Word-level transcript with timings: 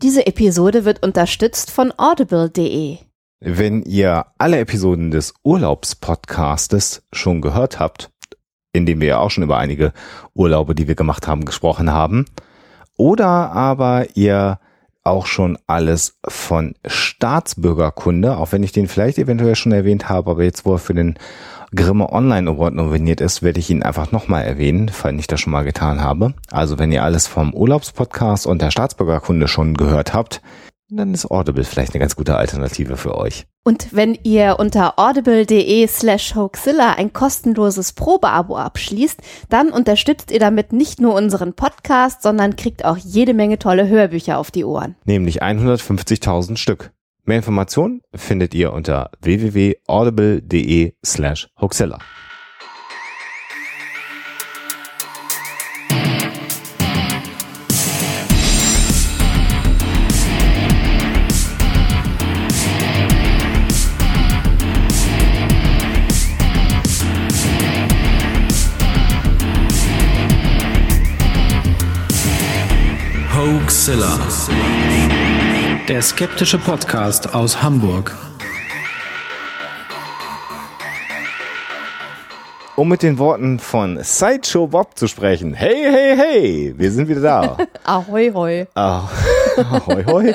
Diese 0.00 0.28
Episode 0.28 0.84
wird 0.84 1.02
unterstützt 1.02 1.72
von 1.72 1.92
audible.de. 1.96 2.98
Wenn 3.40 3.82
ihr 3.82 4.26
alle 4.38 4.60
Episoden 4.60 5.10
des 5.10 5.34
Urlaubspodcastes 5.42 7.02
schon 7.12 7.40
gehört 7.40 7.80
habt, 7.80 8.08
in 8.72 8.86
dem 8.86 9.00
wir 9.00 9.08
ja 9.08 9.18
auch 9.18 9.32
schon 9.32 9.42
über 9.42 9.58
einige 9.58 9.92
Urlaube, 10.34 10.76
die 10.76 10.86
wir 10.86 10.94
gemacht 10.94 11.26
haben, 11.26 11.44
gesprochen 11.44 11.90
haben, 11.90 12.26
oder 12.96 13.26
aber 13.26 14.06
ihr 14.14 14.60
auch 15.02 15.26
schon 15.26 15.58
alles 15.66 16.20
von 16.28 16.76
Staatsbürgerkunde, 16.86 18.36
auch 18.36 18.52
wenn 18.52 18.62
ich 18.62 18.70
den 18.70 18.86
vielleicht 18.86 19.18
eventuell 19.18 19.56
schon 19.56 19.72
erwähnt 19.72 20.08
habe, 20.08 20.30
aber 20.30 20.44
jetzt, 20.44 20.64
wo 20.64 20.74
er 20.74 20.78
für 20.78 20.94
den 20.94 21.18
Grimme 21.74 22.12
Online 22.12 22.50
Award 22.50 22.74
nominiert 22.74 23.20
ist, 23.20 23.42
werde 23.42 23.60
ich 23.60 23.70
ihn 23.70 23.82
einfach 23.82 24.10
nochmal 24.10 24.44
erwähnen, 24.44 24.88
falls 24.88 25.20
ich 25.20 25.26
das 25.26 25.40
schon 25.40 25.52
mal 25.52 25.64
getan 25.64 26.00
habe. 26.00 26.34
Also 26.50 26.78
wenn 26.78 26.92
ihr 26.92 27.04
alles 27.04 27.26
vom 27.26 27.52
Urlaubspodcast 27.52 28.46
und 28.46 28.62
der 28.62 28.70
Staatsbürgerkunde 28.70 29.48
schon 29.48 29.74
gehört 29.74 30.14
habt, 30.14 30.40
dann 30.90 31.12
ist 31.12 31.30
Audible 31.30 31.64
vielleicht 31.64 31.92
eine 31.92 32.00
ganz 32.00 32.16
gute 32.16 32.36
Alternative 32.36 32.96
für 32.96 33.14
euch. 33.14 33.46
Und 33.62 33.88
wenn 33.92 34.16
ihr 34.22 34.56
unter 34.58 34.98
audible.de 34.98 35.86
slash 35.86 36.34
hoaxilla 36.34 36.94
ein 36.94 37.12
kostenloses 37.12 37.92
Probeabo 37.92 38.56
abschließt, 38.56 39.20
dann 39.50 39.68
unterstützt 39.68 40.30
ihr 40.30 40.40
damit 40.40 40.72
nicht 40.72 41.02
nur 41.02 41.14
unseren 41.14 41.52
Podcast, 41.52 42.22
sondern 42.22 42.56
kriegt 42.56 42.86
auch 42.86 42.96
jede 42.96 43.34
Menge 43.34 43.58
tolle 43.58 43.88
Hörbücher 43.88 44.38
auf 44.38 44.50
die 44.50 44.64
Ohren. 44.64 44.94
Nämlich 45.04 45.42
150.000 45.42 46.56
Stück. 46.56 46.92
Mehr 47.28 47.36
Informationen 47.36 48.00
findet 48.14 48.54
ihr 48.54 48.72
unter 48.72 49.10
www.audible.de 49.20 50.94
slash 51.04 51.46
hoaxilla. 51.60 51.98
Hoaxilla. 73.34 74.77
Der 75.88 76.02
skeptische 76.02 76.58
Podcast 76.58 77.34
aus 77.34 77.62
Hamburg. 77.62 78.27
Um 82.78 82.88
mit 82.88 83.02
den 83.02 83.18
Worten 83.18 83.58
von 83.58 83.98
Sideshow 84.00 84.68
Bob 84.68 84.96
zu 84.96 85.08
sprechen. 85.08 85.52
Hey, 85.52 85.82
hey, 85.82 86.16
hey, 86.16 86.74
wir 86.76 86.92
sind 86.92 87.08
wieder 87.08 87.20
da. 87.20 87.56
Ahoi, 87.84 88.30
hoi. 88.32 88.66
Ah, 88.76 89.08
hoi, 89.88 90.04
hoi. 90.04 90.34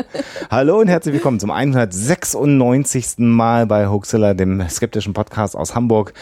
Hallo 0.51 0.81
und 0.81 0.89
herzlich 0.89 1.13
willkommen 1.13 1.39
zum 1.39 1.51
196. 1.51 3.19
Mal 3.19 3.65
bei 3.65 3.87
Hoaxilla, 3.87 4.33
dem 4.33 4.61
skeptischen 4.67 5.13
Podcast 5.13 5.55
aus 5.55 5.73
Hamburg. 5.73 6.13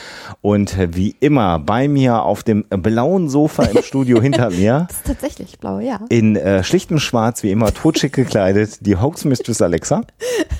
Und 0.42 0.78
wie 0.96 1.16
immer 1.22 1.58
bei 1.58 1.88
mir 1.88 2.22
auf 2.22 2.44
dem 2.44 2.66
blauen 2.70 3.28
Sofa 3.28 3.64
im 3.64 3.82
Studio 3.82 4.22
hinter 4.22 4.52
mir. 4.52 4.86
Das 4.90 4.98
ist 4.98 5.08
tatsächlich 5.08 5.58
blau, 5.58 5.80
ja. 5.80 6.02
In 6.10 6.36
äh, 6.36 6.64
schlichtem 6.64 7.00
Schwarz, 7.00 7.42
wie 7.42 7.50
immer, 7.50 7.74
totschick 7.74 8.14
gekleidet, 8.14 8.86
die 8.86 8.96
Hoax 8.96 9.26
Mistress 9.26 9.60
Alexa. 9.64 10.02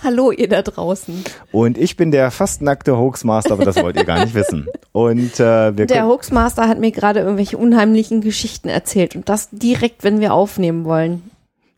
Hallo, 0.04 0.32
ihr 0.32 0.50
da 0.50 0.64
draußen. 0.64 1.24
Und 1.52 1.78
ich 1.78 1.98
bin 1.98 2.10
der 2.10 2.32
fast 2.32 2.64
nackte 2.64 2.98
Hoaxmaster, 2.98 3.54
aber 3.54 3.66
das 3.66 3.76
wollt 3.76 3.96
ihr 3.96 4.06
gar 4.06 4.26
nicht 4.26 4.34
wissen. 4.34 4.68
Und 4.92 5.40
äh, 5.40 5.51
wir 5.76 5.86
Der 5.86 6.06
Hoaxmaster 6.06 6.68
hat 6.68 6.80
mir 6.80 6.92
gerade 6.92 7.20
irgendwelche 7.20 7.58
unheimlichen 7.58 8.22
Geschichten 8.22 8.70
erzählt 8.70 9.16
und 9.16 9.30
das 9.30 9.50
direkt, 9.52 10.04
wenn 10.04 10.20
wir 10.20 10.34
aufnehmen 10.34 10.86
wollen. 10.86 11.30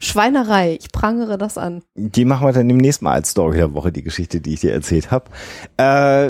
Schweinerei, 0.03 0.77
ich 0.79 0.91
prangere 0.91 1.37
das 1.37 1.57
an. 1.57 1.81
Die 1.95 2.25
machen 2.25 2.45
wir 2.45 2.51
dann 2.51 2.67
demnächst 2.67 3.01
mal 3.01 3.13
als 3.13 3.29
Story 3.29 3.57
der 3.57 3.73
Woche, 3.73 3.93
die 3.93 4.03
Geschichte, 4.03 4.41
die 4.41 4.53
ich 4.53 4.59
dir 4.59 4.73
erzählt 4.73 5.11
habe. 5.11 5.25
Äh, 5.79 6.25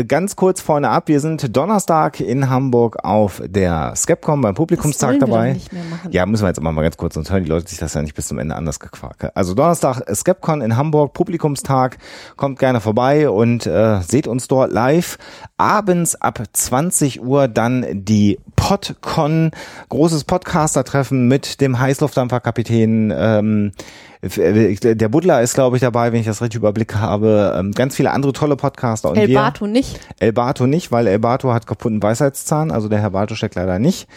äh, 0.00 0.04
ganz 0.04 0.34
kurz 0.34 0.60
vorne 0.60 0.90
ab, 0.90 1.06
wir 1.06 1.20
sind 1.20 1.56
Donnerstag 1.56 2.18
in 2.18 2.50
Hamburg 2.50 3.04
auf 3.04 3.40
der 3.46 3.94
Skepcom 3.94 4.40
beim 4.40 4.54
Publikumstag 4.54 5.20
dabei. 5.20 5.56
Ja, 6.10 6.26
müssen 6.26 6.42
wir 6.42 6.48
jetzt 6.48 6.58
aber 6.58 6.72
mal 6.72 6.82
ganz 6.82 6.96
kurz, 6.96 7.14
sonst 7.14 7.30
hören 7.30 7.44
die 7.44 7.48
Leute 7.48 7.68
sich 7.68 7.78
das 7.78 7.94
ja 7.94 8.02
nicht 8.02 8.16
bis 8.16 8.26
zum 8.26 8.38
Ende 8.40 8.56
anders 8.56 8.80
gequake. 8.80 9.34
Also 9.36 9.54
Donnerstag 9.54 10.02
äh, 10.08 10.14
Skepcon 10.14 10.60
in 10.60 10.76
Hamburg, 10.76 11.12
Publikumstag, 11.12 11.98
kommt 12.36 12.58
gerne 12.58 12.80
vorbei 12.80 13.30
und 13.30 13.66
äh, 13.66 14.00
seht 14.00 14.26
uns 14.26 14.48
dort 14.48 14.72
live. 14.72 15.16
Abends 15.56 16.16
ab 16.16 16.42
20 16.52 17.22
Uhr 17.22 17.46
dann 17.46 17.86
die 17.92 18.40
PodCon, 18.70 19.50
großes 19.88 20.22
Podcaster-Treffen 20.22 21.26
mit 21.26 21.60
dem 21.60 21.80
Heißluftdampferkapitän. 21.80 23.12
Ähm, 23.12 23.72
der 24.22 25.08
Butler 25.08 25.40
ist, 25.40 25.54
glaube 25.54 25.76
ich, 25.76 25.80
dabei, 25.80 26.12
wenn 26.12 26.20
ich 26.20 26.26
das 26.26 26.42
richtig 26.42 26.58
überblicke 26.58 27.00
habe. 27.00 27.54
Ähm, 27.56 27.72
ganz 27.72 27.96
viele 27.96 28.10
andere 28.10 28.34
tolle 28.34 28.56
Podcaster. 28.56 29.10
Und 29.10 29.16
El 29.16 29.28
wir, 29.28 29.38
Bato 29.38 29.66
nicht. 29.66 29.98
El 30.18 30.34
Bato 30.34 30.66
nicht, 30.66 30.92
weil 30.92 31.06
El 31.06 31.18
Bato 31.18 31.52
hat 31.54 31.66
kaputten 31.66 32.02
Weisheitszahn, 32.02 32.70
also 32.70 32.88
der 32.88 33.00
Herr 33.00 33.10
Bartoschek 33.10 33.54
leider 33.54 33.78
nicht. 33.78 34.08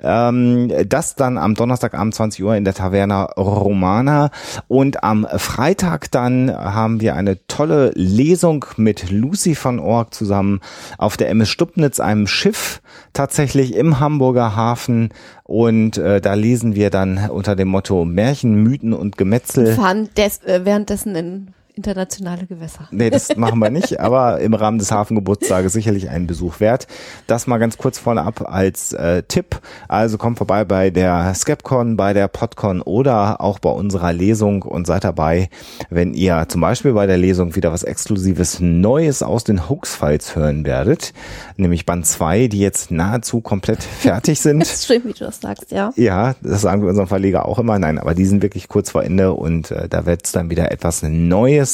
Ähm, 0.00 0.72
das 0.86 1.16
dann 1.16 1.38
am 1.38 1.56
Donnerstagabend 1.56 2.14
20 2.14 2.44
Uhr 2.44 2.54
in 2.54 2.64
der 2.64 2.74
Taverna 2.74 3.24
Romana 3.36 4.30
und 4.68 5.02
am 5.02 5.26
Freitag 5.38 6.12
dann 6.12 6.54
haben 6.54 7.00
wir 7.00 7.16
eine 7.16 7.44
tolle 7.48 7.90
Lesung 7.96 8.64
mit 8.76 9.10
Lucy 9.10 9.56
von 9.56 9.80
Org 9.80 10.14
zusammen 10.14 10.60
auf 10.98 11.16
der 11.16 11.30
MS 11.30 11.48
Stubnitz, 11.48 11.98
einem 11.98 12.28
Schiff 12.28 12.80
tatsächlich 13.12 13.74
im 13.74 13.98
Hamburger 13.98 14.54
Hafen 14.54 15.08
und 15.48 15.96
äh, 15.96 16.20
da 16.20 16.34
lesen 16.34 16.74
wir 16.74 16.90
dann 16.90 17.30
unter 17.30 17.56
dem 17.56 17.68
Motto 17.68 18.04
Märchen, 18.04 18.62
Mythen 18.62 18.92
und 18.92 19.16
Gemetzel. 19.16 19.78
Des, 20.14 20.44
äh, 20.44 20.66
währenddessen 20.66 21.16
in 21.16 21.48
internationale 21.78 22.44
Gewässer. 22.46 22.88
Nee, 22.90 23.08
das 23.08 23.36
machen 23.36 23.60
wir 23.60 23.70
nicht, 23.70 24.00
aber 24.00 24.40
im 24.40 24.52
Rahmen 24.52 24.78
des 24.78 24.90
Hafengeburtstages 24.90 25.72
sicherlich 25.72 26.10
einen 26.10 26.26
Besuch 26.26 26.58
wert. 26.58 26.88
Das 27.28 27.46
mal 27.46 27.58
ganz 27.58 27.78
kurz 27.78 27.98
vorne 27.98 28.22
ab 28.22 28.44
als 28.50 28.92
äh, 28.92 29.22
Tipp. 29.22 29.60
Also 29.86 30.18
kommt 30.18 30.38
vorbei 30.38 30.64
bei 30.64 30.90
der 30.90 31.32
Skepcon, 31.34 31.96
bei 31.96 32.12
der 32.12 32.26
Podcon 32.26 32.82
oder 32.82 33.40
auch 33.40 33.60
bei 33.60 33.70
unserer 33.70 34.12
Lesung 34.12 34.62
und 34.62 34.88
seid 34.88 35.04
dabei, 35.04 35.48
wenn 35.88 36.14
ihr 36.14 36.46
zum 36.48 36.60
Beispiel 36.60 36.92
bei 36.94 37.06
der 37.06 37.16
Lesung 37.16 37.54
wieder 37.54 37.72
was 37.72 37.84
Exklusives 37.84 38.58
Neues 38.58 39.22
aus 39.22 39.44
den 39.44 39.68
Hoax-Files 39.68 40.34
hören 40.34 40.66
werdet. 40.66 41.14
Nämlich 41.56 41.86
Band 41.86 42.06
2, 42.06 42.48
die 42.48 42.58
jetzt 42.58 42.90
nahezu 42.90 43.40
komplett 43.40 43.84
fertig 43.84 44.40
sind. 44.40 44.60
Das 44.60 44.72
ist 44.74 44.86
schön, 44.86 45.02
wie 45.04 45.12
du 45.12 45.24
das 45.24 45.40
sagst, 45.40 45.70
ja. 45.70 45.92
Ja, 45.94 46.34
das 46.42 46.62
sagen 46.62 46.82
wir 46.82 46.88
unserem 46.88 47.08
Verleger 47.08 47.46
auch 47.46 47.60
immer. 47.60 47.78
Nein, 47.78 47.98
aber 47.98 48.14
die 48.14 48.26
sind 48.26 48.42
wirklich 48.42 48.66
kurz 48.66 48.90
vor 48.90 49.04
Ende 49.04 49.32
und 49.32 49.70
äh, 49.70 49.88
da 49.88 50.06
wird 50.06 50.26
es 50.26 50.32
dann 50.32 50.50
wieder 50.50 50.72
etwas 50.72 51.04
Neues 51.04 51.67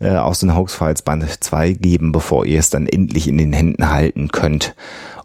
äh, 0.00 0.10
aus 0.16 0.40
den 0.40 0.54
Hoax-Files 0.56 1.02
Band 1.02 1.24
2 1.42 1.72
geben, 1.72 2.12
bevor 2.12 2.46
ihr 2.46 2.58
es 2.58 2.70
dann 2.70 2.86
endlich 2.86 3.28
in 3.28 3.38
den 3.38 3.52
Händen 3.52 3.90
halten 3.90 4.28
könnt 4.28 4.74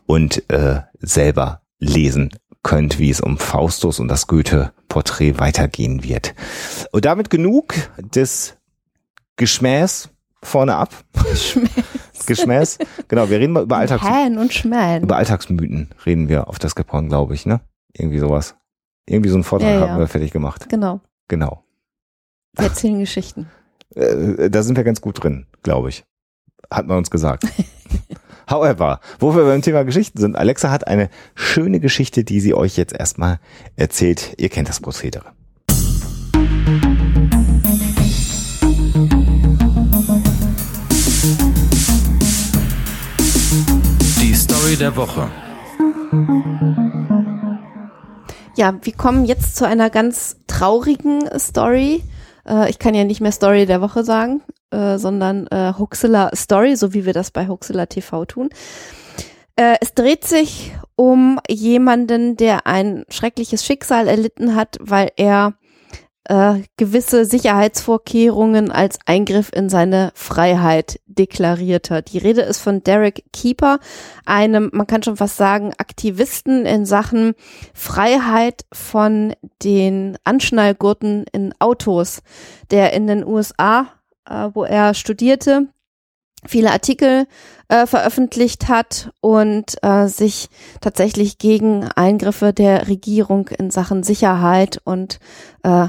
und 0.06 0.50
äh, 0.50 0.82
selber 1.00 1.62
lesen 1.80 2.30
könnt, 2.64 3.00
wie 3.00 3.10
es 3.10 3.22
um 3.22 3.38
Faustus 3.38 4.00
und 4.00 4.08
das 4.08 4.28
Goethe-Porträt 4.28 5.40
weitergehen 5.40 6.04
wird. 6.04 6.34
Und 6.92 7.06
damit 7.06 7.30
genug 7.30 7.74
des 8.00 8.58
Geschmähs 9.36 10.10
vorne 10.42 10.76
ab. 10.76 10.94
Geschmäß. 12.28 12.80
Genau, 13.08 13.30
wir 13.30 13.40
reden 13.40 13.54
mal 13.54 13.64
über 13.64 13.78
AlltagsHän 13.78 14.38
und 14.38 14.54
Schmähen. 14.54 15.04
über 15.04 15.18
Alltagsmythen 15.18 15.90
reden 16.06 16.28
wir 16.30 16.48
auf 16.48 16.58
das 16.60 16.72
Skepcon, 16.72 17.08
glaube 17.10 17.34
ich, 17.36 17.46
ne? 17.46 17.62
Irgendwie 17.94 18.20
sowas. 18.20 18.56
Irgendwie 19.06 19.30
so 19.30 19.36
einen 19.36 19.44
Vortrag 19.44 19.70
Ja, 19.70 19.80
ja. 19.86 19.90
haben 19.90 20.00
wir 20.00 20.08
fertig 20.08 20.32
gemacht. 20.32 20.68
Genau. 20.70 21.02
Genau. 21.28 21.64
Wir 22.58 22.66
erzählen 22.66 23.00
Geschichten. 23.00 23.48
Äh, 23.94 24.50
da 24.50 24.64
sind 24.64 24.78
wir 24.78 24.84
ganz 24.84 25.02
gut 25.02 25.24
drin, 25.24 25.46
glaube 25.64 25.90
ich. 25.90 26.04
Hat 26.72 26.88
man 26.88 26.98
uns 26.98 27.12
gesagt. 27.12 27.44
However, 28.50 29.00
wo 29.20 29.36
wir 29.36 29.44
beim 29.44 29.62
Thema 29.62 29.84
Geschichten 29.84 30.20
sind, 30.20 30.36
Alexa 30.36 30.70
hat 30.70 30.88
eine 30.88 31.10
schöne 31.34 31.80
Geschichte, 31.80 32.24
die 32.24 32.40
sie 32.40 32.54
euch 32.54 32.78
jetzt 32.78 32.94
erstmal 32.94 33.40
erzählt. 33.76 34.36
Ihr 34.38 34.50
kennt 34.50 34.70
das 34.70 34.80
Prozedere. 34.80 35.32
Die 44.22 44.36
Story 44.36 44.76
der 44.76 44.96
Woche. 44.96 45.28
Ja, 48.56 48.74
wir 48.82 48.94
kommen 48.94 49.26
jetzt 49.26 49.56
zu 49.56 49.66
einer 49.66 49.90
ganz 49.90 50.38
traurigen 50.48 51.28
Story. 51.38 52.04
Äh, 52.48 52.70
ich 52.70 52.80
kann 52.80 52.96
ja 52.96 53.04
nicht 53.04 53.22
mehr 53.22 53.32
Story 53.32 53.66
der 53.66 53.82
Woche 53.82 54.04
sagen, 54.04 54.42
äh, 54.72 54.98
sondern 54.98 55.48
äh, 55.48 55.74
Hoaxilla 55.78 56.32
Story, 56.36 56.76
so 56.76 56.94
wie 56.94 57.06
wir 57.06 57.14
das 57.14 57.32
bei 57.32 57.48
Hoaxilla 57.48 57.86
TV 57.86 58.26
tun. 58.26 58.50
Äh, 59.56 59.78
es 59.82 59.94
dreht 59.94 60.26
sich 60.26 60.74
um 60.96 61.40
jemanden, 61.48 62.38
der 62.38 62.68
ein 62.68 63.06
schreckliches 63.10 63.66
Schicksal 63.66 64.08
erlitten 64.08 64.56
hat, 64.56 64.78
weil 64.80 65.12
er 65.16 65.54
äh, 66.26 66.62
gewisse 66.78 67.26
Sicherheitsvorkehrungen 67.26 68.72
als 68.72 69.00
Eingriff 69.06 69.52
in 69.54 69.70
seine 69.70 70.12
Freiheit 70.16 71.00
deklarierte. 71.06 72.02
Die 72.02 72.18
Rede 72.18 72.42
ist 72.42 72.62
von 72.62 72.84
Derek 72.84 73.24
Keeper, 73.32 73.80
einem, 74.26 74.70
man 74.74 74.88
kann 74.88 75.04
schon 75.04 75.18
fast 75.18 75.38
sagen, 75.38 75.74
Aktivisten 75.78 76.66
in 76.66 76.86
Sachen 76.86 77.34
Freiheit 77.74 78.66
von 78.74 79.34
den 79.64 80.18
Anschnallgurten 80.24 81.26
in 81.32 81.54
Autos, 81.60 82.22
der 82.72 82.94
in 82.94 83.08
den 83.08 83.26
USA, 83.26 83.88
äh, 84.28 84.50
wo 84.54 84.64
er 84.64 84.94
studierte, 84.94 85.68
viele 86.48 86.72
Artikel 86.72 87.28
äh, 87.68 87.86
veröffentlicht 87.86 88.68
hat 88.68 89.12
und 89.22 89.76
äh, 89.84 90.08
sich 90.08 90.50
tatsächlich 90.82 91.38
gegen 91.38 91.88
Eingriffe 91.96 92.54
der 92.54 92.88
Regierung 92.88 93.48
in 93.50 93.72
Sachen 93.72 94.04
Sicherheit 94.04 94.80
und 94.84 95.20
äh, 95.64 95.88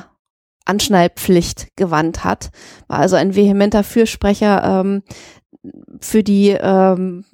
Anschnallpflicht 0.66 1.68
gewandt 1.76 2.24
hat. 2.24 2.50
War 2.88 2.98
also 2.98 3.16
ein 3.16 3.34
vehementer 3.34 3.84
Fürsprecher 3.84 4.80
ähm, 4.80 5.02
für 6.00 6.22
die 6.22 6.50
ähm, 6.50 7.24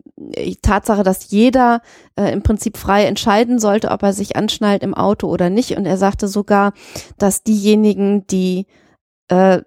Tatsache, 0.62 1.02
dass 1.02 1.30
jeder 1.30 1.82
äh, 2.16 2.32
im 2.32 2.42
Prinzip 2.42 2.76
frei 2.76 3.04
entscheiden 3.04 3.58
sollte, 3.58 3.90
ob 3.90 4.02
er 4.02 4.12
sich 4.12 4.36
anschnallt 4.36 4.82
im 4.82 4.94
Auto 4.94 5.28
oder 5.28 5.50
nicht. 5.50 5.76
Und 5.76 5.86
er 5.86 5.96
sagte 5.96 6.28
sogar, 6.28 6.72
dass 7.18 7.42
diejenigen, 7.42 8.26
die 8.26 8.66
äh, 9.28 9.62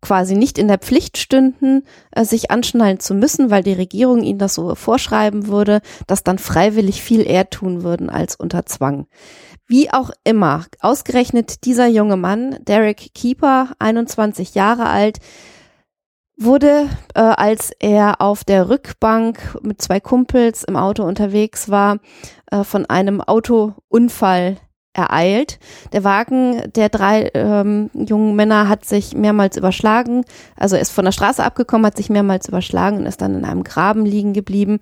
quasi 0.00 0.36
nicht 0.36 0.58
in 0.58 0.68
der 0.68 0.78
Pflicht 0.78 1.18
stünden, 1.18 1.82
äh, 2.12 2.24
sich 2.24 2.50
anschnallen 2.50 3.00
zu 3.00 3.14
müssen, 3.14 3.50
weil 3.50 3.62
die 3.62 3.72
Regierung 3.72 4.22
ihnen 4.22 4.38
das 4.38 4.54
so 4.54 4.74
vorschreiben 4.74 5.48
würde, 5.48 5.80
das 6.06 6.22
dann 6.22 6.38
freiwillig 6.38 7.02
viel 7.02 7.26
eher 7.26 7.50
tun 7.50 7.82
würden 7.82 8.08
als 8.08 8.36
unter 8.36 8.66
Zwang. 8.66 9.06
Wie 9.70 9.88
auch 9.92 10.10
immer, 10.24 10.64
ausgerechnet 10.80 11.64
dieser 11.64 11.86
junge 11.86 12.16
Mann, 12.16 12.56
Derek 12.66 13.14
Keeper, 13.14 13.68
21 13.78 14.56
Jahre 14.56 14.86
alt, 14.86 15.18
wurde, 16.36 16.88
äh, 17.14 17.20
als 17.20 17.70
er 17.78 18.20
auf 18.20 18.42
der 18.42 18.68
Rückbank 18.68 19.58
mit 19.62 19.80
zwei 19.80 20.00
Kumpels 20.00 20.64
im 20.64 20.74
Auto 20.74 21.04
unterwegs 21.04 21.68
war, 21.68 21.98
äh, 22.50 22.64
von 22.64 22.84
einem 22.86 23.20
Autounfall 23.20 24.56
ereilt. 24.92 25.60
Der 25.92 26.02
Wagen 26.02 26.72
der 26.74 26.88
drei 26.88 27.30
ähm, 27.34 27.90
jungen 27.94 28.34
Männer 28.34 28.68
hat 28.68 28.84
sich 28.84 29.14
mehrmals 29.14 29.56
überschlagen, 29.56 30.24
also 30.56 30.74
ist 30.74 30.90
von 30.90 31.04
der 31.04 31.12
Straße 31.12 31.44
abgekommen, 31.44 31.86
hat 31.86 31.96
sich 31.96 32.10
mehrmals 32.10 32.48
überschlagen 32.48 32.98
und 32.98 33.06
ist 33.06 33.20
dann 33.20 33.36
in 33.36 33.44
einem 33.44 33.62
Graben 33.62 34.04
liegen 34.04 34.32
geblieben. 34.32 34.80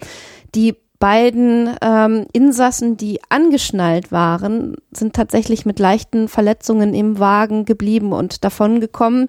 Die 0.55 0.77
beiden 0.99 1.77
ähm, 1.81 2.27
Insassen, 2.33 2.97
die 2.97 3.21
angeschnallt 3.29 4.11
waren, 4.11 4.77
sind 4.91 5.15
tatsächlich 5.15 5.65
mit 5.65 5.79
leichten 5.79 6.29
Verletzungen 6.29 6.95
im 6.95 7.19
Wagen 7.19 7.65
geblieben 7.65 8.13
und 8.13 8.45
davon 8.45 8.81
gekommen. 8.81 9.29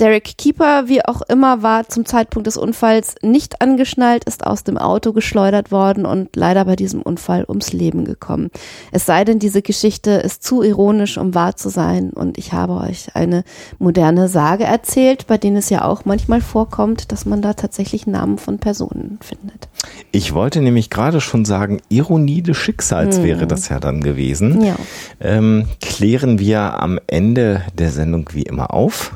Derek 0.00 0.38
Keeper, 0.38 0.88
wie 0.88 1.04
auch 1.04 1.20
immer, 1.28 1.62
war 1.62 1.86
zum 1.86 2.06
Zeitpunkt 2.06 2.46
des 2.46 2.56
Unfalls 2.56 3.16
nicht 3.20 3.60
angeschnallt, 3.60 4.24
ist 4.24 4.46
aus 4.46 4.64
dem 4.64 4.78
Auto 4.78 5.12
geschleudert 5.12 5.70
worden 5.70 6.06
und 6.06 6.34
leider 6.34 6.64
bei 6.64 6.74
diesem 6.74 7.02
Unfall 7.02 7.44
ums 7.46 7.74
Leben 7.74 8.06
gekommen. 8.06 8.50
Es 8.92 9.04
sei 9.04 9.24
denn, 9.24 9.38
diese 9.38 9.60
Geschichte 9.60 10.12
ist 10.12 10.42
zu 10.42 10.62
ironisch, 10.62 11.18
um 11.18 11.34
wahr 11.34 11.54
zu 11.54 11.68
sein 11.68 12.10
und 12.10 12.38
ich 12.38 12.54
habe 12.54 12.80
euch 12.80 13.14
eine 13.14 13.44
moderne 13.78 14.28
Sage 14.28 14.64
erzählt, 14.64 15.26
bei 15.26 15.36
denen 15.36 15.58
es 15.58 15.68
ja 15.68 15.84
auch 15.84 16.06
manchmal 16.06 16.40
vorkommt, 16.40 17.12
dass 17.12 17.26
man 17.26 17.42
da 17.42 17.52
tatsächlich 17.52 18.06
Namen 18.06 18.38
von 18.38 18.58
Personen 18.58 19.18
findet. 19.20 19.68
Ich 20.12 20.32
wollte 20.32 20.62
nämlich 20.62 20.88
gerade 20.88 21.20
schon 21.20 21.44
sagen, 21.44 21.82
Ironie 21.90 22.40
des 22.40 22.56
Schicksals 22.56 23.18
hm. 23.18 23.24
wäre 23.24 23.46
das 23.46 23.68
ja 23.68 23.78
dann 23.80 24.00
gewesen. 24.00 24.62
Ja. 24.62 24.76
Ähm, 25.20 25.66
klären 25.82 26.38
wir 26.38 26.80
am 26.80 26.98
Ende 27.06 27.62
der 27.76 27.90
Sendung 27.90 28.30
wie 28.32 28.44
immer 28.44 28.72
auf 28.72 29.12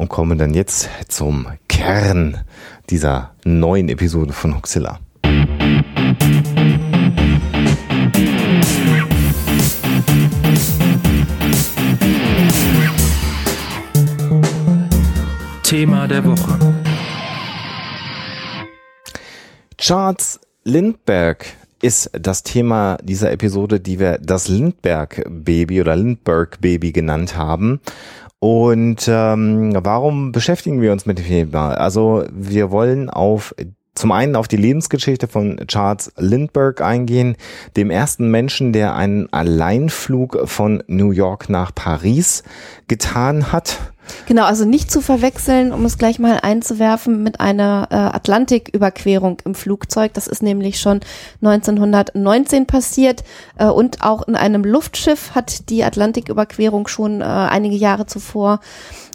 und 0.00 0.08
kommen 0.08 0.38
dann 0.38 0.54
jetzt 0.54 0.88
zum 1.08 1.46
Kern 1.68 2.38
dieser 2.88 3.32
neuen 3.44 3.90
Episode 3.90 4.32
von 4.32 4.56
Huxilla. 4.56 4.98
Thema 15.62 16.08
der 16.08 16.24
Woche. 16.24 16.58
Charles 19.76 20.40
Lindbergh 20.64 21.44
ist 21.82 22.10
das 22.14 22.42
Thema 22.42 22.96
dieser 23.02 23.32
Episode, 23.32 23.80
die 23.80 23.98
wir 23.98 24.16
das 24.18 24.48
Lindbergh-Baby 24.48 25.82
oder 25.82 25.94
Lindbergh-Baby 25.94 26.92
genannt 26.92 27.36
haben. 27.36 27.80
Und 28.40 29.06
ähm, 29.06 29.72
warum 29.84 30.32
beschäftigen 30.32 30.80
wir 30.80 30.92
uns 30.92 31.04
mit 31.04 31.18
dem 31.18 31.26
Thema? 31.26 31.72
Also 31.74 32.24
wir 32.32 32.70
wollen 32.70 33.10
auf 33.10 33.54
zum 33.94 34.12
einen 34.12 34.34
auf 34.34 34.48
die 34.48 34.56
Lebensgeschichte 34.56 35.28
von 35.28 35.58
Charles 35.66 36.12
Lindbergh 36.16 36.82
eingehen, 36.82 37.36
dem 37.76 37.90
ersten 37.90 38.30
Menschen, 38.30 38.72
der 38.72 38.94
einen 38.94 39.30
Alleinflug 39.30 40.48
von 40.48 40.82
New 40.86 41.10
York 41.10 41.50
nach 41.50 41.74
Paris 41.74 42.42
getan 42.88 43.52
hat. 43.52 43.78
Genau, 44.26 44.44
also 44.44 44.64
nicht 44.64 44.90
zu 44.90 45.00
verwechseln, 45.00 45.72
um 45.72 45.84
es 45.84 45.98
gleich 45.98 46.18
mal 46.18 46.38
einzuwerfen, 46.40 47.22
mit 47.22 47.40
einer 47.40 47.88
äh, 47.90 47.94
Atlantiküberquerung 47.94 49.38
im 49.44 49.54
Flugzeug. 49.54 50.14
Das 50.14 50.26
ist 50.26 50.42
nämlich 50.42 50.80
schon 50.80 51.00
1919 51.42 52.66
passiert 52.66 53.24
äh, 53.58 53.66
und 53.66 54.02
auch 54.02 54.26
in 54.26 54.36
einem 54.36 54.64
Luftschiff 54.64 55.34
hat 55.34 55.68
die 55.70 55.84
Atlantiküberquerung 55.84 56.86
schon 56.88 57.20
äh, 57.20 57.24
einige 57.24 57.76
Jahre 57.76 58.06
zuvor 58.06 58.60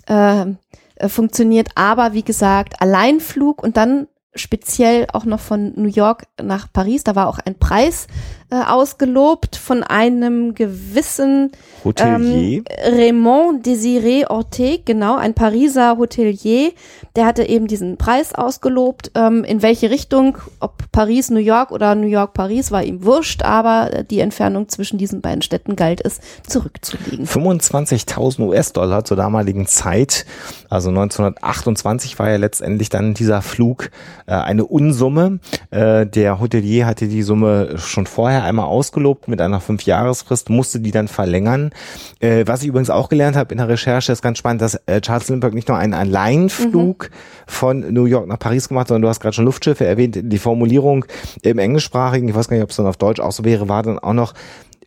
äh, 0.07 0.41
äh 0.41 1.09
funktioniert. 1.09 1.69
Aber 1.75 2.13
wie 2.13 2.23
gesagt, 2.23 2.81
Alleinflug 2.81 3.63
und 3.63 3.77
dann 3.77 4.07
speziell 4.35 5.07
auch 5.13 5.25
noch 5.25 5.39
von 5.39 5.73
New 5.75 5.89
York 5.89 6.27
nach 6.41 6.71
Paris. 6.71 7.03
Da 7.03 7.15
war 7.15 7.27
auch 7.27 7.39
ein 7.39 7.57
Preis 7.57 8.07
äh, 8.51 8.57
ausgelobt 8.57 9.55
von 9.55 9.81
einem 9.81 10.53
gewissen 10.53 11.51
Hotelier. 11.83 12.63
Ähm, 12.67 12.95
Raymond 12.95 13.65
Désiré 13.65 14.29
Ortega, 14.29 14.83
genau, 14.85 15.15
ein 15.17 15.33
Pariser 15.33 15.97
Hotelier. 15.97 16.71
Der 17.15 17.25
hatte 17.25 17.43
eben 17.43 17.67
diesen 17.67 17.97
Preis 17.97 18.35
ausgelobt. 18.35 19.11
Ähm, 19.15 19.43
in 19.43 19.61
welche 19.61 19.89
Richtung, 19.89 20.37
ob 20.59 20.91
Paris, 20.91 21.31
New 21.31 21.39
York 21.39 21.71
oder 21.71 21.95
New 21.95 22.07
York, 22.07 22.33
Paris, 22.33 22.71
war 22.71 22.83
ihm 22.83 23.03
wurscht, 23.03 23.41
aber 23.43 24.03
die 24.09 24.19
Entfernung 24.19 24.69
zwischen 24.69 24.97
diesen 24.99 25.21
beiden 25.21 25.41
Städten 25.41 25.75
galt 25.75 26.01
es 26.03 26.19
zurückzulegen. 26.47 27.25
25.000 27.25 28.45
US-Dollar 28.45 29.05
zur 29.05 29.17
damaligen 29.17 29.65
Zeit, 29.65 30.25
also 30.69 30.89
1928 30.89 32.19
war 32.19 32.29
ja 32.29 32.37
letztendlich 32.37 32.89
dann 32.89 33.13
dieser 33.15 33.41
Flug 33.41 33.89
äh, 34.27 34.33
eine 34.33 34.65
Unsumme. 34.65 35.39
Äh, 35.71 36.05
der 36.05 36.39
Hotelier 36.39 36.85
hatte 36.85 37.07
die 37.07 37.23
Summe 37.23 37.77
schon 37.77 38.05
vorher 38.05 38.34
einmal 38.43 38.65
ausgelobt 38.65 39.27
mit 39.27 39.41
einer 39.41 39.59
Fünfjahresfrist, 39.59 40.49
musste 40.49 40.79
die 40.79 40.91
dann 40.91 41.07
verlängern. 41.07 41.71
Äh, 42.19 42.45
was 42.47 42.61
ich 42.61 42.67
übrigens 42.67 42.89
auch 42.89 43.09
gelernt 43.09 43.35
habe 43.35 43.53
in 43.53 43.57
der 43.57 43.67
Recherche, 43.67 44.11
ist 44.11 44.21
ganz 44.21 44.37
spannend, 44.37 44.61
dass 44.61 44.75
äh, 44.85 45.01
Charles 45.01 45.29
Lindbergh 45.29 45.55
nicht 45.55 45.67
nur 45.67 45.77
einen 45.77 45.93
Alleinflug 45.93 47.09
mhm. 47.09 47.15
von 47.47 47.93
New 47.93 48.05
York 48.05 48.27
nach 48.27 48.39
Paris 48.39 48.67
gemacht, 48.67 48.87
sondern 48.87 49.03
du 49.03 49.09
hast 49.09 49.19
gerade 49.19 49.33
schon 49.33 49.45
Luftschiffe 49.45 49.85
erwähnt. 49.85 50.19
Die 50.21 50.37
Formulierung 50.37 51.05
im 51.41 51.59
englischsprachigen, 51.59 52.29
ich 52.29 52.35
weiß 52.35 52.47
gar 52.47 52.55
nicht, 52.57 52.63
ob 52.63 52.69
es 52.69 52.75
dann 52.75 52.87
auf 52.87 52.97
Deutsch 52.97 53.19
auch 53.19 53.31
so 53.31 53.45
wäre, 53.45 53.69
war 53.69 53.83
dann 53.83 53.99
auch 53.99 54.13
noch 54.13 54.33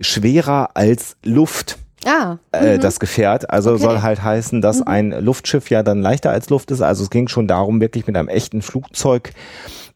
schwerer 0.01 0.71
als 0.75 1.17
Luft. 1.25 1.79
Ah, 2.05 2.37
äh, 2.53 2.77
mhm. 2.77 2.81
das 2.81 3.01
Gefährt. 3.01 3.51
Also 3.51 3.73
okay. 3.73 3.83
soll 3.83 4.03
halt 4.03 4.23
heißen, 4.23 4.61
dass 4.61 4.79
mhm. 4.79 4.87
ein 4.87 5.11
Luftschiff 5.11 5.69
ja 5.69 5.83
dann 5.83 6.01
leichter 6.01 6.31
als 6.31 6.49
Luft 6.49 6.71
ist. 6.71 6.81
Also 6.81 7.03
es 7.03 7.11
ging 7.11 7.29
schon 7.29 7.49
darum, 7.49 7.81
wirklich 7.81 8.07
mit 8.07 8.17
einem 8.17 8.29
echten 8.29 8.63
Flugzeug 8.63 9.33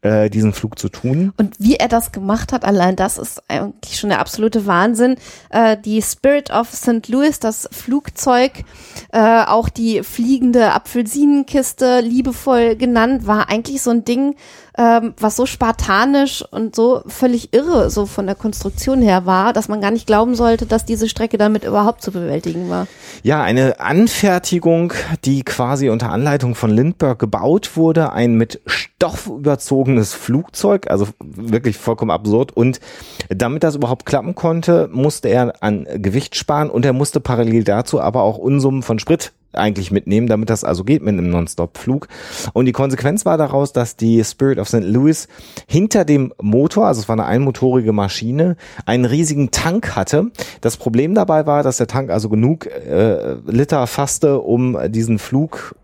äh, 0.03 0.29
diesen 0.29 0.53
Flug 0.53 0.79
zu 0.79 0.89
tun. 0.89 1.33
Und 1.37 1.55
wie 1.59 1.77
er 1.77 1.89
das 1.89 2.13
gemacht 2.13 2.53
hat, 2.53 2.65
allein 2.65 2.97
das 2.97 3.19
ist 3.19 3.43
eigentlich 3.49 3.99
schon 3.99 4.11
der 4.11 4.19
absolute 4.19 4.67
Wahnsinn. 4.67 5.17
Äh, 5.51 5.77
die 5.77 6.03
Spirit 6.03 6.51
of 6.51 6.73
St. 6.73 7.09
Louis, 7.09 7.39
das 7.39 7.69
Flugzeug, 7.71 8.65
äh, 9.13 9.45
auch 9.45 9.69
die 9.69 10.03
fliegende 10.03 10.73
Apfelsinenkiste, 10.73 12.01
liebevoll 12.01 12.77
genannt, 12.77 13.27
war 13.27 13.49
eigentlich 13.49 13.81
so 13.83 13.91
ein 13.91 14.05
Ding, 14.05 14.35
ähm, 14.79 15.15
was 15.19 15.37
so 15.37 15.47
spartanisch 15.47 16.43
und 16.51 16.75
so 16.75 17.03
völlig 17.07 17.53
irre 17.53 17.91
so 17.91 18.07
von 18.07 18.27
der 18.27 18.35
Konstruktion 18.35 19.03
her 19.03 19.27
war, 19.27 19.53
dass 19.53 19.69
man 19.69 19.81
gar 19.81 19.91
nicht 19.91 20.07
glauben 20.07 20.35
sollte, 20.35 20.67
dass 20.67 20.85
diese 20.85 21.09
Strecke 21.09 21.37
damit 21.37 21.65
überhaupt 21.65 22.03
zu 22.03 22.11
bewältigen 22.11 22.71
war. 22.71 22.87
Ja, 23.23 23.43
eine 23.43 23.81
Anfertigung, 23.81 24.95
die 25.25 25.43
quasi 25.43 25.91
unter 25.91 26.11
Anleitung 26.11 26.55
von 26.55 26.71
Lindbergh 26.71 27.19
gebaut 27.19 27.77
wurde, 27.77 28.13
ein 28.13 28.35
mit 28.35 28.61
Stoff 28.67 29.27
überzogenes 29.27 29.92
geflogenes 29.93 30.15
Flugzeug, 30.15 30.91
also 30.91 31.09
wirklich 31.21 31.77
vollkommen 31.77 32.11
absurd. 32.11 32.57
Und 32.57 32.81
damit 33.29 33.63
das 33.63 33.77
überhaupt 33.77 34.07
klappen 34.07 34.35
konnte, 34.35 34.89
musste 34.93 35.29
er 35.29 35.63
an 35.63 35.87
Gewicht 35.97 36.37
sparen 36.37 36.71
und 36.71 36.85
er 36.85 36.93
musste 36.93 37.21
parallel 37.21 37.65
dazu 37.65 38.01
aber 38.01 38.23
auch 38.23 38.39
Unsummen 38.39 38.83
von 38.83 38.99
Sprit 38.99 39.33
eigentlich 39.55 39.91
mitnehmen, 39.91 40.29
damit 40.29 40.49
das 40.49 40.65
also 40.65 40.83
geht 40.83 41.03
mit 41.03 41.13
einem 41.13 41.29
Non-Stop-Flug. 41.29 42.09
Und 42.55 42.65
die 42.65 42.73
Konsequenz 42.73 43.27
war 43.27 43.37
daraus, 43.37 43.75
dass 43.75 43.97
die 43.97 44.25
Spirit 44.25 44.59
of 44.59 44.67
St. 44.67 44.83
Louis 44.83 45.29
hinter 45.67 46.07
dem 46.07 46.33
Motor, 46.41 46.87
also 46.87 47.03
es 47.03 47.09
war 47.09 47.17
eine 47.17 47.27
einmotorige 47.27 47.93
Maschine, 47.93 48.57
einen 48.87 49.05
riesigen 49.05 49.51
Tank 49.51 49.95
hatte. 49.95 50.31
Das 50.63 50.79
Problem 50.79 51.15
dabei 51.15 51.45
war, 51.45 51.63
dass 51.63 51.77
der 51.77 51.87
Tank 51.87 52.09
also 52.09 52.31
genug 52.31 52.67
äh, 52.67 53.35
Liter 53.47 53.87
fasste, 53.87 54.41
um 54.41 54.79
diesen 54.91 55.19
Flug 55.19 55.75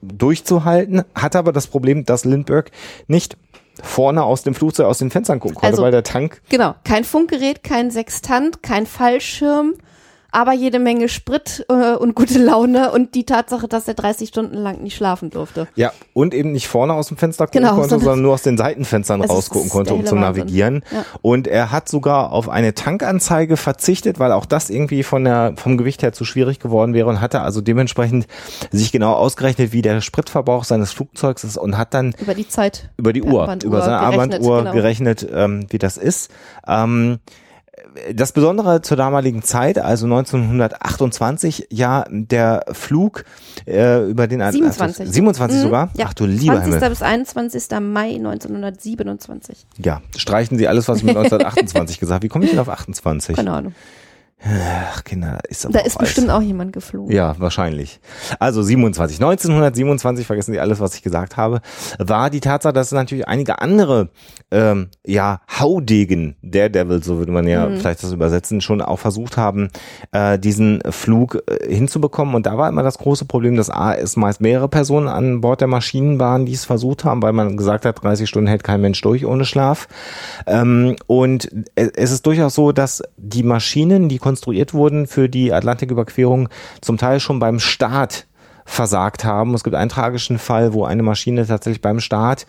durchzuhalten, 0.00 1.02
hatte 1.14 1.38
aber 1.38 1.52
das 1.52 1.66
Problem, 1.66 2.04
dass 2.04 2.24
Lindbergh 2.24 2.70
nicht 3.06 3.36
vorne 3.82 4.22
aus 4.24 4.42
dem 4.42 4.54
Flugzeug 4.54 4.86
aus 4.86 4.98
den 4.98 5.10
Fenstern 5.10 5.40
gucken 5.40 5.56
konnte, 5.56 5.66
Also- 5.68 5.82
weil 5.82 5.90
der 5.90 6.02
Tank 6.02 6.40
Genau, 6.48 6.74
kein 6.84 7.04
Funkgerät, 7.04 7.62
kein 7.62 7.90
Sextant, 7.90 8.62
kein 8.62 8.86
Fallschirm, 8.86 9.74
aber 10.30 10.52
jede 10.52 10.78
Menge 10.78 11.08
Sprit 11.08 11.64
äh, 11.68 11.94
und 11.94 12.14
gute 12.14 12.38
Laune 12.38 12.92
und 12.92 13.14
die 13.14 13.24
Tatsache, 13.24 13.66
dass 13.68 13.88
er 13.88 13.94
30 13.94 14.28
Stunden 14.28 14.56
lang 14.56 14.82
nicht 14.82 14.94
schlafen 14.96 15.30
durfte. 15.30 15.68
Ja, 15.74 15.92
und 16.12 16.34
eben 16.34 16.52
nicht 16.52 16.68
vorne 16.68 16.92
aus 16.94 17.08
dem 17.08 17.16
Fenster 17.16 17.46
gucken 17.46 17.62
Genau, 17.62 17.74
konnte, 17.74 17.90
sondern- 17.98 18.22
nur 18.22 18.34
aus 18.34 18.42
den 18.42 18.58
Seitenfenstern 18.58 19.20
rausgucken 19.22 19.70
konnte, 19.70 19.94
um 19.94 20.04
zu 20.04 20.16
navigieren. 20.16 20.82
Ja. 20.92 21.04
Und 21.22 21.46
er 21.46 21.72
hat 21.72 21.88
sogar 21.88 22.32
auf 22.32 22.48
eine 22.48 22.74
Tankanzeige 22.74 23.56
verzichtet, 23.56 24.18
weil 24.18 24.32
auch 24.32 24.44
das 24.46 24.70
irgendwie 24.70 25.02
von 25.02 25.24
der, 25.24 25.54
vom 25.56 25.76
Gewicht 25.78 26.02
her 26.02 26.12
zu 26.12 26.24
schwierig 26.24 26.58
geworden 26.58 26.94
wäre 26.94 27.08
und 27.08 27.20
hatte 27.20 27.40
also 27.40 27.60
dementsprechend 27.60 28.26
sich 28.70 28.92
genau 28.92 29.14
ausgerechnet, 29.14 29.72
wie 29.72 29.82
der 29.82 30.00
Spritverbrauch 30.00 30.64
seines 30.64 30.92
Flugzeugs 30.92 31.44
ist 31.44 31.56
und 31.56 31.78
hat 31.78 31.94
dann 31.94 32.14
Über 32.20 32.34
die 32.34 32.46
Zeit. 32.48 32.90
über 32.96 33.12
die 33.12 33.22
Uhr, 33.22 33.56
über 33.64 33.80
seine 33.82 33.98
gerechnet, 33.98 34.20
Armbanduhr 34.20 34.58
genau. 34.58 34.72
gerechnet, 34.72 35.26
ähm, 35.32 35.66
wie 35.70 35.78
das 35.78 35.96
ist. 35.96 36.30
Ähm, 36.66 37.18
das 38.14 38.32
Besondere 38.32 38.80
zur 38.82 38.96
damaligen 38.96 39.42
Zeit, 39.42 39.78
also 39.78 40.06
1928, 40.06 41.68
ja, 41.70 42.04
der 42.08 42.64
Flug 42.72 43.24
äh, 43.66 44.08
über 44.08 44.26
den 44.26 44.40
Atlantik- 44.40 44.72
27. 44.74 45.10
27 45.12 45.58
Mhm, 45.58 45.62
sogar? 45.62 45.90
Ja. 45.96 46.06
Ach 46.08 46.14
du 46.14 46.24
lieber 46.26 46.54
20. 46.56 46.74
Himmel. 46.74 46.88
bis 46.90 47.02
21. 47.02 47.64
Mai 47.80 48.14
1927. 48.16 49.66
Ja, 49.78 50.00
streichen 50.16 50.58
Sie 50.58 50.68
alles, 50.68 50.88
was 50.88 50.98
ich 50.98 51.04
mit 51.04 51.16
1928 51.16 51.98
gesagt 52.00 52.14
habe. 52.16 52.22
Wie 52.24 52.28
komme 52.28 52.44
ich 52.44 52.50
denn 52.50 52.60
auf 52.60 52.68
28? 52.68 53.36
Keine 53.36 53.52
Ahnung. 53.52 53.74
Ach, 54.44 55.02
Kinder, 55.02 55.38
ist 55.48 55.66
aber 55.66 55.72
Da 55.74 55.80
ist 55.80 55.96
alles. 55.96 56.10
bestimmt 56.10 56.30
auch 56.30 56.40
jemand 56.40 56.72
geflogen. 56.72 57.14
Ja, 57.14 57.34
wahrscheinlich. 57.38 58.00
Also 58.38 58.62
27. 58.62 59.16
1927, 59.20 60.26
vergessen 60.26 60.52
Sie 60.52 60.60
alles, 60.60 60.78
was 60.80 60.94
ich 60.94 61.02
gesagt 61.02 61.36
habe, 61.36 61.60
war 61.98 62.30
die 62.30 62.40
Tatsache, 62.40 62.72
dass 62.72 62.92
natürlich 62.92 63.26
einige 63.26 63.60
andere, 63.60 64.10
ähm, 64.50 64.88
ja, 65.04 65.40
Haudegen, 65.58 66.36
Daredevil, 66.42 67.02
so 67.02 67.18
würde 67.18 67.32
man 67.32 67.48
ja 67.48 67.68
vielleicht 67.68 68.02
das 68.02 68.12
übersetzen, 68.12 68.60
schon 68.60 68.80
auch 68.80 68.98
versucht 68.98 69.36
haben, 69.36 69.70
äh, 70.12 70.38
diesen 70.38 70.82
Flug 70.88 71.42
äh, 71.46 71.74
hinzubekommen. 71.74 72.34
Und 72.36 72.46
da 72.46 72.56
war 72.56 72.68
immer 72.68 72.84
das 72.84 72.98
große 72.98 73.24
Problem, 73.24 73.56
dass 73.56 73.70
A, 73.70 73.92
es 73.94 74.16
meist 74.16 74.40
mehrere 74.40 74.68
Personen 74.68 75.08
an 75.08 75.40
Bord 75.40 75.60
der 75.60 75.68
Maschinen 75.68 76.20
waren, 76.20 76.46
die 76.46 76.52
es 76.54 76.64
versucht 76.64 77.04
haben, 77.04 77.22
weil 77.22 77.32
man 77.32 77.56
gesagt 77.56 77.84
hat, 77.84 78.02
30 78.04 78.28
Stunden 78.28 78.46
hält 78.48 78.62
kein 78.62 78.80
Mensch 78.80 79.00
durch 79.00 79.26
ohne 79.26 79.44
Schlaf. 79.44 79.88
Ähm, 80.46 80.94
und 81.08 81.48
es 81.74 81.88
es 82.08 82.12
ist 82.12 82.26
durchaus 82.26 82.54
so, 82.54 82.72
dass 82.72 83.02
die 83.16 83.42
Maschinen, 83.42 84.08
die 84.08 84.18
konstruiert 84.28 84.74
wurden 84.74 85.06
für 85.06 85.30
die 85.30 85.54
Atlantiküberquerung, 85.54 86.50
zum 86.82 86.98
Teil 86.98 87.18
schon 87.18 87.38
beim 87.38 87.60
Start 87.60 88.26
versagt 88.66 89.24
haben. 89.24 89.54
Es 89.54 89.64
gibt 89.64 89.74
einen 89.74 89.88
tragischen 89.88 90.38
Fall, 90.38 90.74
wo 90.74 90.84
eine 90.84 91.02
Maschine 91.02 91.46
tatsächlich 91.46 91.80
beim 91.80 92.00
Start, 92.00 92.46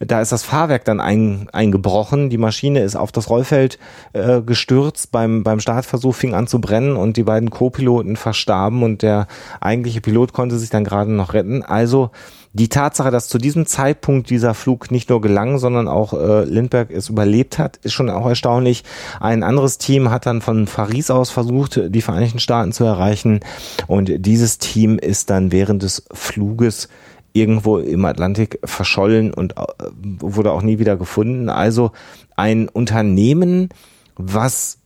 da 0.00 0.20
ist 0.20 0.32
das 0.32 0.42
Fahrwerk 0.42 0.84
dann 0.84 0.98
ein, 0.98 1.48
eingebrochen. 1.52 2.28
Die 2.30 2.38
Maschine 2.38 2.80
ist 2.80 2.96
auf 2.96 3.12
das 3.12 3.30
Rollfeld 3.30 3.78
äh, 4.12 4.40
gestürzt. 4.40 5.12
Beim, 5.12 5.44
beim 5.44 5.60
Startversuch 5.60 6.14
fing 6.14 6.34
an 6.34 6.48
zu 6.48 6.60
brennen 6.60 6.96
und 6.96 7.16
die 7.16 7.22
beiden 7.22 7.50
Co-Piloten 7.50 8.16
verstarben 8.16 8.82
und 8.82 9.02
der 9.02 9.28
eigentliche 9.60 10.00
Pilot 10.00 10.32
konnte 10.32 10.58
sich 10.58 10.70
dann 10.70 10.84
gerade 10.84 11.12
noch 11.12 11.34
retten. 11.34 11.62
Also 11.62 12.10
die 12.52 12.68
Tatsache, 12.68 13.10
dass 13.10 13.28
zu 13.28 13.38
diesem 13.38 13.66
Zeitpunkt 13.66 14.28
dieser 14.28 14.54
Flug 14.54 14.90
nicht 14.90 15.08
nur 15.08 15.20
gelang, 15.20 15.58
sondern 15.58 15.86
auch 15.86 16.12
äh, 16.12 16.44
Lindbergh 16.44 16.92
es 16.92 17.08
überlebt 17.08 17.58
hat, 17.58 17.76
ist 17.78 17.92
schon 17.92 18.10
auch 18.10 18.26
erstaunlich. 18.26 18.82
Ein 19.20 19.44
anderes 19.44 19.78
Team 19.78 20.10
hat 20.10 20.26
dann 20.26 20.40
von 20.40 20.64
Paris 20.64 21.10
aus 21.10 21.30
versucht, 21.30 21.80
die 21.88 22.02
Vereinigten 22.02 22.40
Staaten 22.40 22.72
zu 22.72 22.84
erreichen. 22.84 23.40
Und 23.86 24.10
dieses 24.26 24.58
Team 24.58 24.98
ist 24.98 25.30
dann 25.30 25.52
während 25.52 25.82
des 25.84 26.04
Fluges 26.12 26.88
irgendwo 27.32 27.78
im 27.78 28.04
Atlantik 28.04 28.58
verschollen 28.64 29.32
und 29.32 29.56
äh, 29.56 29.64
wurde 30.02 30.50
auch 30.50 30.62
nie 30.62 30.80
wieder 30.80 30.96
gefunden. 30.96 31.48
Also 31.48 31.92
ein 32.34 32.68
Unternehmen, 32.68 33.68
was 34.16 34.78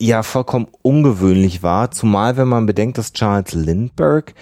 ja 0.00 0.22
vollkommen 0.22 0.68
ungewöhnlich 0.80 1.62
war, 1.62 1.90
zumal 1.90 2.38
wenn 2.38 2.48
man 2.48 2.64
bedenkt, 2.64 2.96
dass 2.96 3.12
Charles 3.12 3.52
Lindbergh 3.52 4.32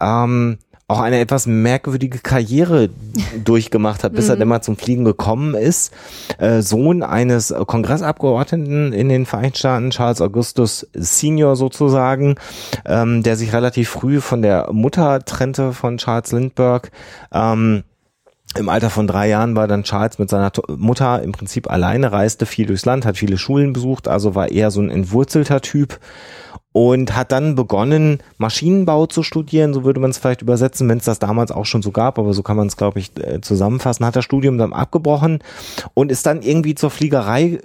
ähm, 0.00 0.58
auch 0.88 1.00
eine 1.00 1.20
etwas 1.20 1.46
merkwürdige 1.46 2.18
Karriere 2.18 2.88
durchgemacht 3.44 4.02
hat, 4.02 4.14
bis 4.14 4.30
er 4.30 4.36
dann 4.36 4.48
mal 4.48 4.62
zum 4.62 4.78
Fliegen 4.78 5.04
gekommen 5.04 5.54
ist. 5.54 5.92
Äh, 6.38 6.62
Sohn 6.62 7.02
eines 7.02 7.54
Kongressabgeordneten 7.66 8.94
in 8.94 9.10
den 9.10 9.26
Vereinigten 9.26 9.58
Staaten, 9.58 9.90
Charles 9.90 10.22
Augustus 10.22 10.86
Senior 10.94 11.56
sozusagen, 11.56 12.36
ähm, 12.86 13.22
der 13.22 13.36
sich 13.36 13.52
relativ 13.52 13.90
früh 13.90 14.22
von 14.22 14.40
der 14.40 14.72
Mutter 14.72 15.22
trennte 15.24 15.74
von 15.74 15.98
Charles 15.98 16.32
Lindbergh. 16.32 16.88
Ähm, 17.32 17.84
im 18.56 18.70
Alter 18.70 18.88
von 18.88 19.06
drei 19.06 19.28
Jahren 19.28 19.56
war 19.56 19.68
dann 19.68 19.82
Charles 19.82 20.18
mit 20.18 20.30
seiner 20.30 20.50
Mutter 20.68 21.22
im 21.22 21.32
Prinzip 21.32 21.70
alleine, 21.70 22.12
reiste 22.12 22.46
viel 22.46 22.64
durchs 22.64 22.86
Land, 22.86 23.04
hat 23.04 23.18
viele 23.18 23.36
Schulen 23.36 23.74
besucht, 23.74 24.08
also 24.08 24.34
war 24.34 24.50
eher 24.50 24.70
so 24.70 24.80
ein 24.80 24.88
entwurzelter 24.88 25.60
Typ 25.60 26.00
und 26.78 27.16
hat 27.16 27.32
dann 27.32 27.56
begonnen, 27.56 28.20
Maschinenbau 28.36 29.06
zu 29.06 29.24
studieren, 29.24 29.74
so 29.74 29.82
würde 29.82 29.98
man 29.98 30.10
es 30.10 30.18
vielleicht 30.18 30.42
übersetzen, 30.42 30.88
wenn 30.88 30.98
es 30.98 31.06
das 31.06 31.18
damals 31.18 31.50
auch 31.50 31.66
schon 31.66 31.82
so 31.82 31.90
gab, 31.90 32.20
aber 32.20 32.32
so 32.34 32.44
kann 32.44 32.56
man 32.56 32.68
es, 32.68 32.76
glaube 32.76 33.00
ich, 33.00 33.10
äh, 33.18 33.40
zusammenfassen, 33.40 34.06
hat 34.06 34.14
das 34.14 34.24
Studium 34.24 34.58
dann 34.58 34.72
abgebrochen 34.72 35.40
und 35.94 36.12
ist 36.12 36.24
dann 36.24 36.40
irgendwie 36.40 36.76
zur 36.76 36.90
Fliegerei 36.90 37.58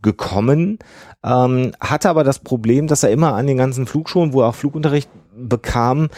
gekommen, 0.00 0.78
ähm, 1.24 1.72
hatte 1.80 2.08
aber 2.08 2.22
das 2.22 2.38
Problem, 2.38 2.86
dass 2.86 3.02
er 3.02 3.10
immer 3.10 3.34
an 3.34 3.48
den 3.48 3.56
ganzen 3.56 3.84
Flugschulen, 3.84 4.32
wo 4.32 4.42
er 4.42 4.50
auch 4.50 4.54
Flugunterricht 4.54 5.10
bekam, 5.36 6.08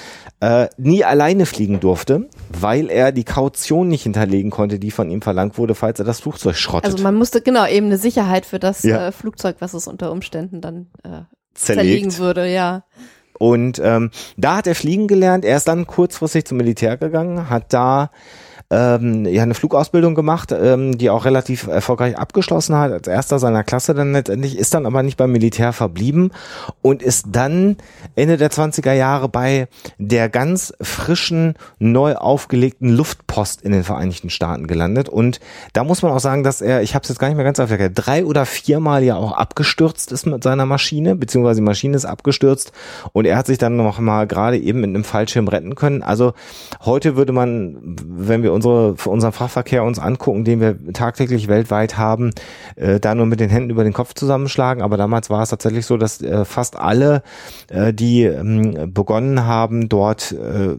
äh, 0.41 0.67
nie 0.77 1.03
alleine 1.03 1.47
fliegen 1.47 1.81
durfte, 1.81 2.29
weil 2.61 2.91
er 2.91 3.11
die 3.11 3.25
Kaution 3.25 3.89
nicht 3.89 4.03
hinterlegen 4.03 4.51
konnte, 4.51 4.79
die 4.79 4.91
von 4.91 5.11
ihm 5.11 5.23
verlangt 5.23 5.57
wurde, 5.57 5.75
falls 5.75 5.99
er 5.99 6.05
das 6.05 6.21
Flugzeug 6.21 6.57
schrottet. 6.57 6.93
Also 6.93 7.03
man 7.03 7.15
musste 7.15 7.41
genau 7.41 7.67
eben 7.67 7.87
eine 7.87 7.97
Sicherheit 7.97 8.45
für 8.45 8.59
das 8.59 8.83
Ja. 8.83 9.09
äh, 9.09 9.13
Flugzeug, 9.13 9.57
was 9.61 9.73
es 9.73 9.89
unter 9.89 10.13
Umständen 10.13 10.61
dann 10.61 10.89
äh, 11.05 11.23
Zerlegt. 11.55 11.87
zerlegen 11.87 12.19
würde, 12.19 12.53
ja. 12.53 12.85
Und 13.39 13.81
ähm, 13.83 14.11
da 14.37 14.57
hat 14.57 14.67
er 14.67 14.75
fliegen 14.75 15.09
gelernt. 15.09 15.45
Er 15.45 15.57
ist 15.57 15.69
dann 15.69 15.87
kurzfristig 15.87 16.45
zum 16.45 16.57
Militär 16.57 16.97
gegangen, 16.97 17.51
hat 17.51 17.73
da 17.73 18.11
ähm, 18.71 19.27
ja 19.27 19.43
eine 19.43 19.55
Flugausbildung 19.55 20.15
gemacht, 20.15 20.53
ähm, 20.53 20.97
die 20.97 21.11
auch 21.11 21.25
relativ 21.25 21.67
erfolgreich 21.67 22.19
abgeschlossen 22.19 22.77
hat, 22.77 22.93
als 22.93 23.07
erster 23.07 23.39
seiner 23.39 23.65
Klasse 23.65 23.95
dann 23.95 24.13
letztendlich, 24.13 24.57
ist 24.59 24.75
dann 24.75 24.87
aber 24.87 25.03
nicht 25.03 25.17
beim 25.17 25.33
Militär 25.33 25.73
verblieben 25.73 26.31
und 26.83 27.03
ist 27.03 27.27
dann 27.31 27.77
Ende 28.15 28.37
der 28.37 28.51
20er 28.51 28.93
Jahre 28.93 29.29
bei 29.29 29.69
der 29.99 30.29
ganz 30.29 30.73
frischen, 30.81 31.55
neu 31.79 32.15
aufgelegten 32.15 32.89
Luftpost 32.89 33.63
in 33.63 33.73
den 33.73 33.85
Vereinigten 33.85 34.31
Staaten 34.31 34.67
gelandet. 34.67 35.09
Und 35.09 35.41
da 35.73 35.85
muss 35.85 36.03
man 36.03 36.13
auch 36.13 36.21
sagen, 36.21 36.43
dass 36.43 36.61
er, 36.61 36.83
ich 36.83 36.95
habe 36.95 37.03
es 37.03 37.09
jetzt 37.11 37.19
gar 37.19 37.29
nicht 37.29 37.37
mehr 37.37 37.45
ganz 37.45 37.61
aufgeklärt, 37.61 37.93
drei 37.95 38.25
oder 38.25 38.47
viermal 38.47 39.05
ja 39.05 39.17
auch 39.17 39.33
abgestürzt 39.33 40.13
ist 40.13 40.27
mit 40.27 40.43
seiner 40.43 40.67
Maschine, 40.67 41.17
beziehungsweise 41.17 41.61
die 41.61 41.67
Maschine 41.67 41.97
ist 41.97 42.07
abgestürzt 42.07 42.73
und 43.13 43.27
er 43.27 43.37
hat 43.37 43.47
sich 43.47 43.59
dann 43.59 43.77
noch 43.77 43.99
mal 43.99 44.27
gerade 44.27 44.59
eben 44.59 44.81
mit 44.81 44.89
einem 44.89 45.05
Fallschirm 45.05 45.49
retten 45.49 45.75
können. 45.75 46.03
Also 46.03 46.33
heute 46.85 47.17
würde 47.17 47.33
man, 47.33 47.97
wenn 48.07 48.43
wir 48.43 48.54
unsere, 48.55 48.95
unseren 49.05 49.33
Fachverkehr 49.33 49.85
uns 49.85 49.99
angucken, 49.99 50.45
den 50.45 50.61
wir 50.61 50.93
tagtäglich 50.93 51.49
weltweit 51.49 51.99
haben, 51.99 52.31
äh, 52.77 53.01
da 53.01 53.15
nur 53.15 53.27
mit 53.27 53.41
den 53.41 53.51
Händen 53.51 53.71
über 53.71 53.85
den 53.85 53.93
Kopf 53.93 54.15
zusammenschlagen. 54.15 54.83
Aber 54.83 54.97
damals 54.97 55.31
war 55.31 55.43
es 55.43 55.51
tatsächlich 55.51 55.87
so, 55.87 55.97
dass 55.97 56.23
äh, 56.23 56.45
fast 56.45 56.77
alle, 56.77 57.23
äh, 57.69 57.93
die 57.93 58.23
ähm, 58.23 58.93
begonnen 58.93 59.45
haben, 59.45 59.89
dort 59.89 60.33
äh, 60.33 60.77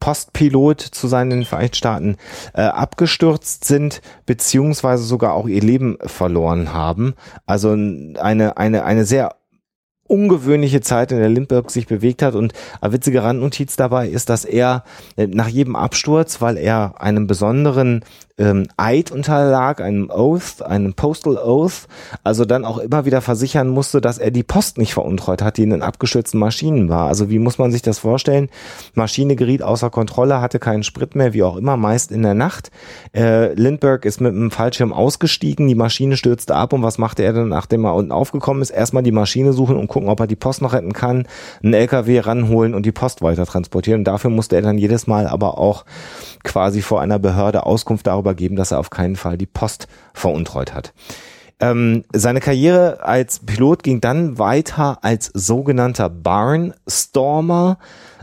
Postpilot 0.00 0.80
zu 0.80 1.06
sein 1.06 1.30
in 1.30 1.40
den 1.40 1.44
Vereinigten 1.44 1.76
Staaten 1.76 2.16
äh, 2.54 2.62
abgestürzt 2.62 3.64
sind, 3.64 4.00
beziehungsweise 4.26 5.04
sogar 5.04 5.34
auch 5.34 5.46
ihr 5.46 5.60
Leben 5.60 5.96
verloren 6.04 6.72
haben. 6.72 7.14
Also 7.46 7.70
eine, 7.70 8.56
eine, 8.56 8.84
eine 8.84 9.04
sehr 9.04 9.36
ungewöhnliche 10.10 10.80
Zeit, 10.80 11.12
in 11.12 11.18
der 11.18 11.28
Lindbergh 11.28 11.70
sich 11.70 11.86
bewegt 11.86 12.22
hat. 12.22 12.34
Und 12.34 12.52
eine 12.80 12.92
witzige 12.92 13.22
Randnotiz 13.22 13.76
dabei 13.76 14.08
ist, 14.08 14.28
dass 14.28 14.44
er 14.44 14.84
äh, 15.16 15.26
nach 15.26 15.48
jedem 15.48 15.76
Absturz, 15.76 16.40
weil 16.40 16.56
er 16.56 16.94
einem 16.98 17.26
besonderen 17.26 18.04
ähm, 18.40 18.66
Eid 18.76 19.10
unterlag, 19.12 19.80
einem 19.80 20.10
Oath, 20.10 20.62
einem 20.62 20.94
Postal 20.94 21.36
Oath, 21.36 21.86
also 22.24 22.46
dann 22.46 22.64
auch 22.64 22.78
immer 22.78 23.04
wieder 23.04 23.20
versichern 23.20 23.68
musste, 23.68 24.00
dass 24.00 24.18
er 24.18 24.30
die 24.30 24.42
Post 24.42 24.78
nicht 24.78 24.94
veruntreut 24.94 25.42
hat, 25.42 25.58
die 25.58 25.62
in 25.62 25.70
den 25.70 25.82
abgestürzten 25.82 26.40
Maschinen 26.40 26.88
war. 26.88 27.06
Also 27.06 27.28
wie 27.28 27.38
muss 27.38 27.58
man 27.58 27.70
sich 27.70 27.82
das 27.82 27.98
vorstellen? 27.98 28.48
Maschine 28.94 29.36
geriet 29.36 29.62
außer 29.62 29.90
Kontrolle, 29.90 30.40
hatte 30.40 30.58
keinen 30.58 30.82
Sprit 30.82 31.14
mehr, 31.14 31.34
wie 31.34 31.42
auch 31.42 31.56
immer, 31.56 31.76
meist 31.76 32.10
in 32.10 32.22
der 32.22 32.34
Nacht. 32.34 32.70
Äh, 33.14 33.52
Lindbergh 33.52 34.08
ist 34.08 34.22
mit 34.22 34.32
einem 34.32 34.50
Fallschirm 34.50 34.94
ausgestiegen, 34.94 35.68
die 35.68 35.74
Maschine 35.74 36.16
stürzte 36.16 36.56
ab 36.56 36.72
und 36.72 36.82
was 36.82 36.96
machte 36.96 37.22
er 37.22 37.34
dann, 37.34 37.48
nachdem 37.48 37.84
er 37.84 37.94
unten 37.94 38.12
aufgekommen 38.12 38.62
ist? 38.62 38.70
Erstmal 38.70 39.02
die 39.02 39.12
Maschine 39.12 39.52
suchen 39.52 39.76
und 39.76 39.88
gucken, 39.88 39.99
ob 40.08 40.20
er 40.20 40.26
die 40.26 40.36
Post 40.36 40.62
noch 40.62 40.72
retten 40.72 40.92
kann, 40.92 41.26
einen 41.62 41.74
LKW 41.74 42.20
ranholen 42.20 42.74
und 42.74 42.86
die 42.86 42.92
Post 42.92 43.22
weiter 43.22 43.46
transportieren. 43.46 44.00
Und 44.00 44.04
dafür 44.04 44.30
musste 44.30 44.56
er 44.56 44.62
dann 44.62 44.78
jedes 44.78 45.06
Mal 45.06 45.26
aber 45.26 45.58
auch 45.58 45.84
quasi 46.44 46.82
vor 46.82 47.00
einer 47.00 47.18
Behörde 47.18 47.66
Auskunft 47.66 48.06
darüber 48.06 48.34
geben, 48.34 48.56
dass 48.56 48.70
er 48.70 48.78
auf 48.78 48.90
keinen 48.90 49.16
Fall 49.16 49.36
die 49.36 49.46
Post 49.46 49.88
veruntreut 50.14 50.74
hat. 50.74 50.92
Ähm, 51.60 52.04
seine 52.12 52.40
Karriere 52.40 53.04
als 53.04 53.40
Pilot 53.40 53.82
ging 53.82 54.00
dann 54.00 54.38
weiter 54.38 54.98
als 55.02 55.30
sogenannter 55.34 56.08
Barnstormer. 56.08 57.78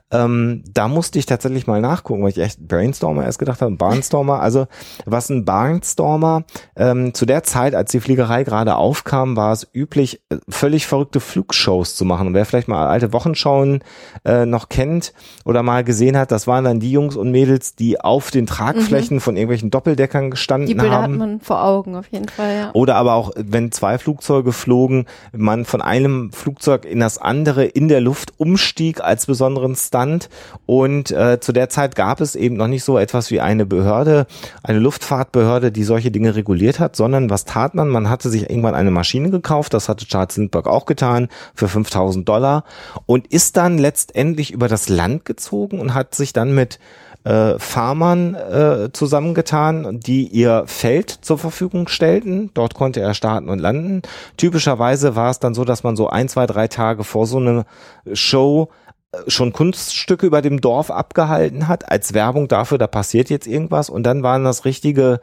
Ähm, 0.10 0.64
da 0.74 0.88
musste 0.88 1.20
ich 1.20 1.26
tatsächlich 1.26 1.68
mal 1.68 1.82
nachgucken, 1.82 2.24
weil 2.24 2.30
ich 2.30 2.38
echt 2.38 2.66
Brainstormer 2.66 3.26
erst 3.26 3.40
gedacht 3.40 3.62
habe, 3.62 3.76
Barnstormer. 3.76 4.40
Also 4.40 4.68
was 5.06 5.30
ein 5.30 5.44
Barnstormer? 5.44 6.44
Ähm, 6.78 7.14
zu 7.14 7.26
der 7.26 7.44
Zeit, 7.44 7.76
als 7.76 7.92
die 7.92 8.00
Fliegerei 8.00 8.46
gerade 8.46 8.78
aufkam, 8.78 9.36
war 9.36 9.52
es 9.52 9.68
üblich, 9.74 10.22
äh, 10.30 10.38
völlig 10.48 10.88
verrückte 10.88 11.20
Flugshows 11.20 11.96
zu 11.96 12.06
machen. 12.06 12.28
Und 12.28 12.34
wer 12.36 12.46
vielleicht 12.46 12.70
mal 12.70 12.88
alte 12.88 13.12
Wochenschauen 13.12 13.84
äh, 14.24 14.46
noch 14.46 14.70
kennt 14.70 15.14
oder 15.44 15.62
mal 15.62 15.84
gesehen 15.84 16.18
hat, 16.18 16.32
das 16.32 16.48
waren 16.48 16.64
dann 16.64 16.80
die 16.80 16.92
Jungs 16.92 17.18
und 17.18 17.32
Mädels, 17.32 17.76
die 17.76 18.00
auf 18.00 18.32
den 18.32 18.46
Tragflächen 18.46 19.18
mhm. 19.18 19.22
von 19.22 19.36
irgendwelchen 19.36 19.72
Doppeldeckern 19.72 20.32
gestanden 20.32 20.70
haben. 20.70 20.78
Die 20.78 20.82
Bilder 20.82 20.96
haben. 20.96 21.14
hat 21.14 21.20
man 21.20 21.40
vor 21.42 21.64
Augen 21.64 21.96
auf 21.96 22.08
jeden 22.12 22.30
Fall, 22.30 22.56
ja. 22.56 22.70
Oder 22.72 22.96
aber 22.96 23.16
auch, 23.16 23.32
wenn 23.36 23.74
zwei 23.74 23.98
Flugzeuge 23.98 24.54
flogen, 24.54 25.06
man 25.34 25.66
von 25.66 25.82
einem 25.82 26.32
Flugzeug 26.32 26.86
in 26.86 27.02
das 27.02 27.18
andere 27.18 27.66
in 27.66 27.90
der 27.90 28.00
Luft 28.00 28.34
umstieg 28.38 29.02
als 29.02 29.26
besonderen 29.26 29.76
Star 29.76 29.97
stand. 29.98 30.30
Und 30.66 31.12
äh, 31.12 31.40
zu 31.40 31.52
der 31.52 31.70
Zeit 31.70 31.96
gab 31.96 32.22
es 32.22 32.36
eben 32.36 32.56
noch 32.56 32.68
nicht 32.68 32.84
so 32.84 32.98
etwas 32.98 33.32
wie 33.32 33.42
eine 33.42 33.66
Behörde, 33.66 34.28
eine 34.64 34.80
Luftfahrtbehörde, 34.80 35.72
die 35.72 35.84
solche 35.84 36.12
Dinge 36.12 36.36
reguliert 36.36 36.80
hat, 36.80 36.96
sondern 36.96 37.30
was 37.30 37.46
tat 37.46 37.74
man? 37.74 37.90
Man 37.90 38.10
hatte 38.10 38.30
sich 38.30 38.50
irgendwann 38.50 38.76
eine 38.76 38.92
Maschine 38.92 39.32
gekauft, 39.32 39.74
das 39.74 39.90
hatte 39.90 40.06
Charles 40.06 40.38
Lindbergh 40.38 40.70
auch 40.70 40.86
getan, 40.86 41.30
für 41.56 41.68
5000 41.68 42.28
Dollar 42.30 42.64
und 43.06 43.28
ist 43.28 43.58
dann 43.58 43.78
letztendlich 43.78 44.52
über 44.52 44.68
das 44.68 44.88
Land 44.90 45.26
gezogen 45.26 45.80
und 45.80 45.94
hat 45.94 46.14
sich 46.14 46.32
dann 46.32 46.54
mit 46.54 46.80
äh, 47.24 47.60
Farmern 47.60 48.36
äh, 48.36 48.90
zusammengetan, 48.94 50.00
die 50.00 50.28
ihr 50.28 50.64
Feld 50.66 51.10
zur 51.10 51.38
Verfügung 51.38 51.88
stellten. 51.88 52.52
Dort 52.54 52.74
konnte 52.74 53.02
er 53.02 53.14
starten 53.14 53.50
und 53.50 53.60
landen. 53.60 54.02
Typischerweise 54.38 55.16
war 55.16 55.30
es 55.30 55.40
dann 55.40 55.54
so, 55.54 55.66
dass 55.66 55.84
man 55.84 55.96
so 55.96 56.08
ein, 56.08 56.30
zwei, 56.30 56.46
drei 56.46 56.68
Tage 56.68 57.04
vor 57.04 57.26
so 57.26 57.38
einer 57.38 57.66
Show 58.14 58.70
schon 59.28 59.54
Kunststücke 59.54 60.26
über 60.26 60.42
dem 60.42 60.62
Dorf 60.62 60.92
abgehalten 60.92 61.68
hat, 61.68 61.90
als 61.90 62.14
Werbung 62.14 62.48
dafür, 62.48 62.78
da 62.78 62.88
passiert 62.88 63.30
jetzt 63.30 63.48
irgendwas. 63.48 63.90
Und 63.90 64.04
dann 64.04 64.24
waren 64.24 64.44
das 64.44 64.66
richtige, 64.66 65.20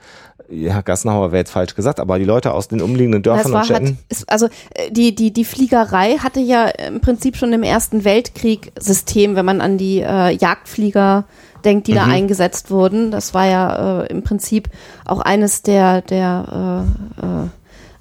ja, 0.49 0.81
Gassenhauer 0.81 1.33
wäre 1.33 1.41
jetzt 1.41 1.51
falsch 1.51 1.75
gesagt, 1.75 2.01
aber 2.01 2.19
die 2.19 2.25
Leute 2.25 2.53
aus 2.53 2.69
den 2.69 2.81
umliegenden 2.81 3.23
Dörfern 3.23 3.55
und 3.55 3.65
Städten. 3.65 3.99
Ist, 4.09 4.29
also 4.31 4.47
äh, 4.47 4.91
die, 4.91 5.15
die, 5.15 5.33
die 5.33 5.45
Fliegerei 5.45 6.19
hatte 6.19 6.41
ja 6.41 6.67
im 6.67 7.01
Prinzip 7.01 7.37
schon 7.37 7.53
im 7.53 7.63
Ersten 7.63 8.05
Weltkrieg 8.05 8.73
System, 8.79 9.37
wenn 9.37 9.47
man 9.47 9.61
an 9.61 9.79
die 9.79 10.01
äh, 10.01 10.31
Jagdflieger 10.31 11.25
denkt, 11.65 11.87
die 11.87 11.93
mhm. 11.93 11.97
da 11.97 12.05
eingesetzt 12.05 12.71
wurden. 12.71 13.11
Das 13.11 13.35
war 13.35 13.47
ja 13.47 14.03
äh, 14.03 14.07
im 14.09 14.23
Prinzip 14.23 14.69
auch 15.05 15.21
eines 15.21 15.63
der, 15.63 16.03
der 16.03 16.85
äh, 17.21 17.27
äh, 17.27 17.49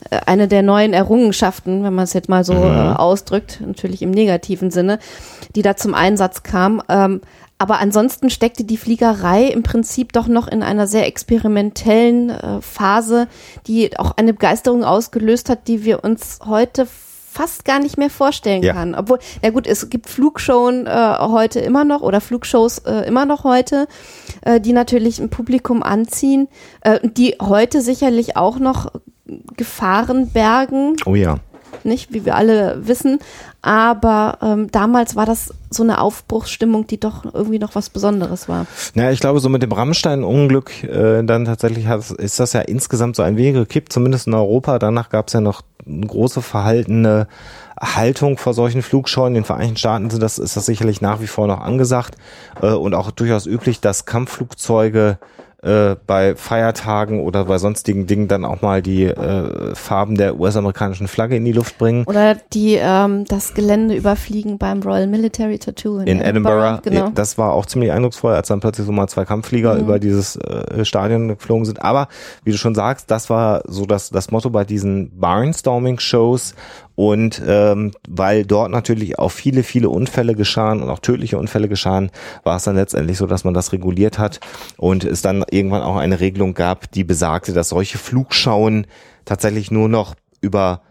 äh, 0.09 0.19
eine 0.25 0.47
der 0.47 0.61
neuen 0.61 0.93
Errungenschaften, 0.93 1.83
wenn 1.83 1.93
man 1.93 2.03
es 2.03 2.13
jetzt 2.13 2.29
mal 2.29 2.43
so 2.43 2.53
mhm. 2.53 2.63
äh, 2.63 2.93
ausdrückt, 2.93 3.61
natürlich 3.65 4.01
im 4.01 4.11
negativen 4.11 4.71
Sinne, 4.71 4.99
die 5.55 5.61
da 5.61 5.75
zum 5.75 5.93
Einsatz 5.93 6.43
kam. 6.43 6.81
Ähm, 6.89 7.21
aber 7.57 7.79
ansonsten 7.79 8.29
steckte 8.29 8.65
die 8.65 8.77
Fliegerei 8.77 9.45
im 9.45 9.63
Prinzip 9.63 10.11
doch 10.11 10.27
noch 10.27 10.47
in 10.47 10.63
einer 10.63 10.87
sehr 10.87 11.07
experimentellen 11.07 12.29
äh, 12.29 12.61
Phase, 12.61 13.27
die 13.67 13.97
auch 13.97 14.17
eine 14.17 14.33
Begeisterung 14.33 14.83
ausgelöst 14.83 15.49
hat, 15.49 15.67
die 15.67 15.85
wir 15.85 16.03
uns 16.03 16.39
heute 16.45 16.85
fast 16.85 17.65
gar 17.65 17.79
nicht 17.79 17.97
mehr 17.97 18.09
vorstellen 18.09 18.63
ja. 18.63 18.73
kann. 18.73 18.95
Obwohl, 18.95 19.19
ja 19.41 19.49
gut, 19.49 19.65
es 19.65 19.89
gibt 19.89 20.07
Flugshows 20.07 20.85
äh, 20.85 21.17
heute 21.19 21.59
immer 21.59 21.83
noch 21.83 22.01
oder 22.01 22.21
Flugshows 22.21 22.79
äh, 22.79 23.07
immer 23.07 23.25
noch 23.25 23.43
heute, 23.43 23.87
äh, 24.41 24.59
die 24.59 24.73
natürlich 24.73 25.19
ein 25.19 25.29
Publikum 25.29 25.83
anziehen, 25.83 26.47
äh, 26.81 26.99
die 27.01 27.37
heute 27.41 27.81
sicherlich 27.81 28.37
auch 28.37 28.59
noch 28.59 28.91
Gefahren 29.57 30.29
bergen. 30.29 30.95
Oh 31.05 31.15
ja. 31.15 31.37
Nicht, 31.83 32.13
wie 32.13 32.23
wir 32.23 32.35
alle 32.35 32.87
wissen. 32.87 33.19
Aber 33.63 34.39
ähm, 34.41 34.69
damals 34.71 35.15
war 35.15 35.25
das 35.25 35.53
so 35.69 35.83
eine 35.83 36.01
Aufbruchsstimmung, 36.01 36.85
die 36.85 36.99
doch 36.99 37.23
irgendwie 37.33 37.59
noch 37.59 37.75
was 37.75 37.89
Besonderes 37.89 38.49
war. 38.49 38.65
Naja, 38.93 39.11
ich 39.11 39.21
glaube, 39.21 39.39
so 39.39 39.47
mit 39.47 39.63
dem 39.63 39.71
Rammstein-Unglück 39.71 40.83
äh, 40.83 41.23
dann 41.23 41.45
tatsächlich 41.45 41.87
hat, 41.87 42.11
ist 42.11 42.41
das 42.41 42.51
ja 42.51 42.59
insgesamt 42.59 43.15
so 43.15 43.23
ein 43.23 43.37
Weg 43.37 43.55
gekippt, 43.55 43.93
zumindest 43.93 44.27
in 44.27 44.33
Europa. 44.33 44.79
Danach 44.79 45.07
gab 45.07 45.27
es 45.27 45.33
ja 45.33 45.39
noch 45.39 45.61
eine 45.87 46.05
große 46.05 46.41
verhaltene 46.41 47.27
Haltung 47.79 48.37
vor 48.37 48.53
solchen 48.53 48.81
Flugschauen. 48.81 49.29
In 49.29 49.35
den 49.35 49.45
Vereinigten 49.45 49.77
Staaten 49.77 50.09
sind 50.09 50.21
das, 50.21 50.39
ist 50.39 50.57
das 50.57 50.65
sicherlich 50.65 50.99
nach 50.99 51.21
wie 51.21 51.27
vor 51.27 51.47
noch 51.47 51.61
angesagt 51.61 52.15
äh, 52.61 52.67
und 52.67 52.93
auch 52.93 53.11
durchaus 53.11 53.45
üblich, 53.45 53.79
dass 53.79 54.05
Kampfflugzeuge 54.05 55.19
äh, 55.63 55.95
bei 56.05 56.35
Feiertagen 56.35 57.21
oder 57.21 57.45
bei 57.45 57.57
sonstigen 57.57 58.05
Dingen 58.05 58.27
dann 58.27 58.45
auch 58.45 58.61
mal 58.61 58.81
die 58.81 59.05
äh, 59.05 59.75
Farben 59.75 60.15
der 60.15 60.39
US-amerikanischen 60.39 61.07
Flagge 61.07 61.37
in 61.37 61.45
die 61.45 61.51
Luft 61.51 61.77
bringen. 61.77 62.03
Oder 62.05 62.35
die 62.53 62.77
ähm, 62.79 63.25
das 63.25 63.53
Gelände 63.53 63.95
überfliegen 63.95 64.57
beim 64.57 64.81
Royal 64.81 65.07
Military 65.07 65.59
Tattoo 65.59 65.99
in, 65.99 66.07
in 66.07 66.21
Edinburgh. 66.21 66.53
Edinburgh. 66.53 66.81
Genau. 66.83 67.11
Das 67.15 67.37
war 67.37 67.53
auch 67.53 67.65
ziemlich 67.65 67.91
eindrucksvoll, 67.91 68.33
als 68.33 68.47
dann 68.47 68.59
plötzlich 68.59 68.85
so 68.85 68.91
mal 68.91 69.07
zwei 69.07 69.25
Kampfflieger 69.25 69.75
mhm. 69.75 69.81
über 69.81 69.99
dieses 69.99 70.35
äh, 70.35 70.85
Stadion 70.85 71.29
geflogen 71.29 71.65
sind. 71.65 71.81
Aber 71.81 72.07
wie 72.43 72.51
du 72.51 72.57
schon 72.57 72.75
sagst, 72.75 73.09
das 73.09 73.29
war 73.29 73.63
so 73.65 73.85
das, 73.85 74.09
das 74.09 74.31
Motto 74.31 74.49
bei 74.49 74.65
diesen 74.65 75.17
Barnstorming-Shows 75.19 76.55
und 76.95 77.41
ähm, 77.47 77.91
weil 78.07 78.45
dort 78.45 78.71
natürlich 78.71 79.17
auch 79.17 79.29
viele, 79.29 79.63
viele 79.63 79.89
Unfälle 79.89 80.35
geschahen 80.35 80.81
und 80.81 80.89
auch 80.89 80.99
tödliche 80.99 81.37
Unfälle 81.37 81.67
geschahen, 81.67 82.11
war 82.43 82.57
es 82.57 82.63
dann 82.63 82.75
letztendlich 82.75 83.17
so, 83.17 83.25
dass 83.25 83.43
man 83.43 83.53
das 83.53 83.71
reguliert 83.71 84.19
hat 84.19 84.39
und 84.77 85.03
es 85.03 85.21
dann 85.21 85.43
irgendwann 85.49 85.81
auch 85.81 85.97
eine 85.97 86.19
Regelung 86.19 86.53
gab, 86.53 86.91
die 86.91 87.03
besagte, 87.03 87.53
dass 87.53 87.69
solche 87.69 87.97
Flugschauen 87.97 88.85
tatsächlich 89.25 89.71
nur 89.71 89.89
noch 89.89 90.15
über 90.41 90.81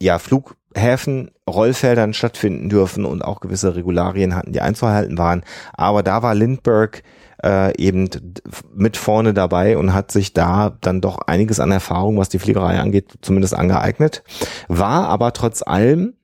ja, 0.00 0.18
Flughäfen, 0.18 1.30
Rollfeldern 1.48 2.12
stattfinden 2.12 2.68
dürfen 2.68 3.04
und 3.04 3.22
auch 3.22 3.40
gewisse 3.40 3.76
Regularien 3.76 4.34
hatten, 4.34 4.52
die 4.52 4.60
einzuhalten 4.60 5.16
waren. 5.16 5.42
Aber 5.72 6.02
da 6.02 6.22
war 6.22 6.34
Lindbergh 6.34 7.02
äh, 7.42 7.76
eben 7.80 8.08
mit 8.74 8.96
vorne 8.96 9.34
dabei 9.34 9.76
und 9.76 9.92
hat 9.94 10.10
sich 10.10 10.32
da 10.32 10.76
dann 10.80 11.00
doch 11.00 11.18
einiges 11.18 11.60
an 11.60 11.70
Erfahrung, 11.70 12.18
was 12.18 12.28
die 12.28 12.38
Fliegerei 12.38 12.78
angeht, 12.78 13.18
zumindest 13.22 13.54
angeeignet. 13.54 14.22
War 14.68 15.08
aber 15.08 15.32
trotz 15.32 15.62
allem 15.62 16.14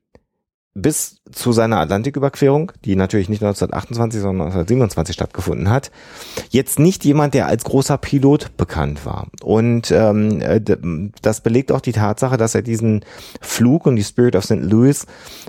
bis 0.74 1.21
zu 1.32 1.52
seiner 1.52 1.78
Atlantiküberquerung, 1.78 2.72
die 2.84 2.96
natürlich 2.96 3.28
nicht 3.28 3.42
1928, 3.42 4.20
sondern 4.20 4.46
1927 4.48 5.14
stattgefunden 5.14 5.70
hat, 5.70 5.90
jetzt 6.50 6.78
nicht 6.78 7.04
jemand, 7.04 7.34
der 7.34 7.46
als 7.46 7.64
großer 7.64 7.98
Pilot 7.98 8.56
bekannt 8.56 9.04
war. 9.06 9.28
Und 9.42 9.90
ähm, 9.90 10.40
äh, 10.40 10.60
das 11.22 11.40
belegt 11.40 11.72
auch 11.72 11.80
die 11.80 11.92
Tatsache, 11.92 12.36
dass 12.36 12.54
er 12.54 12.62
diesen 12.62 13.04
Flug 13.40 13.86
und 13.86 13.96
die 13.96 14.04
Spirit 14.04 14.36
of 14.36 14.44
St. 14.44 14.60
Louis 14.60 15.06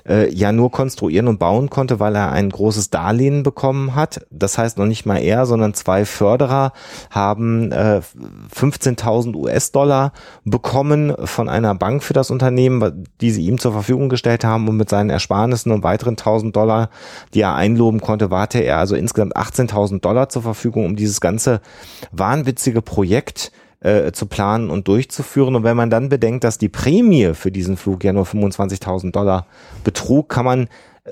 äh, 0.07 0.33
ja 0.33 0.51
nur 0.51 0.71
konstruieren 0.71 1.27
und 1.27 1.39
bauen 1.39 1.69
konnte, 1.69 1.99
weil 1.99 2.15
er 2.15 2.31
ein 2.31 2.49
großes 2.49 2.89
Darlehen 2.89 3.43
bekommen 3.43 3.95
hat. 3.95 4.25
Das 4.31 4.57
heißt 4.57 4.77
noch 4.77 4.85
nicht 4.85 5.05
mal 5.05 5.17
er, 5.17 5.45
sondern 5.45 5.73
zwei 5.73 6.05
Förderer 6.05 6.71
haben 7.09 7.71
äh, 7.71 8.01
15.000 8.55 9.35
US-Dollar 9.35 10.13
bekommen 10.45 11.13
von 11.25 11.49
einer 11.49 11.75
Bank 11.75 12.03
für 12.03 12.13
das 12.13 12.31
Unternehmen, 12.31 13.05
die 13.21 13.31
sie 13.31 13.45
ihm 13.45 13.59
zur 13.59 13.73
Verfügung 13.73 14.09
gestellt 14.09 14.43
haben 14.43 14.67
und 14.67 14.77
mit 14.77 14.89
seinen 14.89 15.09
Ersparnissen 15.09 15.71
und 15.73 15.83
weiteren 15.83 16.13
1000 16.13 16.55
Dollar, 16.55 16.89
die 17.33 17.41
er 17.41 17.55
einloben 17.55 17.99
konnte, 17.99 18.31
warte 18.31 18.59
er 18.59 18.77
also 18.77 18.95
insgesamt 18.95 19.35
18.000 19.35 19.99
Dollar 19.99 20.29
zur 20.29 20.43
Verfügung, 20.43 20.85
um 20.85 20.95
dieses 20.95 21.21
ganze 21.21 21.61
wahnwitzige 22.11 22.81
Projekt 22.81 23.51
äh, 23.81 24.11
zu 24.11 24.27
planen 24.27 24.69
und 24.69 24.87
durchzuführen. 24.87 25.55
Und 25.55 25.63
wenn 25.63 25.75
man 25.77 25.89
dann 25.89 26.09
bedenkt, 26.09 26.43
dass 26.43 26.57
die 26.57 26.69
Prämie 26.69 27.33
für 27.33 27.51
diesen 27.51 27.77
Flug 27.77 28.03
ja 28.03 28.13
nur 28.13 28.25
25.000 28.25 29.11
Dollar 29.11 29.45
betrug, 29.83 30.29
kann 30.29 30.45
man 30.45 30.67
äh, 31.05 31.09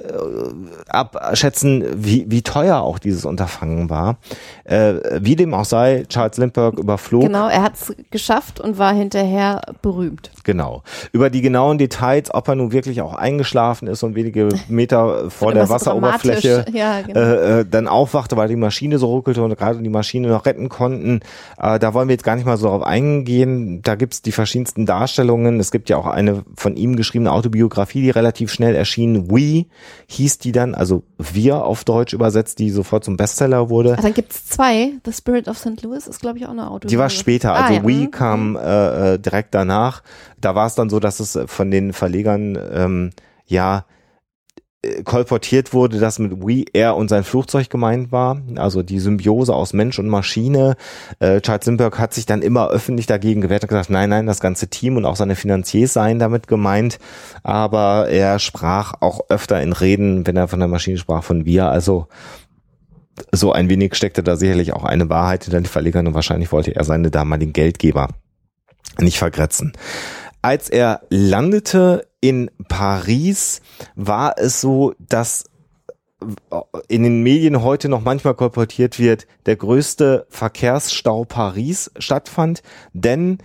abschätzen, 0.88 1.84
wie, 1.96 2.26
wie 2.30 2.44
teuer 2.44 2.80
auch 2.80 2.98
dieses 2.98 3.26
Unterfangen 3.26 3.90
war. 3.90 4.20
Äh, 4.64 4.94
wie 5.20 5.36
dem 5.36 5.54
auch 5.54 5.66
sei, 5.66 6.06
Charles 6.08 6.38
Lindbergh 6.38 6.80
überflog. 6.80 7.24
Genau, 7.24 7.50
er 7.50 7.62
hat 7.62 7.74
es 7.74 7.94
geschafft 8.10 8.62
und 8.62 8.78
war 8.78 8.94
hinterher 8.94 9.62
berühmt. 9.82 10.32
Genau. 10.44 10.84
Über 11.12 11.30
die 11.30 11.42
genauen 11.42 11.78
Details, 11.78 12.34
ob 12.34 12.48
er 12.48 12.56
nun 12.56 12.72
wirklich 12.72 13.02
auch 13.02 13.14
eingeschlafen 13.14 13.88
ist 13.88 14.04
und 14.04 14.16
wenige 14.16 14.50
Meter 14.68 15.30
vor 15.30 15.54
der 15.54 15.70
Wasseroberfläche. 15.70 16.66
Ja, 16.74 17.02
genau. 17.02 17.20
äh, 17.20 17.60
äh, 17.62 17.66
dann 17.70 17.88
aufwachte, 17.88 18.38
weil 18.38 18.48
die 18.48 18.56
Maschine 18.56 18.98
so 18.98 19.08
ruckelte 19.08 19.44
und 19.44 19.56
gerade 19.58 19.80
die 19.82 19.90
Maschine 19.90 20.28
noch 20.30 20.46
retten 20.46 20.70
konnten. 20.70 21.20
Äh, 21.62 21.80
da 21.80 21.94
wollen 21.94 22.08
wir 22.08 22.14
jetzt 22.14 22.24
gar 22.24 22.36
nicht 22.36 22.46
mal 22.46 22.58
so 22.58 22.68
drauf 22.68 22.84
eingehen. 22.84 23.82
Da 23.84 23.96
gibt's 23.96 24.22
die 24.22 24.32
verschiedensten 24.32 24.86
Darstellungen. 24.86 25.60
Es 25.60 25.72
gibt 25.72 25.90
ja 25.90 25.98
auch 25.98 26.08
eine 26.08 26.44
von 26.56 26.76
ihm 26.76 26.96
geschriebene 26.96 27.32
Autobiografie, 27.32 28.02
die 28.02 28.10
relativ 28.10 28.52
schnell 28.52 28.76
erschien. 28.76 29.30
We 29.32 29.66
hieß 30.08 30.40
die 30.40 30.52
dann, 30.52 30.74
also 30.76 31.04
wir 31.18 31.66
auf 31.66 31.84
Deutsch 31.84 32.14
übersetzt, 32.14 32.60
die 32.60 32.70
sofort 32.70 33.04
zum 33.04 33.18
Bestseller 33.18 33.70
wurde. 33.70 33.96
Ah, 33.98 34.02
dann 34.02 34.14
gibt's 34.14 34.48
zwei. 34.48 34.92
The 35.06 35.14
Spirit 35.14 35.48
of 35.48 35.58
St. 35.58 35.82
Louis 35.84 36.08
ist, 36.08 36.22
glaube 36.22 36.38
ich, 36.40 36.46
auch 36.46 36.52
eine 36.52 36.70
Auto. 36.70 36.88
Die 36.88 36.98
war 36.98 37.10
später, 37.10 37.54
Ah, 37.54 37.66
also 37.66 37.74
ja. 37.76 37.84
We 37.84 37.92
Mhm. 38.02 38.12
kam 38.12 38.56
äh, 38.56 39.14
äh, 39.14 39.20
direkt 39.20 39.54
danach. 39.54 40.02
Da 40.42 40.56
war 40.56 40.68
es 40.68 40.76
dann 40.76 40.90
so, 40.90 41.00
dass 41.00 41.20
es 41.20 41.40
von 41.46 41.72
den 41.72 41.94
Verlegern 41.94 42.58
ähm, 42.74 43.10
ja 43.46 43.86
äh, 44.84 45.04
kolportiert 45.04 45.74
wurde, 45.74 46.00
dass 46.00 46.18
mit 46.18 46.42
We 46.42 46.66
er 46.74 46.96
und 46.96 47.10
sein 47.10 47.24
Flugzeug 47.24 47.70
gemeint 47.70 48.12
war, 48.12 48.42
also 48.56 48.82
die 48.82 48.98
Symbiose 48.98 49.54
aus 49.54 49.74
Mensch 49.74 50.00
und 50.00 50.10
Maschine. 50.10 50.76
Äh, 51.20 51.40
Charles 51.42 51.68
Lindbergh 51.68 52.00
hat 52.00 52.16
sich 52.16 52.26
dann 52.26 52.42
immer 52.42 52.70
öffentlich 52.70 53.06
dagegen 53.06 53.42
gewehrt 53.42 53.64
und 53.64 53.70
gesagt, 53.70 53.92
nein, 53.92 54.10
nein, 54.10 54.26
das 54.26 54.40
ganze 54.40 54.70
Team 54.70 54.98
und 54.98 55.06
auch 55.06 55.16
seine 55.16 55.36
Finanziers 55.36 55.94
seien 55.94 56.18
damit 56.18 56.48
gemeint. 56.48 56.98
Aber 57.44 58.10
er 58.10 58.40
sprach 58.40 58.94
auch 59.02 59.30
öfter 59.30 59.62
in 59.62 59.74
Reden, 59.74 60.26
wenn 60.26 60.36
er 60.36 60.48
von 60.48 60.60
der 60.60 60.68
Maschine 60.68 60.98
sprach, 60.98 61.24
von 61.24 61.46
wir. 61.46 61.68
Also 61.68 62.08
so 63.32 63.52
ein 63.52 63.70
wenig 63.70 63.94
steckte 63.94 64.24
da 64.24 64.36
sicherlich 64.36 64.74
auch 64.74 64.84
eine 64.84 65.10
Wahrheit 65.10 65.44
hinter 65.44 65.60
den 65.60 65.66
Verlegern 65.68 66.08
und 66.08 66.16
wahrscheinlich 66.16 66.52
wollte 66.52 66.76
er 66.76 66.84
seine 66.84 67.12
damaligen 67.12 67.54
Geldgeber 67.54 68.08
nicht 69.00 69.20
vergrätzen. 69.20 69.74
Als 70.42 70.70
er 70.70 71.02
landete 71.10 72.08
in 72.20 72.52
Paris, 72.68 73.62
war 73.96 74.36
es 74.38 74.62
so, 74.62 74.94
dass 75.00 75.46
in 76.88 77.04
den 77.04 77.22
Medien 77.24 77.64
heute 77.64 77.90
noch 77.90 78.02
manchmal 78.02 78.36
kolportiert 78.36 79.00
wird, 79.00 79.26
der 79.46 79.56
größte 79.56 80.28
Verkehrsstau 80.30 81.24
Paris 81.26 81.90
stattfand, 81.98 82.62
denn 82.94 83.40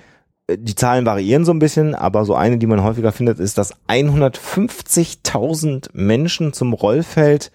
äh, 0.46 0.58
die 0.58 0.74
Zahlen 0.74 1.06
variieren 1.06 1.46
so 1.46 1.52
ein 1.52 1.58
bisschen, 1.58 1.94
aber 1.94 2.24
so 2.24 2.34
eine, 2.34 2.56
die 2.58 2.66
man 2.66 2.82
häufiger 2.82 3.12
findet, 3.12 3.38
ist, 3.40 3.58
dass 3.58 3.74
150.000 3.88 5.88
Menschen 5.92 6.52
zum 6.52 6.74
Rollfeld 6.74 7.50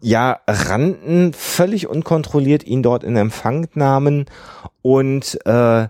ja 0.00 0.40
rannten, 0.46 1.32
völlig 1.32 1.88
unkontrolliert 1.88 2.64
ihn 2.64 2.82
dort 2.82 3.04
in 3.04 3.16
Empfang 3.16 3.68
nahmen. 3.74 4.26
Und 4.82 5.38
äh, 5.46 5.88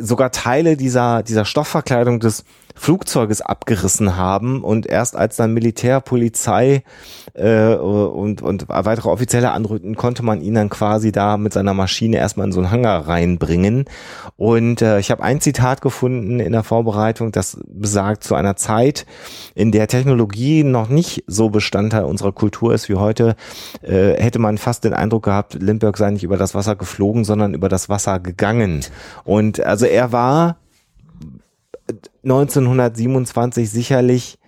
sogar 0.00 0.30
Teile 0.30 0.76
dieser, 0.76 1.22
dieser 1.22 1.44
Stoffverkleidung 1.44 2.20
des 2.20 2.44
Flugzeuges 2.80 3.42
abgerissen 3.42 4.16
haben 4.16 4.64
und 4.64 4.86
erst 4.86 5.14
als 5.14 5.36
dann 5.36 5.52
Militär, 5.52 6.00
Polizei 6.00 6.82
äh, 7.34 7.74
und, 7.74 8.40
und 8.40 8.68
weitere 8.68 9.10
Offizielle 9.10 9.50
anrückten, 9.50 9.96
konnte 9.96 10.22
man 10.22 10.40
ihn 10.40 10.54
dann 10.54 10.70
quasi 10.70 11.12
da 11.12 11.36
mit 11.36 11.52
seiner 11.52 11.74
Maschine 11.74 12.16
erstmal 12.16 12.46
in 12.46 12.52
so 12.54 12.60
einen 12.60 12.70
Hangar 12.70 13.06
reinbringen. 13.06 13.84
Und 14.38 14.80
äh, 14.80 14.98
ich 14.98 15.10
habe 15.10 15.22
ein 15.22 15.42
Zitat 15.42 15.82
gefunden 15.82 16.40
in 16.40 16.52
der 16.52 16.62
Vorbereitung, 16.62 17.32
das 17.32 17.60
besagt, 17.68 18.24
zu 18.24 18.34
einer 18.34 18.56
Zeit, 18.56 19.04
in 19.54 19.72
der 19.72 19.86
Technologie 19.86 20.64
noch 20.64 20.88
nicht 20.88 21.24
so 21.26 21.50
Bestandteil 21.50 22.04
unserer 22.04 22.32
Kultur 22.32 22.72
ist 22.72 22.88
wie 22.88 22.94
heute, 22.94 23.36
äh, 23.82 24.14
hätte 24.14 24.38
man 24.38 24.56
fast 24.56 24.84
den 24.84 24.94
Eindruck 24.94 25.24
gehabt, 25.24 25.52
Lindbergh 25.52 25.98
sei 25.98 26.12
nicht 26.12 26.24
über 26.24 26.38
das 26.38 26.54
Wasser 26.54 26.76
geflogen, 26.76 27.24
sondern 27.24 27.52
über 27.52 27.68
das 27.68 27.90
Wasser 27.90 28.20
gegangen. 28.20 28.86
Und 29.24 29.60
also 29.60 29.84
er 29.84 30.12
war 30.12 30.56
1927 32.22 33.70
sicherlich 33.70 34.38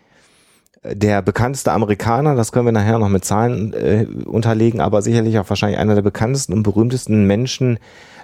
der 0.85 1.22
bekannteste 1.22 1.72
Amerikaner, 1.72 2.35
das 2.35 2.50
können 2.50 2.66
wir 2.66 2.72
nachher 2.72 2.98
noch 2.98 3.08
mit 3.08 3.24
Zahlen 3.24 3.72
äh, 3.72 4.06
unterlegen, 4.24 4.80
aber 4.80 5.00
sicherlich 5.00 5.38
auch 5.38 5.48
wahrscheinlich 5.48 5.78
einer 5.78 5.94
der 5.94 6.02
bekanntesten 6.02 6.52
und 6.52 6.64
berühmtesten 6.64 7.26
Menschen 7.26 7.78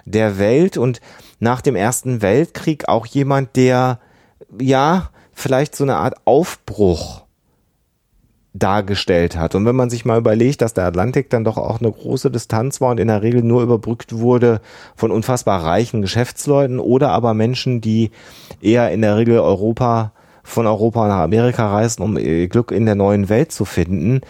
der 0.05 0.39
Welt 0.39 0.77
und 0.77 0.99
nach 1.39 1.61
dem 1.61 1.75
Ersten 1.75 2.21
Weltkrieg 2.21 2.89
auch 2.89 3.05
jemand, 3.05 3.55
der 3.55 3.99
ja 4.59 5.09
vielleicht 5.31 5.75
so 5.75 5.85
eine 5.85 5.95
Art 5.95 6.15
Aufbruch 6.25 7.23
dargestellt 8.59 9.37
hat. 9.37 9.55
Und 9.55 9.65
wenn 9.65 9.75
man 9.75 9.89
sich 9.89 10.05
mal 10.05 10.19
überlegt, 10.19 10.61
dass 10.61 10.73
der 10.73 10.85
Atlantik 10.85 11.29
dann 11.29 11.43
doch 11.43 11.57
auch 11.57 11.79
eine 11.79 11.91
große 11.91 12.29
Distanz 12.31 12.81
war 12.81 12.91
und 12.91 12.99
in 12.99 13.07
der 13.07 13.21
Regel 13.21 13.43
nur 13.43 13.63
überbrückt 13.63 14.17
wurde 14.17 14.61
von 14.95 15.11
unfassbar 15.11 15.63
reichen 15.63 16.01
Geschäftsleuten 16.01 16.79
oder 16.79 17.09
aber 17.09 17.33
Menschen, 17.33 17.81
die 17.81 18.11
eher 18.61 18.91
in 18.91 19.01
der 19.01 19.17
Regel 19.17 19.39
Europa 19.39 20.11
von 20.49 20.67
Europa 20.67 21.07
nach 21.07 21.19
Amerika 21.19 21.71
reisen, 21.71 22.01
um 22.01 22.17
ihr 22.17 22.47
Glück 22.47 22.71
in 22.71 22.85
der 22.85 22.95
neuen 22.95 23.29
Welt 23.29 23.51
zu 23.51 23.65
finden, 23.65 24.21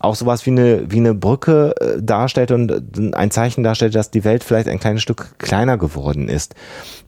auch 0.00 0.14
sowas 0.14 0.44
wie 0.44 0.50
eine, 0.50 0.90
wie 0.90 0.98
eine 0.98 1.14
Brücke 1.14 1.74
äh, 1.80 2.02
darstellt 2.02 2.50
und 2.50 2.70
äh, 2.70 3.14
ein 3.14 3.30
Zeichen 3.30 3.62
darstellt, 3.62 3.94
dass 3.94 4.10
die 4.10 4.24
Welt 4.24 4.44
vielleicht 4.44 4.68
ein 4.68 4.80
kleines 4.80 5.02
Stück 5.02 5.38
kleiner 5.38 5.78
geworden 5.78 6.28
ist. 6.28 6.54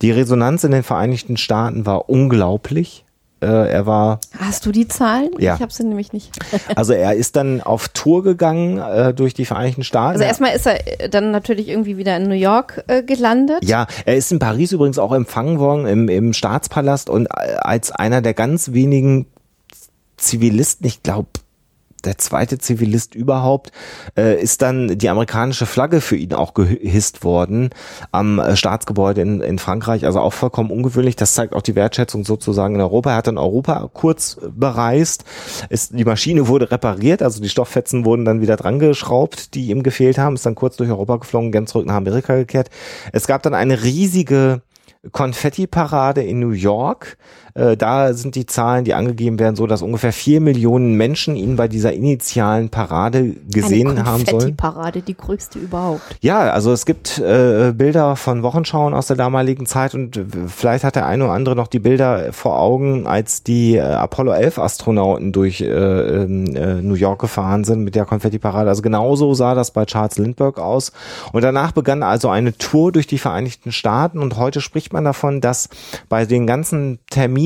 Die 0.02 0.12
Resonanz 0.12 0.64
in 0.64 0.70
den 0.70 0.82
Vereinigten 0.82 1.36
Staaten 1.36 1.84
war 1.84 2.08
unglaublich. 2.08 3.04
Äh, 3.42 3.46
er 3.46 3.86
war 3.86 4.20
Hast 4.38 4.66
du 4.66 4.72
die 4.72 4.86
Zahlen? 4.86 5.30
Ja. 5.38 5.54
Ich 5.54 5.62
habe 5.62 5.72
sie 5.72 5.84
nämlich 5.84 6.12
nicht. 6.12 6.30
also 6.76 6.92
er 6.92 7.14
ist 7.14 7.36
dann 7.36 7.60
auf 7.60 7.88
Tour 7.88 8.22
gegangen 8.22 8.78
äh, 8.78 9.14
durch 9.14 9.34
die 9.34 9.46
Vereinigten 9.46 9.82
Staaten. 9.82 10.14
Also 10.14 10.24
erstmal 10.24 10.54
ist 10.54 10.66
er 10.66 11.00
äh, 11.00 11.08
dann 11.08 11.30
natürlich 11.30 11.68
irgendwie 11.68 11.96
wieder 11.96 12.16
in 12.16 12.24
New 12.24 12.34
York 12.34 12.84
äh, 12.86 13.02
gelandet. 13.02 13.64
ja, 13.64 13.86
er 14.04 14.16
ist 14.16 14.30
in 14.30 14.38
Paris 14.38 14.72
übrigens 14.72 14.98
auch 14.98 15.12
empfangen 15.12 15.58
worden 15.58 15.86
im, 15.86 16.08
im 16.08 16.32
Staatspalast 16.32 17.08
und 17.08 17.26
äh, 17.26 17.54
als 17.60 17.92
einer 17.92 18.20
der 18.20 18.34
ganz 18.34 18.72
wenigen 18.72 19.26
Zivilisten, 20.16 20.86
ich 20.86 21.02
glaube 21.02 21.28
der 22.02 22.18
zweite 22.18 22.58
Zivilist 22.58 23.14
überhaupt, 23.14 23.72
äh, 24.16 24.40
ist 24.40 24.62
dann 24.62 24.98
die 24.98 25.08
amerikanische 25.08 25.66
Flagge 25.66 26.00
für 26.00 26.16
ihn 26.16 26.34
auch 26.34 26.54
gehisst 26.54 27.24
worden 27.24 27.70
am 28.12 28.38
äh, 28.38 28.56
Staatsgebäude 28.56 29.20
in, 29.20 29.40
in 29.40 29.58
Frankreich. 29.58 30.04
Also 30.06 30.20
auch 30.20 30.32
vollkommen 30.32 30.70
ungewöhnlich. 30.70 31.16
Das 31.16 31.34
zeigt 31.34 31.54
auch 31.54 31.62
die 31.62 31.74
Wertschätzung 31.74 32.24
sozusagen 32.24 32.74
in 32.74 32.80
Europa. 32.80 33.10
Er 33.10 33.16
hat 33.16 33.26
dann 33.26 33.38
Europa 33.38 33.88
kurz 33.92 34.38
bereist. 34.50 35.24
Ist, 35.68 35.98
die 35.98 36.04
Maschine 36.04 36.48
wurde 36.48 36.70
repariert, 36.70 37.22
also 37.22 37.40
die 37.40 37.48
Stofffetzen 37.48 38.04
wurden 38.04 38.24
dann 38.24 38.40
wieder 38.40 38.56
dran 38.56 38.78
geschraubt, 38.78 39.54
die 39.54 39.68
ihm 39.68 39.82
gefehlt 39.82 40.18
haben. 40.18 40.34
Ist 40.34 40.46
dann 40.46 40.54
kurz 40.54 40.76
durch 40.76 40.90
Europa 40.90 41.16
geflogen, 41.16 41.52
ganz 41.52 41.70
zurück 41.70 41.86
nach 41.86 41.94
Amerika 41.94 42.36
gekehrt. 42.36 42.70
Es 43.12 43.26
gab 43.26 43.42
dann 43.42 43.54
eine 43.54 43.82
riesige 43.82 44.62
Konfetti-Parade 45.12 46.22
in 46.22 46.40
New 46.40 46.50
York. 46.50 47.16
Äh, 47.54 47.76
da 47.76 48.12
sind 48.12 48.34
die 48.34 48.46
Zahlen, 48.46 48.84
die 48.84 48.94
angegeben 48.94 49.38
werden, 49.38 49.56
so, 49.56 49.66
dass 49.66 49.82
ungefähr 49.82 50.12
vier 50.12 50.40
Millionen 50.40 50.94
Menschen 50.94 51.36
ihn 51.36 51.56
bei 51.56 51.68
dieser 51.68 51.92
initialen 51.92 52.68
Parade 52.68 53.34
gesehen 53.50 53.88
Eine 53.88 54.04
haben 54.04 54.24
sollen. 54.24 54.38
Konfetti-Parade, 54.38 55.02
die 55.02 55.16
größte 55.16 55.58
überhaupt. 55.58 56.02
Ja, 56.20 56.50
also 56.50 56.72
es 56.72 56.86
gibt 56.86 57.18
äh, 57.18 57.72
Bilder 57.76 58.16
von 58.16 58.42
Wochenschauen 58.42 58.94
aus 58.94 59.06
der 59.06 59.16
damaligen 59.16 59.66
Zeit 59.66 59.94
und 59.94 60.16
äh, 60.16 60.24
vielleicht 60.46 60.84
hat 60.84 60.96
der 60.96 61.06
eine 61.06 61.24
oder 61.24 61.32
andere 61.32 61.56
noch 61.56 61.68
die 61.68 61.78
Bilder 61.78 62.32
vor 62.32 62.58
Augen, 62.58 63.06
als 63.06 63.42
die 63.42 63.76
äh, 63.76 63.80
Apollo 63.80 64.32
11 64.32 64.58
Astronauten 64.58 65.32
durch 65.32 65.60
äh, 65.60 65.66
ähm, 65.66 66.54
äh, 66.54 66.74
New 66.82 66.94
York 66.94 67.20
gefahren 67.20 67.64
sind 67.64 67.82
mit 67.82 67.94
der 67.94 68.04
Konfetti-Parade. 68.04 68.68
Also 68.68 68.82
genauso 68.82 69.34
sah 69.34 69.54
das 69.54 69.70
bei 69.70 69.84
Charles 69.84 70.18
Lindbergh 70.18 70.60
aus. 70.60 70.92
Und 71.32 71.42
danach 71.42 71.72
begann 71.72 72.02
also 72.02 72.28
eine 72.28 72.56
Tour 72.56 72.92
durch 72.92 73.06
die 73.06 73.18
Vereinigten 73.18 73.72
Staaten 73.72 74.18
und 74.18 74.36
heute 74.36 74.60
spricht 74.60 74.92
man 74.92 75.04
davon, 75.04 75.40
dass 75.40 75.68
bei 76.08 76.26
den 76.26 76.46
ganzen 76.46 76.98
Terminen, 77.10 77.39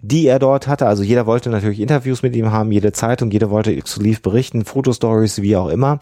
die 0.00 0.26
er 0.26 0.38
dort 0.38 0.66
hatte, 0.66 0.86
also 0.86 1.02
jeder 1.02 1.26
wollte 1.26 1.50
natürlich 1.50 1.80
Interviews 1.80 2.22
mit 2.22 2.36
ihm 2.36 2.52
haben, 2.52 2.72
jede 2.72 2.92
Zeitung, 2.92 3.30
jeder 3.30 3.50
wollte 3.50 3.74
exklusiv 3.74 4.22
berichten, 4.22 4.64
Fotostories, 4.64 5.42
wie 5.42 5.56
auch 5.56 5.68
immer. 5.68 6.00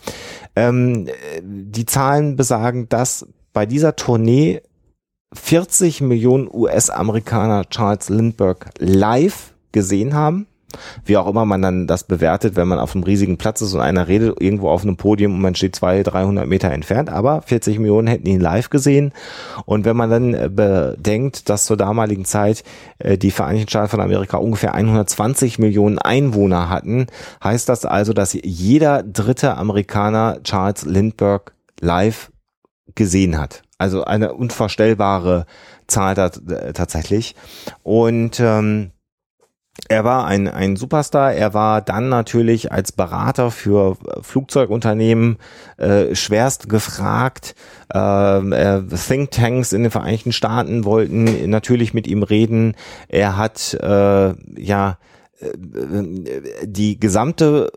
Ähm, 0.57 1.09
die 1.43 1.87
Zahlen 1.87 2.37
besagen, 2.37 2.89
dass 2.89 3.27
bei 3.53 3.67
dieser 3.67 3.97
Tournee 3.97 4.63
40 5.35 6.01
Millionen 6.03 6.49
US-Amerikaner 6.53 7.69
Charles 7.71 8.09
Lindbergh 8.09 8.67
live 8.79 9.55
gesehen 9.73 10.15
haben. 10.15 10.47
Wie 11.05 11.17
auch 11.17 11.27
immer 11.27 11.45
man 11.45 11.63
dann 11.63 11.87
das 11.87 12.05
bewertet, 12.05 12.57
wenn 12.57 12.69
man 12.69 12.79
auf 12.79 12.95
einem 12.95 13.05
riesigen 13.05 13.39
Platz 13.39 13.61
ist 13.61 13.75
und 13.75 13.81
einer 13.81 14.09
redet 14.09 14.41
irgendwo 14.41 14.69
auf 14.69 14.83
einem 14.83 14.97
Podium 14.97 15.35
und 15.35 15.41
man 15.41 15.55
steht 15.55 15.77
200, 15.77 16.13
300 16.13 16.47
Meter 16.47 16.71
entfernt, 16.71 17.11
aber 17.11 17.43
40 17.43 17.79
Millionen 17.79 18.09
hätten 18.09 18.27
ihn 18.27 18.41
live 18.41 18.71
gesehen. 18.71 19.13
Und 19.65 19.85
wenn 19.85 19.97
man 19.97 20.11
dann 20.11 20.35
äh, 20.35 20.49
bedenkt, 20.51 21.49
dass 21.49 21.67
zur 21.67 21.77
damaligen 21.77 22.25
Zeit 22.25 22.65
äh, 22.99 23.19
die 23.19 23.31
Vereinigten 23.31 23.69
Staaten 23.69 23.91
von 23.91 24.01
Amerika 24.01 24.37
ungefähr 24.37 24.75
120 24.75 25.59
Millionen 25.59 25.99
Einwohner 25.99 26.69
hatten, 26.69 27.07
heißt 27.43 27.69
das 27.69 27.85
also, 27.85 28.13
dass 28.13 28.37
jeder 28.43 29.03
dritte 29.03 29.57
Amerikaner 29.57 30.41
Charles 30.43 30.85
Lindbergh 30.85 31.53
live 31.81 32.31
gesehen 32.95 33.39
hat. 33.39 33.63
Also 33.79 34.05
eine 34.05 34.35
unvorstellbare 34.35 35.47
Zahl 35.87 36.15
da, 36.15 36.27
äh, 36.27 36.73
tatsächlich. 36.73 37.35
Und 37.83 38.39
ähm, 38.41 38.93
er 39.89 40.05
war 40.05 40.27
ein, 40.27 40.49
ein 40.49 40.77
Superstar. 40.77 41.33
Er 41.33 41.55
war 41.55 41.81
dann 41.81 42.09
natürlich 42.09 42.73
als 42.73 42.93
Berater 42.93 43.51
für 43.51 43.97
Flugzeugunternehmen 44.21 45.39
äh, 45.79 46.15
schwerst 46.15 46.69
gefragt. 46.69 47.55
Ähm, 47.93 48.53
äh, 48.53 48.83
Thinktanks 48.83 49.73
in 49.73 49.83
den 49.83 49.91
Vereinigten 49.91 50.33
Staaten 50.33 50.85
wollten 50.85 51.49
natürlich 51.49 51.95
mit 51.95 52.07
ihm 52.07 52.23
reden. 52.23 52.75
Er 53.09 53.37
hat 53.39 53.75
äh, 53.75 54.35
ja 54.61 54.99
äh, 55.41 55.53
die 56.65 57.01
gesamte 57.01 57.73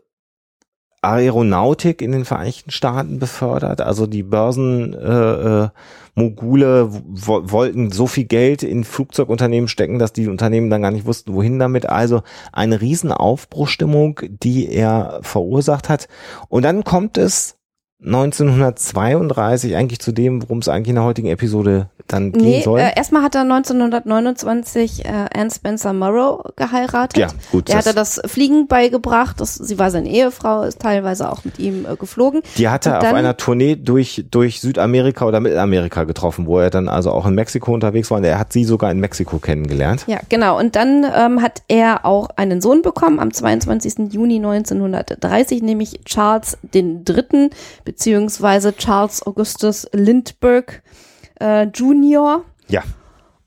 Aeronautik 1.05 2.01
in 2.01 2.11
den 2.11 2.25
Vereinigten 2.25 2.71
Staaten 2.71 3.19
befördert. 3.19 3.81
Also 3.81 4.07
die 4.07 4.23
Börsen 4.23 4.93
äh, 4.93 5.63
äh, 5.63 5.69
Mogule 6.15 6.89
wollten 6.91 7.91
so 7.91 8.07
viel 8.07 8.23
Geld 8.23 8.63
in 8.63 8.85
Flugzeugunternehmen 8.85 9.67
stecken, 9.67 9.99
dass 9.99 10.13
die 10.13 10.29
Unternehmen 10.29 10.69
dann 10.69 10.81
gar 10.81 10.91
nicht 10.91 11.05
wussten, 11.05 11.33
wohin 11.33 11.59
damit. 11.59 11.89
Also 11.89 12.23
eine 12.53 12.79
riesen 12.79 13.11
Aufbruchstimmung, 13.11 14.21
die 14.23 14.69
er 14.71 15.19
verursacht 15.21 15.89
hat. 15.89 16.07
Und 16.47 16.63
dann 16.63 16.85
kommt 16.85 17.17
es 17.17 17.54
1932 18.03 19.75
eigentlich 19.75 19.99
zu 19.99 20.11
dem, 20.11 20.43
worum 20.43 20.59
es 20.59 20.67
eigentlich 20.67 20.89
in 20.89 20.95
der 20.95 21.05
heutigen 21.05 21.29
Episode 21.29 21.89
dann 22.07 22.33
gehen 22.33 22.43
nee, 22.43 22.61
soll? 22.61 22.79
Äh, 22.79 22.91
erstmal 22.95 23.23
hat 23.23 23.35
er 23.35 23.41
1929 23.41 25.05
äh, 25.05 25.09
Anne 25.33 25.49
Spencer 25.49 25.93
Morrow 25.93 26.43
geheiratet. 26.55 27.17
Ja, 27.17 27.27
gut. 27.51 27.69
Der 27.69 27.77
hat 27.77 27.87
er 27.87 27.93
das 27.93 28.21
Fliegen 28.25 28.67
beigebracht. 28.67 29.39
Das, 29.39 29.55
sie 29.55 29.79
war 29.79 29.91
seine 29.91 30.09
Ehefrau, 30.09 30.63
ist 30.63 30.81
teilweise 30.81 31.31
auch 31.31 31.45
mit 31.45 31.57
ihm 31.57 31.85
äh, 31.85 31.95
geflogen. 31.95 32.41
Die 32.57 32.69
hat 32.69 32.85
er 32.85 32.99
auf 32.99 33.13
einer 33.13 33.37
Tournee 33.37 33.75
durch, 33.75 34.25
durch 34.29 34.59
Südamerika 34.59 35.25
oder 35.25 35.39
Mittelamerika 35.39 36.03
getroffen, 36.03 36.47
wo 36.47 36.59
er 36.59 36.69
dann 36.69 36.89
also 36.89 37.11
auch 37.11 37.25
in 37.25 37.33
Mexiko 37.33 37.73
unterwegs 37.73 38.11
war. 38.11 38.17
Und 38.17 38.25
er 38.25 38.37
hat 38.37 38.53
sie 38.53 38.65
sogar 38.65 38.91
in 38.91 38.99
Mexiko 38.99 39.39
kennengelernt. 39.39 40.03
Ja, 40.07 40.19
genau. 40.29 40.59
Und 40.59 40.75
dann 40.75 41.05
ähm, 41.15 41.41
hat 41.41 41.63
er 41.69 42.05
auch 42.05 42.29
einen 42.35 42.61
Sohn 42.61 42.81
bekommen 42.81 43.19
am 43.19 43.33
22. 43.33 44.11
Juni 44.13 44.35
1930, 44.35 45.63
nämlich 45.63 46.01
Charles 46.05 46.57
den 46.61 47.05
Dritten, 47.05 47.49
beziehungsweise 47.85 48.75
Charles 48.75 49.25
Augustus 49.25 49.87
Lindbergh 49.93 50.81
äh, 51.39 51.67
Junior. 51.67 52.43
Ja. 52.67 52.83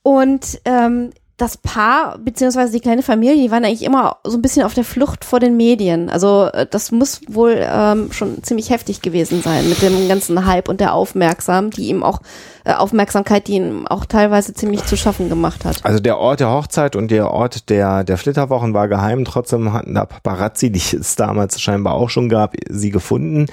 Und 0.02 0.60
ähm, 0.64 1.10
das 1.38 1.56
Paar 1.56 2.18
beziehungsweise 2.18 2.72
die 2.72 2.80
kleine 2.80 3.02
Familie, 3.02 3.36
die 3.36 3.50
waren 3.52 3.64
eigentlich 3.64 3.84
immer 3.84 4.16
so 4.24 4.36
ein 4.36 4.42
bisschen 4.42 4.64
auf 4.64 4.74
der 4.74 4.82
Flucht 4.82 5.24
vor 5.24 5.38
den 5.38 5.56
Medien. 5.56 6.10
Also 6.10 6.46
äh, 6.52 6.66
das 6.68 6.90
muss 6.90 7.20
wohl 7.28 7.60
ähm, 7.60 8.10
schon 8.10 8.42
ziemlich 8.42 8.70
heftig 8.70 9.02
gewesen 9.02 9.40
sein 9.40 9.68
mit 9.68 9.80
dem 9.80 10.08
ganzen 10.08 10.46
Hype 10.46 10.68
und 10.68 10.80
der 10.80 10.94
Aufmerksam, 10.94 11.70
die 11.70 11.88
ihm 11.88 12.02
auch 12.02 12.20
äh, 12.64 12.72
Aufmerksamkeit, 12.72 13.46
die 13.46 13.54
ihm 13.54 13.86
auch 13.86 14.04
teilweise 14.04 14.52
ziemlich 14.52 14.84
zu 14.84 14.96
schaffen 14.96 15.28
gemacht 15.28 15.64
hat. 15.64 15.84
Also 15.84 16.00
der 16.00 16.18
Ort 16.18 16.40
der 16.40 16.50
Hochzeit 16.50 16.96
und 16.96 17.12
der 17.12 17.30
Ort 17.30 17.70
der 17.70 18.02
der 18.02 18.18
Flitterwochen 18.18 18.74
war 18.74 18.88
geheim. 18.88 19.24
Trotzdem 19.24 19.72
hatten 19.72 19.94
da 19.94 20.06
Paparazzi, 20.06 20.72
die 20.72 20.96
es 20.96 21.14
damals 21.14 21.60
scheinbar 21.60 21.94
auch 21.94 22.10
schon 22.10 22.28
gab, 22.28 22.54
sie 22.68 22.90
gefunden. 22.90 23.46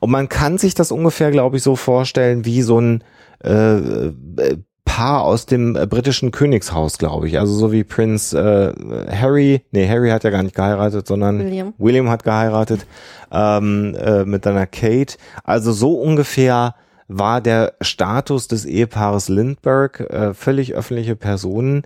Und 0.00 0.10
man 0.10 0.28
kann 0.28 0.58
sich 0.58 0.74
das 0.74 0.90
ungefähr, 0.90 1.30
glaube 1.30 1.58
ich, 1.58 1.62
so 1.62 1.76
vorstellen 1.76 2.44
wie 2.44 2.62
so 2.62 2.80
ein 2.80 3.04
äh, 3.44 3.76
äh, 3.76 4.12
Paar 4.98 5.22
aus 5.22 5.46
dem 5.46 5.76
äh, 5.76 5.86
britischen 5.86 6.32
Königshaus, 6.32 6.98
glaube 6.98 7.28
ich. 7.28 7.38
Also 7.38 7.54
so 7.54 7.70
wie 7.70 7.84
Prinz 7.84 8.32
äh, 8.32 8.72
Harry, 9.08 9.62
nee, 9.70 9.88
Harry 9.88 10.10
hat 10.10 10.24
ja 10.24 10.30
gar 10.30 10.42
nicht 10.42 10.56
geheiratet, 10.56 11.06
sondern 11.06 11.38
William, 11.38 11.72
William 11.78 12.10
hat 12.10 12.24
geheiratet 12.24 12.84
ähm, 13.30 13.94
äh, 13.94 14.24
mit 14.24 14.42
seiner 14.42 14.66
Kate. 14.66 15.16
Also 15.44 15.70
so 15.70 16.00
ungefähr 16.00 16.74
war 17.06 17.40
der 17.40 17.74
Status 17.80 18.48
des 18.48 18.64
Ehepaares 18.64 19.28
Lindbergh 19.28 20.02
äh, 20.02 20.34
völlig 20.34 20.74
öffentliche 20.74 21.14
Personen 21.14 21.84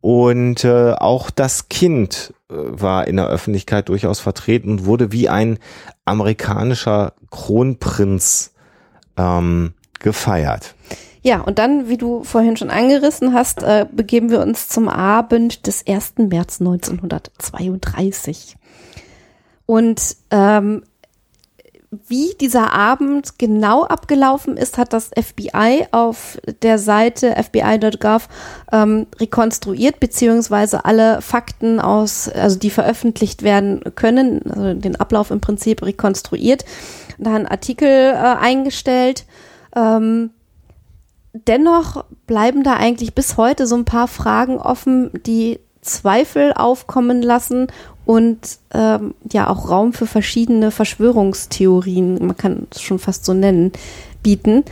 und 0.00 0.64
äh, 0.64 0.94
auch 0.94 1.30
das 1.30 1.68
Kind 1.68 2.34
äh, 2.50 2.54
war 2.56 3.06
in 3.06 3.14
der 3.14 3.28
Öffentlichkeit 3.28 3.88
durchaus 3.88 4.18
vertreten 4.18 4.70
und 4.70 4.86
wurde 4.86 5.12
wie 5.12 5.28
ein 5.28 5.60
amerikanischer 6.04 7.12
Kronprinz 7.30 8.54
ähm, 9.16 9.74
gefeiert. 10.00 10.74
Ja, 11.22 11.40
und 11.40 11.58
dann, 11.58 11.88
wie 11.88 11.98
du 11.98 12.24
vorhin 12.24 12.56
schon 12.56 12.70
angerissen 12.70 13.34
hast, 13.34 13.62
äh, 13.62 13.86
begeben 13.90 14.30
wir 14.30 14.40
uns 14.40 14.68
zum 14.68 14.88
Abend 14.88 15.66
des 15.66 15.86
1. 15.86 16.14
März 16.16 16.60
1932. 16.60 18.56
Und 19.66 20.16
ähm, 20.30 20.82
wie 22.06 22.34
dieser 22.40 22.72
Abend 22.72 23.38
genau 23.38 23.84
abgelaufen 23.84 24.56
ist, 24.56 24.78
hat 24.78 24.92
das 24.92 25.10
FBI 25.10 25.86
auf 25.90 26.38
der 26.62 26.78
Seite 26.78 27.34
fbi.gov 27.36 28.28
ähm, 28.72 29.06
rekonstruiert, 29.18 29.98
beziehungsweise 29.98 30.84
alle 30.84 31.20
Fakten 31.20 31.80
aus, 31.80 32.28
also 32.28 32.58
die 32.58 32.70
veröffentlicht 32.70 33.42
werden 33.42 33.82
können, 33.96 34.40
also 34.48 34.74
den 34.74 34.96
Ablauf 34.96 35.32
im 35.32 35.40
Prinzip 35.40 35.82
rekonstruiert, 35.82 36.64
da 37.18 37.34
einen 37.34 37.46
Artikel 37.46 37.88
äh, 37.88 38.14
eingestellt. 38.14 39.24
Ähm, 39.74 40.30
dennoch 41.32 42.04
bleiben 42.26 42.62
da 42.62 42.74
eigentlich 42.74 43.14
bis 43.14 43.36
heute 43.36 43.66
so 43.66 43.76
ein 43.76 43.84
paar 43.84 44.08
Fragen 44.08 44.58
offen, 44.58 45.10
die 45.26 45.60
Zweifel 45.80 46.52
aufkommen 46.52 47.22
lassen 47.22 47.68
und 48.04 48.58
ähm, 48.72 49.14
ja 49.30 49.48
auch 49.48 49.70
Raum 49.70 49.92
für 49.92 50.06
verschiedene 50.06 50.70
Verschwörungstheorien, 50.70 52.14
man 52.26 52.36
kann 52.36 52.66
es 52.70 52.82
schon 52.82 52.98
fast 52.98 53.24
so 53.24 53.32
nennen, 53.32 53.72
bieten. 54.22 54.64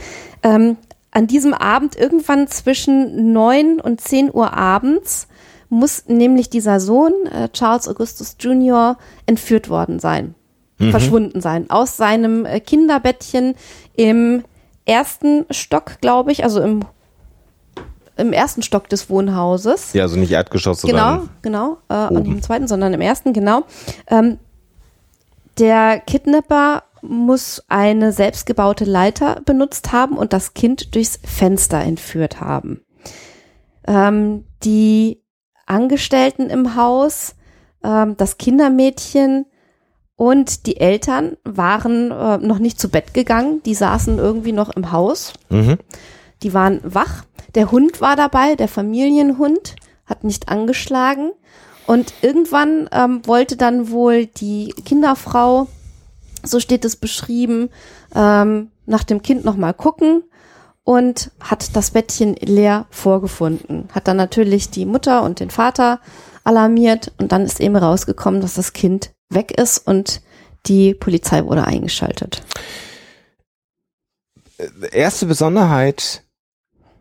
Ähm, 0.42 0.76
an 1.10 1.26
diesem 1.26 1.54
Abend, 1.54 1.96
irgendwann 1.96 2.48
zwischen 2.48 3.32
neun 3.32 3.80
und 3.80 4.00
zehn 4.00 4.30
Uhr 4.32 4.52
abends, 4.52 5.28
muss 5.70 6.04
nämlich 6.06 6.50
dieser 6.50 6.80
Sohn, 6.80 7.12
äh, 7.26 7.48
Charles 7.50 7.88
Augustus 7.88 8.36
Jr., 8.38 8.98
entführt 9.26 9.68
worden 9.68 9.98
sein, 9.98 10.34
mhm. 10.78 10.90
verschwunden 10.90 11.40
sein, 11.40 11.70
aus 11.70 11.96
seinem 11.96 12.44
äh, 12.44 12.60
Kinderbettchen 12.60 13.54
im 13.96 14.42
ersten 14.88 15.46
Stock, 15.50 16.00
glaube 16.00 16.32
ich, 16.32 16.44
also 16.44 16.60
im, 16.60 16.80
im 18.16 18.32
ersten 18.32 18.62
Stock 18.62 18.88
des 18.88 19.10
Wohnhauses. 19.10 19.92
Ja, 19.92 20.02
also 20.02 20.18
nicht 20.18 20.32
Erdgeschoss, 20.32 20.82
genau, 20.82 21.24
genau, 21.42 21.78
äh, 21.88 22.08
und 22.08 22.22
nicht 22.22 22.32
im 22.32 22.42
zweiten, 22.42 22.66
sondern 22.66 22.94
im 22.94 23.00
ersten, 23.00 23.32
genau. 23.32 23.62
Ähm, 24.08 24.38
der 25.58 26.00
Kidnapper 26.00 26.84
muss 27.02 27.62
eine 27.68 28.12
selbstgebaute 28.12 28.84
Leiter 28.84 29.40
benutzt 29.44 29.92
haben 29.92 30.16
und 30.16 30.32
das 30.32 30.54
Kind 30.54 30.94
durchs 30.94 31.20
Fenster 31.24 31.78
entführt 31.78 32.40
haben. 32.40 32.80
Ähm, 33.86 34.44
die 34.64 35.22
Angestellten 35.66 36.50
im 36.50 36.76
Haus, 36.76 37.34
ähm, 37.84 38.16
das 38.16 38.38
Kindermädchen 38.38 39.46
und 40.18 40.66
die 40.66 40.78
Eltern 40.78 41.36
waren 41.44 42.10
äh, 42.10 42.38
noch 42.38 42.58
nicht 42.58 42.80
zu 42.80 42.88
Bett 42.88 43.14
gegangen, 43.14 43.62
die 43.64 43.76
saßen 43.76 44.18
irgendwie 44.18 44.50
noch 44.50 44.68
im 44.68 44.90
Haus. 44.90 45.32
Mhm. 45.48 45.78
Die 46.42 46.52
waren 46.52 46.80
wach. 46.82 47.22
Der 47.54 47.70
Hund 47.70 48.00
war 48.00 48.16
dabei, 48.16 48.56
der 48.56 48.66
Familienhund, 48.66 49.76
hat 50.06 50.24
nicht 50.24 50.48
angeschlagen. 50.48 51.30
Und 51.86 52.14
irgendwann 52.20 52.90
ähm, 52.90 53.20
wollte 53.26 53.56
dann 53.56 53.92
wohl 53.92 54.26
die 54.26 54.74
Kinderfrau, 54.84 55.68
so 56.42 56.58
steht 56.58 56.84
es 56.84 56.96
beschrieben, 56.96 57.70
ähm, 58.12 58.72
nach 58.86 59.04
dem 59.04 59.22
Kind 59.22 59.44
nochmal 59.44 59.72
gucken 59.72 60.24
und 60.82 61.30
hat 61.38 61.76
das 61.76 61.92
Bettchen 61.92 62.34
leer 62.34 62.86
vorgefunden. 62.90 63.88
Hat 63.94 64.08
dann 64.08 64.16
natürlich 64.16 64.68
die 64.70 64.84
Mutter 64.84 65.22
und 65.22 65.38
den 65.38 65.50
Vater 65.50 66.00
alarmiert 66.42 67.12
und 67.18 67.30
dann 67.30 67.42
ist 67.42 67.60
eben 67.60 67.76
rausgekommen, 67.76 68.40
dass 68.40 68.54
das 68.54 68.72
Kind 68.72 69.12
weg 69.30 69.52
ist 69.52 69.78
und 69.78 70.22
die 70.66 70.94
Polizei 70.94 71.44
wurde 71.44 71.64
eingeschaltet. 71.64 72.42
Erste 74.90 75.26
Besonderheit 75.26 76.24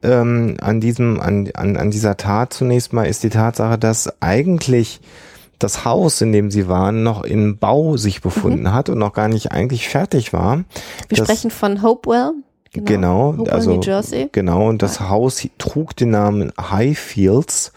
ähm, 0.03 0.57
an 0.61 0.79
diesem, 0.79 1.19
an, 1.19 1.49
an, 1.53 1.77
an 1.77 1.91
dieser 1.91 2.17
Tat 2.17 2.53
zunächst 2.53 2.93
mal 2.93 3.05
ist 3.05 3.23
die 3.23 3.29
Tatsache, 3.29 3.77
dass 3.77 4.21
eigentlich 4.21 5.01
das 5.59 5.85
Haus, 5.85 6.21
in 6.21 6.31
dem 6.31 6.51
sie 6.51 6.67
waren, 6.67 7.01
noch 7.01 7.23
in 7.23 7.57
Bau 7.57 7.97
sich 7.97 8.21
befunden 8.21 8.63
mhm. 8.63 8.73
hat 8.73 8.89
und 8.89 8.99
noch 8.99 9.13
gar 9.13 9.27
nicht 9.27 9.51
eigentlich 9.51 9.89
fertig 9.89 10.33
war. 10.33 10.65
Wir 11.09 11.17
das, 11.17 11.27
sprechen 11.27 11.49
von 11.49 11.81
Hopewell. 11.81 12.33
Genau, 12.73 13.32
genau 13.32 13.51
also 13.51 13.75
New 13.75 13.82
Jersey. 13.82 14.30
genau 14.32 14.67
und 14.67 14.82
das 14.82 14.99
ja. 14.99 15.10
Haus 15.10 15.47
trug 15.58 15.95
den 15.95 16.12
Namen 16.12 16.51
Highfields, 16.60 17.71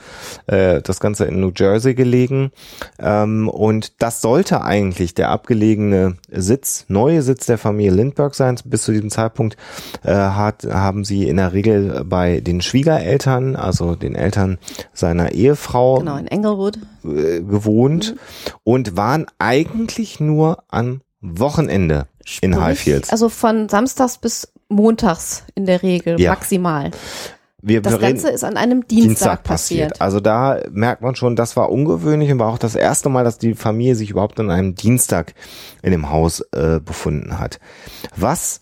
äh, 0.46 0.82
das 0.82 1.00
Ganze 1.00 1.24
in 1.26 1.40
New 1.40 1.52
Jersey 1.54 1.94
gelegen 1.94 2.52
ähm, 2.98 3.48
und 3.48 4.02
das 4.02 4.20
sollte 4.20 4.62
eigentlich 4.62 5.14
der 5.14 5.30
abgelegene 5.30 6.16
Sitz, 6.30 6.86
neue 6.88 7.22
Sitz 7.22 7.46
der 7.46 7.58
Familie 7.58 7.92
Lindbergh 7.92 8.34
sein. 8.34 8.56
Bis 8.64 8.82
zu 8.82 8.92
diesem 8.92 9.10
Zeitpunkt 9.10 9.56
äh, 10.02 10.12
hat, 10.12 10.64
haben 10.64 11.04
sie 11.04 11.28
in 11.28 11.36
der 11.36 11.52
Regel 11.52 12.04
bei 12.04 12.40
den 12.40 12.60
Schwiegereltern, 12.60 13.56
also 13.56 13.94
den 13.94 14.14
Eltern 14.14 14.58
seiner 14.92 15.32
Ehefrau, 15.32 15.98
genau 15.98 16.16
in 16.16 16.26
Englewood 16.26 16.78
äh, 17.04 17.40
gewohnt 17.40 18.14
mhm. 18.14 18.50
und 18.64 18.96
waren 18.96 19.26
eigentlich 19.38 20.20
nur 20.20 20.64
am 20.68 21.00
Wochenende 21.20 22.06
Sprich, 22.24 22.42
in 22.42 22.60
Highfields. 22.60 23.10
Also 23.10 23.28
von 23.28 23.68
Samstags 23.68 24.18
bis 24.18 24.52
montags 24.70 25.44
in 25.54 25.66
der 25.66 25.82
Regel, 25.82 26.18
ja. 26.20 26.30
maximal. 26.30 26.90
wir 27.62 27.82
Das 27.82 27.94
reden- 27.94 28.02
Ganze 28.02 28.30
ist 28.30 28.42
an 28.44 28.56
einem 28.56 28.86
Dienstag, 28.88 29.42
passiert. 29.42 30.00
Also 30.00 30.20
da 30.20 30.60
merkt 30.70 31.02
man 31.02 31.14
schon, 31.14 31.36
das 31.36 31.56
war 31.56 31.70
ungewöhnlich 31.70 32.30
und 32.32 32.38
war 32.38 32.48
auch 32.48 32.58
das 32.58 32.74
erste 32.74 33.08
Mal, 33.10 33.24
dass 33.24 33.36
die 33.36 33.54
Familie 33.54 33.94
sich 33.96 34.10
überhaupt 34.10 34.40
an 34.40 34.50
einem 34.50 34.74
Dienstag 34.74 35.34
in 35.82 35.90
dem 35.90 36.10
Haus 36.10 36.40
äh, 36.52 36.80
befunden 36.82 37.38
hat. 37.38 37.60
Was 38.16 38.60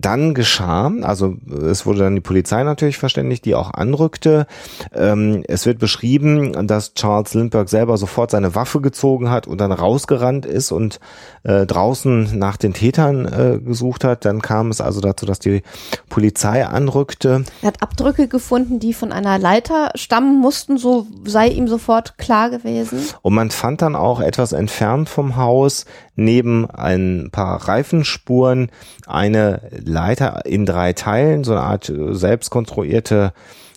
dann 0.00 0.34
geschah, 0.34 0.92
also 1.02 1.36
es 1.68 1.86
wurde 1.86 2.00
dann 2.00 2.14
die 2.14 2.20
Polizei 2.20 2.62
natürlich 2.62 2.98
verständigt, 2.98 3.44
die 3.44 3.54
auch 3.54 3.72
anrückte. 3.72 4.46
Ähm, 4.94 5.42
es 5.48 5.66
wird 5.66 5.78
beschrieben, 5.78 6.66
dass 6.66 6.94
Charles 6.94 7.34
Lindbergh 7.34 7.68
selber 7.68 7.96
sofort 7.96 8.30
seine 8.30 8.54
Waffe 8.54 8.80
gezogen 8.80 9.30
hat 9.30 9.46
und 9.46 9.58
dann 9.58 9.72
rausgerannt 9.72 10.46
ist 10.46 10.72
und 10.72 11.00
äh, 11.44 11.66
draußen 11.66 12.38
nach 12.38 12.56
den 12.56 12.74
Tätern 12.74 13.26
äh, 13.26 13.58
gesucht 13.58 14.04
hat. 14.04 14.24
Dann 14.24 14.42
kam 14.42 14.70
es 14.70 14.80
also 14.80 15.00
dazu, 15.00 15.26
dass 15.26 15.38
die 15.38 15.62
Polizei 16.08 16.66
anrückte. 16.66 17.44
Er 17.62 17.68
hat 17.68 17.82
Abdrücke 17.82 18.28
gefunden, 18.28 18.80
die 18.80 18.94
von 18.94 19.12
einer 19.12 19.38
Leiter 19.38 19.90
stammen 19.94 20.40
mussten, 20.40 20.78
so 20.78 21.06
sei 21.24 21.48
ihm 21.48 21.68
sofort 21.68 22.18
klar 22.18 22.50
gewesen. 22.50 23.00
Und 23.22 23.34
man 23.34 23.50
fand 23.50 23.82
dann 23.82 23.96
auch 23.96 24.20
etwas 24.20 24.52
entfernt 24.52 25.08
vom 25.08 25.36
Haus 25.36 25.86
neben 26.16 26.68
ein 26.68 27.28
paar 27.30 27.68
Reifenspuren 27.68 28.70
eine 29.06 29.60
Leiter 29.84 30.44
in 30.46 30.66
drei 30.66 30.92
Teilen, 30.92 31.44
so 31.44 31.52
eine 31.52 31.62
Art 31.62 31.88
äh, 31.88 32.14
selbstkonstruierte 32.14 33.32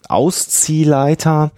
Ausziehleiter. 0.07 1.51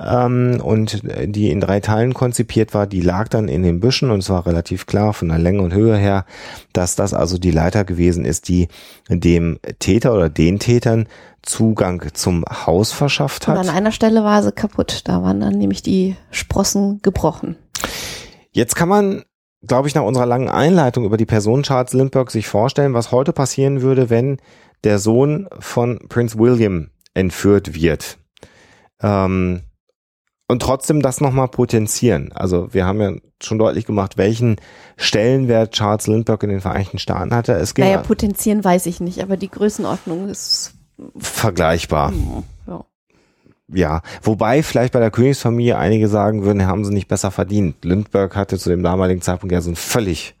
Ähm, 0.00 0.60
und 0.62 1.02
die 1.24 1.50
in 1.50 1.60
drei 1.60 1.80
Teilen 1.80 2.14
konzipiert 2.14 2.72
war, 2.72 2.86
die 2.86 3.00
lag 3.00 3.28
dann 3.28 3.48
in 3.48 3.64
den 3.64 3.80
Büschen 3.80 4.12
und 4.12 4.20
es 4.20 4.30
war 4.30 4.46
relativ 4.46 4.86
klar 4.86 5.12
von 5.12 5.28
der 5.28 5.38
Länge 5.38 5.60
und 5.60 5.74
Höhe 5.74 5.96
her, 5.96 6.24
dass 6.72 6.94
das 6.94 7.12
also 7.12 7.36
die 7.36 7.50
Leiter 7.50 7.84
gewesen 7.84 8.24
ist, 8.24 8.48
die 8.48 8.68
dem 9.08 9.58
Täter 9.80 10.14
oder 10.14 10.28
den 10.28 10.60
Tätern 10.60 11.08
Zugang 11.42 12.02
zum 12.12 12.44
Haus 12.44 12.92
verschafft 12.92 13.48
Und 13.48 13.54
hat. 13.54 13.68
an 13.68 13.74
einer 13.74 13.92
Stelle 13.92 14.22
war 14.22 14.42
sie 14.42 14.52
kaputt. 14.52 15.02
Da 15.04 15.22
waren 15.22 15.40
dann 15.40 15.54
nämlich 15.54 15.82
die 15.82 16.16
Sprossen 16.30 17.00
gebrochen. 17.02 17.56
Jetzt 18.52 18.76
kann 18.76 18.88
man, 18.88 19.24
glaube 19.66 19.88
ich, 19.88 19.94
nach 19.94 20.02
unserer 20.02 20.26
langen 20.26 20.48
Einleitung 20.48 21.04
über 21.04 21.16
die 21.16 21.26
Person 21.26 21.62
Charles 21.62 21.92
Lindbergh 21.92 22.30
sich 22.30 22.46
vorstellen, 22.46 22.94
was 22.94 23.12
heute 23.12 23.32
passieren 23.32 23.82
würde, 23.82 24.10
wenn 24.10 24.38
der 24.84 24.98
Sohn 24.98 25.48
von 25.58 25.98
Prince 26.08 26.38
William 26.38 26.90
entführt 27.14 27.74
wird. 27.74 28.18
Ähm, 29.02 29.62
und 30.50 30.62
trotzdem 30.62 31.02
das 31.02 31.20
nochmal 31.20 31.48
potenzieren. 31.48 32.32
Also 32.32 32.72
wir 32.72 32.86
haben 32.86 33.00
ja 33.00 33.12
schon 33.42 33.58
deutlich 33.58 33.84
gemacht, 33.84 34.16
welchen 34.16 34.56
Stellenwert 34.96 35.72
Charles 35.72 36.06
Lindbergh 36.06 36.44
in 36.46 36.50
den 36.50 36.60
Vereinigten 36.60 36.98
Staaten 36.98 37.34
hatte. 37.34 37.52
Es 37.52 37.74
ging 37.74 37.84
Naja, 37.84 37.98
potenzieren 37.98 38.64
weiß 38.64 38.86
ich 38.86 39.00
nicht, 39.00 39.22
aber 39.22 39.36
die 39.36 39.50
Größenordnung 39.50 40.28
ist 40.28 40.74
vergleichbar. 41.18 42.12
ja. 42.12 42.42
Ja, 43.70 44.00
wobei 44.22 44.62
vielleicht 44.62 44.94
bei 44.94 45.00
der 45.00 45.10
Königsfamilie 45.10 45.76
einige 45.76 46.08
sagen 46.08 46.42
würden, 46.44 46.66
haben 46.66 46.84
sie 46.84 46.92
nicht 46.92 47.08
besser 47.08 47.30
verdient. 47.30 47.84
Lindbergh 47.84 48.34
hatte 48.34 48.58
zu 48.58 48.70
dem 48.70 48.82
damaligen 48.82 49.20
Zeitpunkt 49.20 49.52
ja 49.52 49.60
so 49.60 49.68
einen 49.68 49.76
völlig 49.76 50.34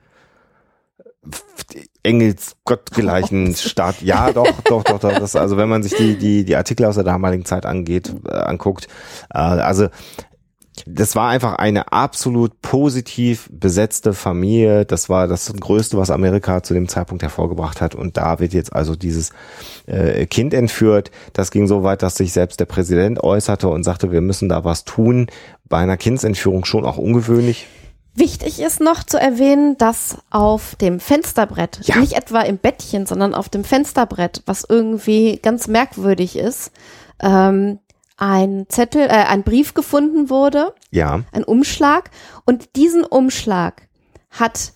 engelsgottgleichen 2.02 3.54
Staat. 3.56 4.00
Ja, 4.00 4.32
doch, 4.32 4.50
doch, 4.62 4.82
doch, 4.82 4.98
doch. 4.98 5.12
Das, 5.12 5.36
also 5.36 5.56
wenn 5.56 5.68
man 5.68 5.82
sich 5.82 5.94
die, 5.94 6.16
die, 6.16 6.44
die 6.44 6.56
Artikel 6.56 6.86
aus 6.86 6.94
der 6.94 7.04
damaligen 7.04 7.44
Zeit 7.44 7.66
angeht, 7.66 8.14
äh, 8.26 8.32
anguckt, 8.32 8.88
äh, 9.32 9.38
also 9.38 9.88
das 10.86 11.16
war 11.16 11.28
einfach 11.28 11.54
eine 11.56 11.92
absolut 11.92 12.60
positiv 12.62 13.48
besetzte 13.52 14.12
Familie. 14.14 14.84
Das 14.84 15.08
war 15.08 15.26
das 15.28 15.52
Größte, 15.52 15.96
was 15.98 16.10
Amerika 16.10 16.62
zu 16.62 16.74
dem 16.74 16.88
Zeitpunkt 16.88 17.22
hervorgebracht 17.22 17.80
hat. 17.80 17.94
Und 17.94 18.16
da 18.16 18.38
wird 18.38 18.52
jetzt 18.52 18.72
also 18.72 18.94
dieses 18.96 19.30
äh, 19.86 20.26
Kind 20.26 20.54
entführt. 20.54 21.10
Das 21.32 21.50
ging 21.50 21.66
so 21.66 21.82
weit, 21.82 22.02
dass 22.02 22.16
sich 22.16 22.32
selbst 22.32 22.60
der 22.60 22.66
Präsident 22.66 23.22
äußerte 23.22 23.68
und 23.68 23.84
sagte, 23.84 24.12
wir 24.12 24.20
müssen 24.20 24.48
da 24.48 24.64
was 24.64 24.84
tun. 24.84 25.26
Bei 25.68 25.78
einer 25.78 25.96
Kindsentführung 25.96 26.64
schon 26.64 26.84
auch 26.84 26.98
ungewöhnlich. 26.98 27.66
Wichtig 28.14 28.60
ist 28.60 28.80
noch 28.80 29.04
zu 29.04 29.16
erwähnen, 29.20 29.78
dass 29.78 30.18
auf 30.30 30.74
dem 30.76 30.98
Fensterbrett, 30.98 31.80
Ja. 31.84 31.96
nicht 31.96 32.14
etwa 32.14 32.40
im 32.40 32.58
Bettchen, 32.58 33.06
sondern 33.06 33.32
auf 33.32 33.48
dem 33.48 33.62
Fensterbrett, 33.62 34.42
was 34.44 34.64
irgendwie 34.68 35.38
ganz 35.40 35.68
merkwürdig 35.68 36.36
ist, 36.36 36.72
ähm, 37.20 37.78
ein 38.18 38.66
Zettel, 38.68 39.02
äh, 39.02 39.24
ein 39.28 39.44
Brief 39.44 39.74
gefunden 39.74 40.28
wurde, 40.28 40.74
Ja, 40.90 41.20
ein 41.32 41.44
Umschlag. 41.44 42.10
Und 42.44 42.76
diesen 42.76 43.04
Umschlag 43.04 43.82
hat 44.30 44.72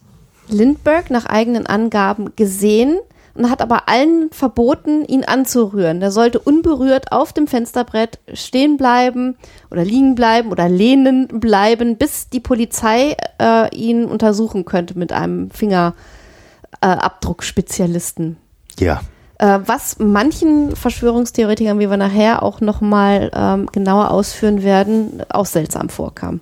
Lindbergh 0.49 1.13
nach 1.13 1.27
eigenen 1.27 1.67
Angaben 1.67 2.35
gesehen 2.37 2.99
und 3.35 3.51
hat 3.51 3.61
aber 3.63 3.89
allen 3.89 4.31
verboten, 4.31 5.05
ihn 5.05 5.25
anzurühren. 5.25 5.99
Der 6.01 6.13
sollte 6.13 6.39
unberührt 6.39 7.13
auf 7.13 7.33
dem 7.33 7.47
Fensterbrett 7.47 8.19
stehen 8.35 8.77
bleiben 8.77 9.39
oder 9.71 9.83
liegen 9.85 10.15
bleiben 10.15 10.51
oder 10.51 10.69
lehnen 10.69 11.29
bleiben, 11.29 11.97
bis 11.97 12.29
die 12.29 12.41
Polizei 12.41 13.17
äh, 13.41 13.75
ihn 13.75 14.05
untersuchen 14.05 14.67
könnte 14.67 14.99
mit 14.99 15.13
einem 15.13 15.51
Fingerabdruckspezialisten. 15.51 18.37
ja. 18.79 19.01
Äh, 19.43 19.59
was 19.67 19.99
manchen 19.99 20.77
Verschwörungstheoretikern, 20.77 21.81
wie 21.81 21.91
wir 21.91 21.97
nachher 21.97 22.45
auch 22.45 22.61
nochmal 22.61 23.29
ähm, 23.35 23.67
genauer 23.73 24.13
ausführen 24.13 24.63
werden, 24.63 25.21
auch 25.31 25.47
seltsam 25.47 25.89
vorkam. 25.89 26.39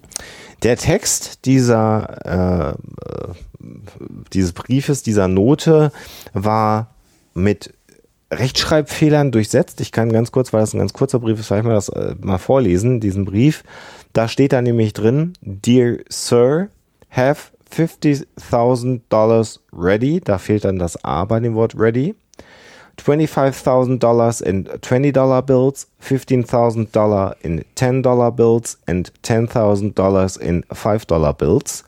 Der 0.62 0.76
Text 0.76 1.46
dieser, 1.46 2.76
äh, 2.76 3.64
dieses 4.34 4.52
Briefes, 4.52 5.02
dieser 5.02 5.28
Note 5.28 5.92
war 6.34 6.88
mit 7.32 7.72
Rechtschreibfehlern 8.30 9.32
durchsetzt. 9.32 9.80
Ich 9.80 9.92
kann 9.92 10.12
ganz 10.12 10.30
kurz, 10.30 10.52
weil 10.52 10.60
das 10.60 10.74
ein 10.74 10.78
ganz 10.80 10.92
kurzer 10.92 11.20
Brief 11.20 11.40
ist, 11.40 11.46
vielleicht 11.46 11.64
mal 11.64 11.72
das 11.72 11.88
äh, 11.88 12.16
mal 12.20 12.36
vorlesen, 12.36 13.00
diesen 13.00 13.24
Brief. 13.24 13.64
Da 14.12 14.28
steht 14.28 14.52
da 14.52 14.60
nämlich 14.60 14.92
drin, 14.92 15.32
Dear 15.40 16.00
Sir, 16.10 16.68
have 17.08 17.50
$50,000 17.74 19.58
ready. 19.72 20.20
Da 20.22 20.36
fehlt 20.36 20.66
dann 20.66 20.78
das 20.78 21.02
A 21.02 21.24
bei 21.24 21.40
dem 21.40 21.54
Wort 21.54 21.78
ready. 21.78 22.14
$25,000 23.04 24.42
in 24.42 24.64
$20 24.64 25.46
bills, 25.46 25.86
$15,000 26.02 27.34
in 27.42 27.64
$10 27.74 28.36
bills, 28.36 28.76
and 28.86 29.10
$10,000 29.22 30.40
in 30.40 30.62
$5 30.62 31.38
bills. 31.38 31.84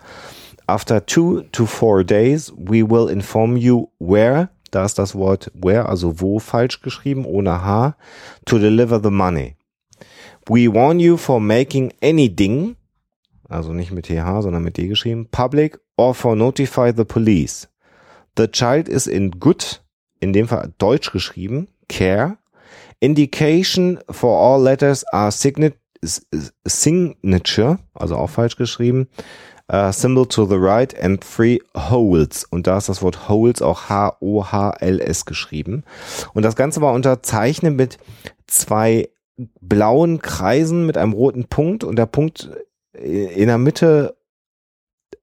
After 0.69 1.01
two 1.01 1.43
to 1.53 1.67
four 1.67 2.03
days, 2.05 2.51
we 2.57 2.83
will 2.83 3.09
inform 3.09 3.57
you 3.57 3.91
where, 3.99 4.49
da 4.71 4.85
ist 4.85 4.99
das 4.99 5.15
Wort 5.15 5.51
where, 5.55 5.87
also 5.87 6.21
wo 6.21 6.39
falsch 6.39 6.81
geschrieben, 6.81 7.27
ohne 7.27 7.63
H, 7.63 7.95
to 8.47 8.59
deliver 8.59 8.99
the 8.99 9.11
money. 9.11 9.57
We 10.49 10.69
warn 10.69 10.99
you 10.99 11.17
for 11.17 11.41
making 11.41 11.93
anything, 12.01 12.77
also 13.49 13.73
nicht 13.73 13.93
mit 13.93 14.07
TH, 14.07 14.43
sondern 14.43 14.63
mit 14.63 14.77
D 14.77 14.89
geschrieben, 14.89 15.29
public 15.31 15.79
or 15.97 16.15
for 16.15 16.35
notify 16.35 16.91
the 16.91 17.05
police. 17.05 17.69
The 18.37 18.49
child 18.51 18.89
is 18.89 19.07
in 19.07 19.31
good, 19.33 19.82
in 20.23 20.33
dem 20.33 20.49
Fall 20.49 20.73
deutsch 20.79 21.11
geschrieben, 21.13 21.69
care. 21.89 22.39
Indication 23.01 23.99
for 24.09 24.39
all 24.39 24.63
letters 24.63 25.05
are 25.13 25.33
signet, 25.33 25.75
signature, 26.65 27.79
also 27.95 28.17
auch 28.17 28.31
falsch 28.31 28.57
geschrieben. 28.57 29.09
Uh, 29.73 29.91
symbol 29.91 30.27
to 30.27 30.45
the 30.45 30.59
right 30.59 30.95
and 31.03 31.23
three 31.23 31.59
holes. 31.75 32.45
Und 32.45 32.67
da 32.67 32.77
ist 32.77 32.89
das 32.89 33.01
Wort 33.01 33.29
holes 33.29 33.63
auch 33.63 33.89
H-O-H-L-S 33.89 35.25
geschrieben. 35.25 35.85
Und 36.35 36.43
das 36.43 36.57
Ganze 36.57 36.83
war 36.83 36.93
unterzeichnet 36.93 37.75
mit 37.75 37.97
zwei 38.47 39.09
blauen 39.61 40.21
Kreisen 40.21 40.85
mit 40.85 40.99
einem 40.99 41.13
roten 41.13 41.45
Punkt 41.45 41.85
und 41.85 41.97
der 41.97 42.07
Punkt 42.07 42.51
in 42.93 43.47
der 43.47 43.59
Mitte 43.59 44.15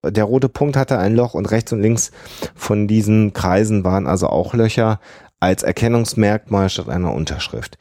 der 0.03 0.23
rote 0.23 0.49
Punkt 0.49 0.77
hatte 0.77 0.97
ein 0.97 1.15
Loch 1.15 1.33
und 1.33 1.51
rechts 1.51 1.73
und 1.73 1.81
links 1.81 2.11
von 2.55 2.87
diesen 2.87 3.33
Kreisen 3.33 3.83
waren 3.83 4.07
also 4.07 4.27
auch 4.27 4.53
Löcher 4.53 4.99
als 5.39 5.63
Erkennungsmerkmal 5.63 6.69
statt 6.69 6.89
einer 6.89 7.13
Unterschrift. 7.13 7.77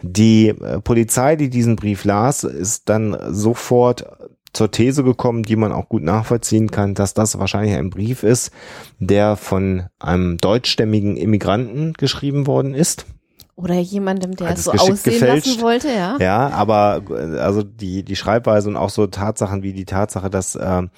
Die 0.00 0.48
äh, 0.48 0.80
Polizei, 0.80 1.36
die 1.36 1.50
diesen 1.50 1.76
Brief 1.76 2.04
las, 2.04 2.44
ist 2.44 2.88
dann 2.88 3.16
sofort 3.30 4.06
zur 4.52 4.70
These 4.70 5.02
gekommen, 5.02 5.42
die 5.42 5.56
man 5.56 5.72
auch 5.72 5.88
gut 5.88 6.02
nachvollziehen 6.02 6.70
kann, 6.70 6.94
dass 6.94 7.14
das 7.14 7.38
wahrscheinlich 7.38 7.74
ein 7.74 7.90
Brief 7.90 8.22
ist, 8.22 8.50
der 8.98 9.36
von 9.36 9.84
einem 9.98 10.38
deutschstämmigen 10.38 11.16
Immigranten 11.16 11.94
geschrieben 11.94 12.46
worden 12.46 12.74
ist. 12.74 13.06
Oder 13.54 13.78
jemandem, 13.78 14.34
der 14.34 14.50
es 14.50 14.64
so 14.64 14.72
aussehen 14.72 15.12
gefälscht? 15.12 15.46
lassen 15.46 15.62
wollte, 15.62 15.88
ja. 15.88 16.16
Ja, 16.18 16.48
aber 16.48 17.02
äh, 17.10 17.38
also 17.38 17.62
die, 17.62 18.02
die 18.02 18.16
Schreibweise 18.16 18.68
und 18.68 18.76
auch 18.76 18.90
so 18.90 19.06
Tatsachen 19.06 19.62
wie 19.62 19.72
die 19.72 19.84
Tatsache, 19.84 20.30
dass 20.30 20.58
ähm, 20.60 20.90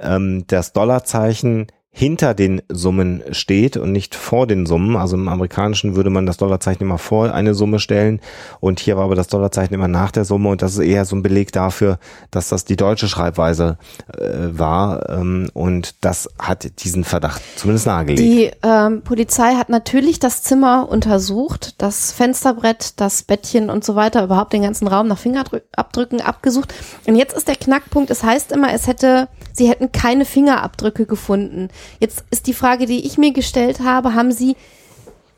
ähm, 0.00 0.46
das 0.46 0.72
Dollarzeichen 0.72 1.66
hinter 1.98 2.34
den 2.34 2.60
Summen 2.68 3.22
steht 3.30 3.78
und 3.78 3.90
nicht 3.90 4.14
vor 4.14 4.46
den 4.46 4.66
Summen. 4.66 4.96
Also 4.96 5.16
im 5.16 5.28
amerikanischen 5.28 5.96
würde 5.96 6.10
man 6.10 6.26
das 6.26 6.36
Dollarzeichen 6.36 6.82
immer 6.82 6.98
vor 6.98 7.32
eine 7.32 7.54
Summe 7.54 7.78
stellen 7.78 8.20
und 8.60 8.80
hier 8.80 8.98
war 8.98 9.04
aber 9.04 9.14
das 9.14 9.28
Dollarzeichen 9.28 9.72
immer 9.72 9.88
nach 9.88 10.10
der 10.10 10.26
Summe 10.26 10.50
und 10.50 10.60
das 10.60 10.74
ist 10.74 10.84
eher 10.84 11.06
so 11.06 11.16
ein 11.16 11.22
Beleg 11.22 11.52
dafür, 11.52 11.98
dass 12.30 12.50
das 12.50 12.66
die 12.66 12.76
deutsche 12.76 13.08
Schreibweise 13.08 13.78
äh, 14.12 14.58
war 14.58 15.08
ähm, 15.08 15.48
und 15.54 15.94
das 16.04 16.28
hat 16.38 16.84
diesen 16.84 17.02
Verdacht 17.02 17.40
zumindest 17.56 17.86
nahegelegt. 17.86 18.20
Die 18.20 18.50
ähm, 18.62 19.00
Polizei 19.00 19.54
hat 19.54 19.70
natürlich 19.70 20.18
das 20.18 20.42
Zimmer 20.42 20.90
untersucht, 20.90 21.76
das 21.78 22.12
Fensterbrett, 22.12 23.00
das 23.00 23.22
Bettchen 23.22 23.70
und 23.70 23.86
so 23.86 23.94
weiter, 23.94 24.22
überhaupt 24.22 24.52
den 24.52 24.60
ganzen 24.60 24.86
Raum 24.86 25.08
nach 25.08 25.18
Fingerabdrücken 25.18 26.20
abgesucht. 26.20 26.74
Und 27.06 27.16
jetzt 27.16 27.34
ist 27.34 27.48
der 27.48 27.56
Knackpunkt, 27.56 28.10
es 28.10 28.22
heißt 28.22 28.52
immer, 28.52 28.74
es 28.74 28.86
hätte, 28.86 29.28
sie 29.54 29.70
hätten 29.70 29.92
keine 29.92 30.26
Fingerabdrücke 30.26 31.06
gefunden. 31.06 31.70
Jetzt 32.00 32.24
ist 32.30 32.46
die 32.46 32.54
Frage, 32.54 32.86
die 32.86 33.06
ich 33.06 33.18
mir 33.18 33.32
gestellt 33.32 33.80
habe, 33.80 34.14
haben 34.14 34.32
Sie 34.32 34.56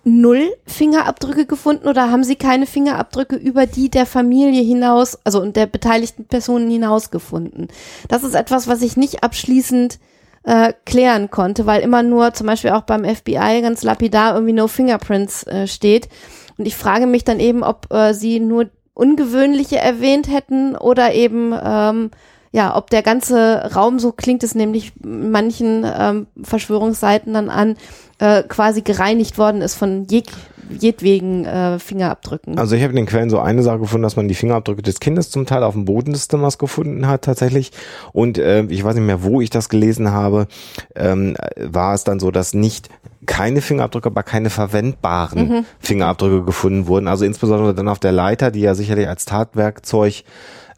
null 0.04 0.54
Fingerabdrücke 0.66 1.46
gefunden 1.46 1.88
oder 1.88 2.10
haben 2.10 2.24
Sie 2.24 2.36
keine 2.36 2.66
Fingerabdrücke 2.66 3.36
über 3.36 3.66
die 3.66 3.90
der 3.90 4.06
Familie 4.06 4.62
hinaus, 4.62 5.18
also 5.24 5.40
und 5.40 5.56
der 5.56 5.66
beteiligten 5.66 6.24
Personen 6.24 6.70
hinaus 6.70 7.10
gefunden? 7.10 7.68
Das 8.08 8.24
ist 8.24 8.34
etwas, 8.34 8.68
was 8.68 8.82
ich 8.82 8.96
nicht 8.96 9.22
abschließend 9.22 9.98
äh, 10.44 10.72
klären 10.86 11.30
konnte, 11.30 11.66
weil 11.66 11.82
immer 11.82 12.02
nur 12.02 12.32
zum 12.32 12.46
Beispiel 12.46 12.70
auch 12.70 12.82
beim 12.82 13.04
FBI 13.04 13.60
ganz 13.62 13.82
lapidar 13.82 14.34
irgendwie 14.34 14.54
No 14.54 14.68
Fingerprints 14.68 15.46
äh, 15.46 15.66
steht. 15.66 16.08
Und 16.56 16.66
ich 16.66 16.76
frage 16.76 17.06
mich 17.06 17.24
dann 17.24 17.40
eben, 17.40 17.62
ob 17.62 17.92
äh, 17.92 18.14
Sie 18.14 18.40
nur 18.40 18.70
ungewöhnliche 18.94 19.78
erwähnt 19.78 20.28
hätten 20.28 20.76
oder 20.76 21.14
eben 21.14 21.54
ähm, 21.62 22.10
ja, 22.52 22.76
ob 22.76 22.90
der 22.90 23.02
ganze 23.02 23.70
Raum, 23.74 23.98
so 23.98 24.12
klingt 24.12 24.42
es 24.42 24.54
nämlich 24.54 24.92
manchen 25.04 25.84
ähm, 25.84 26.26
Verschwörungsseiten 26.42 27.34
dann 27.34 27.50
an, 27.50 27.76
äh, 28.18 28.42
quasi 28.42 28.82
gereinigt 28.82 29.38
worden 29.38 29.62
ist 29.62 29.74
von 29.74 30.06
jeg 30.10 30.24
jedwegen 30.70 31.44
äh, 31.44 31.78
Fingerabdrücken. 31.78 32.58
Also 32.58 32.76
ich 32.76 32.82
habe 32.82 32.92
in 32.92 32.96
den 32.96 33.06
Quellen 33.06 33.30
so 33.30 33.38
eine 33.38 33.62
Sache 33.62 33.78
gefunden, 33.78 34.02
dass 34.02 34.16
man 34.16 34.28
die 34.28 34.34
Fingerabdrücke 34.34 34.82
des 34.82 35.00
Kindes 35.00 35.30
zum 35.30 35.46
Teil 35.46 35.62
auf 35.62 35.74
dem 35.74 35.84
Boden 35.84 36.12
des 36.12 36.28
Zimmers 36.28 36.58
gefunden 36.58 37.06
hat 37.06 37.22
tatsächlich. 37.22 37.72
Und 38.12 38.38
äh, 38.38 38.64
ich 38.64 38.84
weiß 38.84 38.94
nicht 38.94 39.06
mehr, 39.06 39.22
wo 39.22 39.40
ich 39.40 39.50
das 39.50 39.68
gelesen 39.68 40.10
habe, 40.10 40.46
ähm, 40.94 41.36
war 41.56 41.94
es 41.94 42.04
dann 42.04 42.20
so, 42.20 42.30
dass 42.30 42.54
nicht 42.54 42.88
keine 43.26 43.60
Fingerabdrücke, 43.60 44.08
aber 44.08 44.22
keine 44.22 44.50
verwendbaren 44.50 45.48
mhm. 45.48 45.64
Fingerabdrücke 45.80 46.44
gefunden 46.44 46.86
wurden. 46.86 47.08
Also 47.08 47.24
insbesondere 47.24 47.74
dann 47.74 47.88
auf 47.88 47.98
der 47.98 48.12
Leiter, 48.12 48.50
die 48.50 48.60
ja 48.60 48.74
sicherlich 48.74 49.08
als 49.08 49.24
Tatwerkzeug 49.24 50.24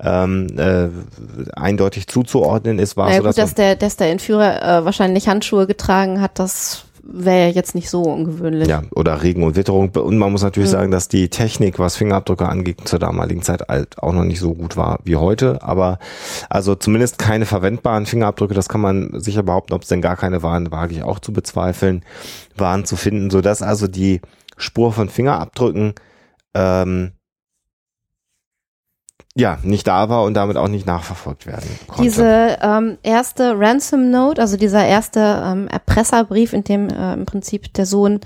ähm, 0.03 0.47
äh, 0.59 0.89
eindeutig 1.55 2.09
zuzuordnen 2.09 2.79
ist, 2.79 2.97
war 2.97 3.11
ja, 3.11 3.19
so, 3.19 3.23
dass, 3.23 3.37
gut, 3.37 3.43
dass 3.43 3.55
der, 3.55 3.77
dass 3.77 3.97
der 3.97 4.11
Entführer 4.11 4.63
äh, 4.63 4.85
wahrscheinlich 4.85 5.29
Handschuhe 5.29 5.67
getragen 5.67 6.21
hat, 6.21 6.39
das 6.39 6.85
wäre 7.03 7.49
ja 7.49 7.55
jetzt 7.55 7.75
nicht 7.75 7.91
so 7.91 8.03
ungewöhnlich. 8.03 8.69
Ja, 8.69 8.83
oder 8.95 9.23
Regen 9.23 9.43
und 9.43 9.57
Witterung. 9.57 9.91
Und 9.91 10.19
man 10.19 10.33
muss 10.33 10.43
natürlich 10.43 10.69
mhm. 10.69 10.73
sagen, 10.73 10.91
dass 10.91 11.09
die 11.09 11.29
Technik, 11.29 11.79
was 11.79 11.97
Fingerabdrücke 11.97 12.49
angeht, 12.49 12.87
zur 12.87 12.99
damaligen 12.99 13.43
Zeit 13.43 13.69
halt 13.69 13.99
auch 13.99 14.13
noch 14.13 14.25
nicht 14.25 14.41
so 14.41 14.55
gut 14.55 14.77
war 14.77 15.01
wie 15.05 15.17
heute. 15.17 15.63
Aber 15.63 15.99
also 16.49 16.75
zumindest 16.75 17.19
keine 17.19 17.47
verwendbaren 17.47 18.07
Fingerabdrücke, 18.07 18.55
das 18.55 18.69
kann 18.69 18.81
man 18.81 19.11
sicher 19.21 19.43
behaupten, 19.43 19.75
ob 19.75 19.83
es 19.83 19.89
denn 19.89 20.03
gar 20.03 20.17
keine 20.17 20.43
waren, 20.43 20.71
wage 20.71 20.95
ich 20.95 21.03
auch 21.03 21.19
zu 21.19 21.33
bezweifeln, 21.33 22.05
waren 22.57 22.85
zu 22.85 22.97
finden, 22.97 23.31
sodass 23.31 23.63
also 23.63 23.89
die 23.89 24.21
Spur 24.57 24.93
von 24.93 25.09
Fingerabdrücken 25.09 25.95
ähm, 26.55 27.13
ja, 29.37 29.59
nicht 29.63 29.87
da 29.87 30.09
war 30.09 30.25
und 30.25 30.35
damit 30.35 30.57
auch 30.57 30.69
nicht 30.69 30.87
nachverfolgt 30.87 31.47
werden 31.47 31.69
konnte. 31.87 32.03
Diese 32.03 32.59
ähm, 32.61 32.99
erste 33.03 33.59
Ransom 33.59 34.11
Note, 34.11 34.41
also 34.41 34.57
dieser 34.57 34.85
erste 34.85 35.43
ähm, 35.45 35.69
Erpresserbrief, 35.69 36.53
in 36.53 36.65
dem 36.65 36.89
äh, 36.89 37.15
im 37.15 37.27
Prinzip 37.27 37.73
der 37.75 37.87
Sohn 37.87 38.21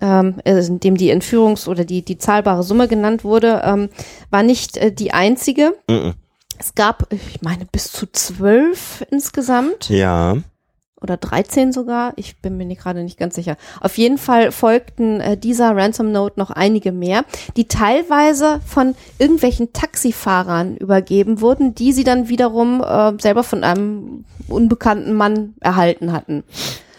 ähm, 0.00 0.36
äh, 0.44 0.64
in 0.64 0.80
dem 0.80 0.96
die 0.96 1.12
Entführungs- 1.12 1.68
oder 1.68 1.84
die, 1.84 2.04
die 2.04 2.18
zahlbare 2.18 2.62
Summe 2.62 2.88
genannt 2.88 3.24
wurde, 3.24 3.62
ähm, 3.64 3.88
war 4.30 4.42
nicht 4.42 4.76
äh, 4.76 4.92
die 4.92 5.12
einzige. 5.12 5.74
Mm 5.88 5.92
-mm. 5.92 6.14
Es 6.56 6.74
gab, 6.74 7.12
ich 7.12 7.42
meine, 7.42 7.66
bis 7.66 7.90
zu 7.90 8.06
zwölf 8.12 9.04
insgesamt. 9.10 9.88
Ja 9.88 10.36
oder 11.00 11.16
13 11.16 11.72
sogar, 11.72 12.12
ich 12.16 12.38
bin 12.38 12.56
mir 12.56 12.66
gerade 12.74 13.02
nicht 13.02 13.18
ganz 13.18 13.34
sicher. 13.34 13.56
Auf 13.80 13.98
jeden 13.98 14.18
Fall 14.18 14.52
folgten 14.52 15.20
äh, 15.20 15.36
dieser 15.36 15.76
Ransom 15.76 16.12
Note 16.12 16.38
noch 16.38 16.50
einige 16.50 16.92
mehr, 16.92 17.24
die 17.56 17.68
teilweise 17.68 18.60
von 18.66 18.94
irgendwelchen 19.18 19.72
Taxifahrern 19.72 20.76
übergeben 20.76 21.40
wurden, 21.40 21.74
die 21.74 21.92
sie 21.92 22.04
dann 22.04 22.28
wiederum 22.28 22.82
äh, 22.82 23.12
selber 23.20 23.42
von 23.42 23.64
einem 23.64 24.24
unbekannten 24.48 25.12
Mann 25.12 25.54
erhalten 25.60 26.12
hatten. 26.12 26.44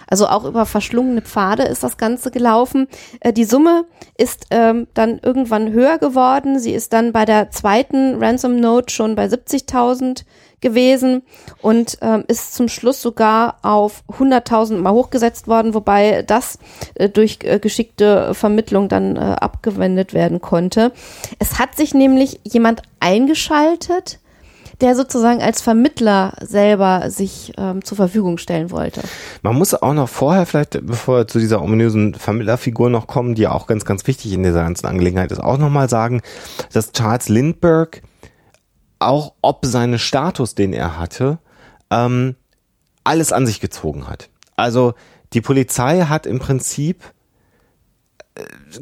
Also 0.08 0.28
auch 0.28 0.45
über 0.45 0.66
verschlungene 0.66 1.22
Pfade 1.22 1.64
ist 1.64 1.84
das 1.84 1.97
Ganze 1.97 2.32
gelaufen. 2.32 2.88
Äh, 3.20 3.34
die 3.34 3.45
Summe 3.45 3.86
ist 4.18 4.47
ähm, 4.51 4.88
dann 4.93 5.20
irgendwann 5.22 5.72
höher 5.72 5.97
geworden. 5.97 6.60
Sie 6.60 6.74
ist 6.74 6.93
dann 6.93 7.12
bei 7.12 7.26
der 7.26 7.51
zweiten 7.51 8.22
Ransom 8.24 8.60
Note 8.60 8.93
schon 8.93 9.16
bei 9.16 9.26
70.000 9.26 10.24
gewesen 10.66 11.22
und 11.62 11.99
ähm, 12.01 12.24
ist 12.28 12.56
zum 12.56 12.70
Schluss 12.70 12.99
sogar 12.99 13.58
auf 13.62 14.03
100.000 14.18 14.78
mal 14.78 14.93
hochgesetzt 14.93 15.47
worden, 15.47 15.76
wobei 15.76 16.24
das 16.24 16.58
äh, 16.95 17.08
durch 17.08 17.39
äh, 17.43 17.60
geschickte 17.60 18.34
Vermittlung 18.34 18.89
dann 18.89 19.16
äh, 19.16 19.20
abgewendet 19.20 20.16
werden 20.16 20.41
konnte. 20.41 20.91
Es 21.38 21.60
hat 21.60 21.76
sich 21.76 21.93
nämlich 21.93 22.39
jemand 22.43 22.82
eingeschaltet, 22.99 24.20
der 24.86 24.95
sozusagen 24.95 25.41
als 25.41 25.61
Vermittler 25.61 26.33
selber 26.41 27.09
sich 27.09 27.53
ähm, 27.57 27.83
zur 27.83 27.97
Verfügung 27.97 28.38
stellen 28.38 28.69
wollte. 28.69 29.01
Man 29.41 29.55
muss 29.55 29.73
auch 29.73 29.95
noch 29.95 30.07
vorher 30.07 30.45
vielleicht, 30.45 30.86
bevor 30.86 31.17
wir 31.17 31.27
zu 31.27 31.39
dieser 31.39 31.63
ominösen 31.63 32.13
Vermittlerfigur 32.13 32.91
noch 32.91 33.07
kommen, 33.07 33.33
die 33.33 33.41
ja 33.41 33.51
auch 33.51 33.65
ganz, 33.65 33.83
ganz 33.83 34.05
wichtig 34.05 34.33
in 34.33 34.43
dieser 34.43 34.61
ganzen 34.61 34.86
Angelegenheit 34.86 35.31
ist, 35.31 35.39
auch 35.39 35.57
nochmal 35.57 35.89
sagen, 35.89 36.21
dass 36.71 36.91
Charles 36.91 37.29
Lindbergh 37.29 38.01
auch 38.99 39.33
ob 39.41 39.65
seine 39.65 39.97
Status, 39.97 40.53
den 40.53 40.71
er 40.71 40.99
hatte, 40.99 41.39
ähm, 41.89 42.36
alles 43.03 43.33
an 43.33 43.47
sich 43.47 43.59
gezogen 43.59 44.07
hat. 44.07 44.29
Also 44.55 44.93
die 45.33 45.41
Polizei 45.41 46.01
hat 46.01 46.27
im 46.27 46.38
Prinzip 46.38 47.01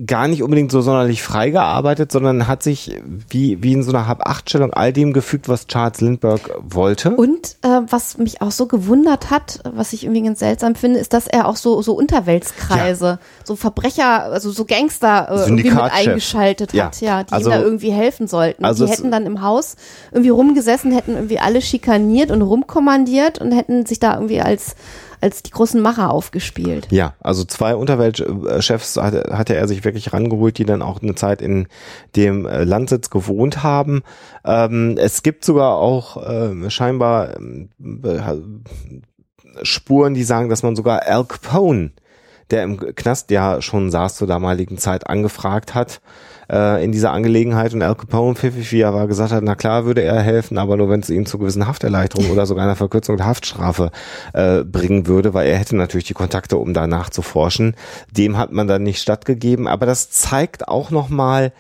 gar 0.08 0.28
nicht 0.28 0.42
unbedingt 0.42 0.72
so 0.72 0.82
sonderlich 0.82 1.22
frei 1.22 1.52
gearbeitet, 1.52 2.12
sondern 2.12 2.48
hat 2.48 2.64
sich 2.64 3.00
wie, 3.30 3.62
wie 3.62 3.74
in 3.74 3.84
so 3.84 3.92
einer 3.92 4.08
Hab-Acht-Stellung 4.08 4.74
all 4.74 4.92
dem 4.92 5.14
gefügt, 5.14 5.48
was 5.48 5.68
Charles 5.68 6.02
Lindbergh 6.02 6.50
wollte. 6.64 7.12
Und 7.12 7.58
äh, 7.62 7.82
was 7.88 8.18
mich 8.18 8.42
auch 8.42 8.50
so 8.50 8.66
gewundert 8.66 9.30
hat, 9.30 9.60
was 9.72 9.94
ich 9.94 10.06
irgendwie 10.06 10.24
ganz 10.24 10.40
seltsam 10.40 10.74
finde, 10.74 10.98
ist, 10.98 11.14
dass 11.14 11.28
er 11.28 11.48
auch 11.48 11.56
so, 11.56 11.84
so 11.84 11.94
Unterweltskreise, 11.94 13.06
ja. 13.06 13.20
so 13.44 13.56
Verbrecher, 13.56 14.24
also 14.24 14.50
so 14.50 14.66
Gangster 14.66 15.28
äh, 15.30 15.42
irgendwie 15.44 15.70
mit 15.70 15.80
eingeschaltet 15.80 16.74
ja. 16.74 16.86
hat, 16.86 17.02
ja, 17.02 17.24
die 17.24 17.34
also, 17.34 17.52
ihm 17.52 17.54
da 17.54 17.62
irgendwie 17.62 17.92
helfen 17.92 18.28
sollten. 18.28 18.66
Also 18.66 18.88
die 18.88 18.92
hätten 18.92 19.12
dann 19.12 19.28
im 19.28 19.44
Haus 19.44 19.76
irgendwie 20.12 20.32
rumgesessen, 20.32 20.92
hätten 20.92 21.14
irgendwie 21.14 21.38
alle 21.38 21.62
schikaniert 21.62 22.32
und 22.32 22.42
rumkommandiert 22.42 23.40
und 23.40 23.52
hätten 23.52 23.86
sich 23.86 24.00
da 24.00 24.16
irgendwie 24.16 24.42
als 24.42 24.76
als 25.24 25.42
die 25.42 25.52
großen 25.52 25.82
Macher 25.82 26.12
aufgespielt. 26.12 26.88
Ja, 26.92 27.14
also 27.22 27.46
zwei 27.46 27.76
Unterweltchefs 27.76 28.98
hatte, 28.98 29.36
hatte 29.36 29.56
er 29.56 29.68
sich 29.68 29.86
wirklich 29.86 30.12
rangeholt, 30.12 30.58
die 30.58 30.66
dann 30.66 30.82
auch 30.82 31.02
eine 31.02 31.16
Zeit 31.16 31.42
in 31.42 31.68
dem 32.16 32.46
äh, 32.46 32.66
Landsitz 32.66 33.10
gewohnt 33.10 33.64
haben. 33.64 34.04
Ähm, 34.46 34.98
es 34.98 35.24
gibt 35.24 35.46
sogar 35.46 35.78
auch 35.78 36.18
äh, 36.18 36.70
scheinbar 36.70 37.38
äh, 37.38 38.36
Spuren, 39.62 40.14
die 40.14 40.24
sagen, 40.24 40.50
dass 40.50 40.62
man 40.62 40.76
sogar 40.76 41.04
Al 41.04 41.26
Capone, 41.26 41.92
der 42.52 42.64
im 42.64 42.78
Knast 42.78 43.32
ja 43.32 43.62
schon 43.62 43.92
saß 43.92 44.16
zur 44.16 44.28
damaligen 44.28 44.78
Zeit, 44.78 45.08
angefragt 45.08 45.74
hat 45.74 46.02
äh, 46.52 46.84
in 46.84 46.92
dieser 46.92 47.12
Angelegenheit 47.12 47.74
und 47.74 47.82
Al 47.82 47.96
Capone 47.96 48.36
pfiffig 48.36 48.72
wie 48.72 48.82
er 48.82 48.94
war 48.94 49.08
gesagt 49.08 49.32
hat, 49.32 49.44
na 49.44 49.56
klar 49.56 49.86
würde 49.86 50.02
er 50.02 50.22
helfen, 50.22 50.58
aber 50.58 50.78
nur 50.78 50.90
wenn 50.90 51.00
es 51.00 51.10
ihm 51.10 51.26
zu 51.26 51.38
gewissen 51.38 51.68
Hafterleichterung 51.68 52.30
oder 52.32 52.46
sogar 52.46 52.64
einer 52.64 52.76
Verkürzung 52.76 53.18
der 53.18 53.26
Haftstrafe 53.26 53.92
äh, 54.34 54.64
bringen 54.64 55.08
würde, 55.08 55.34
weil 55.34 55.48
er 55.48 55.58
hätte 55.58 55.76
natürlich 55.76 56.08
die 56.08 56.14
Kontakte, 56.14 56.58
um 56.58 56.74
danach 56.74 57.10
zu 57.10 57.22
forschen. 57.22 57.76
Dem 58.12 58.38
hat 58.38 58.52
man 58.52 58.68
dann 58.68 58.84
nicht 58.84 59.02
stattgegeben, 59.02 59.68
aber 59.68 59.86
das 59.86 60.10
zeigt 60.10 60.68
auch 60.68 60.92
nochmal 60.92 61.54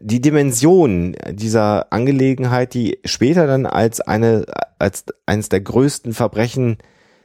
die 0.00 0.20
Dimension 0.20 1.16
dieser 1.30 1.92
Angelegenheit, 1.92 2.74
die 2.74 2.98
später 3.04 3.46
dann 3.46 3.66
als 3.66 4.00
eine, 4.00 4.44
als 4.78 5.06
eines 5.26 5.48
der 5.48 5.60
größten 5.60 6.12
Verbrechen 6.12 6.78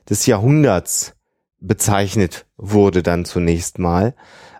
des 0.09 0.25
Jahrhunderts 0.25 1.13
bezeichnet 1.59 2.45
wurde 2.57 3.03
dann 3.03 3.25
zunächst 3.25 3.79
mal 3.79 4.15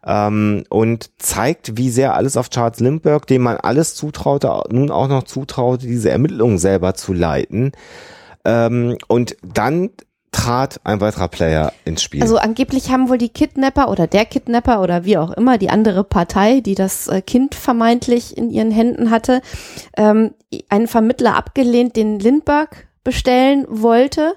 ähm, 0.06 0.64
und 0.70 1.10
zeigt, 1.20 1.78
wie 1.78 1.90
sehr 1.90 2.16
alles 2.16 2.38
auf 2.38 2.50
Charles 2.50 2.80
Lindbergh, 2.80 3.26
dem 3.26 3.44
man 3.44 3.58
alles 3.58 3.96
zutraute, 3.96 4.64
nun 4.70 4.92
auch 4.92 5.08
noch 5.08 5.24
zutraute, 5.24 5.88
diese 5.88 6.10
Ermittlungen 6.10 6.58
selber 6.58 6.94
zu 6.94 7.14
leiten. 7.14 7.72
Ähm, 8.46 8.98
und 9.08 9.38
dann 9.42 9.92
trat 10.32 10.82
ein 10.84 11.00
weiterer 11.00 11.28
Player 11.28 11.72
ins 11.86 12.02
Spiel. 12.02 12.22
Also 12.22 12.38
angeblich 12.38 12.92
haben 12.92 13.08
wohl 13.08 13.20
die 13.20 13.30
Kidnapper 13.30 13.90
oder 13.90 14.08
der 14.08 14.26
Kidnapper 14.26 14.82
oder 14.82 15.06
wie 15.06 15.18
auch 15.18 15.32
immer 15.32 15.58
die 15.58 15.70
andere 15.70 16.04
Partei, 16.04 16.60
die 16.60 16.76
das 16.76 17.08
äh, 17.08 17.22
Kind 17.22 17.56
vermeintlich 17.56 18.36
in 18.36 18.50
ihren 18.50 18.72
Händen 18.72 19.12
hatte, 19.12 19.42
ähm, 19.96 20.34
einen 20.70 20.88
Vermittler 20.88 21.36
abgelehnt, 21.36 21.96
den 21.96 22.20
Lindbergh 22.20 22.76
bestellen 23.04 23.66
wollte 23.70 24.34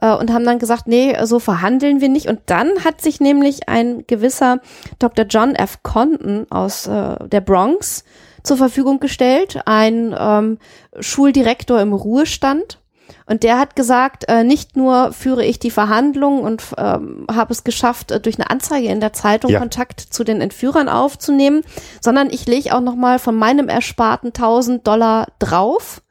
äh, 0.00 0.14
und 0.14 0.32
haben 0.32 0.44
dann 0.44 0.58
gesagt, 0.58 0.86
nee, 0.86 1.16
so 1.24 1.38
verhandeln 1.38 2.00
wir 2.00 2.08
nicht. 2.08 2.28
Und 2.28 2.40
dann 2.46 2.84
hat 2.84 3.00
sich 3.00 3.20
nämlich 3.20 3.68
ein 3.68 4.04
gewisser 4.06 4.60
Dr. 4.98 5.26
John 5.26 5.54
F. 5.54 5.82
Condon 5.82 6.46
aus 6.50 6.86
äh, 6.86 7.16
der 7.28 7.40
Bronx 7.40 8.04
zur 8.42 8.56
Verfügung 8.56 9.00
gestellt, 9.00 9.60
ein 9.66 10.14
ähm, 10.18 10.58
Schuldirektor 11.00 11.80
im 11.80 11.92
Ruhestand. 11.92 12.78
Und 13.28 13.42
der 13.42 13.58
hat 13.58 13.74
gesagt, 13.74 14.28
äh, 14.28 14.44
nicht 14.44 14.76
nur 14.76 15.12
führe 15.12 15.44
ich 15.44 15.58
die 15.58 15.72
Verhandlungen 15.72 16.42
und 16.42 16.62
ähm, 16.78 17.26
habe 17.30 17.52
es 17.52 17.64
geschafft, 17.64 18.12
äh, 18.12 18.20
durch 18.20 18.36
eine 18.36 18.50
Anzeige 18.50 18.86
in 18.86 19.00
der 19.00 19.12
Zeitung 19.12 19.50
Ja. 19.50 19.58
Kontakt 19.58 20.00
zu 20.00 20.22
den 20.22 20.40
Entführern 20.40 20.88
aufzunehmen, 20.88 21.62
sondern 22.00 22.30
ich 22.30 22.46
lege 22.46 22.74
auch 22.74 22.80
nochmal 22.80 23.18
von 23.18 23.34
meinem 23.34 23.68
ersparten 23.68 24.28
1000 24.28 24.86
Dollar 24.86 25.26
drauf, 25.40 26.02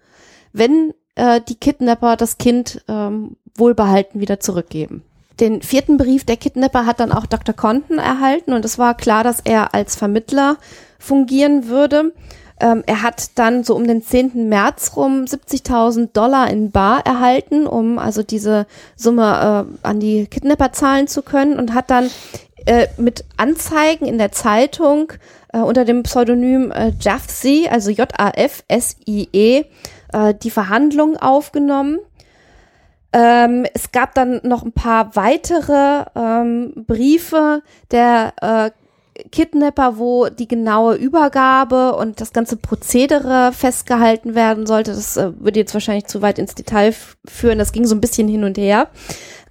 wenn 0.51 0.93
äh, 1.15 1.39
die 1.47 1.55
Kidnapper 1.55 2.17
das 2.17 2.37
Kind 2.37 2.83
ähm, 2.89 3.37
wohlbehalten 3.55 4.19
wieder 4.19 4.39
zurückgeben. 4.39 5.03
Den 5.39 5.61
vierten 5.61 5.97
Brief 5.97 6.23
der 6.23 6.37
Kidnapper 6.37 6.85
hat 6.85 6.99
dann 6.99 7.11
auch 7.11 7.25
Dr. 7.25 7.53
Condon 7.53 7.97
erhalten 7.97 8.53
und 8.53 8.63
es 8.63 8.77
war 8.79 8.95
klar, 8.95 9.23
dass 9.23 9.41
er 9.41 9.73
als 9.73 9.95
Vermittler 9.95 10.57
fungieren 10.97 11.67
würde. 11.67 12.13
Ähm, 12.59 12.83
er 12.85 13.01
hat 13.01 13.37
dann 13.37 13.65
so 13.65 13.75
um 13.75 13.85
den 13.85 14.01
10. 14.01 14.47
März 14.47 14.93
rum 14.95 15.25
70.000 15.25 16.13
Dollar 16.13 16.49
in 16.49 16.71
Bar 16.71 17.05
erhalten, 17.05 17.67
um 17.67 17.99
also 17.99 18.23
diese 18.23 18.65
Summe 18.95 19.67
äh, 19.83 19.87
an 19.87 19.99
die 19.99 20.27
Kidnapper 20.27 20.71
zahlen 20.71 21.09
zu 21.09 21.21
können 21.21 21.59
und 21.59 21.73
hat 21.73 21.89
dann 21.89 22.09
äh, 22.65 22.87
mit 22.97 23.25
Anzeigen 23.35 24.05
in 24.05 24.17
der 24.17 24.31
Zeitung 24.31 25.11
äh, 25.51 25.59
unter 25.59 25.83
dem 25.83 26.03
Pseudonym 26.03 26.71
äh, 26.71 26.93
Jafsi, 26.99 27.67
also 27.69 27.91
J-A-F-S-I-E, 27.91 29.65
äh, 30.13 30.33
die 30.41 30.49
Verhandlung 30.49 31.17
aufgenommen. 31.17 31.99
Ähm, 33.15 33.65
es 33.73 33.93
gab 33.93 34.13
dann 34.13 34.41
noch 34.43 34.63
ein 34.63 34.73
paar 34.73 35.15
weitere 35.15 36.03
ähm, 36.17 36.73
Briefe 36.85 37.63
der 37.89 38.33
äh, 38.41 38.71
Kidnapper, 39.31 39.97
wo 39.97 40.27
die 40.27 40.49
genaue 40.49 40.95
Übergabe 40.95 41.95
und 41.95 42.19
das 42.19 42.33
ganze 42.33 42.57
Prozedere 42.57 43.53
festgehalten 43.53 44.35
werden 44.35 44.67
sollte. 44.67 44.91
Das 44.91 45.15
äh, 45.15 45.31
würde 45.39 45.61
jetzt 45.61 45.73
wahrscheinlich 45.73 46.07
zu 46.07 46.21
weit 46.21 46.39
ins 46.39 46.55
Detail 46.55 46.93
führen. 47.25 47.57
Das 47.57 47.71
ging 47.71 47.85
so 47.85 47.95
ein 47.95 48.01
bisschen 48.01 48.27
hin 48.27 48.43
und 48.43 48.57
her. 48.57 48.89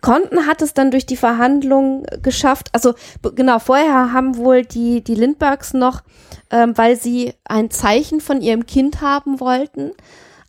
Konten 0.02 0.46
hat 0.46 0.60
es 0.60 0.74
dann 0.74 0.90
durch 0.90 1.06
die 1.06 1.16
Verhandlungen 1.16 2.04
geschafft. 2.20 2.68
Also 2.72 2.92
genau, 3.34 3.60
vorher 3.60 4.12
haben 4.12 4.36
wohl 4.36 4.66
die, 4.66 5.02
die 5.02 5.14
Lindbergs 5.14 5.72
noch, 5.72 6.02
ähm, 6.50 6.76
weil 6.76 6.96
sie 6.96 7.32
ein 7.44 7.70
Zeichen 7.70 8.20
von 8.20 8.42
ihrem 8.42 8.66
Kind 8.66 9.00
haben 9.00 9.40
wollten, 9.40 9.92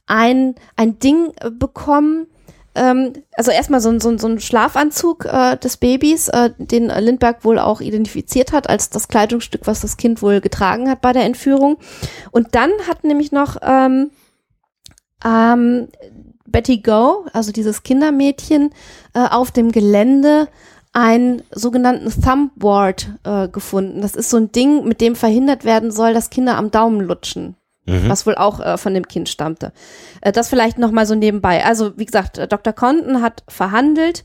ein, 0.05 0.55
ein 0.75 0.99
Ding 0.99 1.31
äh, 1.39 1.49
bekommen, 1.49 2.27
ähm, 2.75 3.13
also 3.35 3.51
erstmal 3.51 3.81
so, 3.81 3.89
ein- 3.89 3.99
so, 3.99 4.17
so 4.17 4.27
ein 4.27 4.39
Schlafanzug 4.39 5.25
äh, 5.25 5.57
des 5.57 5.77
Babys, 5.77 6.27
äh, 6.29 6.51
den 6.57 6.87
Lindbergh 6.87 7.43
wohl 7.43 7.59
auch 7.59 7.81
identifiziert 7.81 8.51
hat 8.51 8.69
als 8.69 8.89
das 8.89 9.07
Kleidungsstück, 9.07 9.61
was 9.65 9.81
das 9.81 9.97
Kind 9.97 10.21
wohl 10.21 10.41
getragen 10.41 10.89
hat 10.89 11.01
bei 11.01 11.13
der 11.13 11.23
Entführung. 11.23 11.77
Und 12.31 12.55
dann 12.55 12.71
hat 12.87 13.03
nämlich 13.03 13.31
noch 13.31 13.57
ähm, 13.61 14.11
ähm, 15.23 15.87
Betty 16.47 16.77
Go, 16.77 17.25
also 17.33 17.51
dieses 17.51 17.83
Kindermädchen, 17.83 18.71
äh, 19.13 19.27
auf 19.29 19.51
dem 19.51 19.71
Gelände 19.71 20.47
einen 20.93 21.41
sogenannten 21.51 22.09
Thumbboard 22.21 23.09
äh, 23.25 23.47
gefunden. 23.49 24.01
Das 24.01 24.15
ist 24.15 24.29
so 24.29 24.37
ein 24.37 24.51
Ding, 24.53 24.85
mit 24.87 25.01
dem 25.01 25.15
verhindert 25.15 25.65
werden 25.65 25.91
soll, 25.91 26.13
dass 26.13 26.29
Kinder 26.29 26.55
am 26.57 26.71
Daumen 26.71 27.01
lutschen 27.01 27.55
was 28.09 28.25
wohl 28.25 28.35
auch 28.35 28.59
äh, 28.59 28.77
von 28.77 28.93
dem 28.93 29.07
Kind 29.07 29.29
stammte. 29.29 29.71
Äh, 30.21 30.31
das 30.31 30.49
vielleicht 30.49 30.77
noch 30.77 30.91
mal 30.91 31.05
so 31.05 31.15
nebenbei. 31.15 31.63
Also 31.63 31.97
wie 31.97 32.05
gesagt, 32.05 32.37
äh, 32.37 32.47
Dr. 32.47 32.73
Condon 32.73 33.21
hat 33.21 33.43
verhandelt 33.47 34.23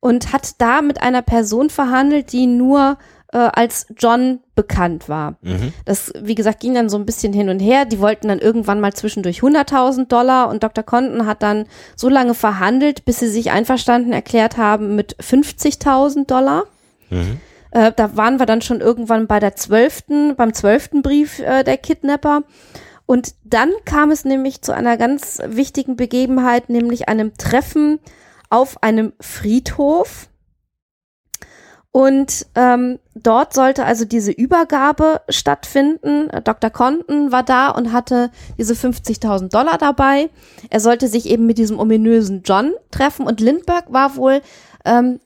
und 0.00 0.32
hat 0.32 0.60
da 0.60 0.82
mit 0.82 1.02
einer 1.02 1.22
Person 1.22 1.70
verhandelt, 1.70 2.32
die 2.32 2.46
nur 2.46 2.98
äh, 3.32 3.38
als 3.38 3.86
John 3.96 4.40
bekannt 4.54 5.08
war. 5.08 5.36
Das, 5.84 6.12
wie 6.18 6.34
gesagt, 6.34 6.60
ging 6.60 6.74
dann 6.74 6.88
so 6.88 6.96
ein 6.96 7.06
bisschen 7.06 7.32
hin 7.32 7.48
und 7.48 7.60
her. 7.60 7.84
Die 7.84 8.00
wollten 8.00 8.28
dann 8.28 8.38
irgendwann 8.38 8.80
mal 8.80 8.92
zwischendurch 8.94 9.40
100.000 9.40 10.08
Dollar 10.08 10.48
und 10.48 10.62
Dr. 10.62 10.82
Condon 10.82 11.26
hat 11.26 11.42
dann 11.42 11.66
so 11.94 12.08
lange 12.08 12.34
verhandelt, 12.34 13.04
bis 13.04 13.18
sie 13.20 13.28
sich 13.28 13.50
einverstanden 13.50 14.12
erklärt 14.12 14.56
haben 14.56 14.96
mit 14.96 15.16
50.000 15.16 16.26
Dollar. 16.26 16.64
Äh, 17.70 17.92
da 17.94 18.16
waren 18.16 18.38
wir 18.38 18.46
dann 18.46 18.62
schon 18.62 18.80
irgendwann 18.80 19.26
bei 19.26 19.40
der 19.40 19.54
zwölften, 19.56 20.34
beim 20.36 20.54
zwölften 20.54 21.02
Brief 21.02 21.38
äh, 21.40 21.64
der 21.64 21.76
Kidnapper. 21.76 22.42
Und 23.10 23.36
dann 23.42 23.72
kam 23.86 24.10
es 24.10 24.26
nämlich 24.26 24.60
zu 24.60 24.74
einer 24.74 24.98
ganz 24.98 25.40
wichtigen 25.42 25.96
Begebenheit, 25.96 26.68
nämlich 26.68 27.08
einem 27.08 27.32
Treffen 27.38 28.00
auf 28.50 28.82
einem 28.82 29.14
Friedhof. 29.18 30.28
Und 31.90 32.44
ähm, 32.54 32.98
dort 33.14 33.54
sollte 33.54 33.86
also 33.86 34.04
diese 34.04 34.30
Übergabe 34.30 35.22
stattfinden. 35.30 36.28
Dr. 36.44 36.68
Condon 36.68 37.32
war 37.32 37.42
da 37.42 37.70
und 37.70 37.94
hatte 37.94 38.30
diese 38.58 38.74
50.000 38.74 39.48
Dollar 39.48 39.78
dabei. 39.78 40.28
Er 40.68 40.80
sollte 40.80 41.08
sich 41.08 41.30
eben 41.30 41.46
mit 41.46 41.56
diesem 41.56 41.78
ominösen 41.78 42.42
John 42.44 42.74
treffen 42.90 43.26
und 43.26 43.40
Lindbergh 43.40 43.90
war 43.90 44.16
wohl 44.16 44.42
ähm, 44.84 45.18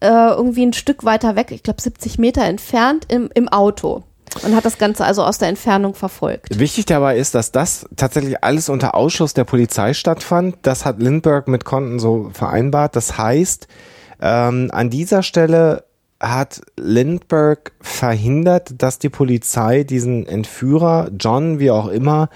äh, 0.00 0.30
irgendwie 0.30 0.64
ein 0.64 0.72
Stück 0.72 1.04
weiter 1.04 1.36
weg, 1.36 1.50
ich 1.50 1.62
glaube 1.62 1.82
70 1.82 2.18
Meter 2.18 2.42
entfernt 2.42 3.04
im, 3.08 3.28
im 3.34 3.50
Auto 3.50 4.02
und 4.44 4.56
hat 4.56 4.64
das 4.64 4.78
Ganze 4.78 5.04
also 5.04 5.22
aus 5.22 5.38
der 5.38 5.48
Entfernung 5.48 5.94
verfolgt. 5.94 6.58
Wichtig 6.58 6.86
dabei 6.86 7.16
ist, 7.16 7.34
dass 7.34 7.52
das 7.52 7.86
tatsächlich 7.96 8.42
alles 8.42 8.68
unter 8.68 8.94
Ausschuss 8.94 9.34
der 9.34 9.44
Polizei 9.44 9.94
stattfand. 9.94 10.56
Das 10.62 10.84
hat 10.84 11.00
Lindbergh 11.00 11.50
mit 11.50 11.64
Konten 11.64 11.98
so 11.98 12.30
vereinbart. 12.32 12.96
Das 12.96 13.18
heißt, 13.18 13.68
ähm, 14.20 14.70
an 14.72 14.90
dieser 14.90 15.22
Stelle 15.22 15.84
hat 16.20 16.60
Lindbergh 16.76 17.72
verhindert, 17.80 18.74
dass 18.78 19.00
die 19.00 19.08
Polizei 19.08 19.82
diesen 19.82 20.26
Entführer, 20.26 21.10
John, 21.18 21.58
wie 21.58 21.72
auch 21.72 21.88
immer, 21.88 22.28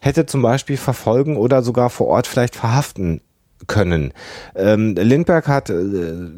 hätte 0.00 0.24
zum 0.24 0.40
Beispiel 0.40 0.78
verfolgen 0.78 1.36
oder 1.36 1.62
sogar 1.62 1.90
vor 1.90 2.06
Ort 2.06 2.26
vielleicht 2.26 2.56
verhaften 2.56 3.20
können. 3.66 4.12
Ähm, 4.54 4.94
Lindbergh 4.94 5.48
hat 5.48 5.70
äh, 5.70 5.74
äh, 5.74 6.30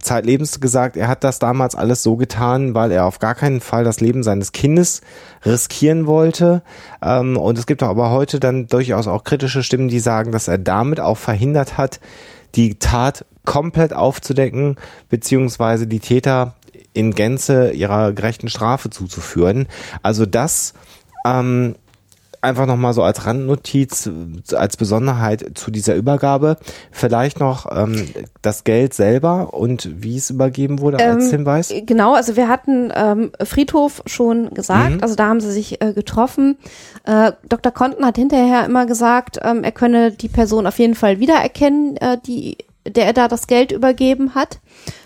zeitlebens 0.00 0.60
gesagt, 0.60 0.96
er 0.96 1.08
hat 1.08 1.24
das 1.24 1.38
damals 1.38 1.74
alles 1.74 2.02
so 2.02 2.16
getan, 2.16 2.74
weil 2.74 2.92
er 2.92 3.04
auf 3.04 3.18
gar 3.18 3.34
keinen 3.34 3.60
Fall 3.60 3.84
das 3.84 4.00
Leben 4.00 4.22
seines 4.22 4.52
Kindes 4.52 5.00
riskieren 5.44 6.06
wollte. 6.06 6.62
Ähm, 7.02 7.36
und 7.36 7.58
es 7.58 7.66
gibt 7.66 7.82
aber 7.82 8.10
heute 8.10 8.40
dann 8.40 8.66
durchaus 8.66 9.06
auch 9.06 9.24
kritische 9.24 9.62
Stimmen, 9.62 9.88
die 9.88 10.00
sagen, 10.00 10.32
dass 10.32 10.48
er 10.48 10.58
damit 10.58 11.00
auch 11.00 11.18
verhindert 11.18 11.76
hat, 11.78 12.00
die 12.54 12.78
Tat 12.78 13.24
komplett 13.44 13.92
aufzudecken, 13.92 14.76
beziehungsweise 15.08 15.86
die 15.86 16.00
Täter 16.00 16.54
in 16.92 17.14
Gänze 17.14 17.72
ihrer 17.72 18.12
gerechten 18.12 18.48
Strafe 18.48 18.90
zuzuführen. 18.90 19.68
Also 20.02 20.24
das 20.26 20.72
ähm, 21.26 21.76
einfach 22.46 22.66
nochmal 22.66 22.94
so 22.94 23.02
als 23.02 23.26
Randnotiz, 23.26 24.08
als 24.52 24.76
Besonderheit 24.76 25.52
zu 25.54 25.70
dieser 25.70 25.94
Übergabe. 25.94 26.56
Vielleicht 26.90 27.40
noch 27.40 27.66
ähm, 27.70 28.08
das 28.40 28.64
Geld 28.64 28.94
selber 28.94 29.52
und 29.54 29.90
wie 30.02 30.16
es 30.16 30.30
übergeben 30.30 30.80
wurde 30.80 30.98
als 30.98 31.26
Ähm, 31.26 31.30
Hinweis. 31.30 31.72
Genau, 31.84 32.14
also 32.14 32.36
wir 32.36 32.48
hatten 32.48 32.92
ähm, 32.94 33.32
Friedhof 33.42 34.02
schon 34.06 34.54
gesagt, 34.54 35.02
also 35.02 35.14
da 35.14 35.26
haben 35.26 35.40
sie 35.40 35.52
sich 35.52 35.82
äh, 35.82 35.92
getroffen. 35.92 36.56
Äh, 37.04 37.32
Dr. 37.48 37.72
Konten 37.72 38.04
hat 38.04 38.16
hinterher 38.16 38.64
immer 38.64 38.86
gesagt, 38.86 39.38
ähm, 39.42 39.64
er 39.64 39.72
könne 39.72 40.12
die 40.12 40.28
Person 40.28 40.66
auf 40.66 40.78
jeden 40.78 40.94
Fall 40.94 41.20
wiedererkennen, 41.20 41.96
äh, 41.96 42.18
die, 42.24 42.58
der 42.86 43.06
er 43.06 43.12
da 43.12 43.28
das 43.28 43.46
Geld 43.46 43.72
übergeben 43.72 44.34
hat. 44.34 44.60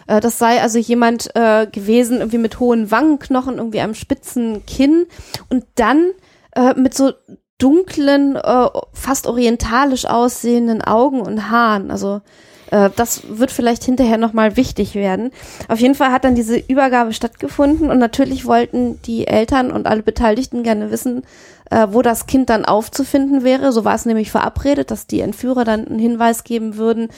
Äh, 0.06 0.20
das 0.20 0.38
sei 0.38 0.60
also 0.60 0.78
jemand 0.78 1.34
äh, 1.34 1.66
gewesen, 1.66 2.18
irgendwie 2.18 2.38
mit 2.38 2.60
hohen 2.60 2.90
Wangenknochen, 2.90 3.56
irgendwie 3.56 3.80
einem 3.80 3.94
spitzen 3.94 4.64
Kinn 4.66 5.06
und 5.48 5.64
dann 5.76 6.10
äh, 6.54 6.74
mit 6.74 6.94
so 6.94 7.12
dunklen, 7.58 8.36
äh, 8.36 8.68
fast 8.92 9.26
orientalisch 9.26 10.06
aussehenden 10.06 10.82
Augen 10.82 11.20
und 11.20 11.50
Haaren. 11.50 11.90
Also 11.90 12.22
äh, 12.70 12.90
das 12.96 13.22
wird 13.28 13.50
vielleicht 13.50 13.84
hinterher 13.84 14.18
nochmal 14.18 14.56
wichtig 14.56 14.94
werden. 14.94 15.30
Auf 15.68 15.80
jeden 15.80 15.94
Fall 15.94 16.12
hat 16.12 16.24
dann 16.24 16.34
diese 16.34 16.56
Übergabe 16.56 17.12
stattgefunden 17.12 17.90
und 17.90 17.98
natürlich 17.98 18.46
wollten 18.46 19.00
die 19.02 19.26
Eltern 19.26 19.70
und 19.70 19.86
alle 19.86 20.02
Beteiligten 20.02 20.62
gerne 20.62 20.90
wissen, 20.90 21.22
äh, 21.70 21.86
wo 21.90 22.02
das 22.02 22.26
Kind 22.26 22.50
dann 22.50 22.64
aufzufinden 22.64 23.44
wäre. 23.44 23.72
So 23.72 23.84
war 23.84 23.94
es 23.94 24.06
nämlich 24.06 24.30
verabredet, 24.30 24.90
dass 24.90 25.06
die 25.06 25.20
Entführer 25.20 25.64
dann 25.64 25.86
einen 25.86 25.98
Hinweis 25.98 26.44
geben 26.44 26.76
würden, 26.76 27.08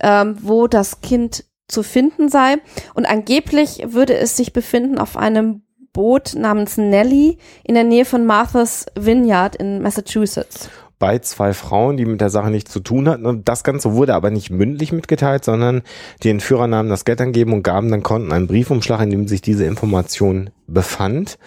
ähm, 0.00 0.36
wo 0.40 0.66
das 0.66 1.00
Kind 1.00 1.44
zu 1.68 1.82
finden 1.82 2.28
sei. 2.28 2.56
Und 2.94 3.06
angeblich 3.06 3.82
würde 3.86 4.16
es 4.16 4.36
sich 4.36 4.52
befinden 4.52 4.98
auf 4.98 5.16
einem 5.16 5.62
Boot 5.94 6.34
namens 6.34 6.76
Nellie 6.76 7.38
in 7.62 7.74
der 7.74 7.84
Nähe 7.84 8.04
von 8.04 8.26
Martha's 8.26 8.84
Vineyard 8.94 9.56
in 9.56 9.80
Massachusetts. 9.80 10.68
bei 10.98 11.18
zwei 11.18 11.52
Frauen, 11.52 11.96
die 11.96 12.06
mit 12.06 12.20
der 12.20 12.30
Sache 12.30 12.50
nichts 12.50 12.72
zu 12.72 12.80
tun 12.80 13.08
hatten. 13.08 13.26
Und 13.26 13.48
das 13.48 13.62
Ganze 13.62 13.92
wurde 13.92 14.14
aber 14.14 14.30
nicht 14.30 14.50
mündlich 14.50 14.90
mitgeteilt, 14.92 15.44
sondern 15.44 15.82
die 16.22 16.30
Entführer 16.30 16.66
nahmen 16.66 16.88
das 16.88 17.04
Geld 17.04 17.20
angeben 17.20 17.52
und 17.52 17.62
gaben 17.62 17.90
dann 17.90 18.02
Konten 18.02 18.32
einen 18.32 18.46
Briefumschlag, 18.46 19.02
in 19.02 19.10
dem 19.10 19.28
sich 19.28 19.42
diese 19.42 19.64
Information 19.66 20.50
befand. 20.66 21.38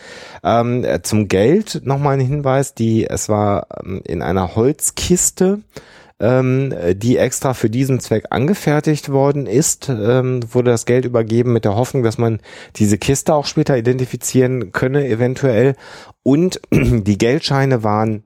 Ähm, 0.43 0.83
äh, 0.83 1.01
zum 1.01 1.27
Geld 1.27 1.81
nochmal 1.85 2.15
ein 2.15 2.25
Hinweis, 2.25 2.73
die, 2.73 3.07
es 3.07 3.29
war 3.29 3.67
ähm, 3.83 4.01
in 4.05 4.21
einer 4.21 4.55
Holzkiste 4.55 5.61
ähm, 6.19 6.73
die 6.95 7.17
extra 7.17 7.53
für 7.53 7.69
diesen 7.69 7.99
Zweck 7.99 8.25
angefertigt 8.31 9.09
worden 9.09 9.45
ist, 9.45 9.89
ähm, 9.89 10.41
wurde 10.51 10.71
das 10.71 10.85
Geld 10.85 11.05
übergeben 11.05 11.53
mit 11.53 11.65
der 11.65 11.75
Hoffnung, 11.75 12.03
dass 12.03 12.17
man 12.17 12.39
diese 12.75 12.97
Kiste 12.97 13.33
auch 13.33 13.45
später 13.45 13.77
identifizieren 13.77 14.71
könne, 14.71 15.07
eventuell. 15.07 15.75
Und 16.23 16.59
die 16.71 17.17
Geldscheine 17.17 17.83
waren 17.83 18.23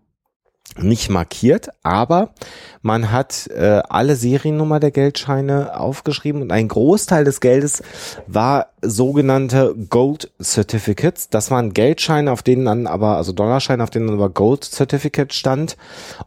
nicht 0.77 1.09
markiert, 1.09 1.69
aber 1.83 2.33
man 2.81 3.11
hat 3.11 3.47
äh, 3.47 3.81
alle 3.89 4.15
Seriennummer 4.15 4.79
der 4.79 4.91
Geldscheine 4.91 5.77
aufgeschrieben 5.77 6.41
und 6.41 6.51
ein 6.51 6.69
Großteil 6.69 7.25
des 7.25 7.41
Geldes 7.41 7.83
war 8.27 8.70
sogenannte 8.81 9.75
Gold 9.89 10.31
Certificates. 10.41 11.29
Das 11.29 11.51
waren 11.51 11.73
Geldscheine, 11.73 12.31
auf 12.31 12.43
denen 12.43 12.65
dann 12.65 12.87
aber, 12.87 13.17
also 13.17 13.31
Dollarscheine, 13.31 13.83
auf 13.83 13.89
denen 13.89 14.07
dann 14.07 14.17
aber 14.17 14.29
Gold 14.29 14.63
Certificate 14.63 15.33
stand. 15.33 15.77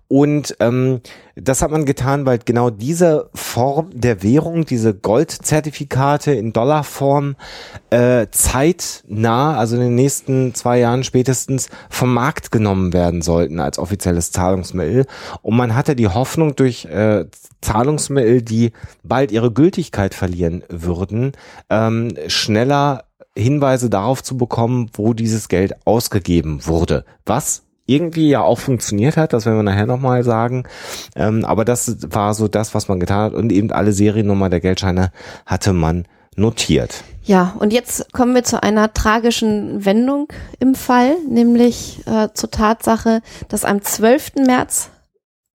Und 0.09 0.57
ähm, 0.61 1.01
das 1.37 1.63
hat 1.63 1.73
man 1.73 1.85
getan, 1.85 2.27
weil 2.27 2.39
genau 2.39 2.71
diese 2.71 3.29
Form 3.35 3.91
der 3.93 4.23
Währung, 4.23 4.67
diese 4.67 4.95
Goldzertifikate 4.95 6.33
in 6.33 6.53
Dollarform 6.53 7.35
äh, 7.91 8.29
zeitnah, 8.31 9.57
also 9.57 9.75
in 9.75 9.83
den 9.83 9.95
nächsten 9.97 10.55
zwei 10.55 10.79
Jahren 10.79 11.03
spätestens, 11.03 11.71
vom 11.91 12.15
Markt 12.15 12.53
genommen 12.53 12.93
werden 12.93 13.21
sollten 13.21 13.59
als 13.59 13.79
offizielles 13.79 14.31
Zahlungsmittel. 14.31 15.07
Und 15.43 15.57
man 15.57 15.75
hatte 15.75 15.97
die 15.97 16.09
Hoffnung 16.09 16.55
durch 16.55 16.85
äh, 16.85 17.25
Zahlungsmittel, 17.61 18.43
die 18.43 18.73
bald 19.03 19.33
ihre 19.33 19.51
Gültigkeit 19.51 20.15
verlieren 20.15 20.63
würden, 20.69 21.33
ähm, 21.69 22.15
schneller 22.45 23.05
Hinweise 23.37 23.91
darauf 23.91 24.23
zu 24.23 24.37
bekommen, 24.37 24.91
wo 24.93 25.13
dieses 25.13 25.49
Geld 25.49 25.75
ausgegeben 25.85 26.67
wurde. 26.67 27.05
Was 27.27 27.63
irgendwie 27.87 28.29
ja 28.29 28.41
auch 28.43 28.59
funktioniert 28.59 29.17
hat, 29.17 29.33
das 29.33 29.45
werden 29.45 29.59
wir 29.59 29.63
nachher 29.63 29.87
nochmal 29.87 30.23
sagen. 30.23 30.65
Ähm, 31.17 31.45
aber 31.45 31.65
das 31.65 31.97
war 32.13 32.35
so 32.35 32.49
das, 32.49 32.75
was 32.75 32.89
man 32.89 33.01
getan 33.01 33.25
hat 33.25 33.35
und 33.35 33.53
eben 33.53 33.73
alle 33.73 33.93
Seriennummer 33.93 34.49
der 34.49 34.61
Geldscheine 34.61 35.11
hatte 35.45 35.73
man 35.73 36.07
notiert. 36.37 37.05
Ja, 37.25 37.55
und 37.59 37.73
jetzt 37.73 38.13
kommen 38.13 38.35
wir 38.35 38.45
zu 38.45 38.63
einer 38.63 38.93
tragischen 38.93 39.85
Wendung 39.85 40.29
im 40.61 40.75
Fall, 40.75 41.17
nämlich 41.29 42.03
äh, 42.07 42.29
zur 42.35 42.51
Tatsache, 42.51 43.23
dass 43.49 43.65
am 43.65 43.83
12. 43.83 44.35
März 44.47 44.91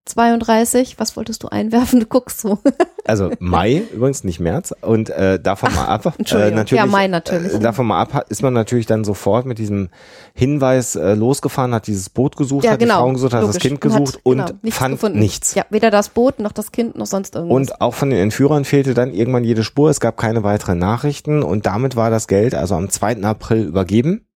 32, 0.09 0.99
was 0.99 1.15
wolltest 1.15 1.43
du 1.43 1.47
einwerfen? 1.49 1.99
Du 1.99 2.05
guckst 2.05 2.41
so. 2.41 2.59
Also 3.05 3.31
Mai 3.39 3.81
übrigens, 3.91 4.23
nicht 4.23 4.39
März. 4.39 4.71
Und 4.81 5.09
äh, 5.09 5.39
davon 5.39 5.73
mal 5.73 5.85
ab. 5.85 6.13
Entschuldigung. 6.19 6.53
Äh, 6.53 6.55
natürlich, 6.57 6.83
ja, 6.83 6.85
Mai 6.85 7.07
natürlich. 7.07 7.53
Äh, 7.55 7.59
davon 7.59 7.87
mal 7.87 7.99
ab 7.99 8.25
ist 8.29 8.43
man 8.43 8.53
natürlich 8.53 8.85
dann 8.85 9.03
sofort 9.03 9.47
mit 9.47 9.57
diesem 9.57 9.89
Hinweis 10.35 10.95
äh, 10.95 11.15
losgefahren, 11.15 11.73
hat 11.73 11.87
dieses 11.87 12.09
Boot 12.11 12.35
gesucht, 12.35 12.65
Ja, 12.65 12.73
hat 12.73 12.79
genau. 12.79 12.95
die 12.97 12.99
Frauen 12.99 13.13
gesucht, 13.15 13.33
hat 13.33 13.41
Logisch. 13.41 13.55
das 13.55 13.63
Kind 13.63 13.83
Und 13.83 13.93
hat, 13.93 13.99
gesucht 14.05 14.19
und 14.23 14.37
genau, 14.37 14.49
nichts 14.61 14.77
fand 14.77 14.93
gefunden. 14.95 15.17
nichts. 15.19 15.55
Ja, 15.55 15.65
weder 15.71 15.89
das 15.89 16.09
Boot 16.09 16.37
noch 16.39 16.51
das 16.51 16.71
Kind 16.71 16.97
noch 16.97 17.07
sonst 17.07 17.33
irgendwas. 17.33 17.55
Und 17.55 17.81
auch 17.81 17.95
von 17.95 18.11
den 18.11 18.19
Entführern 18.19 18.63
fehlte 18.63 18.93
dann 18.93 19.11
irgendwann 19.11 19.43
jede 19.43 19.63
Spur. 19.63 19.89
Es 19.89 19.99
gab 19.99 20.15
keine 20.17 20.43
weiteren 20.43 20.77
Nachrichten 20.77 21.41
und 21.41 21.65
damit 21.65 21.95
war 21.95 22.11
das 22.11 22.27
Geld 22.27 22.53
also 22.53 22.75
am 22.75 22.91
2. 22.91 23.23
April 23.23 23.63
übergeben, 23.65 24.27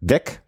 weg 0.00 0.41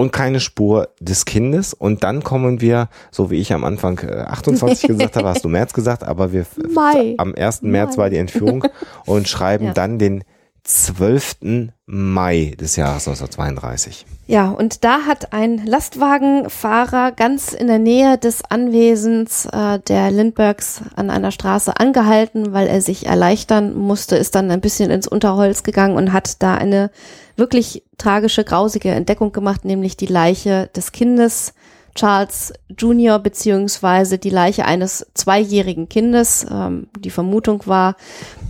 und 0.00 0.12
keine 0.12 0.40
Spur 0.40 0.88
des 0.98 1.26
Kindes. 1.26 1.74
Und 1.74 2.04
dann 2.04 2.24
kommen 2.24 2.62
wir, 2.62 2.88
so 3.10 3.30
wie 3.30 3.36
ich 3.36 3.52
am 3.52 3.64
Anfang 3.64 3.98
äh, 3.98 4.22
28 4.22 4.88
gesagt 4.88 5.14
habe, 5.16 5.28
hast 5.28 5.44
du 5.44 5.50
März 5.50 5.74
gesagt, 5.74 6.04
aber 6.04 6.32
wir 6.32 6.46
Mai. 6.74 7.16
am 7.18 7.34
1. 7.34 7.60
März 7.60 7.98
Mai. 7.98 8.02
war 8.04 8.08
die 8.10 8.16
Entführung 8.16 8.64
und 9.04 9.28
schreiben 9.28 9.66
Ja. 9.66 9.72
dann 9.74 9.98
den 9.98 10.24
12. 10.64 11.68
Mai 11.86 12.54
des 12.60 12.76
Jahres 12.76 13.08
1932. 13.08 14.06
Ja, 14.26 14.50
und 14.50 14.84
da 14.84 15.06
hat 15.06 15.32
ein 15.32 15.66
Lastwagenfahrer 15.66 17.10
ganz 17.12 17.52
in 17.52 17.66
der 17.66 17.80
Nähe 17.80 18.16
des 18.16 18.44
Anwesens 18.44 19.46
äh, 19.46 19.80
der 19.80 20.10
Lindbergs 20.12 20.82
an 20.94 21.10
einer 21.10 21.32
Straße 21.32 21.76
angehalten, 21.76 22.52
weil 22.52 22.68
er 22.68 22.80
sich 22.80 23.06
erleichtern 23.06 23.76
musste, 23.76 24.16
ist 24.16 24.36
dann 24.36 24.50
ein 24.52 24.60
bisschen 24.60 24.90
ins 24.90 25.08
Unterholz 25.08 25.64
gegangen 25.64 25.96
und 25.96 26.12
hat 26.12 26.42
da 26.42 26.54
eine 26.54 26.90
wirklich 27.36 27.82
tragische, 27.98 28.44
grausige 28.44 28.90
Entdeckung 28.90 29.32
gemacht, 29.32 29.64
nämlich 29.64 29.96
die 29.96 30.06
Leiche 30.06 30.70
des 30.76 30.92
Kindes 30.92 31.54
Charles 32.00 32.54
Jr. 32.78 33.18
beziehungsweise 33.18 34.16
die 34.16 34.30
Leiche 34.30 34.64
eines 34.64 35.06
zweijährigen 35.12 35.90
Kindes. 35.90 36.46
Ähm, 36.50 36.86
die 36.98 37.10
Vermutung 37.10 37.66
war 37.66 37.94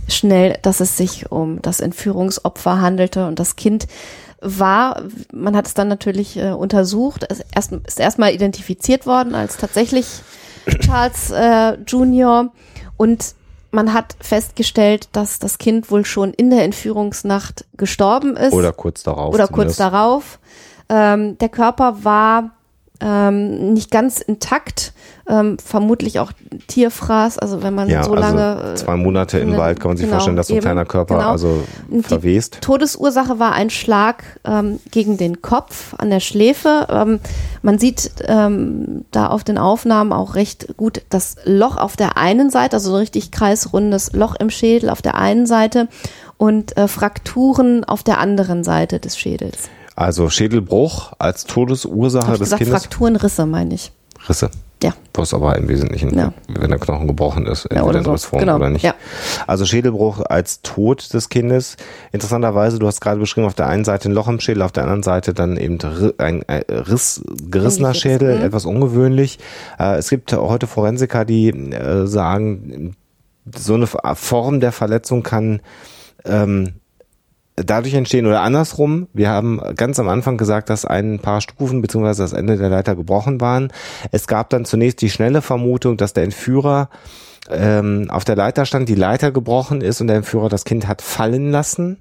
schnell, 0.07 0.57
dass 0.61 0.79
es 0.79 0.95
sich 0.95 1.33
um 1.33 1.61
das 1.61 1.81
Entführungsopfer 1.81 2.79
handelte 2.79 3.27
und 3.27 3.39
das 3.39 3.57
Kind 3.57 3.87
war, 4.39 5.03
man 5.33 5.57
hat 5.57 5.67
es 5.67 5.73
dann 5.73 5.89
natürlich 5.89 6.37
äh, 6.37 6.51
untersucht, 6.51 7.25
es 7.27 7.41
erst, 7.53 7.73
ist 7.73 7.99
erstmal 7.99 8.33
identifiziert 8.33 9.05
worden 9.05 9.35
als 9.35 9.57
tatsächlich 9.57 10.07
Charles 10.79 11.31
äh, 11.31 11.73
Jr. 11.85 12.53
und 12.95 13.35
man 13.71 13.93
hat 13.93 14.15
festgestellt, 14.21 15.09
dass 15.11 15.39
das 15.39 15.57
Kind 15.57 15.91
wohl 15.91 16.05
schon 16.05 16.33
in 16.33 16.51
der 16.51 16.63
Entführungsnacht 16.63 17.65
gestorben 17.75 18.37
ist 18.37 18.53
Oder 18.53 18.71
kurz 18.71 19.03
darauf. 19.03 19.33
oder 19.33 19.47
kurz 19.47 19.75
zumindest. 19.75 19.79
darauf. 19.81 20.39
Ähm, 20.87 21.37
der 21.37 21.49
Körper 21.49 22.05
war 22.05 22.51
ähm, 23.01 23.73
nicht 23.73 23.91
ganz 23.91 24.21
intakt, 24.21 24.93
ähm, 25.27 25.57
vermutlich 25.63 26.19
auch 26.19 26.31
Tierfraß, 26.67 27.39
also 27.39 27.63
wenn 27.63 27.73
man 27.73 27.89
Ja, 27.89 28.03
so 28.03 28.15
lange. 28.15 28.57
also 28.57 28.85
zwei 28.85 28.95
Monate 28.95 29.39
im 29.39 29.57
Wald 29.57 29.79
kann 29.79 29.91
man 29.91 29.97
sich 29.97 30.05
genau, 30.05 30.17
vorstellen, 30.17 30.35
dass 30.35 30.47
so 30.47 30.53
ein 30.53 30.57
eben, 30.57 30.63
kleiner 30.63 30.85
Körper 30.85 31.17
genau. 31.17 31.31
also 31.31 31.63
Und 31.89 32.05
die 32.05 32.09
verwest. 32.09 32.59
Todesursache 32.61 33.39
war 33.39 33.53
ein 33.53 33.69
Schlag 33.69 34.23
ähm, 34.43 34.79
gegen 34.91 35.17
den 35.17 35.41
Kopf 35.41 35.93
an 35.97 36.09
der 36.09 36.19
Schläfe. 36.19 36.87
Ähm, 36.89 37.19
man 37.61 37.79
sieht 37.79 38.11
ähm, 38.27 39.05
da 39.11 39.27
auf 39.27 39.43
den 39.43 39.57
Aufnahmen 39.57 40.11
auch 40.11 40.35
recht 40.35 40.75
gut 40.77 41.01
das 41.09 41.37
Loch 41.45 41.77
auf 41.77 41.95
der 41.95 42.17
einen 42.17 42.49
Seite, 42.49 42.75
also 42.75 42.91
so 42.91 42.97
richtig 42.97 43.31
kreisrundes 43.31 44.13
Loch 44.13 44.35
im 44.39 44.49
Schädel 44.49 44.89
auf 44.89 45.01
der 45.01 45.15
einen 45.15 45.45
Seite 45.45 45.87
und 46.37 46.75
äh, 46.77 46.87
Frakturen 46.87 47.83
auf 47.83 48.03
der 48.03 48.19
anderen 48.19 48.63
Seite 48.63 48.99
des 48.99 49.17
Schädels. 49.17 49.69
Also 49.95 50.29
Schädelbruch 50.29 51.13
als 51.19 51.45
Todesursache 51.45 52.27
Hab 52.27 52.33
ich 52.33 52.39
des 52.39 52.49
gesagt, 52.49 52.63
Kindes. 52.63 52.81
Frakturenrisse, 52.83 53.45
meine 53.45 53.73
ich. 53.75 53.91
Risse. 54.29 54.49
Ja. 54.83 54.93
Was 55.13 55.31
aber 55.33 55.55
im 55.57 55.67
Wesentlichen, 55.67 56.15
Ja. 56.17 56.33
wenn 56.47 56.69
der 56.71 56.79
Knochen 56.79 57.07
gebrochen 57.07 57.45
ist, 57.45 57.65
Ja, 57.65 57.69
entweder 57.77 57.85
oder 57.89 57.99
in 57.99 58.05
so. 58.05 58.11
Rissform 58.13 58.39
Genau. 58.39 58.55
oder 58.55 58.69
nicht. 58.69 58.81
Ja. 58.83 58.95
Also 59.45 59.65
Schädelbruch 59.65 60.21
als 60.21 60.61
Tod 60.63 61.13
des 61.13 61.29
Kindes. 61.29 61.77
Interessanterweise, 62.11 62.79
du 62.79 62.87
hast 62.87 62.99
gerade 62.99 63.19
beschrieben, 63.19 63.45
auf 63.45 63.53
der 63.53 63.67
einen 63.67 63.83
Seite 63.85 64.09
ein 64.09 64.13
Loch 64.13 64.27
im 64.27 64.39
Schädel, 64.39 64.63
auf 64.63 64.71
der 64.71 64.83
anderen 64.83 65.03
Seite 65.03 65.33
dann 65.35 65.55
eben 65.57 65.77
ein 66.17 66.43
ein 66.47 66.63
Riss, 66.69 67.21
gerissener 67.49 67.93
Schädel, 67.93 68.37
mhm. 68.39 68.43
etwas 68.43 68.65
ungewöhnlich. 68.65 69.37
Äh, 69.77 69.97
Es 69.97 70.09
gibt 70.09 70.33
heute 70.33 70.65
Forensiker, 70.65 71.25
die 71.25 71.49
äh, 71.49 72.07
sagen, 72.07 72.95
so 73.55 73.75
eine 73.75 73.87
Form 73.87 74.59
der 74.61 74.71
Verletzung 74.71 75.21
kann 75.23 75.61
ähm, 76.25 76.73
dadurch 77.65 77.93
entstehen 77.93 78.25
oder 78.25 78.41
andersrum. 78.41 79.07
Wir 79.13 79.29
haben 79.29 79.59
ganz 79.75 79.99
am 79.99 80.09
Anfang 80.09 80.37
gesagt, 80.37 80.69
dass 80.69 80.85
ein 80.85 81.19
paar 81.19 81.41
Stufen 81.41 81.81
beziehungsweise 81.81 82.23
das 82.23 82.33
Ende 82.33 82.57
der 82.57 82.69
Leiter 82.69 82.95
gebrochen 82.95 83.41
waren. 83.41 83.71
Es 84.11 84.27
gab 84.27 84.49
dann 84.49 84.65
zunächst 84.65 85.01
die 85.01 85.09
schnelle 85.09 85.41
Vermutung, 85.41 85.97
dass 85.97 86.13
der 86.13 86.23
Entführer 86.23 86.89
ähm, 87.49 88.07
auf 88.09 88.23
der 88.23 88.35
Leiter 88.35 88.65
stand, 88.65 88.87
die 88.87 88.95
Leiter 88.95 89.31
gebrochen 89.31 89.81
ist 89.81 90.01
und 90.01 90.07
der 90.07 90.17
Entführer 90.17 90.49
das 90.49 90.65
Kind 90.65 90.87
hat 90.87 91.01
fallen 91.01 91.51
lassen 91.51 91.97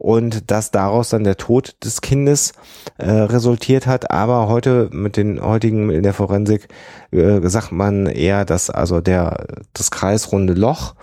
und 0.00 0.50
dass 0.50 0.70
daraus 0.70 1.10
dann 1.10 1.24
der 1.24 1.36
Tod 1.36 1.76
des 1.84 2.00
Kindes 2.00 2.54
äh, 2.96 3.10
resultiert 3.10 3.86
hat. 3.86 4.10
Aber 4.10 4.48
heute 4.48 4.88
mit 4.92 5.18
den 5.18 5.42
heutigen 5.42 5.84
Mitteln 5.84 6.04
der 6.04 6.14
Forensik 6.14 6.68
äh, 7.12 7.46
sagt 7.46 7.70
man 7.70 8.06
eher, 8.06 8.46
dass 8.46 8.70
also 8.70 9.02
der 9.02 9.46
das 9.74 9.90
kreisrunde 9.90 10.54
Loch 10.54 10.94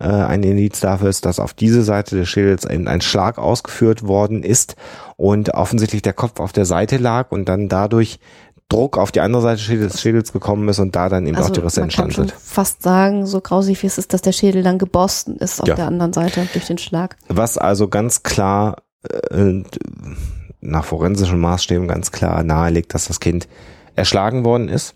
äh, 0.00 0.04
ein 0.04 0.42
Indiz 0.42 0.80
dafür 0.80 1.08
ist, 1.08 1.24
dass 1.24 1.40
auf 1.40 1.54
diese 1.54 1.82
Seite 1.82 2.14
des 2.14 2.28
Schädels 2.28 2.66
eben 2.66 2.88
ein 2.88 3.00
Schlag 3.00 3.38
ausgeführt 3.38 4.06
worden 4.06 4.42
ist 4.42 4.76
und 5.16 5.54
offensichtlich 5.54 6.02
der 6.02 6.12
Kopf 6.12 6.38
auf 6.38 6.52
der 6.52 6.66
Seite 6.66 6.98
lag 6.98 7.30
und 7.30 7.48
dann 7.48 7.70
dadurch 7.70 8.18
Druck 8.68 8.96
auf 8.96 9.12
die 9.12 9.20
andere 9.20 9.42
Seite 9.42 9.76
des 9.78 10.00
Schädels, 10.00 10.32
gekommen 10.32 10.68
ist 10.68 10.78
und 10.78 10.96
da 10.96 11.08
dann 11.08 11.26
eben 11.26 11.36
auch 11.36 11.50
die 11.50 11.60
Risse 11.60 11.80
Also 11.80 11.80
man 11.82 11.88
kann 11.90 12.04
entstanden 12.04 12.28
sind. 12.30 12.40
fast 12.40 12.82
sagen, 12.82 13.26
so 13.26 13.40
grausig 13.40 13.82
wie 13.82 13.86
es 13.86 13.98
ist, 13.98 14.14
dass 14.14 14.22
der 14.22 14.32
Schädel 14.32 14.62
dann 14.62 14.78
geborsten 14.78 15.36
ist 15.36 15.60
auf 15.60 15.68
Ja. 15.68 15.74
der 15.74 15.86
anderen 15.88 16.12
Seite 16.12 16.46
durch 16.52 16.66
den 16.66 16.78
Schlag. 16.78 17.16
Was 17.28 17.58
also 17.58 17.88
ganz 17.88 18.22
klar 18.22 18.76
äh, 19.30 19.62
nach 20.60 20.84
forensischen 20.84 21.38
Maßstäben 21.40 21.86
ganz 21.88 22.12
klar 22.12 22.42
nahelegt, 22.44 22.94
dass 22.94 23.08
das 23.08 23.20
Kind 23.20 23.48
erschlagen 23.94 24.44
worden 24.44 24.68
ist. 24.68 24.94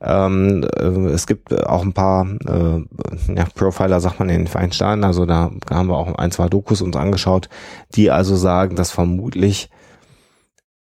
Ähm, 0.00 0.64
äh, 0.76 0.84
es 1.10 1.26
gibt 1.26 1.52
auch 1.66 1.82
ein 1.82 1.92
paar 1.92 2.26
äh, 2.26 3.34
ja, 3.36 3.44
Profiler, 3.54 4.00
sagt 4.00 4.18
man 4.18 4.28
in 4.30 4.38
den 4.38 4.46
Vereinigten 4.48 4.74
Staaten, 4.76 5.04
also 5.04 5.26
da 5.26 5.50
haben 5.70 5.88
wir 5.88 5.96
auch 5.96 6.14
ein, 6.16 6.30
zwei 6.32 6.48
Dokus 6.48 6.82
uns 6.82 6.96
angeschaut, 6.96 7.48
die 7.94 8.10
also 8.10 8.34
sagen, 8.36 8.74
dass 8.74 8.90
vermutlich 8.90 9.68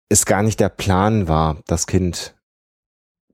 es 0.10 0.26
gar 0.26 0.44
nicht 0.44 0.60
der 0.60 0.70
Plan 0.70 1.28
war, 1.28 1.58
das 1.68 1.88
Kind 1.88 2.34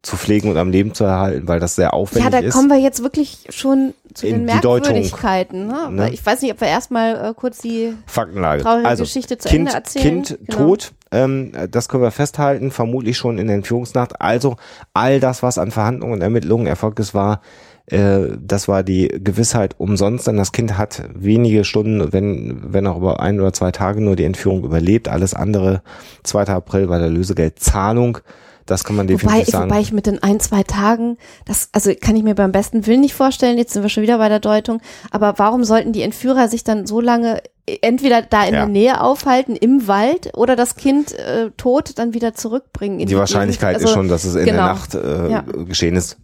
zu 0.02 0.18
pflegen 0.18 0.50
und 0.50 0.58
am 0.58 0.70
Leben 0.70 0.94
zu 0.94 1.06
erhalten, 1.06 1.48
weil 1.48 1.62
das 1.62 1.76
sehr 1.76 1.94
aufwendig 1.94 2.26
Ja, 2.26 2.30
da 2.42 2.46
ist. 2.46 2.54
kommen 2.54 2.70
wir 2.70 2.78
jetzt 2.78 3.04
wirklich 3.04 3.46
schon 3.50 3.94
zu 4.14 4.28
In 4.28 4.40
den 4.40 4.46
Merkwürdigkeiten. 4.46 5.66
Ne? 5.66 5.90
ne? 5.92 6.10
Ich 6.12 6.26
weiß 6.26 6.42
nicht, 6.42 6.52
ob 6.52 6.60
wir 6.60 6.68
erstmal 6.68 7.30
äh, 7.30 7.34
kurz 7.34 7.60
die 7.60 7.94
Faktenlage. 8.06 8.64
traurige 8.64 8.88
also, 8.88 9.04
Geschichte 9.04 9.38
zu 9.38 9.48
kind, 9.48 9.68
Ende 9.70 9.74
erzählen. 9.74 10.24
Kind 10.24 10.40
Genau. 10.46 10.58
tot, 10.58 10.92
ähm, 11.12 11.54
das 11.72 11.88
können 11.88 12.04
wir 12.04 12.12
festhalten, 12.12 12.72
vermutlich 12.72 13.18
schon 13.18 13.38
in 13.38 13.48
der 13.48 13.56
Entführungsnacht. 13.56 14.20
Also 14.20 14.58
all 14.94 15.22
das, 15.22 15.42
was 15.42 15.58
an 15.58 15.72
Verhandlungen 15.72 16.16
und 16.16 16.22
Ermittlungen 16.22 16.68
erfolgt 16.68 17.00
ist, 17.00 17.14
war 17.14 17.40
Äh, 17.88 18.38
das 18.40 18.68
war 18.68 18.84
die 18.84 19.08
Gewissheit 19.10 19.76
umsonst, 19.78 20.28
denn 20.28 20.38
das 20.38 20.52
Kind 20.52 20.78
hat 20.78 21.04
wenige 21.14 21.64
Stunden, 21.66 22.14
wenn, 22.14 22.62
wenn 22.74 22.88
auch 22.88 22.98
über 22.98 23.20
ein 23.20 23.40
oder 23.40 23.52
zwei 23.54 23.72
Tage 23.72 24.00
nur 24.02 24.16
die 24.16 24.24
Entführung 24.24 24.64
überlebt. 24.64 25.10
Alles 25.10 25.34
andere, 25.34 25.82
2. 26.24 26.48
April 26.48 26.88
war 26.90 27.00
der 27.00 27.10
Lösegeldzahlung. 27.10 28.20
Das 28.66 28.86
kann 28.86 28.96
man 28.96 29.08
definitiv 29.08 29.40
wobei, 29.40 29.52
sagen. 29.52 29.70
Wobei 29.70 29.82
ich 29.82 29.92
mit 29.92 30.06
den 30.06 30.24
ein, 30.24 30.40
zwei 30.40 30.64
Tagen, 30.64 31.18
das, 31.46 31.68
also 31.74 31.92
kann 32.00 32.16
ich 32.16 32.24
mir 32.24 32.34
beim 32.36 32.54
besten 32.54 32.88
Willen 32.88 33.02
nicht 33.02 33.14
vorstellen, 33.14 33.58
jetzt 33.58 33.74
sind 33.74 33.84
wir 33.84 33.90
schon 33.90 34.04
wieder 34.04 34.18
bei 34.18 34.30
der 34.30 34.40
Deutung, 34.40 34.80
aber 35.12 35.34
warum 35.36 35.66
sollten 35.66 35.92
die 35.92 36.02
Entführer 36.02 36.48
sich 36.48 36.64
dann 36.64 36.88
so 36.88 37.02
lange 37.02 37.42
entweder 37.82 38.22
da 38.22 38.46
in 38.46 38.54
Ja. 38.54 38.60
der 38.62 38.70
Nähe 38.70 39.02
aufhalten, 39.02 39.58
im 39.58 39.90
Wald, 39.90 40.32
oder 40.38 40.56
das 40.56 40.78
Kind 40.78 41.12
äh, 41.12 41.52
tot 41.58 42.00
dann 42.00 42.14
wieder 42.14 42.34
zurückbringen? 42.36 43.02
in 43.02 43.08
die 43.08 43.18
Wahrscheinlichkeit 43.18 43.76
Gegend? 43.76 43.82
ist 43.84 43.90
Also, 43.90 44.00
schon, 44.00 44.08
dass 44.08 44.24
es 44.24 44.36
in 44.36 44.46
genau. 44.46 44.58
der 44.58 44.66
Nacht 44.66 44.96
äh, 44.96 45.30
Ja. 45.30 45.44
geschehen 45.68 45.98
ist. 45.98 46.18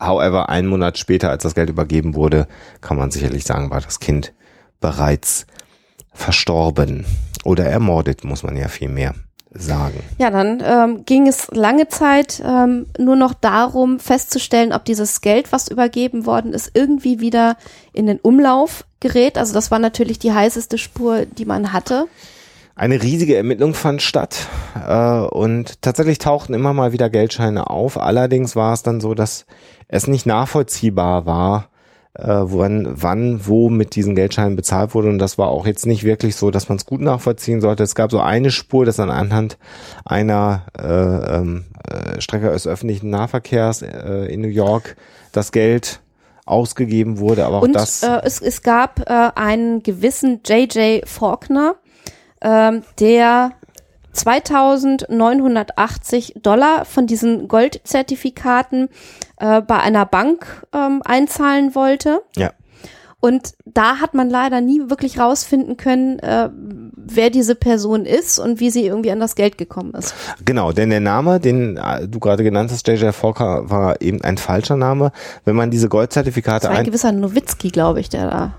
However, 0.00 0.48
einen 0.48 0.68
Monat 0.68 0.98
später, 0.98 1.30
als 1.30 1.42
das 1.42 1.54
Geld 1.54 1.70
übergeben 1.70 2.14
wurde, 2.14 2.46
kann 2.80 2.96
man 2.96 3.10
sicherlich 3.10 3.44
sagen, 3.44 3.70
war 3.70 3.80
das 3.80 4.00
Kind 4.00 4.32
bereits 4.80 5.46
verstorben 6.12 7.06
oder 7.44 7.64
ermordet, 7.64 8.24
muss 8.24 8.42
man 8.42 8.56
ja 8.56 8.68
viel 8.68 8.88
mehr 8.88 9.14
sagen. 9.50 10.00
Ja, 10.18 10.30
dann 10.30 10.62
ähm, 10.64 11.04
ging 11.06 11.26
es 11.26 11.48
lange 11.50 11.88
Zeit 11.88 12.42
ähm, 12.44 12.86
nur 12.98 13.16
noch 13.16 13.34
darum, 13.34 13.98
festzustellen, 14.00 14.72
ob 14.72 14.84
dieses 14.84 15.20
Geld, 15.20 15.52
was 15.52 15.68
übergeben 15.68 16.26
worden 16.26 16.52
ist, 16.52 16.72
irgendwie 16.74 17.20
wieder 17.20 17.56
in 17.92 18.06
den 18.06 18.18
Umlauf 18.18 18.84
gerät. 19.00 19.38
Also 19.38 19.54
das 19.54 19.70
war 19.70 19.78
natürlich 19.78 20.18
die 20.18 20.32
heißeste 20.32 20.78
Spur, 20.78 21.26
die 21.26 21.44
man 21.44 21.72
hatte. 21.72 22.06
Eine 22.74 23.02
riesige 23.02 23.36
Ermittlung 23.36 23.72
fand 23.72 24.02
statt 24.02 24.48
äh, 24.86 25.20
und 25.20 25.80
tatsächlich 25.80 26.18
tauchten 26.18 26.52
immer 26.52 26.74
mal 26.74 26.92
wieder 26.92 27.08
Geldscheine 27.08 27.70
auf. 27.70 27.98
Allerdings 27.98 28.54
war 28.54 28.74
es 28.74 28.82
dann 28.82 29.00
so, 29.00 29.14
dass 29.14 29.46
es 29.88 30.06
nicht 30.06 30.26
nachvollziehbar 30.26 31.26
war, 31.26 31.68
äh, 32.14 32.24
wann, 32.26 32.88
wann, 32.90 33.46
wo 33.46 33.68
mit 33.68 33.94
diesen 33.94 34.14
Geldscheinen 34.14 34.56
bezahlt 34.56 34.94
wurde. 34.94 35.08
Und 35.08 35.18
das 35.18 35.38
war 35.38 35.48
auch 35.48 35.66
jetzt 35.66 35.86
nicht 35.86 36.04
wirklich 36.04 36.36
so, 36.36 36.50
dass 36.50 36.68
man 36.68 36.78
es 36.78 36.86
gut 36.86 37.00
nachvollziehen 37.00 37.60
sollte. 37.60 37.82
Es 37.82 37.94
gab 37.94 38.10
so 38.10 38.20
eine 38.20 38.50
Spur, 38.50 38.86
dass 38.86 39.00
an 39.00 39.10
anhand 39.10 39.58
einer 40.04 40.66
äh, 40.78 41.36
ähm, 41.36 41.66
äh, 41.88 42.20
Strecke 42.20 42.50
des 42.50 42.66
öffentlichen 42.66 43.10
Nahverkehrs 43.10 43.82
äh, 43.82 44.32
in 44.32 44.40
New 44.40 44.48
York 44.48 44.96
das 45.32 45.52
Geld 45.52 46.00
ausgegeben 46.46 47.18
wurde. 47.18 47.44
Aber 47.44 47.58
auch 47.58 47.62
Und 47.62 47.74
das 47.74 48.02
äh, 48.02 48.20
es, 48.22 48.40
es 48.40 48.62
gab 48.62 49.10
äh, 49.10 49.30
einen 49.34 49.82
gewissen 49.82 50.40
J.J. 50.46 51.06
Faulkner, 51.06 51.74
ähm, 52.40 52.82
der 52.98 53.52
2980 54.12 56.36
Dollar 56.42 56.86
von 56.86 57.06
diesen 57.06 57.48
Goldzertifikaten 57.48 58.88
äh, 59.38 59.60
bei 59.62 59.78
einer 59.78 60.06
Bank 60.06 60.66
ähm, 60.72 61.02
einzahlen 61.04 61.74
wollte. 61.74 62.22
ja. 62.36 62.52
Und 63.18 63.54
da 63.64 63.96
hat 63.96 64.12
man 64.14 64.28
leider 64.30 64.60
nie 64.60 64.78
wirklich 64.88 65.18
rausfinden 65.18 65.76
können, 65.78 66.18
äh, 66.20 66.50
wer 66.52 67.30
diese 67.30 67.54
Person 67.56 68.04
ist 68.04 68.38
und 68.38 68.60
wie 68.60 68.70
sie 68.70 68.86
irgendwie 68.86 69.10
an 69.10 69.18
das 69.18 69.34
Geld 69.34 69.56
gekommen 69.58 69.94
ist. 69.94 70.14
Genau, 70.44 70.70
denn 70.70 70.90
der 70.90 71.00
Name, 71.00 71.40
den 71.40 71.76
äh, 71.78 72.06
du 72.06 72.20
gerade 72.20 72.44
genannt 72.44 72.70
hast, 72.70 72.86
JJ 72.86 73.10
Fokker, 73.12 73.68
war 73.70 74.00
eben 74.02 74.20
ein 74.22 74.36
falscher 74.36 74.76
Name. 74.76 75.12
Wenn 75.44 75.56
man 75.56 75.70
diese 75.70 75.88
Goldzertifikate 75.88 76.64
Das 76.64 76.68
war 76.68 76.72
ein 76.76 76.80
ein... 76.80 76.84
gewisser 76.84 77.10
Nowitzki, 77.10 77.70
glaube 77.70 78.00
ich, 78.00 78.10
der 78.10 78.30
da, 78.30 78.54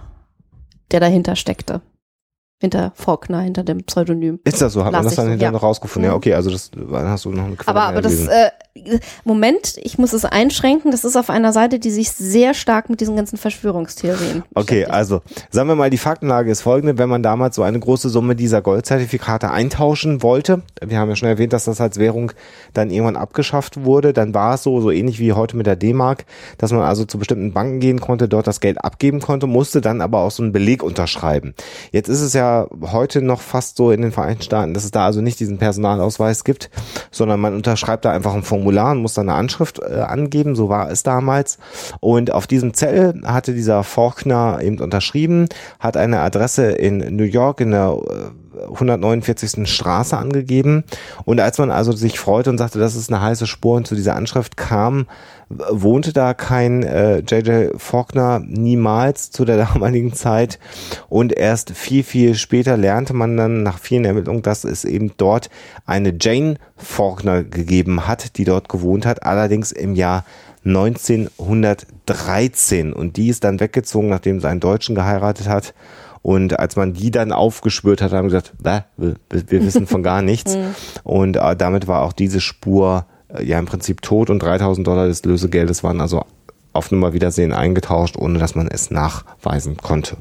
der 0.91 0.99
dahinter 1.01 1.35
steckte. 1.35 1.81
Hinter 2.59 2.91
Faulkner, 2.95 3.41
hinter 3.41 3.63
dem 3.63 3.83
Pseudonym. 3.83 4.39
Ist 4.43 4.61
das 4.63 4.73
so? 4.73 4.83
Hat 4.83 4.91
man 4.91 5.03
das 5.03 5.13
dann 5.13 5.27
hinterher 5.29 5.49
ja. 5.49 5.51
noch 5.51 5.61
rausgefunden? 5.63 6.07
Ja, 6.09 6.13
Mhm. 6.13 6.17
okay, 6.17 6.33
also 6.33 6.49
das 6.49 6.71
dann 6.71 7.07
hast 7.07 7.23
du 7.25 7.29
noch 7.29 7.45
eine 7.45 7.55
Quelle 7.55 7.67
Aber, 7.77 7.83
aber 7.89 8.01
das, 8.01 8.25
äh, 8.27 8.49
Moment, 9.23 9.75
ich 9.81 9.97
muss 9.97 10.13
es 10.13 10.25
einschränken. 10.25 10.91
Das 10.91 11.03
ist 11.03 11.15
auf 11.15 11.29
einer 11.29 11.53
Seite, 11.53 11.79
die 11.79 11.89
sich 11.89 12.11
sehr 12.11 12.53
stark 12.53 12.89
mit 12.89 13.01
diesen 13.01 13.15
ganzen 13.15 13.37
Verschwörungstheorien. 13.37 14.43
Okay, 14.55 14.85
also 14.85 15.21
sagen 15.49 15.67
wir 15.67 15.75
mal, 15.75 15.89
die 15.89 15.97
Faktenlage 15.97 16.51
ist 16.51 16.61
folgende. 16.61 16.97
Wenn 16.97 17.09
man 17.09 17.23
damals 17.23 17.55
so 17.55 17.63
eine 17.63 17.79
große 17.79 18.09
Summe 18.09 18.35
dieser 18.35 18.61
Goldzertifikate 18.61 19.51
eintauschen 19.51 20.21
wollte, 20.23 20.61
wir 20.85 20.99
haben 20.99 21.09
ja 21.09 21.15
schon 21.15 21.29
erwähnt, 21.29 21.53
dass 21.53 21.65
das 21.65 21.81
als 21.81 21.97
Währung 21.97 22.31
dann 22.73 22.89
irgendwann 22.89 23.17
abgeschafft 23.17 23.83
wurde, 23.83 24.13
dann 24.13 24.33
war 24.33 24.55
es 24.55 24.63
so, 24.63 24.79
so 24.81 24.91
ähnlich 24.91 25.19
wie 25.19 25.33
heute 25.33 25.57
mit 25.57 25.67
der 25.67 25.75
D-Mark, 25.75 26.25
dass 26.57 26.71
man 26.71 26.81
also 26.81 27.05
zu 27.05 27.17
bestimmten 27.17 27.53
Banken 27.53 27.79
gehen 27.79 27.99
konnte, 27.99 28.29
dort 28.29 28.47
das 28.47 28.59
Geld 28.59 28.83
abgeben 28.83 29.19
konnte, 29.19 29.47
musste 29.47 29.81
dann 29.81 30.01
aber 30.01 30.19
auch 30.19 30.31
so 30.31 30.43
einen 30.43 30.51
Beleg 30.51 30.83
unterschreiben. 30.83 31.53
Jetzt 31.91 32.07
ist 32.07 32.21
es 32.21 32.33
ja 32.33 32.67
heute 32.81 33.21
noch 33.21 33.41
fast 33.41 33.77
so 33.77 33.91
in 33.91 34.01
den 34.01 34.11
Vereinigten 34.11 34.43
Staaten, 34.43 34.73
dass 34.73 34.85
es 34.85 34.91
da 34.91 35.05
also 35.05 35.21
nicht 35.21 35.39
diesen 35.39 35.57
Personalausweis 35.57 36.43
gibt, 36.43 36.69
sondern 37.11 37.39
man 37.39 37.53
unterschreibt 37.53 38.05
da 38.05 38.11
einfach 38.11 38.33
ein 38.33 38.43
Formular 38.43 38.66
und 38.91 39.01
muss 39.01 39.17
eine 39.17 39.33
Anschrift 39.33 39.79
äh, 39.79 40.01
angeben, 40.01 40.55
so 40.55 40.69
war 40.69 40.89
es 40.89 41.03
damals. 41.03 41.57
Und 41.99 42.31
auf 42.31 42.47
diesem 42.47 42.73
Zettel 42.73 43.21
hatte 43.25 43.53
dieser 43.53 43.83
Faulkner 43.83 44.59
eben 44.61 44.79
unterschrieben, 44.79 45.47
hat 45.79 45.97
eine 45.97 46.19
Adresse 46.19 46.71
in 46.71 47.15
New 47.15 47.23
York 47.23 47.61
in 47.61 47.71
der 47.71 47.97
äh, 48.09 48.47
149. 48.65 49.67
Straße 49.69 50.17
angegeben. 50.17 50.83
Und 51.25 51.39
als 51.39 51.57
man 51.57 51.71
also 51.71 51.91
sich 51.91 52.19
freute 52.19 52.49
und 52.49 52.57
sagte, 52.57 52.79
das 52.79 52.95
ist 52.95 53.11
eine 53.11 53.21
heiße 53.21 53.47
Spur 53.47 53.75
und 53.75 53.87
zu 53.87 53.95
dieser 53.95 54.15
Anschrift 54.15 54.57
kam, 54.57 55.07
wohnte 55.49 56.13
da 56.13 56.33
kein 56.33 56.83
äh, 56.83 57.19
JJ 57.19 57.77
Faulkner 57.77 58.41
niemals 58.45 59.31
zu 59.31 59.45
der 59.45 59.57
damaligen 59.65 60.13
Zeit. 60.13 60.59
Und 61.09 61.33
erst 61.33 61.71
viel, 61.71 62.03
viel 62.03 62.35
später 62.35 62.77
lernte 62.77 63.13
man 63.13 63.37
dann 63.37 63.63
nach 63.63 63.79
vielen 63.79 64.05
Ermittlungen, 64.05 64.41
dass 64.41 64.63
es 64.63 64.85
eben 64.85 65.11
dort 65.17 65.49
eine 65.85 66.13
Jane 66.19 66.55
Faulkner 66.75 67.43
gegeben 67.43 68.07
hat, 68.07 68.37
die 68.37 68.43
dort 68.43 68.69
gewohnt 68.69 69.05
hat, 69.05 69.23
allerdings 69.23 69.71
im 69.71 69.95
Jahr 69.95 70.25
1913. 70.65 72.93
Und 72.93 73.17
die 73.17 73.29
ist 73.29 73.43
dann 73.43 73.59
weggezogen, 73.59 74.09
nachdem 74.09 74.39
sie 74.39 74.47
einen 74.47 74.59
Deutschen 74.59 74.95
geheiratet 74.95 75.47
hat. 75.47 75.73
Und 76.21 76.59
als 76.59 76.75
man 76.75 76.93
die 76.93 77.11
dann 77.11 77.31
aufgespürt 77.31 78.01
hat, 78.01 78.11
haben 78.11 78.29
sie 78.29 78.35
gesagt, 78.35 78.53
"Bäh, 78.61 78.81
wir, 78.97 79.15
wir 79.29 79.63
wissen 79.63 79.87
von 79.87 80.03
gar 80.03 80.21
nichts. 80.21 80.57
Und 81.03 81.37
äh, 81.37 81.55
damit 81.55 81.87
war 81.87 82.01
auch 82.01 82.11
diese 82.11 82.41
Spur 82.41 83.05
ja 83.41 83.59
im 83.59 83.65
Prinzip 83.65 84.01
tot 84.01 84.29
und 84.29 84.39
3000 84.39 84.85
Dollar 84.85 85.07
des 85.07 85.23
Lösegeldes 85.25 85.83
waren 85.83 86.01
also 86.01 86.25
auf 86.73 86.91
Nummer 86.91 87.13
Wiedersehen 87.13 87.53
eingetauscht, 87.53 88.17
ohne 88.17 88.39
dass 88.39 88.55
man 88.55 88.67
es 88.67 88.91
nachweisen 88.91 89.77
konnte. 89.77 90.17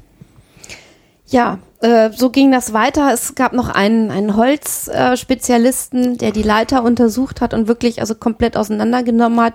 Ja, 1.29 1.59
äh, 1.81 2.11
so 2.13 2.31
ging 2.31 2.53
das 2.53 2.73
weiter. 2.73 3.13
Es 3.13 3.35
gab 3.35 3.53
noch 3.53 3.69
einen, 3.69 4.13
einen 4.13 4.37
Holzspezialisten, 4.37 6.15
äh, 6.15 6.17
der 6.17 6.31
die 6.31 6.45
Leiter 6.45 6.85
untersucht 6.85 7.41
hat 7.41 7.53
und 7.53 7.67
wirklich 7.67 8.01
also 8.01 8.15
komplett 8.15 8.57
auseinandergenommen 8.57 9.41
hat, 9.41 9.55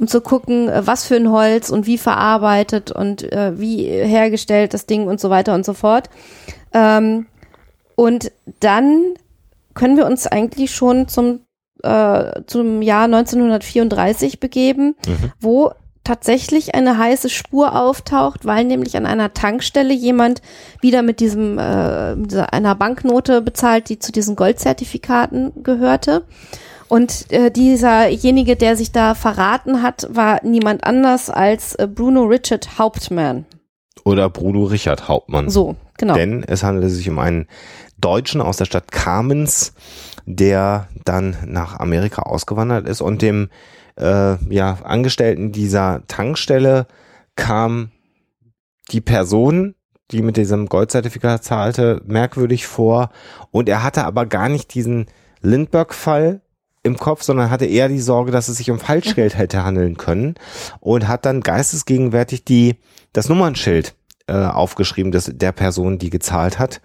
um 0.00 0.08
zu 0.08 0.20
gucken, 0.20 0.68
äh, 0.68 0.84
was 0.84 1.04
für 1.04 1.14
ein 1.14 1.30
Holz 1.30 1.70
und 1.70 1.86
wie 1.86 1.98
verarbeitet 1.98 2.90
und 2.90 3.32
äh, 3.32 3.58
wie 3.58 3.84
hergestellt 3.84 4.74
das 4.74 4.86
Ding 4.86 5.06
und 5.06 5.20
so 5.20 5.30
weiter 5.30 5.54
und 5.54 5.64
so 5.64 5.74
fort. 5.74 6.10
Ähm, 6.72 7.26
und 7.94 8.32
dann 8.58 9.14
können 9.74 9.96
wir 9.96 10.06
uns 10.06 10.26
eigentlich 10.26 10.74
schon 10.74 11.06
zum, 11.06 11.40
äh, 11.82 12.42
zum 12.46 12.82
Jahr 12.82 13.04
1934 13.04 14.40
begeben, 14.40 14.94
wo 15.40 15.72
tatsächlich 16.04 16.74
eine 16.74 16.98
heiße 16.98 17.28
Spur 17.28 17.80
auftaucht, 17.80 18.44
weil 18.44 18.64
nämlich 18.64 18.96
an 18.96 19.06
einer 19.06 19.32
Tankstelle 19.34 19.94
jemand 19.94 20.42
wieder 20.80 21.02
mit 21.02 21.20
diesem 21.20 21.58
äh, 21.58 22.16
mit 22.16 22.34
einer 22.34 22.74
Banknote 22.74 23.40
bezahlt, 23.40 23.88
die 23.88 23.98
zu 23.98 24.12
diesen 24.12 24.36
Goldzertifikaten 24.36 25.62
gehörte. 25.62 26.24
Und 26.88 27.32
äh, 27.32 27.50
dieserjenige, 27.50 28.56
der 28.56 28.76
sich 28.76 28.92
da 28.92 29.14
verraten 29.14 29.82
hat, 29.82 30.08
war 30.10 30.40
niemand 30.44 30.84
anders 30.84 31.30
als 31.30 31.74
äh, 31.76 31.86
Bruno 31.86 32.24
Richard 32.24 32.78
Hauptmann. 32.78 33.46
Oder 34.04 34.28
Bruno 34.28 34.64
Richard 34.64 35.08
Hauptmann. 35.08 35.48
So, 35.48 35.76
genau. 35.96 36.14
Denn 36.14 36.44
es 36.46 36.62
handelte 36.62 36.90
sich 36.90 37.08
um 37.08 37.18
einen 37.18 37.46
Deutschen 37.98 38.40
aus 38.40 38.56
der 38.56 38.64
Stadt 38.66 38.90
Kamenz, 38.90 39.72
der 40.26 40.88
dann 41.04 41.36
nach 41.46 41.78
Amerika 41.78 42.22
ausgewandert 42.22 42.88
ist. 42.88 43.00
Und 43.00 43.22
dem 43.22 43.48
äh, 43.96 44.36
ja, 44.52 44.78
Angestellten 44.82 45.52
dieser 45.52 46.02
Tankstelle 46.06 46.86
kam 47.36 47.90
die 48.90 49.00
Person, 49.00 49.74
die 50.10 50.22
mit 50.22 50.36
diesem 50.36 50.68
Goldzertifikat 50.68 51.44
zahlte, 51.44 52.02
merkwürdig 52.04 52.66
vor. 52.66 53.10
Und 53.50 53.68
er 53.68 53.82
hatte 53.82 54.04
aber 54.04 54.26
gar 54.26 54.48
nicht 54.48 54.74
diesen 54.74 55.06
Lindbergh-Fall 55.40 56.42
im 56.82 56.96
Kopf, 56.96 57.22
sondern 57.22 57.50
hatte 57.50 57.66
eher 57.66 57.88
die 57.88 58.00
Sorge, 58.00 58.32
dass 58.32 58.48
es 58.48 58.56
sich 58.56 58.70
um 58.70 58.78
Falschgeld 58.78 59.36
hätte 59.38 59.64
handeln 59.64 59.96
können 59.96 60.34
und 60.80 61.08
hat 61.08 61.24
dann 61.24 61.40
geistesgegenwärtig 61.40 62.44
die, 62.44 62.76
das 63.12 63.28
Nummernschild 63.28 63.94
äh, 64.26 64.34
aufgeschrieben 64.34 65.12
des, 65.12 65.30
der 65.34 65.52
Person, 65.52 65.98
die 65.98 66.10
gezahlt 66.10 66.58
hat. 66.58 66.80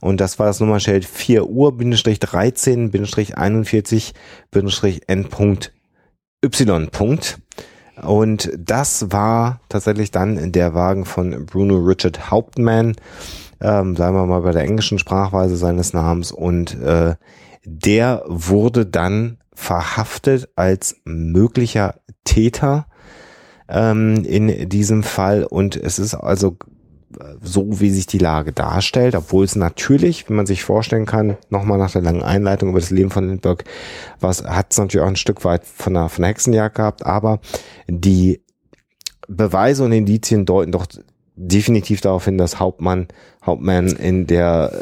Und 0.00 0.20
das 0.20 0.38
war 0.38 0.46
das 0.46 0.60
Nummernschild 0.60 1.04
4 1.04 1.46
Uhr, 1.46 1.76
13, 2.18 2.92
41, 3.34 4.14
N. 5.06 5.28
Y. 6.44 6.88
Punkt. 6.90 7.38
Und 8.02 8.50
das 8.56 9.12
war 9.12 9.60
tatsächlich 9.68 10.10
dann 10.10 10.52
der 10.52 10.74
Wagen 10.74 11.04
von 11.04 11.46
Bruno 11.46 11.76
Richard 11.76 12.30
Hauptmann, 12.30 12.96
ähm, 13.60 13.94
sagen 13.94 14.16
wir 14.16 14.26
mal 14.26 14.40
bei 14.40 14.52
der 14.52 14.62
englischen 14.62 14.98
Sprachweise 14.98 15.56
seines 15.56 15.92
Namens. 15.92 16.32
Und 16.32 16.80
äh, 16.80 17.16
der 17.64 18.24
wurde 18.26 18.86
dann 18.86 19.38
verhaftet 19.52 20.48
als 20.56 20.96
möglicher 21.04 21.96
Täter 22.24 22.86
ähm, 23.68 24.24
in 24.24 24.68
diesem 24.68 25.02
Fall. 25.02 25.44
Und 25.44 25.76
es 25.76 25.98
ist 25.98 26.14
also 26.14 26.56
so, 27.42 27.80
wie 27.80 27.90
sich 27.90 28.06
die 28.06 28.18
Lage 28.18 28.52
darstellt, 28.52 29.14
obwohl 29.14 29.44
es 29.44 29.56
natürlich, 29.56 30.28
wie 30.28 30.34
man 30.34 30.46
sich 30.46 30.62
vorstellen 30.62 31.06
kann, 31.06 31.36
nochmal 31.48 31.78
nach 31.78 31.90
der 31.90 32.02
langen 32.02 32.22
Einleitung 32.22 32.70
über 32.70 32.80
das 32.80 32.90
Leben 32.90 33.10
von 33.10 33.28
Lindbergh, 33.28 33.64
was 34.20 34.44
hat 34.44 34.68
es 34.70 34.78
natürlich 34.78 35.04
auch 35.04 35.08
ein 35.08 35.16
Stück 35.16 35.44
weit 35.44 35.64
von 35.64 35.94
der, 35.94 36.08
von 36.08 36.22
der 36.22 36.30
Hexenjagd 36.30 36.76
gehabt, 36.76 37.04
aber 37.04 37.40
die 37.88 38.42
Beweise 39.28 39.84
und 39.84 39.92
Indizien 39.92 40.46
deuten 40.46 40.72
doch 40.72 40.86
definitiv 41.36 42.00
darauf 42.00 42.24
hin, 42.24 42.38
dass 42.38 42.60
Hauptmann, 42.60 43.08
Hauptmann 43.44 43.88
in 43.88 44.26
der 44.26 44.72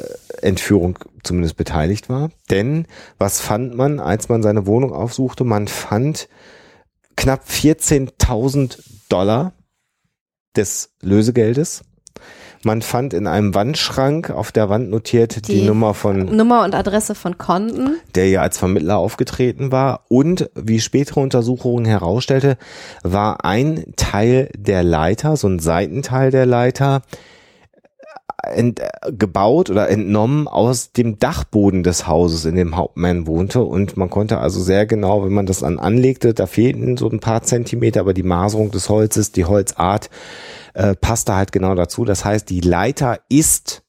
Entführung 0.42 0.98
zumindest 1.22 1.56
beteiligt 1.56 2.08
war. 2.08 2.30
Denn 2.50 2.86
was 3.18 3.40
fand 3.40 3.76
man, 3.76 4.00
als 4.00 4.28
man 4.28 4.42
seine 4.42 4.66
Wohnung 4.66 4.92
aufsuchte? 4.92 5.44
Man 5.44 5.68
fand 5.68 6.28
knapp 7.16 7.44
14.000 7.48 8.78
Dollar 9.08 9.52
des 10.56 10.94
Lösegeldes 11.00 11.82
man 12.62 12.82
fand 12.82 13.14
in 13.14 13.26
einem 13.26 13.54
Wandschrank 13.54 14.30
auf 14.30 14.52
der 14.52 14.68
Wand 14.68 14.90
notiert 14.90 15.48
die, 15.48 15.60
die 15.60 15.62
Nummer 15.62 15.94
von 15.94 16.34
Nummer 16.36 16.64
und 16.64 16.74
Adresse 16.74 17.14
von 17.14 17.38
Konten, 17.38 17.96
der 18.14 18.28
ja 18.28 18.42
als 18.42 18.58
Vermittler 18.58 18.98
aufgetreten 18.98 19.72
war 19.72 20.02
und 20.08 20.50
wie 20.54 20.80
spätere 20.80 21.20
Untersuchungen 21.20 21.84
herausstellte, 21.84 22.56
war 23.02 23.44
ein 23.44 23.84
Teil 23.96 24.50
der 24.56 24.82
Leiter, 24.82 25.36
so 25.36 25.48
ein 25.48 25.58
Seitenteil 25.58 26.30
der 26.30 26.46
Leiter 26.46 27.02
ent, 28.42 28.80
gebaut 29.10 29.70
oder 29.70 29.88
entnommen 29.88 30.48
aus 30.48 30.92
dem 30.92 31.18
Dachboden 31.18 31.82
des 31.82 32.06
Hauses, 32.06 32.44
in 32.44 32.56
dem 32.56 32.76
Hauptmann 32.76 33.26
wohnte. 33.26 33.62
Und 33.62 33.96
man 33.96 34.10
konnte 34.10 34.38
also 34.38 34.60
sehr 34.60 34.86
genau, 34.86 35.24
wenn 35.24 35.32
man 35.32 35.46
das 35.46 35.60
dann 35.60 35.78
anlegte, 35.78 36.34
da 36.34 36.46
fehlten 36.46 36.96
so 36.96 37.08
ein 37.08 37.20
paar 37.20 37.42
Zentimeter, 37.42 38.00
aber 38.00 38.14
die 38.14 38.22
Maserung 38.22 38.70
des 38.70 38.88
Holzes, 38.88 39.32
die 39.32 39.44
Holzart 39.44 40.10
äh, 40.78 40.94
passte 40.94 41.34
halt 41.34 41.52
genau 41.52 41.74
dazu. 41.74 42.04
Das 42.04 42.24
heißt, 42.24 42.48
die 42.48 42.60
Leiter 42.60 43.18
ist 43.28 43.82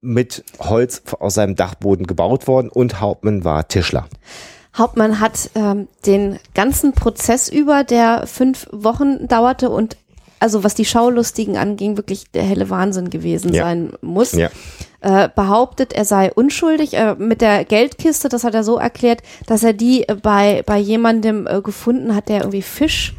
mit 0.00 0.44
Holz 0.60 1.02
aus 1.18 1.34
seinem 1.34 1.56
Dachboden 1.56 2.06
gebaut 2.06 2.46
worden 2.46 2.68
und 2.68 3.00
Hauptmann 3.00 3.44
war 3.44 3.66
Tischler. 3.68 4.06
Hauptmann 4.76 5.20
hat 5.20 5.50
ähm, 5.54 5.88
den 6.06 6.38
ganzen 6.54 6.92
Prozess 6.92 7.48
über, 7.48 7.84
der 7.84 8.26
fünf 8.26 8.66
Wochen 8.70 9.28
dauerte 9.28 9.70
und 9.70 9.96
also 10.40 10.62
was 10.62 10.74
die 10.74 10.84
Schaulustigen 10.84 11.56
anging, 11.56 11.96
wirklich 11.96 12.30
der 12.32 12.42
helle 12.42 12.68
Wahnsinn 12.68 13.08
gewesen 13.08 13.54
ja. 13.54 13.64
sein 13.64 13.92
muss. 14.02 14.32
Ja. 14.32 14.50
Äh, 15.00 15.30
behauptet, 15.34 15.94
er 15.94 16.04
sei 16.04 16.32
unschuldig. 16.32 16.94
Äh, 16.94 17.14
mit 17.14 17.40
der 17.40 17.64
Geldkiste, 17.64 18.28
das 18.28 18.44
hat 18.44 18.54
er 18.54 18.62
so 18.62 18.76
erklärt, 18.76 19.22
dass 19.46 19.62
er 19.62 19.72
die 19.72 20.04
bei, 20.22 20.62
bei 20.66 20.78
jemandem 20.78 21.46
äh, 21.46 21.62
gefunden 21.62 22.14
hat, 22.14 22.28
der 22.28 22.40
irgendwie 22.40 22.62
Fisch 22.62 23.14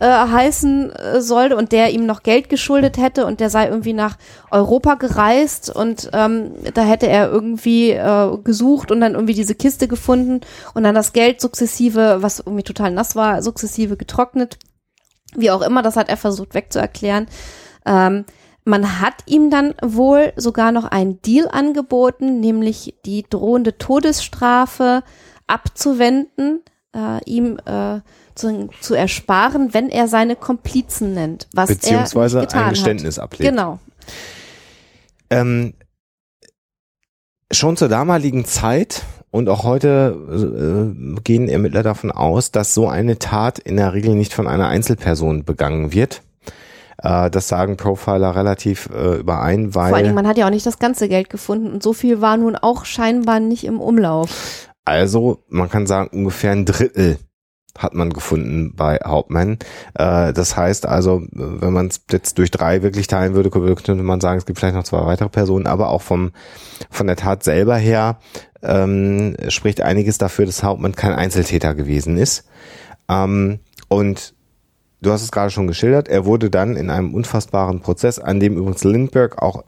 äh, 0.00 0.06
heißen 0.06 0.90
äh, 0.90 1.20
sollte 1.20 1.56
und 1.56 1.72
der 1.72 1.90
ihm 1.90 2.06
noch 2.06 2.22
Geld 2.22 2.48
geschuldet 2.48 2.98
hätte 2.98 3.26
und 3.26 3.40
der 3.40 3.50
sei 3.50 3.68
irgendwie 3.68 3.92
nach 3.92 4.16
Europa 4.50 4.94
gereist 4.94 5.74
und 5.74 6.10
ähm, 6.12 6.52
da 6.74 6.82
hätte 6.82 7.06
er 7.06 7.30
irgendwie 7.30 7.90
äh, 7.90 8.36
gesucht 8.42 8.90
und 8.90 9.00
dann 9.00 9.14
irgendwie 9.14 9.34
diese 9.34 9.54
Kiste 9.54 9.86
gefunden 9.86 10.40
und 10.74 10.82
dann 10.82 10.94
das 10.94 11.12
Geld 11.12 11.40
sukzessive, 11.40 12.18
was 12.20 12.40
irgendwie 12.40 12.64
total 12.64 12.90
nass 12.90 13.14
war, 13.14 13.42
sukzessive 13.42 13.96
getrocknet 13.96 14.58
wie 15.36 15.50
auch 15.50 15.62
immer, 15.62 15.82
das 15.82 15.96
hat 15.96 16.08
er 16.08 16.16
versucht 16.16 16.54
wegzuerklären. 16.54 17.26
Ähm, 17.86 18.24
man 18.64 19.00
hat 19.00 19.14
ihm 19.26 19.50
dann 19.50 19.74
wohl 19.82 20.32
sogar 20.36 20.72
noch 20.72 20.84
einen 20.84 21.22
Deal 21.22 21.48
angeboten, 21.48 22.40
nämlich 22.40 22.96
die 23.06 23.24
drohende 23.28 23.78
Todesstrafe 23.78 25.02
abzuwenden, 25.46 26.62
äh, 26.94 27.24
ihm 27.24 27.58
äh, 27.64 28.00
zu, 28.40 28.68
zu, 28.80 28.94
ersparen, 28.94 29.74
wenn 29.74 29.88
er 29.88 30.08
seine 30.08 30.36
Komplizen 30.36 31.14
nennt. 31.14 31.48
Was 31.52 31.68
Beziehungsweise 31.68 32.38
er 32.38 32.46
getan 32.46 32.64
ein 32.64 32.70
Geständnis 32.70 33.18
hat. 33.18 33.24
ablegt. 33.24 33.50
Genau. 33.50 33.78
Ähm, 35.30 35.74
schon 37.52 37.76
zur 37.76 37.88
damaligen 37.88 38.44
Zeit 38.44 39.02
und 39.30 39.48
auch 39.48 39.64
heute 39.64 40.94
äh, 41.16 41.20
gehen 41.22 41.48
Ermittler 41.48 41.82
davon 41.82 42.10
aus, 42.10 42.50
dass 42.50 42.74
so 42.74 42.88
eine 42.88 43.18
Tat 43.18 43.58
in 43.58 43.76
der 43.76 43.92
Regel 43.94 44.14
nicht 44.14 44.32
von 44.32 44.48
einer 44.48 44.68
Einzelperson 44.68 45.44
begangen 45.44 45.92
wird. 45.92 46.22
Äh, 46.98 47.30
das 47.30 47.48
sagen 47.48 47.76
Profiler 47.76 48.34
relativ 48.34 48.88
äh, 48.92 49.18
überein, 49.18 49.74
weil. 49.74 49.90
Vor 49.90 49.98
allem, 49.98 50.14
man 50.14 50.26
hat 50.26 50.38
ja 50.38 50.46
auch 50.46 50.50
nicht 50.50 50.66
das 50.66 50.78
ganze 50.78 51.08
Geld 51.08 51.30
gefunden 51.30 51.72
und 51.72 51.82
so 51.82 51.92
viel 51.92 52.20
war 52.20 52.36
nun 52.36 52.56
auch 52.56 52.84
scheinbar 52.84 53.38
nicht 53.40 53.64
im 53.64 53.80
Umlauf. 53.80 54.68
Also, 54.84 55.44
man 55.48 55.68
kann 55.68 55.86
sagen, 55.86 56.10
ungefähr 56.12 56.52
ein 56.52 56.64
Drittel 56.64 57.18
hat 57.78 57.94
man 57.94 58.10
gefunden 58.10 58.74
bei 58.76 58.98
Hauptmann. 59.04 59.58
Äh, 59.94 60.32
das 60.32 60.56
heißt 60.56 60.86
also, 60.86 61.22
wenn 61.30 61.72
man 61.72 61.86
es 61.88 62.02
jetzt 62.10 62.38
durch 62.38 62.50
drei 62.50 62.82
wirklich 62.82 63.06
teilen 63.06 63.34
würde, 63.34 63.50
könnte 63.50 63.94
man 63.94 64.20
sagen, 64.20 64.38
es 64.38 64.46
gibt 64.46 64.58
vielleicht 64.58 64.74
noch 64.74 64.84
zwei 64.84 65.04
weitere 65.04 65.28
Personen, 65.28 65.66
aber 65.66 65.88
auch 65.90 66.02
vom 66.02 66.32
von 66.90 67.06
der 67.06 67.16
Tat 67.16 67.44
selber 67.44 67.76
her 67.76 68.18
ähm, 68.62 69.36
spricht 69.48 69.80
einiges 69.80 70.18
dafür, 70.18 70.46
dass 70.46 70.62
Hauptmann 70.62 70.94
kein 70.94 71.12
Einzeltäter 71.12 71.74
gewesen 71.74 72.16
ist. 72.16 72.44
Ähm, 73.08 73.60
und 73.88 74.34
du 75.00 75.10
hast 75.10 75.22
es 75.22 75.32
gerade 75.32 75.50
schon 75.50 75.66
geschildert, 75.66 76.08
er 76.08 76.24
wurde 76.24 76.50
dann 76.50 76.76
in 76.76 76.90
einem 76.90 77.14
unfassbaren 77.14 77.80
Prozess, 77.80 78.18
an 78.18 78.40
dem 78.40 78.56
übrigens 78.56 78.84
Lindbergh 78.84 79.36
auch 79.40 79.64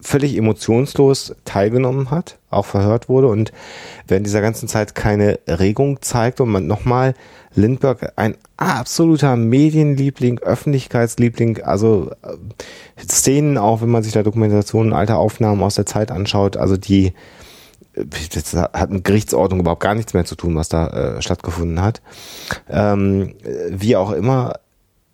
völlig 0.00 0.36
emotionslos 0.36 1.34
teilgenommen 1.44 2.10
hat, 2.10 2.38
auch 2.50 2.66
verhört 2.66 3.08
wurde 3.08 3.28
und 3.28 3.52
während 4.06 4.26
dieser 4.26 4.42
ganzen 4.42 4.68
Zeit 4.68 4.94
keine 4.94 5.38
Regung 5.48 6.02
zeigte 6.02 6.42
und 6.42 6.50
man 6.50 6.66
nochmal 6.66 7.14
Lindbergh 7.54 8.12
ein 8.16 8.36
absoluter 8.58 9.36
Medienliebling, 9.36 10.38
Öffentlichkeitsliebling, 10.40 11.62
also 11.62 12.10
äh, 12.22 13.02
Szenen 13.02 13.56
auch, 13.56 13.80
wenn 13.80 13.88
man 13.88 14.02
sich 14.02 14.12
da 14.12 14.22
Dokumentationen, 14.22 14.92
alte 14.92 15.16
Aufnahmen 15.16 15.62
aus 15.62 15.76
der 15.76 15.86
Zeit 15.86 16.10
anschaut, 16.10 16.56
also 16.56 16.76
die 16.76 17.12
das 18.34 18.54
hat 18.54 18.90
mit 18.90 19.04
Gerichtsordnung 19.04 19.60
überhaupt 19.60 19.82
gar 19.82 19.94
nichts 19.94 20.12
mehr 20.12 20.26
zu 20.26 20.34
tun, 20.34 20.54
was 20.54 20.68
da 20.68 20.88
äh, 21.16 21.22
stattgefunden 21.22 21.80
hat. 21.80 22.02
Ähm, 22.68 23.34
wie 23.70 23.96
auch 23.96 24.10
immer, 24.10 24.54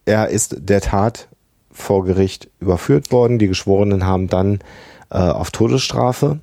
er 0.04 0.28
ist 0.28 0.56
der 0.58 0.80
Tat 0.80 1.28
vor 1.72 2.04
Gericht 2.04 2.50
überführt 2.60 3.10
worden. 3.10 3.38
Die 3.38 3.48
Geschworenen 3.48 4.06
haben 4.06 4.28
dann 4.28 4.60
äh, 5.10 5.18
auf 5.18 5.50
Todesstrafe 5.50 6.40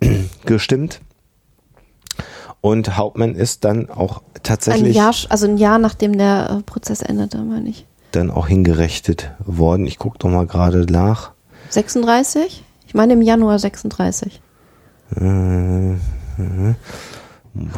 gestimmt. 0.44 1.00
Und 2.60 2.96
Hauptmann 2.96 3.34
ist 3.34 3.64
dann 3.64 3.88
auch 3.88 4.22
tatsächlich. 4.42 4.96
Ein 4.96 5.04
Jahr, 5.04 5.14
also 5.28 5.46
ein 5.46 5.58
Jahr 5.58 5.78
nachdem 5.78 6.18
der 6.18 6.58
äh, 6.58 6.62
Prozess 6.62 7.02
endete, 7.02 7.38
meine 7.38 7.68
ich. 7.68 7.86
Dann 8.12 8.30
auch 8.30 8.48
hingerechtet 8.48 9.30
worden. 9.44 9.86
Ich 9.86 9.98
gucke 9.98 10.18
doch 10.18 10.28
mal 10.28 10.46
gerade 10.46 10.86
nach. 10.90 11.32
36? 11.70 12.64
Ich 12.86 12.94
meine 12.94 13.12
im 13.12 13.22
Januar 13.22 13.58
36. 13.58 14.40
Äh, 15.16 15.94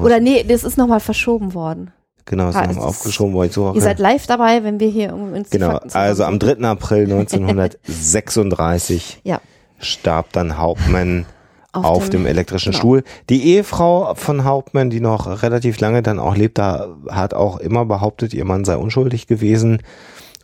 Oder 0.00 0.20
nee, 0.20 0.44
das 0.44 0.64
ist 0.64 0.78
nochmal 0.78 1.00
verschoben 1.00 1.54
worden. 1.54 1.90
Genau, 2.24 2.48
es 2.48 2.56
ist 2.56 2.66
nochmal 2.66 2.88
aufgeschoben 2.88 3.34
worden. 3.34 3.52
So 3.52 3.74
ihr 3.74 3.80
seid 3.80 3.98
live 3.98 4.26
dabei, 4.26 4.64
wenn 4.64 4.80
wir 4.80 4.88
hier 4.88 5.14
uns 5.14 5.50
Genau, 5.50 5.78
also 5.92 6.24
am 6.24 6.38
3. 6.38 6.62
April 6.62 7.02
1936 7.12 9.20
ja. 9.24 9.40
starb 9.78 10.32
dann 10.32 10.58
Hauptmann 10.58 11.26
auf, 11.72 11.84
auf 11.84 12.10
dem, 12.10 12.22
dem, 12.22 12.26
elektrischen 12.26 12.72
genau. 12.72 12.80
Stuhl. 12.80 13.04
Die 13.28 13.54
Ehefrau 13.54 14.14
von 14.14 14.44
Hauptmann, 14.44 14.90
die 14.90 15.00
noch 15.00 15.42
relativ 15.42 15.78
lange 15.80 16.02
dann 16.02 16.18
auch 16.18 16.36
lebte, 16.36 16.96
hat 17.08 17.34
auch 17.34 17.58
immer 17.58 17.84
behauptet, 17.84 18.34
ihr 18.34 18.44
Mann 18.44 18.64
sei 18.64 18.76
unschuldig 18.76 19.26
gewesen. 19.26 19.82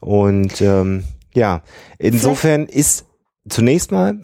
Und 0.00 0.60
ähm, 0.60 1.04
ja, 1.34 1.62
insofern 1.98 2.66
ist 2.66 3.06
zunächst 3.48 3.92
mal 3.92 4.20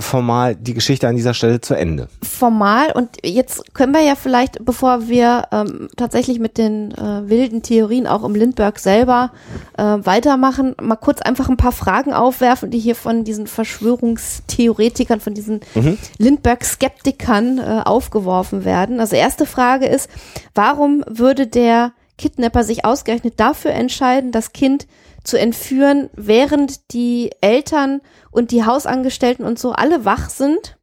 formal 0.00 0.56
die 0.56 0.74
Geschichte 0.74 1.08
an 1.08 1.16
dieser 1.16 1.34
Stelle 1.34 1.60
zu 1.60 1.74
Ende. 1.74 2.08
Formal 2.22 2.92
und 2.92 3.10
jetzt 3.24 3.74
können 3.74 3.92
wir 3.92 4.02
ja 4.02 4.14
vielleicht, 4.14 4.64
bevor 4.64 5.08
wir 5.08 5.48
ähm, 5.52 5.88
tatsächlich 5.96 6.38
mit 6.38 6.58
den 6.58 6.92
äh, 6.92 7.28
wilden 7.28 7.62
Theorien 7.62 8.06
auch 8.06 8.24
im 8.24 8.34
Lindbergh 8.34 8.78
selber 8.80 9.32
äh, 9.76 9.82
weitermachen, 9.82 10.74
mal 10.80 10.96
kurz 10.96 11.20
einfach 11.20 11.48
ein 11.48 11.56
paar 11.56 11.72
Fragen 11.72 12.12
aufwerfen, 12.12 12.70
die 12.70 12.78
hier 12.78 12.94
von 12.94 13.24
diesen 13.24 13.46
Verschwörungstheoretikern, 13.46 15.20
von 15.20 15.34
diesen 15.34 15.60
mhm. 15.74 15.98
Lindbergh-Skeptikern 16.18 17.58
äh, 17.58 17.82
aufgeworfen 17.84 18.64
werden. 18.64 19.00
Also 19.00 19.16
erste 19.16 19.46
Frage 19.46 19.86
ist, 19.86 20.08
warum 20.54 21.04
würde 21.06 21.46
der 21.46 21.92
Kidnapper 22.18 22.64
sich 22.64 22.84
ausgerechnet 22.84 23.34
dafür 23.36 23.70
entscheiden, 23.70 24.32
das 24.32 24.52
Kind 24.52 24.86
zu 25.28 25.38
entführen, 25.38 26.10
während 26.14 26.92
die 26.92 27.30
Eltern 27.40 28.00
und 28.30 28.50
die 28.50 28.64
Hausangestellten 28.64 29.44
und 29.44 29.58
so 29.58 29.72
alle 29.72 30.04
wach 30.04 30.30
sind 30.30 30.76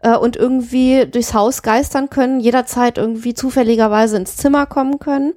äh, 0.00 0.16
und 0.16 0.36
irgendwie 0.36 1.06
durchs 1.06 1.34
Haus 1.34 1.62
geistern 1.62 2.10
können, 2.10 2.40
jederzeit 2.40 2.98
irgendwie 2.98 3.34
zufälligerweise 3.34 4.16
ins 4.16 4.36
Zimmer 4.36 4.66
kommen 4.66 4.98
können. 4.98 5.34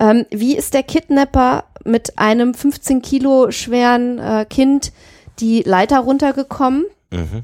Ähm, 0.00 0.26
wie 0.30 0.56
ist 0.56 0.74
der 0.74 0.82
Kidnapper 0.82 1.64
mit 1.84 2.18
einem 2.18 2.54
15 2.54 3.02
Kilo 3.02 3.50
schweren 3.50 4.18
äh, 4.18 4.46
Kind 4.48 4.92
die 5.38 5.62
Leiter 5.62 6.00
runtergekommen? 6.00 6.86
Mhm. 7.10 7.42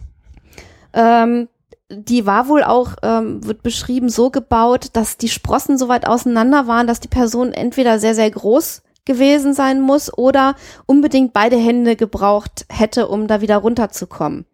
Ähm, 0.92 1.48
die 1.90 2.24
war 2.24 2.48
wohl 2.48 2.62
auch, 2.62 2.94
ähm, 3.02 3.44
wird 3.44 3.62
beschrieben, 3.62 4.08
so 4.08 4.30
gebaut, 4.30 4.88
dass 4.92 5.16
die 5.16 5.28
Sprossen 5.28 5.76
so 5.76 5.88
weit 5.88 6.06
auseinander 6.06 6.66
waren, 6.66 6.86
dass 6.86 7.00
die 7.00 7.08
Person 7.08 7.52
entweder 7.52 7.98
sehr, 7.98 8.14
sehr 8.14 8.30
groß 8.30 8.82
gewesen 9.04 9.54
sein 9.54 9.80
muss 9.80 10.16
oder 10.16 10.54
unbedingt 10.86 11.32
beide 11.32 11.56
Hände 11.56 11.96
gebraucht 11.96 12.66
hätte, 12.68 13.08
um 13.08 13.26
da 13.26 13.40
wieder 13.40 13.56
runterzukommen. 13.56 14.46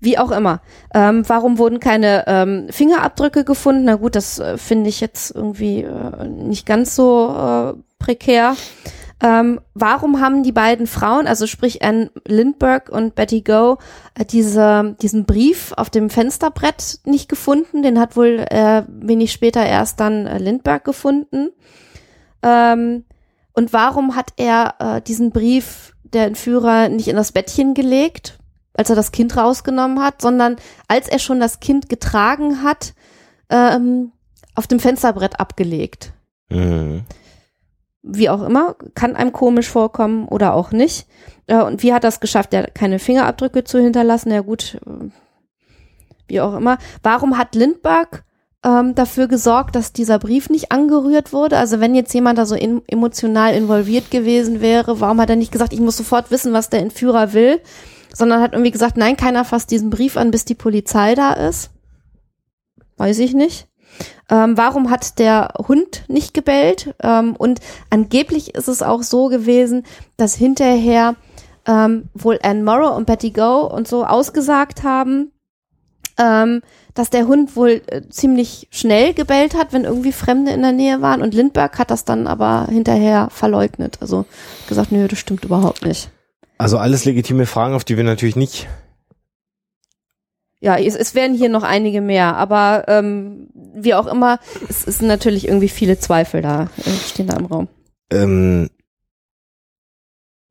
Wie 0.00 0.16
auch 0.16 0.30
immer. 0.30 0.62
Ähm, 0.94 1.28
warum 1.28 1.58
wurden 1.58 1.78
keine 1.78 2.24
ähm, 2.26 2.68
Fingerabdrücke 2.70 3.44
gefunden? 3.44 3.84
Na 3.84 3.96
gut, 3.96 4.16
das 4.16 4.38
äh, 4.38 4.56
finde 4.56 4.88
ich 4.88 5.00
jetzt 5.00 5.34
irgendwie 5.34 5.82
äh, 5.82 6.26
nicht 6.26 6.64
ganz 6.64 6.96
so 6.96 7.28
äh, 7.28 7.74
prekär. 7.98 8.56
Ähm, 9.22 9.60
warum 9.74 10.20
haben 10.20 10.42
die 10.42 10.52
beiden 10.52 10.86
Frauen, 10.86 11.26
also 11.26 11.46
sprich 11.46 11.82
Anne 11.82 12.10
Lindbergh 12.26 12.90
und 12.90 13.14
Betty 13.14 13.42
Go, 13.42 13.76
äh, 14.14 14.24
diese, 14.24 14.96
diesen 15.02 15.26
Brief 15.26 15.74
auf 15.76 15.90
dem 15.90 16.08
Fensterbrett 16.08 17.00
nicht 17.04 17.28
gefunden? 17.28 17.82
Den 17.82 18.00
hat 18.00 18.16
wohl 18.16 18.46
äh, 18.48 18.84
wenig 18.88 19.32
später 19.32 19.64
erst 19.64 20.00
dann 20.00 20.26
äh, 20.26 20.38
Lindbergh 20.38 20.82
gefunden. 20.82 21.50
Ähm, 22.42 23.04
und 23.60 23.74
warum 23.74 24.16
hat 24.16 24.32
er 24.38 24.74
äh, 24.78 25.02
diesen 25.02 25.32
Brief 25.32 25.94
der 26.02 26.24
Entführer 26.24 26.88
nicht 26.88 27.08
in 27.08 27.16
das 27.16 27.32
Bettchen 27.32 27.74
gelegt, 27.74 28.38
als 28.72 28.88
er 28.88 28.96
das 28.96 29.12
Kind 29.12 29.36
rausgenommen 29.36 30.00
hat, 30.00 30.22
sondern 30.22 30.56
als 30.88 31.08
er 31.08 31.18
schon 31.18 31.40
das 31.40 31.60
Kind 31.60 31.90
getragen 31.90 32.62
hat, 32.62 32.94
ähm, 33.50 34.12
auf 34.54 34.66
dem 34.66 34.80
Fensterbrett 34.80 35.38
abgelegt? 35.38 36.14
Mhm 36.48 37.04
wie 38.02 38.30
auch 38.30 38.42
immer, 38.42 38.76
kann 38.94 39.14
einem 39.14 39.30
komisch 39.30 39.68
vorkommen 39.68 40.26
oder 40.26 40.54
auch 40.54 40.70
nicht. 40.72 41.06
Äh, 41.46 41.62
und 41.62 41.82
wie 41.82 41.92
hat 41.92 42.02
das 42.02 42.20
geschafft, 42.20 42.54
ja 42.54 42.62
keine 42.62 42.98
Fingerabdrücke 42.98 43.62
zu 43.62 43.78
hinterlassen? 43.78 44.32
Ja 44.32 44.40
gut, 44.40 44.80
äh, 44.86 45.10
wie 46.26 46.40
auch 46.40 46.54
immer. 46.54 46.78
Warum 47.02 47.36
hat 47.36 47.54
Lindbergh 47.54 48.22
ähm, 48.64 48.94
dafür 48.94 49.26
gesorgt, 49.26 49.74
dass 49.74 49.92
dieser 49.92 50.18
Brief 50.18 50.50
nicht 50.50 50.72
angerührt 50.72 51.32
wurde? 51.32 51.56
Also 51.56 51.80
wenn 51.80 51.94
jetzt 51.94 52.12
jemand 52.12 52.38
da 52.38 52.46
so 52.46 52.54
in, 52.54 52.82
emotional 52.86 53.54
involviert 53.54 54.10
gewesen 54.10 54.60
wäre, 54.60 55.00
warum 55.00 55.20
hat 55.20 55.30
er 55.30 55.36
nicht 55.36 55.52
gesagt, 55.52 55.72
ich 55.72 55.80
muss 55.80 55.96
sofort 55.96 56.30
wissen, 56.30 56.52
was 56.52 56.70
der 56.70 56.80
Entführer 56.80 57.32
will, 57.32 57.60
sondern 58.12 58.42
hat 58.42 58.52
irgendwie 58.52 58.70
gesagt, 58.70 58.96
nein, 58.96 59.16
keiner 59.16 59.44
fasst 59.44 59.70
diesen 59.70 59.90
Brief 59.90 60.16
an, 60.16 60.30
bis 60.30 60.44
die 60.44 60.54
Polizei 60.54 61.14
da 61.14 61.32
ist? 61.32 61.70
Weiß 62.96 63.18
ich 63.18 63.34
nicht. 63.34 63.68
Ähm, 64.28 64.56
warum 64.56 64.90
hat 64.90 65.18
der 65.18 65.54
Hund 65.66 66.04
nicht 66.08 66.34
gebellt? 66.34 66.94
Ähm, 67.02 67.34
und 67.36 67.60
angeblich 67.88 68.54
ist 68.54 68.68
es 68.68 68.82
auch 68.82 69.02
so 69.02 69.28
gewesen, 69.28 69.84
dass 70.16 70.34
hinterher 70.34 71.16
ähm, 71.66 72.08
wohl 72.14 72.38
Anne 72.42 72.62
Morrow 72.62 72.96
und 72.96 73.06
Betty 73.06 73.30
Go 73.30 73.62
und 73.62 73.88
so 73.88 74.04
ausgesagt 74.04 74.82
haben, 74.82 75.32
ähm, 76.20 76.62
dass 76.94 77.10
der 77.10 77.26
Hund 77.26 77.56
wohl 77.56 77.82
äh, 77.86 78.02
ziemlich 78.10 78.68
schnell 78.70 79.14
gebellt 79.14 79.54
hat, 79.54 79.72
wenn 79.72 79.84
irgendwie 79.84 80.12
Fremde 80.12 80.52
in 80.52 80.62
der 80.62 80.72
Nähe 80.72 81.00
waren. 81.00 81.22
Und 81.22 81.34
Lindbergh 81.34 81.78
hat 81.78 81.90
das 81.90 82.04
dann 82.04 82.26
aber 82.26 82.66
hinterher 82.70 83.28
verleugnet. 83.30 83.98
Also 84.00 84.26
gesagt, 84.68 84.92
nö, 84.92 85.08
das 85.08 85.18
stimmt 85.18 85.44
überhaupt 85.44 85.84
nicht. 85.84 86.10
Also 86.58 86.78
alles 86.78 87.04
legitime 87.04 87.46
Fragen, 87.46 87.74
auf 87.74 87.84
die 87.84 87.96
wir 87.96 88.04
natürlich 88.04 88.36
nicht 88.36 88.68
ja, 90.60 90.76
es, 90.76 90.94
es 90.94 91.14
werden 91.14 91.34
hier 91.34 91.48
noch 91.48 91.62
einige 91.62 92.02
mehr, 92.02 92.36
aber 92.36 92.84
ähm, 92.86 93.48
wie 93.54 93.94
auch 93.94 94.06
immer, 94.06 94.38
es, 94.68 94.86
es 94.86 94.98
sind 94.98 95.08
natürlich 95.08 95.48
irgendwie 95.48 95.70
viele 95.70 95.98
Zweifel 95.98 96.42
da, 96.42 96.68
äh, 96.84 96.90
stehen 96.90 97.28
da 97.28 97.36
im 97.38 97.46
Raum. 97.46 97.68
Ähm, 98.12 98.68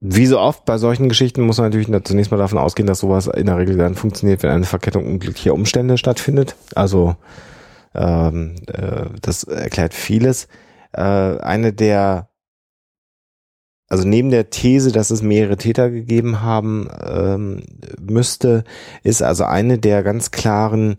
wie 0.01 0.25
so 0.25 0.39
oft 0.39 0.65
bei 0.65 0.77
solchen 0.77 1.09
Geschichten 1.09 1.41
muss 1.41 1.57
man 1.57 1.71
natürlich 1.71 1.89
zunächst 2.05 2.31
mal 2.31 2.37
davon 2.37 2.57
ausgehen, 2.57 2.87
dass 2.87 2.99
sowas 2.99 3.27
in 3.27 3.47
der 3.47 3.57
Regel 3.57 3.77
dann 3.77 3.95
funktioniert, 3.95 4.43
wenn 4.43 4.51
eine 4.51 4.65
Verkettung 4.65 5.05
unglücklicher 5.05 5.53
Umstände 5.53 5.97
stattfindet. 5.97 6.55
Also 6.73 7.15
ähm, 7.93 8.55
äh, 8.67 9.07
das 9.21 9.43
erklärt 9.43 9.93
vieles. 9.93 10.47
Äh, 10.93 11.01
eine 11.01 11.73
der 11.73 12.29
also 13.89 14.07
neben 14.07 14.29
der 14.29 14.51
These, 14.51 14.91
dass 14.91 15.09
es 15.09 15.23
mehrere 15.23 15.57
Täter 15.57 15.89
gegeben 15.89 16.41
haben 16.41 16.87
ähm, 17.03 17.63
müsste, 17.99 18.63
ist 19.03 19.23
also 19.23 19.45
eine 19.45 19.79
der 19.79 20.03
ganz 20.03 20.29
klaren 20.29 20.97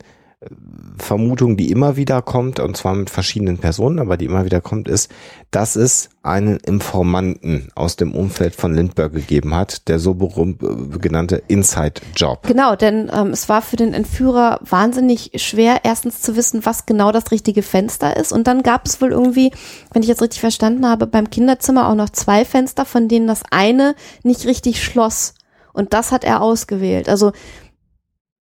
Vermutung, 0.96 1.58
die 1.58 1.70
immer 1.70 1.96
wieder 1.96 2.22
kommt, 2.22 2.60
und 2.60 2.74
zwar 2.74 2.94
mit 2.94 3.10
verschiedenen 3.10 3.58
Personen, 3.58 3.98
aber 3.98 4.16
die 4.16 4.24
immer 4.24 4.46
wieder 4.46 4.62
kommt, 4.62 4.88
ist, 4.88 5.10
dass 5.50 5.76
es 5.76 6.08
einen 6.22 6.56
Informanten 6.56 7.68
aus 7.74 7.96
dem 7.96 8.14
Umfeld 8.14 8.54
von 8.54 8.74
Lindbergh 8.74 9.12
gegeben 9.12 9.54
hat, 9.54 9.88
der 9.88 9.98
so 9.98 10.14
berühmt 10.14 10.62
äh, 10.62 10.98
genannte 10.98 11.42
Inside-Job. 11.48 12.46
Genau, 12.46 12.74
denn 12.74 13.10
ähm, 13.12 13.28
es 13.28 13.50
war 13.50 13.60
für 13.60 13.76
den 13.76 13.92
Entführer 13.92 14.60
wahnsinnig 14.62 15.32
schwer, 15.34 15.80
erstens 15.84 16.22
zu 16.22 16.36
wissen, 16.36 16.64
was 16.64 16.86
genau 16.86 17.12
das 17.12 17.30
richtige 17.32 17.62
Fenster 17.62 18.16
ist. 18.16 18.32
Und 18.32 18.46
dann 18.46 18.62
gab 18.62 18.86
es 18.86 19.02
wohl 19.02 19.10
irgendwie, 19.10 19.52
wenn 19.92 20.02
ich 20.02 20.08
jetzt 20.08 20.22
richtig 20.22 20.40
verstanden 20.40 20.88
habe, 20.88 21.06
beim 21.06 21.28
Kinderzimmer 21.28 21.86
auch 21.86 21.94
noch 21.94 22.10
zwei 22.10 22.46
Fenster, 22.46 22.86
von 22.86 23.08
denen 23.08 23.26
das 23.26 23.42
eine 23.50 23.94
nicht 24.22 24.46
richtig 24.46 24.82
schloss. 24.82 25.34
Und 25.74 25.92
das 25.92 26.12
hat 26.12 26.24
er 26.24 26.40
ausgewählt. 26.40 27.10
Also 27.10 27.32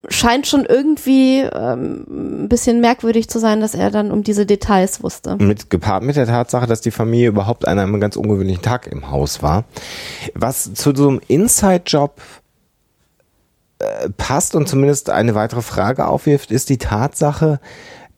scheint 0.06 0.46
schon 0.46 0.64
irgendwie 0.64 1.40
ähm, 1.40 2.44
ein 2.44 2.48
bisschen 2.48 2.80
merkwürdig 2.80 3.28
zu 3.28 3.40
sein, 3.40 3.60
dass 3.60 3.74
er 3.74 3.90
dann 3.90 4.12
um 4.12 4.22
diese 4.22 4.46
Details 4.46 5.02
wusste. 5.02 5.36
Mit 5.36 5.70
gepaart 5.70 6.04
mit 6.04 6.16
der 6.16 6.26
Tatsache, 6.26 6.66
dass 6.66 6.80
die 6.80 6.92
Familie 6.92 7.28
überhaupt 7.28 7.66
an 7.66 7.78
einem 7.78 7.98
ganz 7.98 8.16
ungewöhnlichen 8.16 8.62
Tag 8.62 8.86
im 8.86 9.10
Haus 9.10 9.42
war. 9.42 9.64
Was 10.34 10.72
zu 10.74 10.94
so 10.94 11.08
einem 11.08 11.20
Inside-Job 11.26 12.20
äh, 13.80 14.08
passt 14.16 14.54
und 14.54 14.68
zumindest 14.68 15.10
eine 15.10 15.34
weitere 15.34 15.62
Frage 15.62 16.06
aufwirft, 16.06 16.52
ist 16.52 16.68
die 16.68 16.78
Tatsache, 16.78 17.58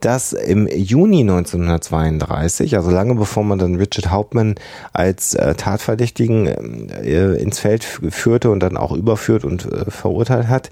dass 0.00 0.32
im 0.32 0.66
Juni 0.66 1.20
1932, 1.20 2.76
also 2.76 2.90
lange 2.90 3.14
bevor 3.14 3.44
man 3.44 3.58
dann 3.58 3.76
Richard 3.76 4.10
Hauptmann 4.10 4.54
als 4.92 5.34
äh, 5.34 5.54
Tatverdächtigen 5.54 6.46
äh, 6.46 7.34
ins 7.34 7.58
Feld 7.58 7.84
führte 7.84 8.50
und 8.50 8.60
dann 8.60 8.76
auch 8.76 8.92
überführt 8.92 9.44
und 9.44 9.66
äh, 9.66 9.90
verurteilt 9.90 10.48
hat, 10.48 10.70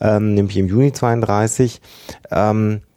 ähm, 0.00 0.34
nämlich 0.34 0.56
im 0.56 0.68
Juni 0.68 0.92
32, 0.92 1.80
ähm, 2.30 2.80
äh, 2.80 2.87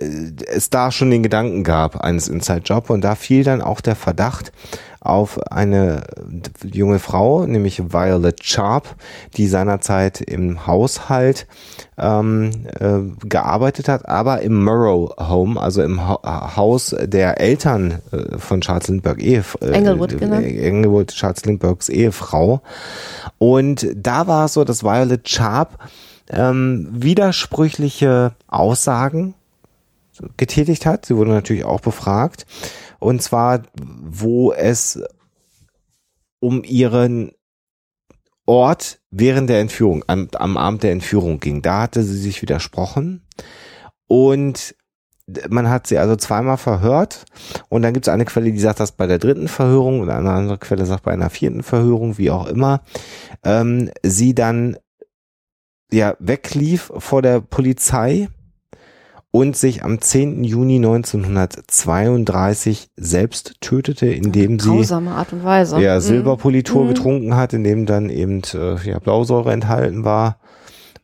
es 0.00 0.70
da 0.70 0.90
schon 0.90 1.10
den 1.10 1.22
Gedanken 1.22 1.62
gab 1.62 2.00
eines 2.00 2.28
Inside-Job 2.28 2.90
und 2.90 3.02
da 3.02 3.14
fiel 3.14 3.44
dann 3.44 3.60
auch 3.60 3.80
der 3.80 3.96
Verdacht, 3.96 4.52
auf 5.00 5.40
eine 5.50 6.02
junge 6.62 6.98
Frau, 6.98 7.46
nämlich 7.46 7.92
Violet 7.92 8.44
Sharp, 8.44 8.96
die 9.36 9.46
seinerzeit 9.46 10.20
im 10.20 10.66
Haushalt 10.66 11.46
ähm, 11.96 12.50
äh, 12.78 13.26
gearbeitet 13.26 13.88
hat, 13.88 14.06
aber 14.06 14.42
im 14.42 14.62
Murrow 14.62 15.10
Home, 15.18 15.58
also 15.58 15.82
im 15.82 16.06
ha 16.06 16.54
Haus 16.54 16.94
der 17.02 17.40
Eltern 17.40 18.00
äh, 18.12 18.36
von 18.36 18.60
Charles 18.60 18.88
Lindbergh, 18.88 19.22
Ehe, 19.22 19.42
äh, 19.62 19.70
Englewood, 19.70 20.18
genau. 20.18 20.36
Englewood, 20.36 21.08
Charles 21.08 21.46
Lindberghs 21.46 21.88
Ehefrau. 21.88 22.60
Und 23.38 23.86
da 23.96 24.26
war 24.26 24.44
es 24.44 24.52
so, 24.52 24.64
dass 24.64 24.84
Violet 24.84 25.26
Sharp 25.26 25.78
ähm, 26.28 26.88
widersprüchliche 26.92 28.32
Aussagen 28.48 29.34
getätigt 30.36 30.86
hat. 30.86 31.06
Sie 31.06 31.16
wurde 31.16 31.30
natürlich 31.30 31.64
auch 31.64 31.80
befragt. 31.80 32.46
Und 32.98 33.22
zwar, 33.22 33.62
wo 33.76 34.52
es 34.52 35.00
um 36.40 36.64
ihren 36.64 37.32
Ort 38.46 39.00
während 39.10 39.48
der 39.48 39.60
Entführung, 39.60 40.04
am, 40.06 40.28
am 40.34 40.56
Abend 40.56 40.82
der 40.82 40.92
Entführung 40.92 41.38
ging. 41.40 41.62
Da 41.62 41.82
hatte 41.82 42.02
sie 42.02 42.18
sich 42.18 42.42
widersprochen 42.42 43.22
und 44.06 44.74
man 45.48 45.70
hat 45.70 45.86
sie 45.86 45.98
also 45.98 46.16
zweimal 46.16 46.56
verhört 46.56 47.24
und 47.68 47.82
dann 47.82 47.94
gibt 47.94 48.08
es 48.08 48.12
eine 48.12 48.24
Quelle, 48.24 48.50
die 48.50 48.58
sagt 48.58 48.80
das 48.80 48.90
bei 48.90 49.06
der 49.06 49.18
dritten 49.18 49.46
Verhörung 49.46 50.00
und 50.00 50.10
eine 50.10 50.30
andere 50.30 50.58
Quelle 50.58 50.86
sagt 50.86 51.04
bei 51.04 51.12
einer 51.12 51.30
vierten 51.30 51.62
Verhörung, 51.62 52.18
wie 52.18 52.30
auch 52.30 52.46
immer, 52.46 52.80
ähm, 53.44 53.90
sie 54.02 54.34
dann 54.34 54.76
ja 55.92 56.16
weglief 56.18 56.92
vor 56.96 57.22
der 57.22 57.40
Polizei 57.40 58.28
und 59.32 59.56
sich 59.56 59.84
am 59.84 60.00
10. 60.00 60.42
Juni 60.44 60.76
1932 60.76 62.88
selbst 62.96 63.56
tötete, 63.60 64.06
indem 64.06 64.58
sie 64.58 64.70
grausame 64.70 65.10
Art 65.12 65.32
und 65.32 65.44
Weise. 65.44 65.80
ja 65.80 65.96
mhm. 65.96 66.00
Silberpolitur 66.00 66.84
mhm. 66.84 66.88
getrunken 66.88 67.36
hat, 67.36 67.52
in 67.52 67.62
dem 67.62 67.86
dann 67.86 68.10
eben 68.10 68.42
äh, 68.54 68.76
ja 68.88 68.98
Blausäure 68.98 69.52
enthalten 69.52 70.04
war. 70.04 70.38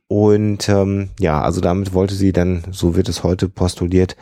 Und 0.09 0.69
ähm, 0.69 1.09
ja, 1.19 1.41
also 1.41 1.61
damit 1.61 1.93
wollte 1.93 2.15
sie 2.15 2.33
dann, 2.33 2.63
so 2.71 2.95
wird 2.95 3.09
es 3.09 3.25
heute 3.25 3.49
postuliert, 3.49 4.17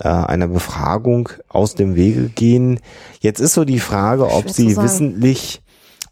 äh, 0.00 0.08
einer 0.08 0.48
Befragung 0.48 1.28
aus 1.48 1.76
dem 1.76 1.94
Wege 1.94 2.28
gehen. 2.28 2.80
Jetzt 3.20 3.38
ist 3.38 3.54
so 3.54 3.64
die 3.64 3.78
Frage, 3.78 4.32
ob 4.32 4.50
sie 4.50 4.76
wissentlich 4.76 5.62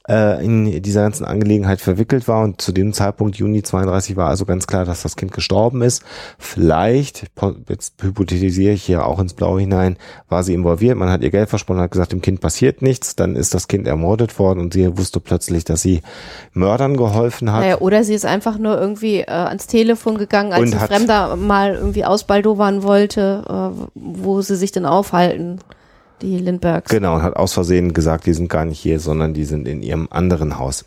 äh, 0.09 0.45
in 0.45 0.83
dieser 0.83 1.03
ganzen 1.03 1.25
Angelegenheit 1.25 1.81
verwickelt 1.81 2.29
war 2.29 2.45
und 2.45 2.61
zu 2.61 2.73
dem 2.73 2.93
Zeitpunkt 2.93 3.37
Juni 3.37 3.63
32 3.63 4.17
war 4.17 4.29
also 4.29 4.45
ganz 4.45 4.67
klar, 4.67 4.85
dass 4.85 5.03
das 5.03 5.17
Kind 5.17 5.33
gestorben 5.33 5.83
ist. 5.83 6.03
Vielleicht, 6.39 7.27
jetzt 7.69 7.95
hypothetisiere 8.03 8.73
ich 8.73 8.85
hier 8.85 9.07
auch 9.07 9.19
ins 9.19 9.35
Blaue 9.35 9.61
hinein, 9.61 9.97
war 10.29 10.43
sie 10.43 10.55
involviert, 10.55 10.97
man 10.97 11.11
hat 11.11 11.23
ihr 11.23 11.31
Geld 11.31 11.49
versprochen, 11.49 11.81
hat 11.81 11.91
gesagt, 11.91 12.13
dem 12.13 12.23
Kind 12.23 12.41
passiert 12.41 12.83
nichts, 12.83 13.17
dann 13.17 13.37
ist 13.37 13.55
das 13.55 13.69
Kind 13.69 13.87
ermordet 13.87 14.39
worden 14.39 14.61
und 14.61 14.73
sie 14.73 14.97
wusste 14.97 15.21
plötzlich, 15.21 15.65
dass 15.65 15.83
sie 15.83 16.03
Mördern 16.53 16.97
geholfen 16.97 17.53
hat. 17.53 17.61
Naja, 17.61 17.79
oder 17.79 18.05
sie 18.05 18.15
ist 18.15 18.27
einfach 18.27 18.59
nur 18.59 18.79
irgendwie 18.79 19.21
äh, 19.21 19.31
ans 19.31 19.67
Telefon 19.67 20.19
gegangen, 20.19 20.53
als 20.53 20.73
ein 20.73 20.79
Fremder 20.79 21.37
mal 21.37 21.75
irgendwie 21.75 22.05
ausbaldowern 22.05 22.83
wollte, 22.83 23.45
äh, 23.49 23.89
wo 23.95 24.41
sie 24.41 24.57
sich 24.57 24.73
denn 24.73 24.87
aufhalten. 24.87 25.61
Die 26.23 26.39
Lindberghs. 26.39 26.89
Genau, 26.89 27.17
und 27.17 27.23
hat 27.23 27.37
aus 27.37 27.53
Versehen 27.53 27.93
gesagt, 27.93 28.27
die 28.27 28.35
sind 28.35 28.49
gar 28.49 28.65
nicht 28.65 28.79
hier, 28.79 29.01
sondern 29.01 29.35
die 29.35 29.45
sind 29.45 29.69
in 29.69 29.83
ihrem 29.83 30.09
anderen 30.11 30.59
Haus. 30.59 30.85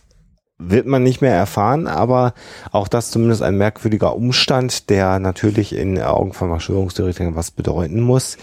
Wird 0.57 0.87
man 0.87 1.03
nicht 1.03 1.21
mehr 1.21 1.33
erfahren, 1.33 1.87
aber 1.87 2.33
auch 2.71 2.89
das 2.89 3.11
zumindest 3.11 3.41
ein 3.41 3.57
merkwürdiger 3.57 4.15
Umstand, 4.15 4.89
der 4.89 5.19
natürlich 5.19 5.73
in 5.73 6.01
Augen 6.01 6.33
von 6.33 6.49
Verschwörungstheoretikern 6.49 7.35
was 7.35 7.51
bedeuten 7.51 8.01
muss. 8.01 8.37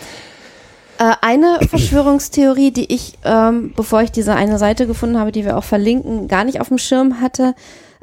Äh, 0.99 1.12
eine 1.20 1.59
Verschwörungstheorie, 1.68 2.70
die 2.70 2.93
ich, 2.93 3.18
ähm, 3.24 3.72
bevor 3.76 4.03
ich 4.03 4.12
diese 4.12 4.34
eine 4.34 4.59
Seite 4.59 4.87
gefunden 4.87 5.18
habe, 5.18 5.32
die 5.32 5.45
wir 5.45 5.57
auch 5.57 5.64
verlinken, 5.64 6.28
gar 6.28 6.45
nicht 6.45 6.61
auf 6.61 6.68
dem 6.68 6.78
Schirm 6.78 7.20
hatte, 7.20 7.55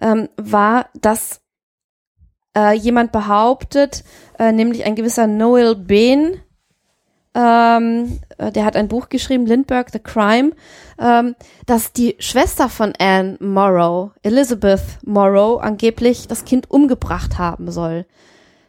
ähm, 0.02 0.30
war, 0.38 0.88
dass 1.02 1.42
äh, 2.56 2.76
jemand 2.76 3.12
behauptet, 3.12 4.04
äh, 4.38 4.52
nämlich 4.52 4.86
ein 4.86 4.96
gewisser 4.96 5.28
Noel 5.28 5.76
Behn, 5.76 6.40
ähm, 7.36 8.20
äh, 8.38 8.52
der 8.52 8.66
hat 8.66 8.76
ein 8.76 8.88
Buch 8.88 9.10
geschrieben, 9.10 9.46
Lindbergh, 9.46 9.90
The 9.92 10.00
Crime, 10.00 10.52
ähm, 11.00 11.36
dass 11.66 11.92
die 11.94 12.16
Schwester 12.20 12.70
von 12.70 12.94
Anne 13.00 13.38
Morrow, 13.40 14.12
Elizabeth 14.22 14.82
Morrow, 15.04 15.60
angeblich 15.62 16.28
das 16.28 16.46
Kind 16.46 16.70
umgebracht 16.70 17.38
haben 17.40 17.72
soll. 17.72 18.06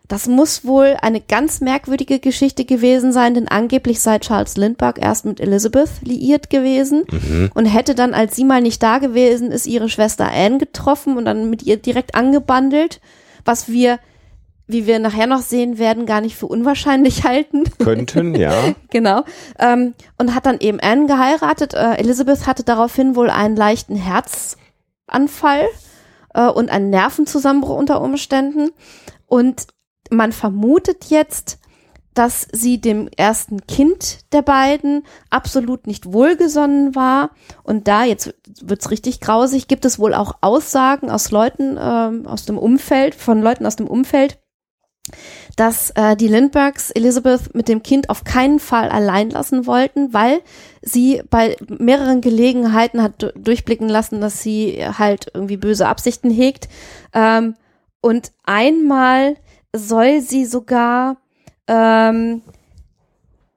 Das 0.06 0.26
muss 0.28 0.66
wohl 0.66 0.96
eine 1.00 1.20
ganz 1.22 1.62
merkwürdige 1.62 2.18
Geschichte 2.18 2.66
gewesen 2.66 3.10
sein, 3.12 3.32
denn 3.32 3.48
angeblich 3.48 4.00
sei 4.00 4.18
Charles 4.18 4.56
Lindbergh 4.58 5.00
erst 5.00 5.24
mit 5.24 5.40
Elizabeth 5.40 5.88
liiert 6.02 6.50
gewesen 6.50 7.04
Mhm. 7.10 7.50
und 7.54 7.64
hätte 7.64 7.94
dann, 7.94 8.12
als 8.12 8.36
sie 8.36 8.44
mal 8.44 8.60
nicht 8.60 8.82
da 8.82 8.98
gewesen 8.98 9.50
ist, 9.50 9.66
ihre 9.66 9.88
Schwester 9.88 10.30
Anne 10.30 10.58
getroffen 10.58 11.16
und 11.16 11.24
dann 11.24 11.48
mit 11.48 11.62
ihr 11.62 11.78
direkt 11.78 12.14
angebandelt, 12.14 13.00
was 13.46 13.68
wir, 13.68 13.98
wie 14.66 14.86
wir 14.86 14.98
nachher 14.98 15.26
noch 15.26 15.40
sehen 15.40 15.78
werden, 15.78 16.06
gar 16.06 16.20
nicht 16.20 16.36
für 16.36 16.46
unwahrscheinlich 16.46 17.24
halten. 17.24 17.64
Könnten, 17.78 18.34
ja. 18.34 18.52
Genau. 18.90 19.24
Ähm, 19.58 19.94
und 20.18 20.34
hat 20.34 20.46
dann 20.46 20.60
eben 20.60 20.80
Anne 20.80 21.06
geheiratet. 21.06 21.74
Äh, 21.74 21.94
Elizabeth 21.96 22.46
hatte 22.46 22.62
daraufhin 22.62 23.16
wohl 23.16 23.28
einen 23.28 23.56
leichten 23.56 23.96
Herzanfall 23.96 25.66
äh, 26.32 26.46
und 26.46 26.70
einen 26.70 26.90
Nervenzusammenbruch 26.90 27.76
unter 27.76 28.00
Umständen. 28.00 28.70
Und 29.26 29.66
man 30.10 30.32
vermutet 30.32 31.06
jetzt, 31.06 31.58
dass 32.14 32.46
sie 32.52 32.80
dem 32.80 33.08
ersten 33.16 33.66
Kind 33.66 34.32
der 34.32 34.42
beiden 34.42 35.02
absolut 35.30 35.88
nicht 35.88 36.12
wohlgesonnen 36.12 36.94
war. 36.94 37.30
Und 37.64 37.88
da, 37.88 38.04
jetzt 38.04 38.34
wird's 38.62 38.90
richtig 38.92 39.20
grausig, 39.20 39.66
gibt 39.66 39.84
es 39.84 39.98
wohl 39.98 40.14
auch 40.14 40.36
Aussagen 40.40 41.10
aus 41.10 41.32
Leuten 41.32 41.76
ähm, 41.78 42.26
aus 42.26 42.46
dem 42.46 42.56
Umfeld, 42.56 43.16
von 43.16 43.42
Leuten 43.42 43.66
aus 43.66 43.74
dem 43.74 43.88
Umfeld, 43.88 44.38
dass 45.57 45.90
äh, 45.90 46.16
die 46.16 46.28
Lindberghs 46.28 46.90
Elizabeth 46.90 47.55
mit 47.55 47.68
dem 47.68 47.82
Kind 47.82 48.09
auf 48.11 48.24
keinen 48.24 48.59
Fall 48.59 48.88
allein 48.88 49.30
lassen 49.30 49.66
wollten, 49.66 50.12
weil 50.14 50.40
sie 50.82 51.22
bei 51.30 51.57
mehreren 51.68 52.20
Gelegenheiten 52.20 53.02
hat 53.02 53.22
du- 53.22 53.32
durchblicken 53.36 53.88
lassen, 53.88 54.20
dass 54.20 54.42
sie 54.42 54.78
halt 54.98 55.30
irgendwie 55.34 55.57
böse 55.57 55.86
Absichten 55.88 56.30
hegt. 56.30 56.68
Ähm, 57.12 57.55
und 58.00 58.32
einmal 58.44 59.36
soll 59.74 60.20
sie 60.20 60.44
sogar, 60.46 61.16
ähm, 61.68 62.42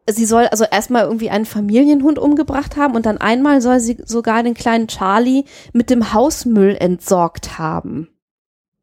sie 0.10 0.26
soll 0.26 0.48
also 0.48 0.64
erstmal 0.66 1.04
irgendwie 1.06 1.30
einen 1.30 1.46
Familienhund 1.46 2.18
umgebracht 2.20 2.76
haben 2.78 2.96
und 2.96 3.06
dann 3.06 3.18
einmal 3.18 3.62
soll 3.62 3.80
sie 3.80 3.98
sogar 4.06 4.44
den 4.44 4.54
kleinen 4.54 4.88
Charlie 4.88 5.46
mit 5.74 5.90
dem 5.90 6.14
Hausmüll 6.14 6.76
entsorgt 6.80 7.58
haben 7.58 8.10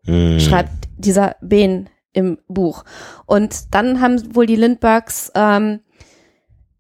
Hm. 0.07 0.39
schreibt 0.39 0.71
dieser 0.99 1.37
Ben 1.41 1.89
im 2.15 2.39
Buch. 2.49 2.85
Und 3.27 3.75
dann 3.75 4.01
haben 4.01 4.35
wohl 4.35 4.47
die 4.47 4.57
Lindberghs 4.57 5.33
ähm, 5.35 5.81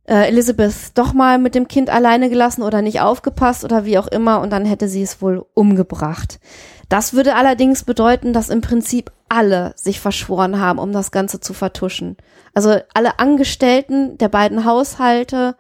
äh, 0.07 0.28
Elizabeth 0.28 0.93
doch 0.95 1.12
mal 1.12 1.39
mit 1.39 1.55
dem 1.55 1.68
Kind 1.68 1.91
alleine 1.91 2.28
gelassen 2.28 2.62
oder 2.62 2.82
nicht 2.82 3.01
aufgepasst 3.01 3.64
oder 3.64 3.85
wie 3.85 3.99
auch 3.99 4.07
immer 4.07 4.41
und 4.41 4.51
dann 4.51 4.64
hätte 4.64 4.89
sie 4.89 5.03
es 5.03 5.20
wohl 5.22 5.45
umgebracht. 5.55 6.41
Das 6.89 7.14
würde 7.14 7.35
allerdings 7.35 7.85
bedeuten, 7.85 8.32
dass 8.32 8.51
im 8.51 8.61
Prinzip 8.61 9.11
alle 9.28 9.72
sich 9.76 10.01
verschworen 10.01 10.61
haben, 10.61 10.78
um 10.78 10.93
das 10.93 11.11
Ganze 11.11 11.41
zu 11.41 11.55
vertuschen. 11.55 12.16
Also 12.53 12.76
alle 12.93 13.18
Angestellten 13.18 14.18
der 14.18 14.28
beiden 14.28 14.64
Haushalte, 14.64 15.57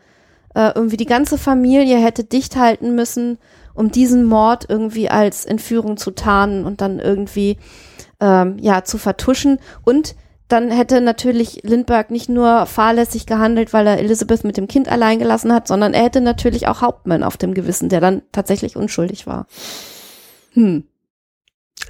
äh, 0.54 0.72
irgendwie 0.74 0.98
die 0.98 1.06
ganze 1.06 1.38
Familie 1.38 1.96
hätte 1.96 2.24
dicht 2.24 2.56
halten 2.56 2.94
müssen, 2.94 3.38
um 3.74 3.90
diesen 3.90 4.24
Mord 4.24 4.66
irgendwie 4.68 5.10
als 5.10 5.44
Entführung 5.46 5.96
zu 5.96 6.12
tarnen 6.12 6.64
und 6.64 6.80
dann 6.80 7.00
irgendwie 7.00 7.56
ähm, 8.20 8.56
ja 8.58 8.84
zu 8.84 8.98
vertuschen. 8.98 9.58
Und 9.84 10.14
dann 10.48 10.70
hätte 10.70 11.00
natürlich 11.00 11.60
Lindbergh 11.62 12.12
nicht 12.12 12.28
nur 12.28 12.66
fahrlässig 12.66 13.26
gehandelt, 13.26 13.72
weil 13.72 13.86
er 13.86 13.98
Elizabeth 13.98 14.44
mit 14.44 14.56
dem 14.56 14.68
Kind 14.68 14.88
allein 14.88 15.18
gelassen 15.18 15.52
hat, 15.52 15.66
sondern 15.66 15.94
er 15.94 16.04
hätte 16.04 16.20
natürlich 16.20 16.68
auch 16.68 16.82
Hauptmann 16.82 17.22
auf 17.22 17.36
dem 17.36 17.54
Gewissen, 17.54 17.88
der 17.88 18.00
dann 18.00 18.22
tatsächlich 18.30 18.76
unschuldig 18.76 19.26
war. 19.26 19.46
Hm. 20.52 20.84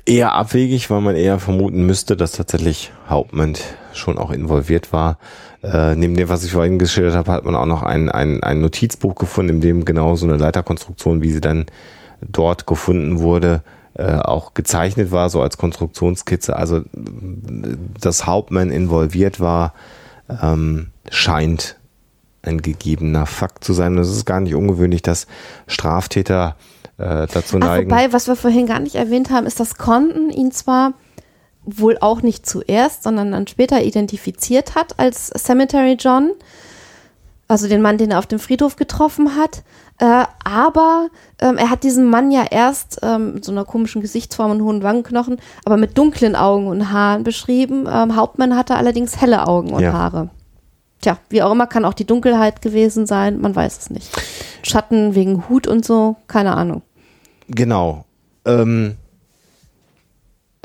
Eher 0.07 0.33
abwegig, 0.33 0.91
weil 0.91 1.01
man 1.01 1.17
eher 1.17 1.39
vermuten 1.39 1.85
müsste, 1.87 2.17
dass 2.17 2.33
tatsächlich 2.33 2.93
Hauptmann 3.09 3.55
schon 3.93 4.19
auch 4.19 4.31
involviert 4.31 4.93
war. 4.93 5.19
Äh, 5.63 5.95
neben 5.97 6.15
dem, 6.15 6.29
was 6.29 6.45
ich 6.45 6.53
vorhin 6.53 6.79
geschildert 6.79 7.15
habe, 7.15 7.33
hat 7.33 7.45
man 7.45 7.57
auch 7.57 7.67
noch 7.67 7.83
ein, 7.83 8.11
ein, 8.11 8.43
ein 8.43 8.61
Notizbuch 8.61 9.15
gefunden, 9.15 9.57
in 9.57 9.61
dem 9.61 9.85
genau 9.85 10.15
so 10.15 10.27
eine 10.27 10.37
Leiterkonstruktion, 10.37 11.23
wie 11.23 11.33
sie 11.33 11.41
dann 11.41 11.67
dort 12.21 12.67
gefunden 12.67 13.21
wurde, 13.21 13.63
äh, 13.95 14.17
auch 14.17 14.55
gezeichnet 14.55 15.13
war, 15.13 15.31
so 15.31 15.43
als 15.43 15.57
Konstruktionskizze. 15.57 16.57
Also, 16.57 16.83
dass 18.01 18.27
Hauptmann 18.27 18.71
involviert 18.71 19.41
war, 19.41 19.75
ähm, 20.29 20.89
scheint 21.11 21.77
ein 22.43 22.61
gegebener 22.61 23.27
Fakt 23.27 23.65
zu 23.65 23.73
sein. 23.73 23.95
Und 23.95 24.01
es 24.01 24.11
ist 24.11 24.27
gar 24.27 24.41
nicht 24.41 24.55
ungewöhnlich, 24.55 25.03
dass 25.03 25.27
Straftäter 25.67 26.57
äh, 26.99 27.27
dazu 27.27 27.57
Ach, 27.57 27.67
neigen. 27.67 27.91
wobei, 27.91 28.13
was 28.13 28.27
wir 28.27 28.37
vorhin 28.37 28.67
gar 28.67 28.81
nicht 28.81 28.95
erwähnt 28.95 29.31
haben, 29.31 29.47
ist, 29.47 29.61
dass 29.61 29.77
Condon 29.77 30.31
ihn 30.31 30.53
zwar 30.53 30.93
wohl 31.65 31.97
auch 32.01 32.23
nicht 32.23 32.47
zuerst, 32.47 33.03
sondern 33.03 33.33
dann 33.33 33.47
später 33.47 33.83
identifiziert 33.83 34.75
hat 34.75 34.99
als 34.99 35.29
Cemetery 35.29 35.97
John, 35.99 36.33
also 37.49 37.69
den 37.69 37.83
Mann, 37.83 37.99
den 37.99 38.11
er 38.11 38.19
auf 38.19 38.27
dem 38.27 38.39
Friedhof 38.39 38.77
getroffen 38.77 39.37
hat. 39.37 39.63
Äh, 39.99 40.25
aber 40.43 41.09
ähm, 41.39 41.57
er 41.57 41.71
hat 41.71 41.85
diesen 41.85 42.11
Mann 42.11 42.33
ja 42.33 42.45
erst 42.51 42.99
ähm, 43.03 43.35
mit 43.35 43.45
so 43.45 43.53
einer 43.53 43.65
komischen 43.65 44.03
Gesichtsform 44.03 44.51
und 44.51 44.63
hohen 44.63 44.83
Wangenknochen, 44.83 45.39
aber 45.65 45.77
mit 45.77 45.97
dunklen 45.97 46.35
Augen 46.35 46.67
und 46.67 46.91
Haaren 46.93 47.23
beschrieben. 47.23 47.87
Ähm, 47.91 48.17
Hauptmann 48.17 48.57
hatte 48.57 48.75
allerdings 48.75 49.21
helle 49.21 49.47
Augen 49.47 49.73
und 49.73 49.83
Ja. 49.83 49.93
Haare. 49.93 50.31
Tja, 51.01 51.19
wie 51.29 51.43
auch 51.43 51.53
immer, 51.53 51.67
kann 51.67 51.85
auch 51.85 51.95
die 51.95 52.07
Dunkelheit 52.07 52.63
gewesen 52.63 53.07
sein, 53.07 53.41
man 53.41 53.55
weiß 53.55 53.79
es 53.79 53.91
nicht. 53.91 54.11
Schatten 54.63 55.15
wegen 55.15 55.49
Hut 55.49 55.67
und 55.67 55.85
so, 55.85 56.17
keine 56.27 56.55
Ahnung. 56.55 56.83
Genau. 57.49 58.05
Ähm, 58.47 58.97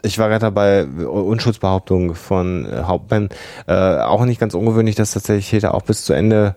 ich 0.01 0.17
war 0.17 0.29
gerade 0.29 0.41
dabei, 0.41 0.85
Unschuldsbehauptung 0.85 2.15
von 2.15 2.65
äh, 2.65 2.83
Hauptmann. 2.83 3.29
Äh, 3.67 3.97
auch 3.99 4.25
nicht 4.25 4.39
ganz 4.39 4.53
ungewöhnlich, 4.53 4.95
dass 4.95 5.11
tatsächlich 5.11 5.49
Täter 5.49 5.73
auch 5.75 5.81
bis 5.83 6.05
zu 6.05 6.13
Ende 6.13 6.55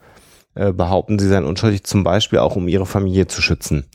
äh, 0.55 0.72
behaupten, 0.72 1.18
sie 1.18 1.28
seien 1.28 1.44
unschuldig, 1.44 1.84
zum 1.84 2.05
Beispiel 2.05 2.38
auch 2.38 2.57
um 2.57 2.68
ihre 2.68 2.86
Familie 2.86 3.26
zu 3.26 3.42
schützen. 3.42 3.86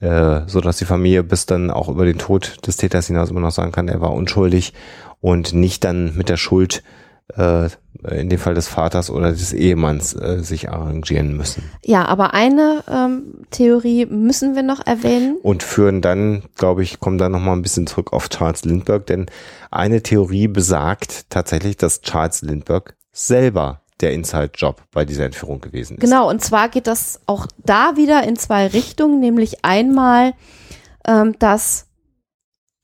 Äh, 0.00 0.42
so 0.46 0.60
dass 0.60 0.78
die 0.78 0.84
Familie 0.84 1.22
bis 1.22 1.46
dann 1.46 1.70
auch 1.70 1.88
über 1.88 2.04
den 2.04 2.18
Tod 2.18 2.66
des 2.66 2.76
Täters 2.76 3.06
hinaus 3.06 3.30
immer 3.30 3.40
noch 3.40 3.52
sagen 3.52 3.72
kann, 3.72 3.88
er 3.88 4.00
war 4.00 4.12
unschuldig 4.12 4.74
und 5.20 5.54
nicht 5.54 5.84
dann 5.84 6.16
mit 6.16 6.28
der 6.28 6.36
Schuld 6.36 6.82
äh, 7.36 7.68
in 8.10 8.28
dem 8.28 8.38
Fall 8.38 8.54
des 8.54 8.68
Vaters 8.68 9.08
oder 9.08 9.30
des 9.30 9.52
Ehemanns 9.54 10.14
äh, 10.14 10.40
sich 10.42 10.68
arrangieren 10.68 11.36
müssen. 11.36 11.62
Ja, 11.82 12.04
aber 12.04 12.34
eine 12.34 12.84
ähm, 12.90 13.46
Theorie 13.50 14.04
müssen 14.06 14.54
wir 14.54 14.62
noch 14.62 14.84
erwähnen. 14.84 15.38
und 15.42 15.62
führen 15.62 16.02
dann, 16.02 16.42
glaube 16.56 16.82
ich, 16.82 17.00
kommen 17.00 17.16
dann 17.16 17.32
nochmal 17.32 17.56
ein 17.56 17.62
bisschen 17.62 17.86
zurück 17.86 18.12
auf 18.12 18.28
Charles 18.28 18.64
Lindbergh, 18.64 19.06
denn 19.06 19.26
eine 19.70 20.02
Theorie 20.02 20.48
besagt 20.48 21.30
tatsächlich, 21.30 21.78
dass 21.78 22.02
Charles 22.02 22.42
Lindbergh 22.42 22.92
selber 23.12 23.80
der 24.00 24.12
Inside-Job 24.12 24.82
bei 24.90 25.04
dieser 25.04 25.24
Entführung 25.24 25.60
gewesen 25.60 25.96
ist. 25.96 26.00
Genau, 26.00 26.28
und 26.28 26.42
zwar 26.42 26.68
geht 26.68 26.86
das 26.86 27.20
auch 27.26 27.46
da 27.58 27.96
wieder 27.96 28.24
in 28.24 28.36
zwei 28.36 28.66
Richtungen, 28.66 29.20
nämlich 29.20 29.64
einmal, 29.64 30.34
ähm, 31.06 31.36
dass 31.38 31.86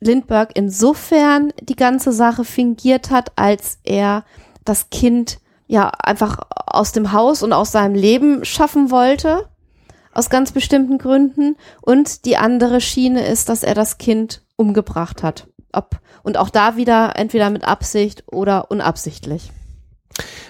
Lindbergh 0.00 0.52
insofern 0.54 1.52
die 1.60 1.76
ganze 1.76 2.12
Sache 2.12 2.44
fingiert 2.44 3.10
hat, 3.10 3.32
als 3.36 3.78
er 3.84 4.24
das 4.64 4.90
Kind 4.90 5.40
ja 5.66 5.88
einfach 6.02 6.38
aus 6.66 6.92
dem 6.92 7.12
Haus 7.12 7.42
und 7.42 7.52
aus 7.52 7.72
seinem 7.72 7.94
Leben 7.94 8.44
schaffen 8.44 8.90
wollte, 8.90 9.48
aus 10.12 10.30
ganz 10.30 10.52
bestimmten 10.52 10.98
Gründen. 10.98 11.56
Und 11.82 12.24
die 12.24 12.36
andere 12.36 12.80
Schiene 12.80 13.26
ist, 13.26 13.48
dass 13.48 13.62
er 13.62 13.74
das 13.74 13.98
Kind 13.98 14.42
umgebracht 14.56 15.22
hat. 15.22 15.48
Ob, 15.72 16.00
und 16.22 16.36
auch 16.36 16.50
da 16.50 16.76
wieder 16.76 17.16
entweder 17.16 17.50
mit 17.50 17.64
Absicht 17.64 18.24
oder 18.26 18.70
unabsichtlich. 18.70 19.52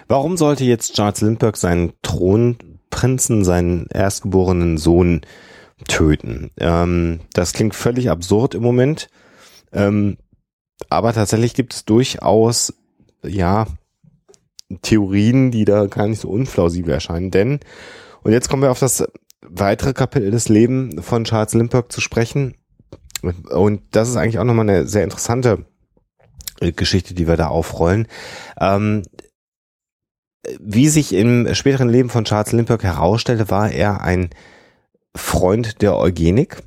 Warum 0.09 0.37
sollte 0.37 0.65
jetzt 0.65 0.95
Charles 0.95 1.21
Lindbergh 1.21 1.59
seinen 1.59 1.93
Thronprinzen, 2.03 3.45
seinen 3.45 3.87
erstgeborenen 3.87 4.79
Sohn 4.79 5.23
töten? 5.89 6.51
Ähm, 6.59 7.21
das 7.33 7.53
klingt 7.53 7.75
völlig 7.75 8.11
absurd 8.11 8.55
im 8.55 8.63
Moment. 8.63 9.09
Ähm, 9.73 10.17
aber 10.89 11.13
tatsächlich 11.13 11.55
gibt 11.55 11.75
es 11.75 11.85
durchaus, 11.85 12.75
ja, 13.23 13.67
Theorien, 14.83 15.51
die 15.51 15.65
da 15.65 15.87
gar 15.87 16.07
nicht 16.07 16.21
so 16.21 16.29
unplausibel 16.31 16.93
erscheinen. 16.95 17.31
Denn, 17.31 17.61
Und 18.23 18.33
jetzt 18.33 18.49
kommen 18.49 18.63
wir 18.63 18.71
auf 18.71 18.79
das 18.79 19.05
weitere 19.43 19.93
Kapitel 19.93 20.31
des 20.31 20.49
Lebens 20.49 21.05
von 21.05 21.25
Charles 21.25 21.55
Lindbergh 21.55 21.89
zu 21.89 22.01
sprechen. 22.01 22.55
Und 23.51 23.83
das 23.91 24.09
ist 24.09 24.17
eigentlich 24.17 24.39
auch 24.39 24.45
nochmal 24.45 24.69
eine 24.69 24.87
sehr 24.87 25.05
interessante 25.05 25.67
äh, 26.61 26.73
Geschichte, 26.73 27.15
die 27.15 27.27
wir 27.27 27.37
da 27.37 27.49
aufrollen. 27.49 28.07
Ähm, 28.59 29.03
wie 30.59 30.89
sich 30.89 31.13
im 31.13 31.53
späteren 31.55 31.89
Leben 31.89 32.09
von 32.09 32.25
Charles 32.25 32.53
Lindbergh 32.53 32.83
herausstellte, 32.83 33.51
war 33.51 33.71
er 33.71 34.01
ein 34.01 34.31
Freund 35.15 35.83
der 35.83 35.97
Eugenik. 35.97 36.59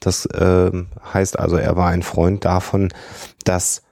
Das 0.00 0.26
äh, 0.26 0.70
heißt 1.12 1.38
also, 1.38 1.56
er 1.56 1.76
war 1.76 1.88
ein 1.88 2.02
Freund 2.02 2.44
davon, 2.44 2.92
dass 3.44 3.82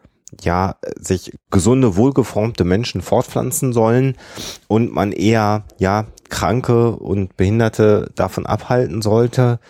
ja 0.43 0.77
sich 0.99 1.33
gesunde, 1.51 1.97
wohlgeformte 1.97 2.65
Menschen 2.65 3.03
fortpflanzen 3.03 3.73
sollen 3.73 4.17
und 4.69 4.93
man 4.93 5.13
eher 5.13 5.65
ja 5.79 6.07
Kranke 6.29 6.97
und 6.97 7.37
Behinderte 7.37 8.11
davon 8.15 8.47
abhalten 8.47 9.03
sollte, 9.03 9.61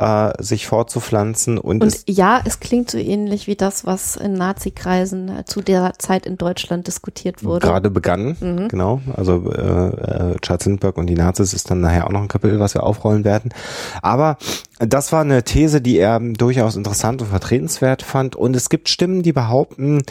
äh, 0.00 0.32
sich 0.42 0.66
fortzupflanzen. 0.66 1.58
Und, 1.58 1.82
Und 1.82 2.08
ja, 2.08 2.40
es 2.44 2.60
klingt 2.60 2.90
so 2.90 2.98
ähnlich 2.98 3.46
wie 3.46 3.56
das, 3.56 3.84
was 3.84 4.16
in 4.16 4.32
Nazi-Kreisen 4.32 5.38
äh, 5.38 5.44
zu 5.44 5.60
der 5.60 5.92
Zeit 5.98 6.26
in 6.26 6.38
Deutschland 6.38 6.86
diskutiert 6.86 7.44
wurde. 7.44 7.66
Gerade 7.66 7.90
begann, 7.90 8.36
mhm. 8.40 8.68
genau. 8.68 9.00
Also 9.14 9.52
äh, 9.52 9.60
äh, 9.60 10.36
Charles 10.40 10.64
Lindbergh 10.64 10.98
und 10.98 11.06
die 11.06 11.14
Nazis 11.14 11.52
ist 11.52 11.70
dann 11.70 11.80
nachher 11.80 12.06
auch 12.06 12.12
noch 12.12 12.22
ein 12.22 12.28
Kapitel, 12.28 12.58
was 12.58 12.74
wir 12.74 12.82
aufrollen 12.82 13.24
werden. 13.24 13.52
Aber 14.00 14.38
das 14.78 15.12
war 15.12 15.20
eine 15.20 15.42
These, 15.42 15.82
die 15.82 15.98
er 15.98 16.18
durchaus 16.18 16.76
interessant 16.76 17.20
und 17.20 17.28
vertretenswert 17.28 18.02
fand. 18.02 18.36
Und 18.36 18.56
es 18.56 18.70
gibt 18.70 18.88
Stimmen, 18.88 19.22
die 19.22 19.34
behaupten, 19.34 20.02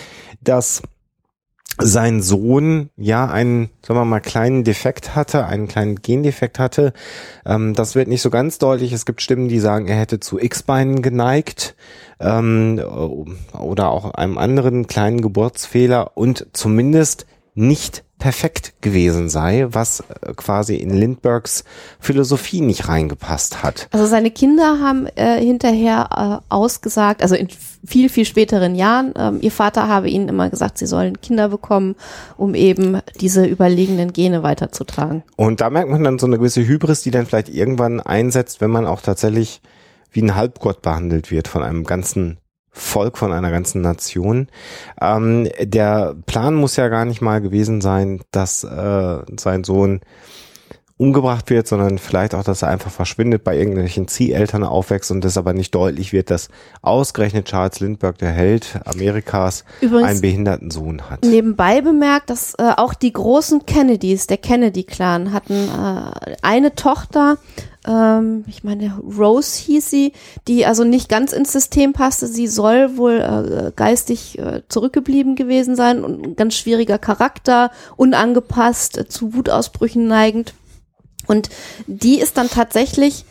dass 0.41 0.83
sein 1.81 2.21
Sohn 2.21 2.89
ja 2.97 3.29
einen, 3.29 3.69
sagen 3.85 3.99
wir 3.99 4.05
mal, 4.05 4.19
kleinen 4.19 4.63
Defekt 4.63 5.15
hatte, 5.15 5.45
einen 5.45 5.67
kleinen 5.67 5.97
Gendefekt 5.97 6.59
hatte. 6.59 6.93
Ähm, 7.45 7.73
das 7.73 7.95
wird 7.95 8.07
nicht 8.07 8.21
so 8.21 8.29
ganz 8.29 8.57
deutlich. 8.57 8.93
Es 8.93 9.05
gibt 9.05 9.21
Stimmen, 9.21 9.47
die 9.47 9.59
sagen, 9.59 9.87
er 9.87 9.97
hätte 9.97 10.19
zu 10.19 10.39
X-Beinen 10.39 11.01
geneigt 11.01 11.75
ähm, 12.19 12.81
oder 13.57 13.89
auch 13.89 14.13
einem 14.13 14.37
anderen 14.37 14.87
kleinen 14.87 15.21
Geburtsfehler 15.21 16.17
und 16.17 16.47
zumindest 16.53 17.25
nicht 17.55 18.03
perfekt 18.19 18.73
gewesen 18.81 19.29
sei, 19.29 19.65
was 19.69 20.01
äh, 20.01 20.33
quasi 20.35 20.75
in 20.75 20.91
Lindberghs 20.91 21.63
Philosophie 21.99 22.61
nicht 22.61 22.87
reingepasst 22.87 23.63
hat. 23.63 23.87
Also 23.91 24.05
seine 24.05 24.29
Kinder 24.29 24.79
haben 24.81 25.07
äh, 25.15 25.39
hinterher 25.39 26.41
äh, 26.49 26.53
ausgesagt, 26.53 27.23
also 27.23 27.35
in 27.35 27.47
viel, 27.85 28.09
viel 28.09 28.25
späteren 28.25 28.75
Jahren, 28.75 29.13
ähm, 29.17 29.39
ihr 29.41 29.51
Vater 29.51 29.87
habe 29.87 30.09
ihnen 30.09 30.27
immer 30.27 30.49
gesagt, 30.49 30.77
sie 30.77 30.85
sollen 30.85 31.21
Kinder 31.21 31.47
bekommen, 31.47 31.95
um 32.35 32.53
eben 32.55 32.99
diese 33.21 33.45
überlegenen 33.45 34.11
Gene 34.11 34.43
weiterzutragen. 34.43 35.23
Und 35.37 35.61
da 35.61 35.69
merkt 35.69 35.89
man 35.89 36.03
dann 36.03 36.19
so 36.19 36.27
eine 36.27 36.37
gewisse 36.37 36.67
Hybris, 36.67 37.01
die 37.01 37.11
dann 37.11 37.25
vielleicht 37.25 37.49
irgendwann 37.49 38.01
einsetzt, 38.01 38.59
wenn 38.59 38.69
man 38.69 38.85
auch 38.85 39.01
tatsächlich 39.01 39.61
wie 40.11 40.21
ein 40.21 40.35
Halbgott 40.35 40.81
behandelt 40.81 41.31
wird 41.31 41.47
von 41.47 41.63
einem 41.63 41.85
ganzen 41.85 42.38
Volk 42.71 43.17
von 43.17 43.33
einer 43.33 43.51
ganzen 43.51 43.81
Nation. 43.81 44.47
Ähm, 45.01 45.49
der 45.61 46.15
Plan 46.25 46.55
muss 46.55 46.75
ja 46.75 46.87
gar 46.87 47.05
nicht 47.05 47.21
mal 47.21 47.41
gewesen 47.41 47.81
sein, 47.81 48.21
dass 48.31 48.63
äh, 48.63 49.17
sein 49.37 49.63
Sohn 49.63 50.01
umgebracht 50.99 51.49
wird, 51.49 51.65
sondern 51.65 51.97
vielleicht 51.97 52.35
auch, 52.35 52.43
dass 52.43 52.61
er 52.61 52.67
einfach 52.67 52.91
verschwindet, 52.91 53.45
bei 53.45 53.57
irgendwelchen 53.57 54.09
Zieheltern 54.09 54.65
aufwächst 54.65 55.11
und 55.11 55.23
es 55.23 55.37
aber 55.37 55.53
nicht 55.53 55.73
deutlich 55.73 56.11
wird, 56.11 56.29
dass 56.29 56.49
ausgerechnet 56.81 57.45
Charles 57.45 57.79
Lindbergh, 57.79 58.17
der 58.17 58.31
Held 58.31 58.77
Amerikas, 58.83 59.63
Übrigens 59.79 60.09
einen 60.09 60.21
behinderten 60.21 60.71
Sohn 60.71 61.09
hat. 61.09 61.23
Nebenbei 61.23 61.79
bemerkt, 61.79 62.29
dass 62.29 62.53
äh, 62.55 62.73
auch 62.75 62.93
die 62.93 63.13
großen 63.13 63.65
Kennedys, 63.65 64.27
der 64.27 64.37
Kennedy-Clan, 64.37 65.31
hatten 65.31 65.69
äh, 65.69 66.35
eine 66.41 66.75
Tochter, 66.75 67.37
ähm, 67.89 68.45
ich 68.47 68.63
meine, 68.63 68.97
Rose 68.99 69.59
hieß 69.63 69.89
sie, 69.89 70.13
die 70.47 70.65
also 70.65 70.83
nicht 70.83 71.09
ganz 71.09 71.33
ins 71.33 71.51
System 71.51 71.91
passte. 71.91 72.27
Sie 72.27 72.47
soll 72.47 72.97
wohl 72.97 73.19
äh, 73.19 73.71
geistig 73.75 74.37
äh, 74.37 74.61
zurückgeblieben 74.69 75.35
gewesen 75.35 75.75
sein 75.75 76.03
und 76.03 76.23
ein 76.23 76.35
ganz 76.35 76.55
schwieriger 76.55 76.99
Charakter, 76.99 77.71
unangepasst, 77.97 78.99
äh, 78.99 79.07
zu 79.07 79.33
Wutausbrüchen 79.33 80.07
neigend. 80.07 80.53
Und 81.25 81.49
die 81.87 82.19
ist 82.19 82.37
dann 82.37 82.49
tatsächlich 82.49 83.25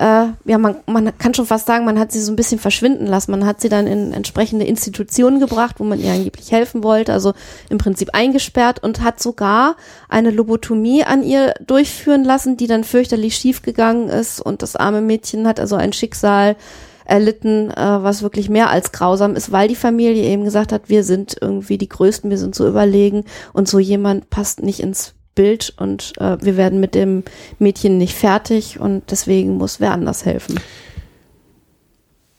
äh, 0.00 0.28
ja, 0.46 0.56
man, 0.56 0.76
man 0.86 1.16
kann 1.18 1.34
schon 1.34 1.44
fast 1.44 1.66
sagen, 1.66 1.84
man 1.84 1.98
hat 1.98 2.10
sie 2.10 2.20
so 2.20 2.32
ein 2.32 2.36
bisschen 2.36 2.58
verschwinden 2.58 3.06
lassen. 3.06 3.32
Man 3.32 3.44
hat 3.44 3.60
sie 3.60 3.68
dann 3.68 3.86
in 3.86 4.14
entsprechende 4.14 4.64
Institutionen 4.64 5.40
gebracht, 5.40 5.76
wo 5.78 5.84
man 5.84 6.00
ihr 6.00 6.10
angeblich 6.10 6.50
helfen 6.52 6.82
wollte, 6.82 7.12
also 7.12 7.34
im 7.68 7.76
Prinzip 7.76 8.08
eingesperrt 8.14 8.82
und 8.82 9.02
hat 9.02 9.20
sogar 9.20 9.76
eine 10.08 10.30
Lobotomie 10.30 11.04
an 11.04 11.22
ihr 11.22 11.52
durchführen 11.60 12.24
lassen, 12.24 12.56
die 12.56 12.66
dann 12.66 12.82
fürchterlich 12.82 13.36
schiefgegangen 13.36 14.08
ist 14.08 14.40
und 14.40 14.62
das 14.62 14.74
arme 14.74 15.02
Mädchen 15.02 15.46
hat 15.46 15.60
also 15.60 15.76
ein 15.76 15.92
Schicksal 15.92 16.56
erlitten, 17.04 17.70
äh, 17.70 18.02
was 18.02 18.22
wirklich 18.22 18.48
mehr 18.48 18.70
als 18.70 18.92
grausam 18.92 19.36
ist, 19.36 19.52
weil 19.52 19.68
die 19.68 19.76
Familie 19.76 20.24
eben 20.24 20.44
gesagt 20.44 20.72
hat, 20.72 20.88
wir 20.88 21.04
sind 21.04 21.36
irgendwie 21.38 21.76
die 21.76 21.90
Größten, 21.90 22.30
wir 22.30 22.38
sind 22.38 22.54
so 22.54 22.66
überlegen 22.66 23.24
und 23.52 23.68
so 23.68 23.78
jemand 23.78 24.30
passt 24.30 24.62
nicht 24.62 24.80
ins 24.80 25.14
Bild 25.34 25.74
und 25.78 26.12
äh, 26.18 26.36
wir 26.40 26.56
werden 26.56 26.80
mit 26.80 26.94
dem 26.94 27.24
Mädchen 27.58 27.98
nicht 27.98 28.14
fertig 28.14 28.80
und 28.80 29.10
deswegen 29.10 29.56
muss 29.56 29.80
wer 29.80 29.92
anders 29.92 30.24
helfen. 30.24 30.60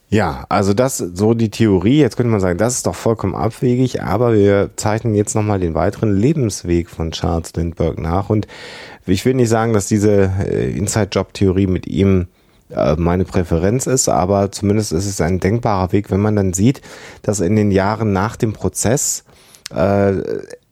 Ja, 0.10 0.46
also 0.50 0.74
das 0.74 0.98
so 0.98 1.34
die 1.34 1.50
Theorie. 1.50 2.00
Jetzt 2.00 2.18
könnte 2.18 2.32
man 2.32 2.42
sagen, 2.42 2.58
das 2.58 2.76
ist 2.76 2.86
doch 2.86 2.96
vollkommen 2.96 3.34
abwegig, 3.34 4.04
aber 4.04 4.34
wir 4.34 4.72
zeichnen 4.76 5.16
jetzt 5.16 5.36
nochmal 5.36 5.62
den 5.62 5.74
weiteren 5.74 6.14
Lebensweg 6.14 6.90
von 6.90 7.12
Charles 7.12 7.54
Lindbergh 7.56 8.02
nach 8.02 8.30
und 8.30 8.46
ich 9.06 9.24
will 9.24 9.36
nicht 9.36 9.48
sagen, 9.48 9.72
dass 9.72 9.88
diese 9.88 10.30
äh, 10.46 10.78
Inside-Job-Theorie 10.78 11.68
mit 11.68 11.88
ihm 11.88 12.28
äh, 12.72 12.96
meine 12.98 13.24
Präferenz 13.24 13.88
ist, 13.88 14.10
aber 14.10 14.52
zumindest 14.52 14.92
ist 14.92 15.06
es 15.06 15.22
ein 15.22 15.40
denkbarer 15.40 15.94
Weg, 15.94 16.12
wenn 16.12 16.20
man 16.20 16.36
dann 16.36 16.52
sieht, 16.52 16.82
dass 17.22 17.40
in 17.40 17.56
den 17.56 17.72
Jahren 17.72 18.12
nach 18.12 18.36
dem 18.36 18.52
Prozess 18.52 19.24
äh, 19.74 20.14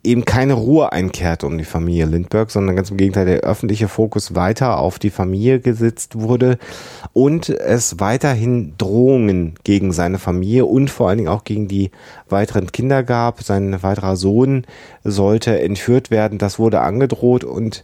eben 0.04 0.24
keine 0.24 0.54
Ruhe 0.54 0.94
einkehrt 0.94 1.44
um 1.44 1.58
die 1.58 1.66
Familie 1.66 2.06
Lindbergh, 2.06 2.52
sondern 2.52 2.76
ganz 2.76 2.90
im 2.90 2.98
Gegenteil 2.98 3.26
der 3.26 3.42
öffentliche 3.42 3.90
Fokus 3.90 4.34
weiter 4.34 4.80
auf 4.80 4.98
die 4.98 5.10
Familie 5.10 5.60
gesetzt 5.60 6.20
wurde 6.20 6.58
und 7.12 7.50
es 7.50 8.00
weiterhin 8.00 8.76
Drohungen 8.78 9.56
gegen 9.66 9.92
seine 9.92 10.18
Familie 10.18 10.66
und 10.66 10.90
vor 10.90 11.10
allen 11.10 11.18
Dingen 11.18 11.30
auch 11.30 11.44
gegen 11.44 11.68
die 11.68 11.92
weiteren 12.30 12.72
Kinder 12.72 13.04
gab. 13.04 13.44
Sein 13.44 13.84
weiterer 13.84 14.16
Sohn 14.16 14.66
sollte 15.04 15.60
entführt 15.60 16.12
werden, 16.12 16.38
das 16.38 16.60
wurde 16.60 16.80
angedroht 16.80 17.44
und 17.44 17.84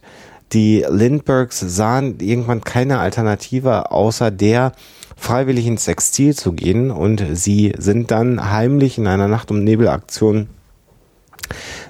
die 0.52 0.86
Lindberghs 0.88 1.58
sahen 1.58 2.20
irgendwann 2.20 2.62
keine 2.62 2.98
Alternative 2.98 3.90
außer 3.90 4.30
der, 4.30 4.72
freiwillig 5.16 5.66
ins 5.66 5.88
Exil 5.88 6.34
zu 6.34 6.52
gehen 6.52 6.90
und 6.90 7.24
sie 7.32 7.74
sind 7.76 8.10
dann 8.10 8.50
heimlich 8.50 8.96
in 8.96 9.06
einer 9.06 9.28
Nacht- 9.28 9.50
und 9.50 9.64
Nebelaktion 9.64 10.48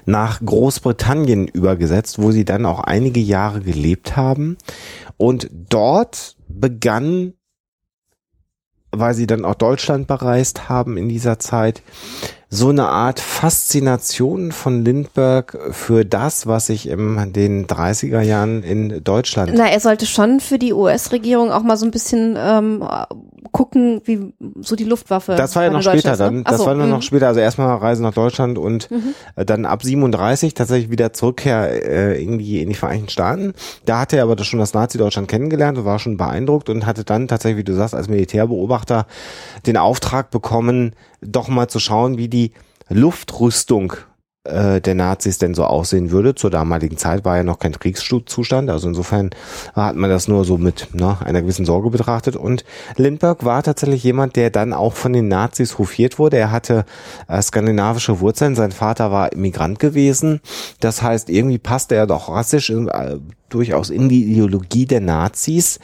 nach 0.05 0.39
Großbritannien 0.43 1.47
übergesetzt, 1.47 2.19
wo 2.19 2.31
sie 2.31 2.45
dann 2.45 2.65
auch 2.65 2.79
einige 2.79 3.19
Jahre 3.19 3.61
gelebt 3.61 4.15
haben. 4.15 4.57
Und 5.17 5.49
dort 5.51 6.35
begann, 6.47 7.33
weil 8.91 9.13
sie 9.13 9.27
dann 9.27 9.45
auch 9.45 9.55
Deutschland 9.55 10.07
bereist 10.07 10.69
haben 10.69 10.97
in 10.97 11.09
dieser 11.09 11.39
Zeit, 11.39 11.81
so 12.49 12.69
eine 12.69 12.87
Art 12.87 13.19
Faszination 13.19 14.53
von 14.53 14.85
Lindbergh 14.85 15.73
für 15.73 16.05
das, 16.05 16.47
was 16.47 16.67
sich 16.67 16.87
in 16.87 17.33
den 17.33 17.67
30er 17.67 18.21
Jahren 18.21 18.63
in 18.63 19.03
Deutschland. 19.03 19.51
Na, 19.53 19.67
er 19.67 19.79
sollte 19.81 20.05
schon 20.05 20.39
für 20.39 20.57
die 20.57 20.71
US-Regierung 20.71 21.51
auch 21.51 21.63
mal 21.63 21.75
so 21.75 21.85
ein 21.85 21.91
bisschen 21.91 22.37
ähm, 22.39 22.87
gucken, 23.51 24.01
wie 24.05 24.33
so 24.61 24.75
die 24.75 24.85
Luftwaffe. 24.85 25.35
Das 25.35 25.55
war 25.55 25.63
ja 25.63 25.71
noch 25.71 25.81
später 25.81 26.11
ne? 26.11 26.17
dann. 26.17 26.43
Das 26.45 26.59
so, 26.59 26.65
war 26.65 26.75
nur 26.75 26.87
noch 26.87 26.97
mhm. 26.97 27.01
später. 27.01 27.27
Also 27.27 27.41
erstmal 27.41 27.75
Reise 27.77 28.01
nach 28.01 28.13
Deutschland 28.13 28.57
und 28.57 28.89
mhm. 28.91 29.13
Äh, 29.35 29.45
dann 29.45 29.65
ab 29.65 29.83
37 29.83 30.53
tatsächlich 30.53 30.89
wieder 30.89 31.11
Zurückkehr 31.11 31.85
äh, 31.85 32.21
irgendwie 32.21 32.61
in 32.61 32.69
die 32.69 32.75
Vereinigten 32.75 33.09
Staaten. 33.09 33.53
Da 33.85 33.99
hatte 33.99 34.17
er 34.17 34.23
aber 34.23 34.41
schon 34.43 34.59
das 34.59 34.73
Nazi-Deutschland 34.73 35.27
kennengelernt 35.27 35.77
und 35.77 35.85
war 35.85 35.99
schon 35.99 36.17
beeindruckt 36.17 36.69
und 36.69 36.85
hatte 36.85 37.03
dann 37.03 37.27
tatsächlich, 37.27 37.59
wie 37.59 37.63
du 37.63 37.73
sagst, 37.73 37.93
als 37.93 38.07
Militärbeobachter 38.07 39.05
den 39.65 39.75
Auftrag 39.75 40.31
bekommen, 40.31 40.93
doch 41.21 41.47
mal 41.47 41.67
zu 41.67 41.79
schauen, 41.79 42.17
wie 42.17 42.27
die 42.27 42.51
Luftrüstung 42.89 43.93
äh, 44.47 44.81
der 44.81 44.95
Nazis 44.95 45.37
denn 45.37 45.53
so 45.53 45.65
aussehen 45.65 46.11
würde. 46.11 46.35
Zur 46.35 46.49
damaligen 46.49 46.97
Zeit 46.97 47.25
war 47.25 47.37
ja 47.37 47.43
noch 47.43 47.59
kein 47.59 47.73
Kriegszustand, 47.73 48.69
also 48.69 48.87
insofern 48.87 49.31
hat 49.73 49.95
man 49.95 50.09
das 50.09 50.27
nur 50.27 50.45
so 50.45 50.57
mit 50.57 50.93
ne, 50.93 51.17
einer 51.23 51.41
gewissen 51.41 51.65
Sorge 51.65 51.89
betrachtet. 51.89 52.35
Und 52.35 52.63
Lindbergh 52.95 53.45
war 53.45 53.61
tatsächlich 53.63 54.03
jemand, 54.03 54.35
der 54.35 54.49
dann 54.49 54.73
auch 54.73 54.93
von 54.93 55.13
den 55.13 55.27
Nazis 55.27 55.77
hofiert 55.77 56.17
wurde. 56.17 56.37
Er 56.37 56.51
hatte 56.51 56.85
äh, 57.27 57.41
skandinavische 57.41 58.19
Wurzeln, 58.19 58.55
sein 58.55 58.71
Vater 58.71 59.11
war 59.11 59.33
Immigrant 59.33 59.79
gewesen. 59.79 60.39
Das 60.79 61.01
heißt, 61.01 61.29
irgendwie 61.29 61.59
passte 61.59 61.95
er 61.95 62.07
doch 62.07 62.29
rassisch 62.29 62.69
äh, 62.69 63.17
durchaus 63.49 63.89
in 63.89 64.09
die 64.09 64.31
Ideologie 64.31 64.85
der 64.85 65.01
Nazis, 65.01 65.79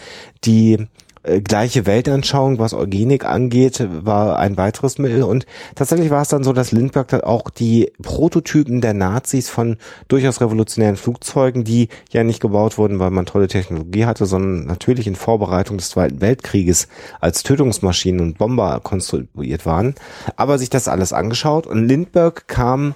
die 0.45 0.87
Äh, 1.23 1.41
gleiche 1.41 1.85
Weltanschauung, 1.85 2.59
was 2.59 2.73
Eugenik 2.73 3.25
angeht, 3.25 3.87
war 3.89 4.37
ein 4.37 4.57
weiteres 4.57 4.97
Mittel. 4.97 5.23
Und 5.23 5.45
tatsächlich 5.75 6.09
war 6.09 6.21
es 6.21 6.27
dann 6.27 6.43
so, 6.43 6.53
dass 6.53 6.71
Lindbergh 6.71 7.09
dann 7.09 7.21
auch 7.21 7.49
die 7.49 7.91
Prototypen 8.01 8.81
der 8.81 8.93
Nazis 8.93 9.49
von 9.49 9.77
durchaus 10.09 10.41
revolutionären 10.41 10.97
Flugzeugen, 10.97 11.63
die 11.63 11.87
ja 12.11 12.23
nicht 12.23 12.41
gebaut 12.41 12.77
wurden, 12.77 12.99
weil 12.99 13.11
man 13.11 13.25
tolle 13.25 13.47
Technologie 13.47 14.05
hatte, 14.05 14.25
sondern 14.25 14.65
natürlich 14.65 15.07
in 15.07 15.15
Vorbereitung 15.15 15.77
des 15.77 15.89
Zweiten 15.89 16.21
Weltkrieges 16.21 16.89
als 17.21 17.43
Tötungsmaschinen 17.43 18.21
und 18.21 18.37
Bomber 18.37 18.81
konstruiert 18.83 19.65
waren, 19.65 19.95
aber 20.35 20.57
sich 20.57 20.69
das 20.69 20.87
alles 20.87 21.13
angeschaut 21.13 21.67
und 21.67 21.87
Lindbergh 21.87 22.43
kam 22.47 22.95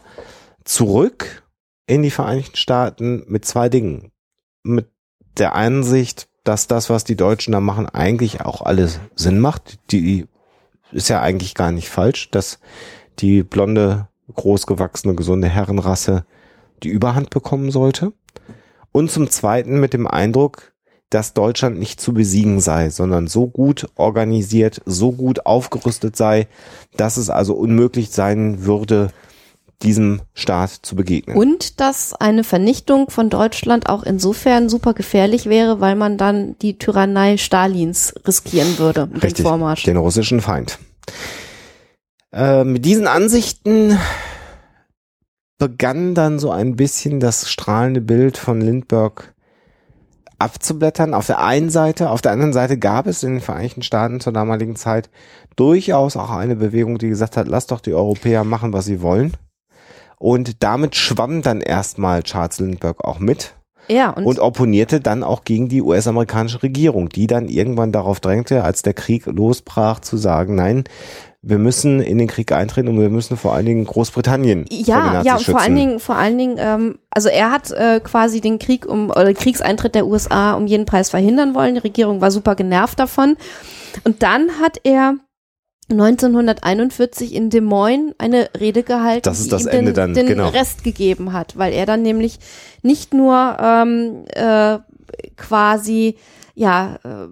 zurück 0.63 1.43
in 1.85 2.01
die 2.01 2.11
Vereinigten 2.11 2.57
Staaten 2.57 3.23
mit 3.27 3.45
zwei 3.45 3.69
Dingen. 3.69 4.11
Mit 4.63 4.87
der 5.37 5.55
Einsicht, 5.55 6.27
dass 6.47 6.67
das, 6.67 6.89
was 6.89 7.03
die 7.03 7.17
Deutschen 7.17 7.51
da 7.51 7.59
machen, 7.59 7.89
eigentlich 7.89 8.41
auch 8.41 8.61
alles 8.61 9.01
Sinn 9.15 9.39
macht. 9.39 9.79
Die 9.91 10.27
ist 10.93 11.09
ja 11.09 11.21
eigentlich 11.21 11.55
gar 11.55 11.71
nicht 11.71 11.89
falsch, 11.89 12.31
dass 12.31 12.59
die 13.19 13.43
blonde, 13.43 14.07
großgewachsene, 14.33 15.13
gesunde 15.15 15.49
Herrenrasse 15.49 16.25
die 16.83 16.89
Überhand 16.89 17.31
bekommen 17.31 17.69
sollte. 17.69 18.13
Und 18.93 19.11
zum 19.11 19.29
Zweiten 19.29 19.81
mit 19.81 19.93
dem 19.93 20.07
Eindruck, 20.07 20.71
dass 21.09 21.33
Deutschland 21.33 21.79
nicht 21.79 21.99
zu 21.99 22.13
besiegen 22.13 22.61
sei, 22.61 22.89
sondern 22.91 23.27
so 23.27 23.47
gut 23.47 23.89
organisiert, 23.95 24.81
so 24.85 25.11
gut 25.11 25.45
aufgerüstet 25.45 26.15
sei, 26.15 26.47
dass 26.95 27.17
es 27.17 27.29
also 27.29 27.55
unmöglich 27.55 28.11
sein 28.11 28.65
würde, 28.65 29.11
diesem 29.83 30.21
Staat 30.33 30.71
zu 30.71 30.95
begegnen. 30.95 31.37
Und 31.37 31.79
dass 31.79 32.13
eine 32.13 32.43
Vernichtung 32.43 33.09
von 33.09 33.29
Deutschland 33.29 33.89
auch 33.89 34.03
insofern 34.03 34.69
super 34.69 34.93
gefährlich 34.93 35.47
wäre, 35.47 35.79
weil 35.79 35.95
man 35.95 36.17
dann 36.17 36.57
die 36.59 36.77
Tyrannei 36.77 37.37
Stalins 37.37 38.15
riskieren 38.25 38.79
würde 38.79 39.05
mit 39.05 39.23
Richtig, 39.23 39.43
dem 39.43 39.45
Vormarsch. 39.45 39.83
Den 39.83 39.97
russischen 39.97 40.41
Feind. 40.41 40.79
Äh, 42.33 42.63
mit 42.63 42.85
diesen 42.85 43.07
Ansichten 43.07 43.97
begann 45.59 46.15
dann 46.15 46.39
so 46.39 46.51
ein 46.51 46.75
bisschen 46.75 47.19
das 47.19 47.49
strahlende 47.49 48.01
Bild 48.01 48.37
von 48.37 48.61
Lindbergh 48.61 49.23
abzublättern. 50.39 51.13
Auf 51.13 51.27
der 51.27 51.39
einen 51.39 51.69
Seite, 51.69 52.09
auf 52.09 52.21
der 52.21 52.31
anderen 52.31 52.53
Seite 52.53 52.77
gab 52.77 53.07
es 53.07 53.23
in 53.23 53.33
den 53.33 53.41
Vereinigten 53.41 53.81
Staaten 53.81 54.19
zur 54.19 54.33
damaligen 54.33 54.75
Zeit 54.75 55.09
durchaus 55.55 56.15
auch 56.15 56.29
eine 56.29 56.55
Bewegung, 56.55 56.97
die 56.97 57.09
gesagt 57.09 57.37
hat, 57.37 57.47
lass 57.47 57.67
doch 57.67 57.79
die 57.79 57.93
Europäer 57.93 58.43
machen, 58.43 58.73
was 58.73 58.85
sie 58.85 59.01
wollen. 59.01 59.35
Und 60.19 60.63
damit 60.63 60.95
schwamm 60.95 61.41
dann 61.41 61.61
erstmal 61.61 62.23
Charles 62.23 62.59
Lindbergh 62.59 63.03
auch 63.03 63.19
mit. 63.19 63.53
Ja, 63.89 64.09
und, 64.09 64.25
und 64.25 64.39
opponierte 64.39 64.99
dann 64.99 65.23
auch 65.23 65.45
gegen 65.45 65.69
die 65.69 65.81
US-amerikanische 65.81 66.61
Regierung, 66.61 67.07
die 67.07 67.25
dann 67.25 67.47
irgendwann 67.47 67.93
darauf 67.93 68.19
drängte, 68.19 68.63
als 68.63 68.81
der 68.81 68.93
Krieg 68.93 69.25
losbrach, 69.25 70.01
zu 70.01 70.17
sagen, 70.17 70.55
nein, 70.55 70.83
wir 71.41 71.57
müssen 71.57 72.01
in 72.01 72.17
den 72.17 72.27
Krieg 72.27 72.51
eintreten 72.51 72.89
und 72.89 72.99
wir 72.99 73.09
müssen 73.09 73.37
vor 73.37 73.53
allen 73.53 73.65
Dingen 73.65 73.85
Großbritannien 73.85 74.65
ja 74.69 75.21
ja 75.21 75.35
und 75.35 75.45
vor 75.45 75.59
allen 75.61 75.75
Dingen 75.75 75.99
vor 75.99 76.15
allen 76.15 76.37
Dingen 76.37 76.57
ähm, 76.59 76.99
also 77.09 77.29
er 77.29 77.51
hat 77.51 77.71
äh, 77.71 78.01
quasi 78.03 78.41
den 78.41 78.59
Krieg 78.59 78.85
um 78.85 79.09
oder 79.11 79.33
Kriegseintritt 79.33 79.95
der 79.95 80.07
USA 80.07 80.53
um 80.53 80.67
jeden 80.67 80.85
Preis 80.85 81.09
verhindern 81.09 81.55
wollen 81.55 81.75
die 81.75 81.81
Regierung 81.81 82.21
war 82.21 82.31
super 82.31 82.55
genervt 82.55 82.99
davon 82.99 83.37
und 84.03 84.23
dann 84.23 84.59
hat 84.61 84.79
er 84.83 85.15
1941 85.89 87.33
in 87.33 87.49
Des 87.49 87.61
Moines 87.61 88.13
eine 88.17 88.49
Rede 88.59 88.83
gehalten, 88.83 89.23
das 89.23 89.39
ist 89.39 89.51
das 89.51 89.63
die 89.63 89.69
Ende 89.69 89.93
den, 89.93 89.95
dann, 89.95 90.13
den 90.13 90.27
genau. 90.27 90.49
Rest 90.49 90.83
gegeben 90.83 91.33
hat, 91.33 91.57
weil 91.57 91.73
er 91.73 91.85
dann 91.85 92.01
nämlich 92.01 92.39
nicht 92.81 93.13
nur 93.13 93.57
ähm, 93.61 94.25
äh, 94.33 94.79
quasi 95.37 96.17
ja 96.55 96.99
äh, 97.03 97.27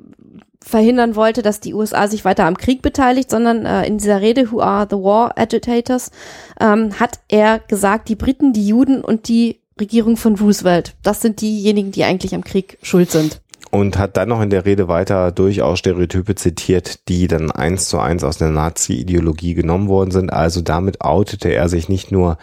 verhindern 0.64 1.16
wollte, 1.16 1.42
dass 1.42 1.60
die 1.60 1.74
USA 1.74 2.08
sich 2.08 2.26
weiter 2.26 2.46
am 2.46 2.58
Krieg 2.58 2.82
beteiligt, 2.82 3.30
sondern 3.30 3.66
äh, 3.66 3.86
in 3.86 3.98
dieser 3.98 4.22
Rede 4.22 4.52
Who 4.52 4.62
are 4.62 4.88
the 4.90 4.96
War 4.96 5.38
Agitators 5.38 6.12
ähm, 6.60 7.00
hat 7.00 7.20
er 7.28 7.60
gesagt, 7.60 8.10
die 8.10 8.16
Briten, 8.16 8.54
die 8.54 8.68
Juden 8.68 9.02
und 9.02 9.28
die 9.28 9.60
Regierung 9.80 10.16
von 10.16 10.36
Roosevelt, 10.36 10.96
das 11.04 11.22
sind 11.22 11.42
diejenigen, 11.42 11.92
die 11.92 12.06
eigentlich 12.06 12.34
am 12.34 12.44
Krieg 12.44 12.78
schuld 12.82 13.12
sind 13.12 13.42
und 13.76 13.98
hat 13.98 14.16
dann 14.16 14.30
noch 14.30 14.42
in 14.42 14.50
der 14.50 14.64
Rede 14.64 14.88
weiter 14.88 15.34
durchaus 15.34 15.80
Stereotype 15.80 16.36
zitiert, 16.36 17.10
die 17.10 17.28
dann 17.28 17.52
eins 17.52 17.90
zu 17.90 18.00
eins 18.00 18.24
aus 18.24 18.38
der 18.38 18.50
Nazi-Ideologie 18.50 19.54
genommen 19.54 19.90
worden 19.90 20.12
sind. 20.12 20.32
Also 20.32 20.62
damit 20.62 21.02
outete 21.02 21.54
er 21.54 21.68
sich 21.68 21.90
nicht 21.90 22.10
nur 22.10 22.38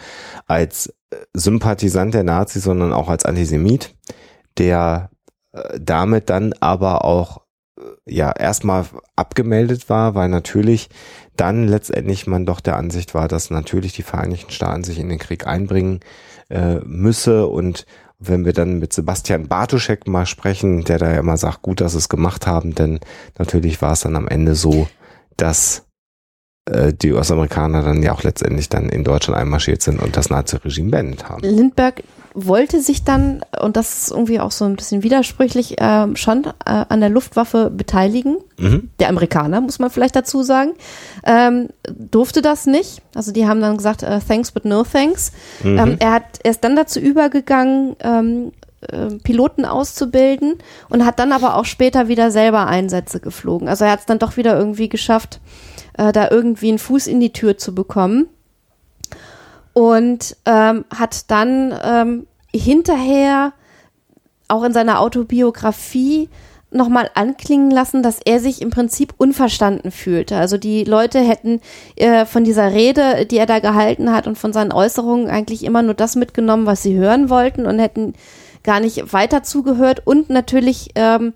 als 0.45 0.93
äh, 1.09 1.15
Sympathisant 1.33 2.13
der 2.13 2.23
Nazis, 2.23 2.63
sondern 2.63 2.93
auch 2.93 3.09
als 3.09 3.25
Antisemit, 3.25 3.95
der 4.59 5.09
äh, 5.53 5.79
damit 5.81 6.29
dann 6.29 6.53
aber 6.59 7.03
auch 7.03 7.41
äh, 7.79 7.81
ja 8.05 8.31
erstmal 8.31 8.85
abgemeldet 9.15 9.89
war, 9.89 10.13
weil 10.13 10.29
natürlich 10.29 10.87
dann 11.35 11.67
letztendlich 11.67 12.27
man 12.27 12.45
doch 12.45 12.59
der 12.59 12.77
Ansicht 12.77 13.15
war, 13.15 13.27
dass 13.27 13.49
natürlich 13.49 13.93
die 13.93 14.03
Vereinigten 14.03 14.51
Staaten 14.51 14.83
sich 14.83 14.99
in 14.99 15.09
den 15.09 15.17
Krieg 15.17 15.47
einbringen 15.47 16.01
äh, 16.51 16.75
müsse 16.85 17.47
und 17.47 17.87
wenn 18.27 18.45
wir 18.45 18.53
dann 18.53 18.79
mit 18.79 18.93
Sebastian 18.93 19.47
Bartuschek 19.47 20.07
mal 20.07 20.25
sprechen, 20.25 20.83
der 20.83 20.97
da 20.97 21.11
ja 21.11 21.19
immer 21.19 21.37
sagt, 21.37 21.61
gut, 21.61 21.81
dass 21.81 21.93
es 21.93 22.09
gemacht 22.09 22.47
haben, 22.47 22.75
denn 22.75 22.99
natürlich 23.37 23.81
war 23.81 23.93
es 23.93 24.01
dann 24.01 24.15
am 24.15 24.27
Ende 24.27 24.55
so, 24.55 24.87
dass 25.37 25.85
die 26.65 27.11
US-Amerikaner 27.11 27.81
dann 27.81 28.01
ja 28.01 28.13
auch 28.13 28.23
letztendlich 28.23 28.69
dann 28.69 28.87
in 28.87 29.03
Deutschland 29.03 29.37
einmarschiert 29.37 29.81
sind 29.81 30.01
und 30.01 30.15
das 30.15 30.29
Nazi-Regime 30.29 30.91
beendet 30.91 31.27
haben. 31.27 31.41
Lindbergh 31.41 32.01
wollte 32.33 32.81
sich 32.81 33.03
dann, 33.03 33.41
und 33.61 33.77
das 33.77 34.03
ist 34.03 34.11
irgendwie 34.11 34.39
auch 34.39 34.51
so 34.51 34.65
ein 34.65 34.75
bisschen 34.75 35.03
widersprüchlich, 35.03 35.79
äh, 35.79 36.15
schon 36.15 36.45
äh, 36.65 36.85
an 36.89 36.99
der 36.99 37.09
Luftwaffe 37.09 37.69
beteiligen. 37.69 38.37
Mhm. 38.57 38.89
Der 38.99 39.09
Amerikaner, 39.09 39.61
muss 39.61 39.79
man 39.79 39.89
vielleicht 39.89 40.15
dazu 40.15 40.43
sagen. 40.43 40.71
Ähm, 41.25 41.69
durfte 41.87 42.41
das 42.41 42.65
nicht. 42.65 43.01
Also 43.15 43.31
die 43.31 43.47
haben 43.47 43.61
dann 43.61 43.77
gesagt, 43.77 44.03
äh, 44.03 44.19
thanks 44.27 44.51
but 44.51 44.65
no 44.65 44.83
thanks. 44.83 45.31
Mhm. 45.63 45.77
Ähm, 45.77 45.95
er, 45.99 46.11
hat, 46.11 46.39
er 46.43 46.51
ist 46.51 46.63
dann 46.63 46.75
dazu 46.75 46.99
übergegangen, 46.99 47.95
ähm, 47.99 48.51
äh, 48.81 49.15
Piloten 49.23 49.65
auszubilden 49.65 50.55
und 50.89 51.05
hat 51.05 51.19
dann 51.19 51.31
aber 51.31 51.55
auch 51.55 51.65
später 51.65 52.07
wieder 52.07 52.31
selber 52.31 52.67
Einsätze 52.67 53.19
geflogen. 53.19 53.67
Also 53.67 53.85
er 53.85 53.91
hat 53.91 54.01
es 54.01 54.05
dann 54.05 54.19
doch 54.19 54.37
wieder 54.37 54.57
irgendwie 54.57 54.89
geschafft, 54.89 55.39
äh, 55.97 56.11
da 56.11 56.29
irgendwie 56.29 56.69
einen 56.69 56.79
Fuß 56.79 57.07
in 57.07 57.19
die 57.19 57.33
Tür 57.33 57.57
zu 57.57 57.73
bekommen. 57.73 58.27
Und 59.73 60.37
ähm, 60.45 60.85
hat 60.95 61.31
dann 61.31 61.73
ähm, 61.83 62.27
hinterher 62.53 63.53
auch 64.47 64.63
in 64.63 64.73
seiner 64.73 64.99
Autobiografie 64.99 66.29
nochmal 66.73 67.09
anklingen 67.13 67.71
lassen, 67.71 68.03
dass 68.03 68.19
er 68.23 68.39
sich 68.39 68.61
im 68.61 68.69
Prinzip 68.69 69.13
unverstanden 69.17 69.91
fühlte. 69.91 70.37
Also 70.37 70.57
die 70.57 70.83
Leute 70.83 71.19
hätten 71.19 71.61
äh, 71.95 72.25
von 72.25 72.43
dieser 72.43 72.71
Rede, 72.71 73.25
die 73.25 73.37
er 73.37 73.45
da 73.45 73.59
gehalten 73.59 74.11
hat 74.11 74.27
und 74.27 74.37
von 74.37 74.53
seinen 74.53 74.71
Äußerungen 74.71 75.29
eigentlich 75.29 75.63
immer 75.63 75.81
nur 75.81 75.93
das 75.93 76.15
mitgenommen, 76.15 76.65
was 76.65 76.83
sie 76.83 76.95
hören 76.95 77.29
wollten 77.29 77.65
und 77.65 77.79
hätten 77.79 78.13
gar 78.63 78.79
nicht 78.79 79.13
weiter 79.13 79.43
zugehört 79.43 80.01
und 80.05 80.29
natürlich 80.29 80.91
ähm, 80.95 81.33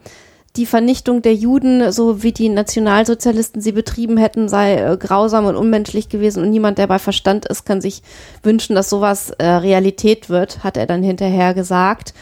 die 0.57 0.65
Vernichtung 0.65 1.21
der 1.21 1.35
Juden, 1.35 1.91
so 1.91 2.23
wie 2.23 2.31
die 2.31 2.49
Nationalsozialisten 2.49 3.61
sie 3.61 3.71
betrieben 3.71 4.17
hätten, 4.17 4.49
sei 4.49 4.75
äh, 4.75 4.97
grausam 4.97 5.45
und 5.45 5.55
unmenschlich 5.55 6.09
gewesen 6.09 6.43
und 6.43 6.49
niemand, 6.49 6.77
der 6.77 6.88
bei 6.88 6.99
Verstand 6.99 7.45
ist, 7.45 7.65
kann 7.65 7.79
sich 7.79 8.01
wünschen, 8.43 8.75
dass 8.75 8.89
sowas 8.89 9.29
äh, 9.29 9.45
Realität 9.45 10.29
wird, 10.29 10.63
hat 10.63 10.75
er 10.75 10.88
dann 10.88 11.03
hinterher 11.03 11.53
gesagt. 11.53 12.13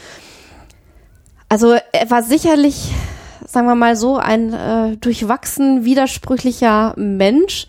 Also 1.48 1.76
er 1.92 2.10
war 2.10 2.22
sicherlich, 2.22 2.92
sagen 3.46 3.66
wir 3.66 3.74
mal 3.74 3.96
so, 3.96 4.16
ein 4.16 4.52
äh, 4.52 4.96
durchwachsen 4.98 5.84
widersprüchlicher 5.84 6.94
Mensch, 6.96 7.66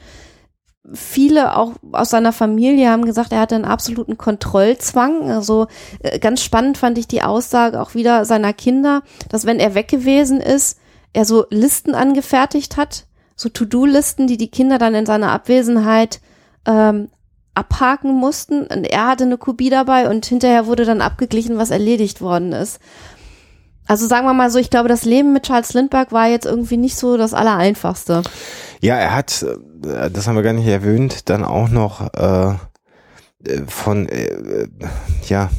viele 0.94 1.58
auch 1.58 1.74
aus 1.92 2.10
seiner 2.10 2.32
Familie 2.32 2.90
haben 2.90 3.06
gesagt, 3.06 3.32
er 3.32 3.40
hatte 3.42 3.56
einen 3.56 3.66
absoluten 3.66 4.18
Kontrollzwang. 4.18 5.30
Also 5.30 5.68
äh, 6.00 6.20
ganz 6.20 6.42
spannend 6.42 6.78
fand 6.78 6.98
ich 6.98 7.08
die 7.08 7.24
Aussage 7.24 7.82
auch 7.82 7.94
wieder 7.94 8.26
seiner 8.26 8.54
Kinder, 8.54 9.02
dass 9.30 9.46
wenn 9.46 9.60
er 9.60 9.76
weg 9.76 9.88
gewesen 9.88 10.40
ist, 10.40 10.80
er 11.14 11.26
so 11.26 11.46
Listen 11.50 11.96
angefertigt 11.96 12.78
hat, 12.78 13.06
so 13.36 13.50
To-Do-Listen, 13.50 14.28
die 14.28 14.38
die 14.38 14.52
Kinder 14.52 14.78
dann 14.78 14.96
in 14.96 15.06
seiner 15.06 15.32
Abwesenheit 15.32 16.22
ähm, 16.66 17.10
abhaken 17.54 18.14
mussten. 18.14 18.64
Und 18.64 18.84
er 18.86 19.08
hatte 19.08 19.24
eine 19.26 19.38
Kopie 19.38 19.70
dabei 19.70 20.10
und 20.10 20.26
hinterher 20.26 20.68
wurde 20.68 20.86
dann 20.86 21.02
abgeglichen, 21.02 21.58
was 21.58 21.72
erledigt 21.72 22.22
worden 22.22 22.52
ist. 22.54 22.80
Also 23.88 24.08
sagen 24.08 24.26
wir 24.26 24.34
mal 24.34 24.50
so, 24.50 24.60
ich 24.60 24.70
glaube, 24.70 24.90
das 24.90 25.06
Leben 25.06 25.34
mit 25.34 25.44
Charles 25.44 25.74
Lindbergh 25.74 26.12
war 26.12 26.28
jetzt 26.28 26.46
irgendwie 26.46 26.78
nicht 26.78 26.98
so 26.98 27.18
das 27.18 27.34
Allereinfachste. 27.34 28.22
Ja, 28.82 28.96
er 28.96 29.16
hat, 29.16 29.46
äh, 29.86 30.12
das 30.12 30.28
haben 30.28 30.36
wir 30.36 30.44
gar 30.44 30.54
nicht 30.54 30.68
erwähnt, 30.68 31.30
dann 31.30 31.44
auch 31.44 31.70
noch 31.70 32.14
äh, 32.14 32.54
von 33.68 34.10
äh, 34.10 34.68
ja 35.28 35.50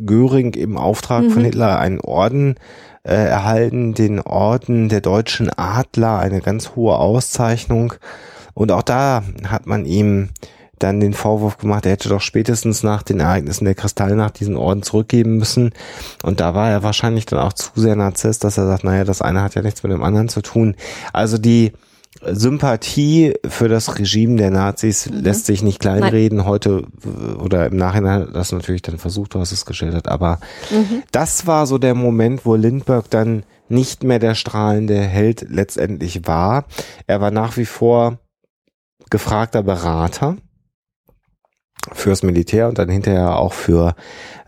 Göring 0.00 0.54
im 0.54 0.76
Auftrag 0.76 1.24
mhm. 1.24 1.30
von 1.30 1.44
Hitler 1.44 1.78
einen 1.78 2.00
Orden 2.00 2.56
äh, 3.02 3.14
erhalten, 3.14 3.94
den 3.94 4.20
Orden 4.20 4.88
der 4.88 5.00
deutschen 5.00 5.50
Adler, 5.50 6.18
eine 6.18 6.40
ganz 6.40 6.74
hohe 6.74 6.96
Auszeichnung. 6.96 7.94
Und 8.54 8.72
auch 8.72 8.82
da 8.82 9.22
hat 9.48 9.66
man 9.66 9.84
ihm 9.84 10.30
dann 10.84 11.00
den 11.00 11.14
Vorwurf 11.14 11.58
gemacht, 11.58 11.86
er 11.86 11.92
hätte 11.92 12.08
doch 12.08 12.20
spätestens 12.20 12.82
nach 12.82 13.02
den 13.02 13.20
Ereignissen 13.20 13.64
der 13.64 13.74
Kristallnacht 13.74 14.38
diesen 14.38 14.56
Orden 14.56 14.82
zurückgeben 14.82 15.38
müssen. 15.38 15.72
Und 16.22 16.40
da 16.40 16.54
war 16.54 16.70
er 16.70 16.82
wahrscheinlich 16.82 17.26
dann 17.26 17.38
auch 17.38 17.54
zu 17.54 17.70
sehr 17.74 17.96
Narzisst, 17.96 18.44
dass 18.44 18.58
er 18.58 18.66
sagt, 18.66 18.84
naja, 18.84 19.04
das 19.04 19.22
eine 19.22 19.42
hat 19.42 19.54
ja 19.54 19.62
nichts 19.62 19.82
mit 19.82 19.92
dem 19.92 20.02
anderen 20.02 20.28
zu 20.28 20.42
tun. 20.42 20.76
Also 21.12 21.38
die 21.38 21.72
Sympathie 22.22 23.34
für 23.46 23.68
das 23.68 23.98
Regime 23.98 24.36
der 24.36 24.50
Nazis 24.50 25.10
mhm. 25.10 25.20
lässt 25.20 25.46
sich 25.46 25.62
nicht 25.62 25.80
kleinreden. 25.80 26.38
Nein. 26.38 26.46
Heute 26.46 26.84
oder 27.38 27.66
im 27.66 27.76
Nachhinein 27.76 28.28
das 28.32 28.52
natürlich 28.52 28.82
dann 28.82 28.98
versucht, 28.98 29.34
du 29.34 29.40
hast 29.40 29.52
es 29.52 29.66
geschildert. 29.66 30.06
Aber 30.08 30.38
mhm. 30.70 31.02
das 31.12 31.46
war 31.46 31.66
so 31.66 31.78
der 31.78 31.94
Moment, 31.94 32.44
wo 32.44 32.54
Lindbergh 32.54 33.08
dann 33.08 33.44
nicht 33.68 34.04
mehr 34.04 34.18
der 34.18 34.34
strahlende 34.34 35.00
Held 35.00 35.46
letztendlich 35.48 36.26
war. 36.26 36.66
Er 37.06 37.20
war 37.20 37.30
nach 37.30 37.56
wie 37.56 37.64
vor 37.64 38.18
gefragter 39.10 39.62
Berater 39.62 40.36
fürs 41.92 42.22
Militär 42.22 42.68
und 42.68 42.78
dann 42.78 42.88
hinterher 42.88 43.36
auch 43.38 43.52
für 43.52 43.94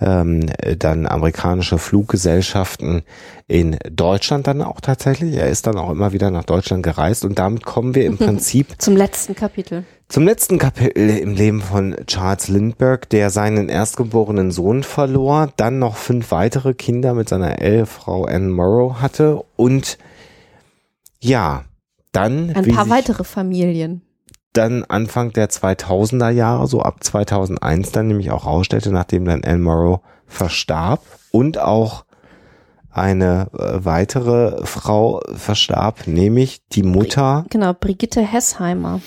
ähm, 0.00 0.46
dann 0.78 1.06
amerikanische 1.06 1.78
Fluggesellschaften 1.78 3.02
in 3.46 3.76
Deutschland 3.90 4.46
dann 4.46 4.62
auch 4.62 4.80
tatsächlich. 4.80 5.34
Er 5.36 5.48
ist 5.48 5.66
dann 5.66 5.76
auch 5.76 5.90
immer 5.90 6.12
wieder 6.12 6.30
nach 6.30 6.44
Deutschland 6.44 6.82
gereist 6.82 7.24
und 7.24 7.38
damit 7.38 7.64
kommen 7.64 7.94
wir 7.94 8.06
im 8.06 8.18
Prinzip 8.18 8.74
zum 8.78 8.96
letzten 8.96 9.34
Kapitel. 9.34 9.84
Zum 10.08 10.24
letzten 10.24 10.58
Kapitel 10.58 11.10
im 11.10 11.34
Leben 11.34 11.60
von 11.60 11.96
Charles 12.06 12.48
Lindbergh, 12.48 13.08
der 13.10 13.30
seinen 13.30 13.68
erstgeborenen 13.68 14.52
Sohn 14.52 14.84
verlor, 14.84 15.52
dann 15.56 15.80
noch 15.80 15.96
fünf 15.96 16.30
weitere 16.30 16.74
Kinder 16.74 17.12
mit 17.14 17.28
seiner 17.28 17.60
Ehefrau 17.60 18.24
Anne 18.24 18.48
Morrow 18.48 19.00
hatte 19.00 19.42
und 19.56 19.98
ja, 21.18 21.64
dann 22.12 22.50
ein 22.50 22.68
paar 22.68 22.88
weitere 22.88 23.24
Familien 23.24 24.05
dann 24.56 24.84
Anfang 24.84 25.32
der 25.32 25.48
2000er 25.48 26.30
Jahre, 26.30 26.66
so 26.66 26.80
ab 26.80 27.02
2001 27.02 27.92
dann 27.92 28.08
nämlich 28.08 28.30
auch 28.30 28.46
rausstellte, 28.46 28.90
nachdem 28.90 29.24
dann 29.24 29.44
Anne 29.44 29.58
Morrow 29.58 30.00
verstarb 30.26 31.02
und 31.30 31.58
auch 31.58 32.04
eine 32.90 33.48
äh, 33.52 33.84
weitere 33.84 34.64
Frau 34.64 35.20
verstarb, 35.34 36.06
nämlich 36.06 36.66
die 36.68 36.82
Mutter. 36.82 37.44
Genau, 37.50 37.74
Brigitte 37.74 38.22
Hessheimer. 38.22 39.00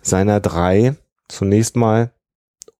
Seiner 0.00 0.38
drei 0.40 0.94
zunächst 1.28 1.76
mal 1.76 2.12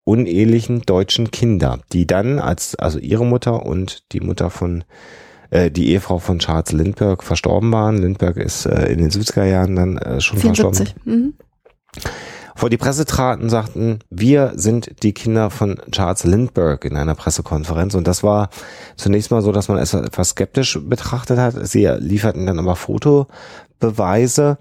unehelichen 0.05 0.83
deutschen 0.83 1.31
Kinder, 1.31 1.81
die 1.93 2.07
dann 2.07 2.39
als, 2.39 2.77
also 2.77 2.99
ihre 2.99 3.27
Mutter 3.27 3.67
und 3.67 4.13
die 4.13 4.21
Mutter 4.21 4.51
von, 4.51 4.85
äh, 5.51 5.71
die 5.71 5.91
Ehefrau 5.91 6.19
von 6.19 6.39
Charles 6.39 6.73
Lindbergh 6.73 7.25
verstorben 7.25 7.73
waren. 7.73 7.99
Lindbergh 7.99 8.41
ist 8.41 8.67
äh, 8.67 8.93
in 8.93 8.99
den 8.99 9.11
70er 9.11 9.45
Jahren 9.45 9.77
dann 9.77 9.99
äh, 9.99 10.21
schon 10.21 10.39
74. 10.39 10.89
verstorben. 10.89 11.13
Mhm 11.13 11.35
vor 12.55 12.71
die 12.71 12.77
Presse 12.77 13.05
traten, 13.05 13.51
sagten, 13.51 14.01
wir 14.11 14.53
sind 14.55 15.03
die 15.03 15.13
Kinder 15.13 15.51
von 15.51 15.81
Charles 15.91 16.25
Lindbergh 16.25 16.87
in 16.87 16.97
einer 16.97 17.15
Pressekonferenz. 17.15 17.95
Und 17.95 18.07
das 18.07 18.23
war 18.23 18.51
zunächst 18.97 19.31
mal 19.31 19.43
so, 19.43 19.53
dass 19.53 19.69
man 19.69 19.79
es 19.79 19.95
etwas 19.95 20.31
skeptisch 20.31 20.79
betrachtet 20.83 21.39
hat. 21.39 21.55
Sie 21.67 21.87
lieferten 21.87 22.47
dann 22.47 22.59
aber 22.59 22.77
Fotobeweise 22.77 24.59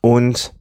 und 0.00 0.52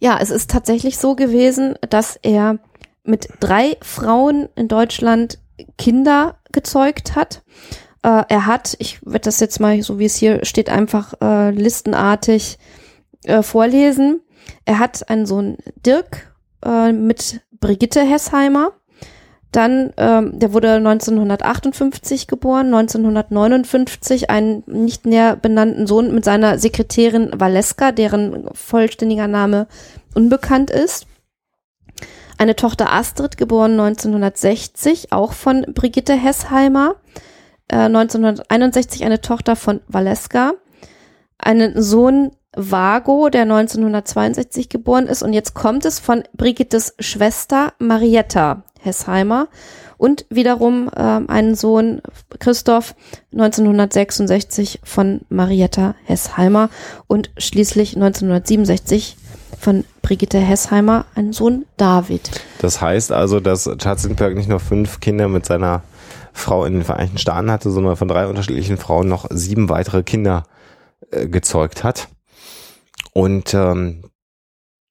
ja, 0.00 0.18
es 0.20 0.30
ist 0.30 0.50
tatsächlich 0.50 0.98
so 0.98 1.16
gewesen, 1.16 1.74
dass 1.88 2.16
er 2.22 2.58
mit 3.04 3.28
drei 3.40 3.76
Frauen 3.82 4.48
in 4.54 4.68
Deutschland 4.68 5.38
Kinder 5.76 6.36
gezeugt 6.52 7.16
hat. 7.16 7.42
Äh, 8.02 8.22
er 8.28 8.46
hat, 8.46 8.76
ich 8.78 9.04
werde 9.04 9.24
das 9.24 9.40
jetzt 9.40 9.58
mal, 9.58 9.82
so 9.82 9.98
wie 9.98 10.04
es 10.04 10.14
hier 10.14 10.44
steht, 10.44 10.68
einfach 10.68 11.14
äh, 11.20 11.50
listenartig 11.50 12.58
äh, 13.24 13.42
vorlesen. 13.42 14.20
Er 14.64 14.78
hat 14.78 15.08
einen 15.08 15.26
Sohn 15.26 15.56
Dirk 15.84 16.34
äh, 16.64 16.92
mit 16.92 17.40
Brigitte 17.60 18.00
Hessheimer. 18.00 18.72
Dann, 19.50 19.94
ähm, 19.96 20.38
der 20.38 20.52
wurde 20.52 20.72
1958 20.72 22.26
geboren, 22.26 22.66
1959 22.66 24.28
einen 24.28 24.62
nicht 24.66 25.06
näher 25.06 25.36
benannten 25.36 25.86
Sohn 25.86 26.14
mit 26.14 26.24
seiner 26.24 26.58
Sekretärin 26.58 27.30
Valeska, 27.34 27.92
deren 27.92 28.50
vollständiger 28.52 29.26
Name 29.26 29.66
unbekannt 30.14 30.70
ist. 30.70 31.06
Eine 32.36 32.56
Tochter 32.56 32.92
Astrid, 32.92 33.38
geboren 33.38 33.72
1960, 33.72 35.12
auch 35.12 35.32
von 35.32 35.62
Brigitte 35.72 36.12
Hessheimer. 36.12 36.96
Äh, 37.68 37.76
1961 37.86 39.04
eine 39.04 39.20
Tochter 39.20 39.56
von 39.56 39.80
Valeska. 39.88 40.52
Einen 41.38 41.80
Sohn 41.80 42.32
Vago, 42.56 43.28
der 43.28 43.42
1962 43.42 44.68
geboren 44.68 45.06
ist. 45.06 45.22
Und 45.22 45.32
jetzt 45.32 45.54
kommt 45.54 45.84
es 45.84 45.98
von 45.98 46.24
Brigittes 46.36 46.94
Schwester 46.98 47.72
Marietta 47.78 48.62
Hessheimer 48.80 49.48
und 49.96 50.24
wiederum 50.30 50.88
äh, 50.94 51.00
einen 51.00 51.54
Sohn 51.54 52.00
Christoph 52.38 52.94
1966 53.32 54.80
von 54.84 55.22
Marietta 55.28 55.94
Hessheimer 56.04 56.70
und 57.06 57.30
schließlich 57.36 57.96
1967 57.96 59.16
von 59.58 59.84
Brigitte 60.02 60.38
Hessheimer 60.38 61.04
einen 61.14 61.32
Sohn 61.32 61.66
David. 61.76 62.30
Das 62.60 62.80
heißt 62.80 63.12
also, 63.12 63.40
dass 63.40 63.68
Charles 63.78 64.04
Lindbergh 64.04 64.36
nicht 64.36 64.48
nur 64.48 64.60
fünf 64.60 65.00
Kinder 65.00 65.28
mit 65.28 65.44
seiner 65.44 65.82
Frau 66.32 66.64
in 66.64 66.74
den 66.74 66.84
Vereinigten 66.84 67.18
Staaten 67.18 67.50
hatte, 67.50 67.70
sondern 67.70 67.96
von 67.96 68.08
drei 68.08 68.28
unterschiedlichen 68.28 68.76
Frauen 68.76 69.08
noch 69.08 69.26
sieben 69.30 69.68
weitere 69.68 70.04
Kinder 70.04 70.44
äh, 71.10 71.26
gezeugt 71.26 71.82
hat. 71.82 72.08
Und 73.18 73.52
ähm, 73.52 74.04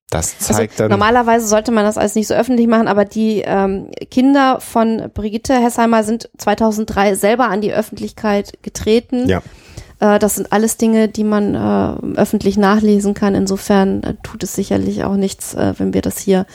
das 0.09 0.35
also 0.39 0.53
zeigt 0.53 0.73
also, 0.73 0.83
dann. 0.83 0.91
Normalerweise 0.91 1.47
sollte 1.47 1.71
man 1.71 1.85
das 1.85 1.97
alles 1.97 2.15
nicht 2.15 2.27
so 2.27 2.33
öffentlich 2.33 2.67
machen, 2.67 2.89
aber 2.89 3.05
die 3.05 3.41
ähm, 3.45 3.89
Kinder 4.11 4.59
von 4.59 5.09
Brigitte 5.13 5.53
Hessheimer 5.53 6.03
sind 6.03 6.29
2003 6.37 7.15
selber 7.15 7.47
an 7.47 7.61
die 7.61 7.73
Öffentlichkeit 7.73 8.61
getreten. 8.63 9.29
Ja. 9.29 9.41
Äh, 10.01 10.19
das 10.19 10.35
sind 10.35 10.51
alles 10.51 10.75
Dinge, 10.75 11.07
die 11.07 11.23
man 11.23 11.55
äh, 11.55 12.19
öffentlich 12.19 12.57
nachlesen 12.57 13.13
kann. 13.13 13.33
Insofern 13.33 14.03
äh, 14.03 14.15
tut 14.23 14.43
es 14.43 14.53
sicherlich 14.53 15.05
auch 15.05 15.15
nichts, 15.15 15.53
äh, 15.53 15.75
wenn 15.77 15.93
wir 15.93 16.01
das 16.01 16.19
hier 16.19 16.45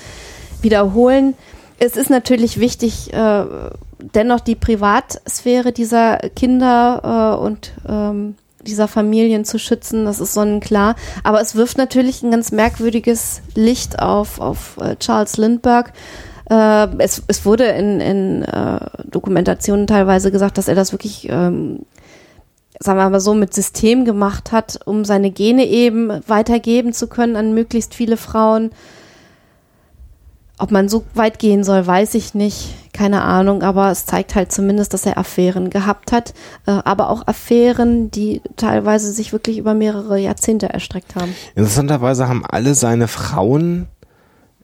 wiederholen. 0.61 1.33
Es 1.79 1.97
ist 1.97 2.11
natürlich 2.11 2.61
wichtig, 2.61 3.15
äh, 3.15 3.45
dennoch 4.15 4.41
die 4.41 4.57
Privatsphäre 4.57 5.73
dieser 5.73 6.19
Kinder 6.37 7.41
und 7.41 7.73
ähm, 7.89 8.37
dieser 8.67 8.89
Familien 8.89 9.45
zu 9.45 9.59
schützen, 9.59 10.05
das 10.05 10.21
ist 10.21 10.35
sonnenklar. 10.35 10.97
Aber 11.23 11.41
es 11.41 11.55
wirft 11.55 11.79
natürlich 11.79 12.23
ein 12.23 12.31
ganz 12.31 12.53
merkwürdiges 12.53 13.43
Licht 13.55 14.01
auf, 14.01 14.41
auf 14.41 14.77
äh, 14.81 14.97
Charles 14.97 15.37
Lindbergh. 15.37 15.93
Äh, 16.51 16.89
es, 16.99 17.23
es 17.27 17.45
wurde 17.45 17.65
in, 17.65 18.01
in 18.01 18.43
äh, 18.43 18.81
Dokumentationen 19.05 19.87
teilweise 19.87 20.31
gesagt, 20.31 20.59
dass 20.59 20.69
er 20.69 20.75
das 20.75 20.93
wirklich, 20.93 21.29
ähm, 21.31 21.81
sagen 22.79 22.99
wir 22.99 23.11
mal 23.11 23.21
so, 23.21 23.35
mit 23.35 23.55
System 23.55 24.05
gemacht 24.05 24.53
hat, 24.53 24.81
um 24.85 25.05
seine 25.05 25.31
Gene 25.31 25.67
eben 25.67 26.21
weitergeben 26.27 26.93
zu 26.93 27.07
können 27.07 27.37
an 27.37 27.55
möglichst 27.55 27.95
viele 27.95 28.17
Frauen. 28.17 28.71
Ob 30.59 30.71
man 30.71 30.89
so 30.89 31.05
weit 31.15 31.39
gehen 31.39 31.65
soll, 31.65 31.87
weiß 31.87 32.15
ich 32.15 32.35
nicht. 32.35 32.75
Keine 32.93 33.23
Ahnung, 33.23 33.63
aber 33.63 33.91
es 33.91 34.05
zeigt 34.05 34.35
halt 34.35 34.53
zumindest, 34.53 34.93
dass 34.93 35.07
er 35.07 35.17
Affären 35.17 35.71
gehabt 35.71 36.13
hat. 36.13 36.35
Äh, 36.67 36.73
aber 36.85 37.09
auch 37.09 37.27
Affären, 37.27 38.11
die 38.11 38.43
teilweise 38.57 39.13
sich 39.13 39.33
wirklich 39.33 39.57
über 39.57 39.73
mehrere 39.73 40.19
Jahrzehnte 40.19 40.69
erstreckt 40.69 41.15
haben. 41.17 41.35
Interessanterweise 41.55 42.29
haben 42.29 42.45
alle 42.45 42.75
seine 42.75 43.09
Frauen, 43.09 43.89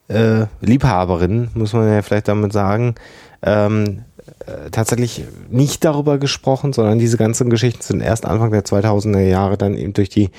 äh, 0.08 0.46
Liebhaberinnen, 0.60 1.50
muss 1.54 1.72
man 1.72 1.90
ja 1.90 2.02
vielleicht 2.02 2.28
damit 2.28 2.52
sagen, 2.52 2.96
ähm, 3.40 4.04
äh, 4.46 4.70
tatsächlich 4.70 5.24
nicht 5.48 5.84
darüber 5.84 6.18
gesprochen, 6.18 6.74
sondern 6.74 6.98
diese 6.98 7.16
ganzen 7.16 7.48
Geschichten 7.48 7.82
sind 7.82 8.00
erst 8.00 8.26
Anfang 8.26 8.50
der 8.50 8.64
2000er 8.64 9.20
Jahre 9.20 9.56
dann 9.56 9.74
eben 9.74 9.94
durch 9.94 10.10
die 10.10 10.30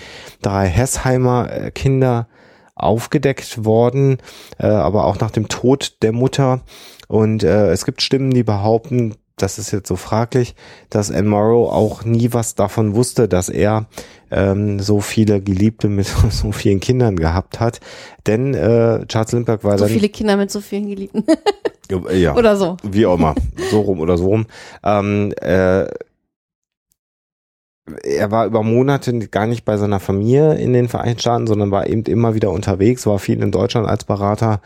drei 0.44 0.68
Hessheimer 0.68 1.52
äh, 1.52 1.72
Kinder 1.72 2.28
aufgedeckt 2.76 3.66
worden, 3.66 4.20
aber 4.57 5.03
auch 5.03 5.20
nach 5.20 5.32
dem 5.32 5.49
Tod 5.49 6.02
der 6.02 6.14
Mutter. 6.14 6.61
Und 7.10 7.44
äh, 7.44 7.72
es 7.72 7.86
gibt 7.86 8.03
Stimmen, 8.03 8.30
die 8.30 8.44
behaupten, 8.44 9.15
das 9.36 9.57
ist 9.57 9.72
jetzt 9.72 9.88
so 9.88 9.95
fraglich, 9.95 10.53
dass 10.91 11.10
Anne 11.10 11.27
Morrow 11.27 11.72
auch 11.72 12.06
nie 12.06 12.34
was 12.34 12.53
davon 12.53 12.94
wusste, 12.94 13.27
dass 13.27 13.49
er 13.49 13.88
ähm, 14.30 14.80
so 14.80 15.02
viele 15.02 15.41
Geliebte 15.41 15.90
mit 15.90 16.06
so 16.30 16.52
vielen 16.52 16.80
Kindern 16.80 17.15
gehabt 17.15 17.60
hat. 17.60 17.80
Denn 18.27 18.53
äh, 18.53 19.06
Charles 19.07 19.31
Lindbergh 19.31 19.64
war 19.64 19.77
so 19.77 19.86
dann... 19.86 19.90
So 19.90 19.95
viele 19.95 20.10
Kinder 20.10 20.38
mit 20.38 20.52
so 20.52 20.61
vielen 20.61 20.88
Geliebten. 20.88 21.23
ja. 22.14 22.36
Oder 22.38 22.56
so. 22.56 22.77
Wie 22.84 23.07
auch 23.07 23.15
immer. 23.15 23.34
So 23.72 23.81
rum 23.81 24.02
oder 24.02 24.15
so 24.15 24.27
rum. 24.27 24.45
Ähm, 24.84 25.34
äh, 25.41 25.88
er 28.03 28.32
war 28.32 28.45
über 28.45 28.64
Monate 28.64 29.28
gar 29.28 29.48
nicht 29.48 29.66
bei 29.66 29.78
seiner 29.78 29.99
Familie 29.99 30.56
in 30.56 30.74
den 30.74 30.88
Vereinigten 30.88 31.22
Staaten, 31.22 31.48
sondern 31.48 31.72
war 31.72 31.88
eben 31.88 32.03
immer 32.03 32.34
wieder 32.34 32.52
unterwegs, 32.52 33.06
war 33.06 33.20
viel 33.20 33.41
in 33.41 33.52
Deutschland 33.52 33.88
als 33.88 34.03
Berater. 34.03 34.61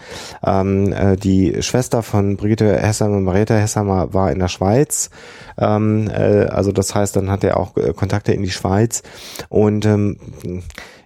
Ähm, 0.45 0.93
äh, 0.93 1.15
die 1.15 1.61
Schwester 1.61 2.03
von 2.03 2.37
Brigitte 2.37 2.77
Hessheimer, 2.77 3.19
Marietta 3.19 3.55
Hessheimer, 3.55 4.13
war 4.13 4.31
in 4.31 4.39
der 4.39 4.47
Schweiz. 4.47 5.09
Ähm, 5.57 6.09
äh, 6.09 6.45
also 6.45 6.71
das 6.71 6.95
heißt, 6.95 7.15
dann 7.15 7.29
hat 7.29 7.43
er 7.43 7.57
auch 7.57 7.77
äh, 7.77 7.93
Kontakte 7.93 8.33
in 8.33 8.43
die 8.43 8.51
Schweiz. 8.51 9.03
Und 9.49 9.85
ähm, 9.85 10.17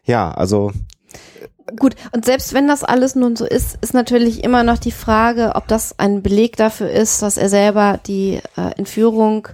ja, 0.04 0.32
also 0.32 0.72
Gut, 1.76 1.96
und 2.14 2.24
selbst 2.24 2.54
wenn 2.54 2.68
das 2.70 2.86
alles 2.86 3.16
nun 3.16 3.36
so 3.36 3.46
ist, 3.46 3.78
ist 3.82 3.94
natürlich 3.94 4.44
immer 4.46 4.64
noch 4.64 4.78
die 4.78 4.92
Frage, 4.92 5.52
ob 5.56 5.68
das 5.68 6.00
ein 6.00 6.24
Beleg 6.24 6.56
dafür 6.56 6.90
ist, 6.90 7.22
dass 7.22 7.36
er 7.36 7.50
selber 7.50 8.00
die 8.08 8.40
äh, 8.56 8.72
Entführung 8.78 9.50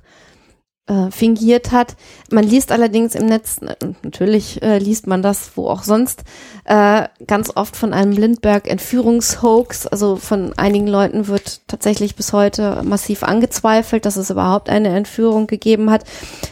äh, 0.88 1.12
fingiert 1.12 1.72
hat. 1.72 1.96
Man 2.30 2.44
liest 2.44 2.72
allerdings 2.72 3.16
im 3.16 3.28
Netz, 3.28 3.62
natürlich 4.04 4.62
äh, 4.62 4.80
liest 4.80 5.08
man 5.08 5.22
das 5.22 5.52
wo 5.56 5.68
auch 5.70 5.84
sonst, 5.84 6.24
äh, 6.66 7.08
ganz 7.26 7.52
oft 7.56 7.78
von 7.78 7.94
einem 7.94 8.12
Lindbergh-Entführungshoax. 8.12 9.88
Also 9.88 10.18
von 10.18 10.52
einigen 10.58 10.88
Leuten 10.88 11.28
wird 11.28 11.62
tatsächlich 11.68 12.16
bis 12.16 12.34
heute 12.34 12.82
massiv 12.84 13.24
angezweifelt, 13.24 14.06
dass 14.06 14.18
es 14.18 14.30
überhaupt 14.30 14.70
eine 14.70 14.90
Entführung 14.90 15.48
gegeben 15.48 15.90
hat. 15.90 16.04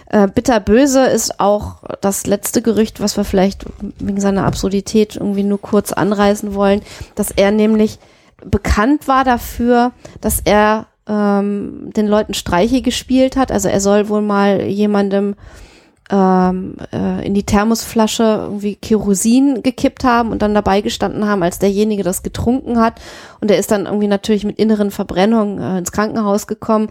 Äh, 0.10 0.28
Bitterböse 0.28 1.06
ist 1.06 1.40
auch 1.42 1.84
das 2.00 2.26
letzte 2.26 2.62
Gerücht, 2.62 3.02
was 3.02 3.18
wir 3.18 3.26
vielleicht 3.26 3.66
wegen 4.00 4.22
seiner 4.22 4.46
Absurdität 4.46 5.18
irgendwie 5.18 5.44
nur 5.44 5.60
kurz 5.60 5.92
anreißen 5.92 6.56
wollen, 6.56 6.82
dass 7.16 7.32
er 7.32 7.52
nämlich 7.52 8.00
bekannt 8.44 9.08
war 9.08 9.24
dafür, 9.24 9.92
dass 10.20 10.40
er 10.44 10.88
ähm, 11.12 11.92
den 11.96 12.08
Leuten 12.08 12.34
Streiche 12.34 12.82
gespielt 12.82 13.36
hat. 13.36 13.52
Also 13.52 13.68
er 13.68 13.82
soll 13.82 14.08
wohl 14.08 14.22
mal 14.22 14.62
jemandem 14.62 15.36
ähm, 16.10 16.76
äh, 16.94 17.26
in 17.26 17.34
die 17.34 17.46
Thermosflasche 17.46 18.24
irgendwie 18.44 18.76
Kerosin 18.76 19.62
gekippt 19.62 20.04
haben 20.06 20.32
und 20.32 20.42
dann 20.42 20.54
dabei 20.54 20.82
gestanden 20.82 21.28
haben, 21.28 21.44
als 21.44 21.60
derjenige 21.60 22.04
das 22.04 22.24
getrunken 22.24 22.80
hat. 22.80 23.02
Und 23.42 23.52
er 23.52 23.58
ist 23.58 23.72
dann 23.72 23.86
irgendwie 23.86 24.08
natürlich 24.08 24.46
mit 24.46 24.58
inneren 24.58 24.90
Verbrennungen 24.90 25.60
äh, 25.62 25.78
ins 25.78 25.92
Krankenhaus 25.92 26.48
gekommen. 26.48 26.90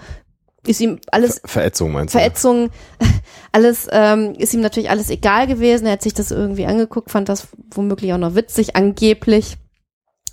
Ist 0.67 0.83
ihm 0.83 0.99
alles 1.11 1.41
Ver 1.41 1.49
Verätzung 1.63 1.93
meinst 1.93 2.13
Verätzung, 2.13 2.69
alles 3.53 3.89
ähm, 3.91 4.35
ist 4.37 4.53
ihm 4.53 4.61
natürlich 4.61 4.91
alles 4.91 5.09
egal 5.09 5.47
gewesen. 5.47 5.87
Er 5.87 5.93
hat 5.93 6.03
sich 6.03 6.13
das 6.13 6.31
irgendwie 6.31 6.67
angeguckt, 6.67 7.11
fand 7.11 7.31
das 7.31 7.49
womöglich 7.71 8.13
auch 8.13 8.19
noch 8.19 8.35
witzig, 8.35 8.77
angeblich 8.77 9.57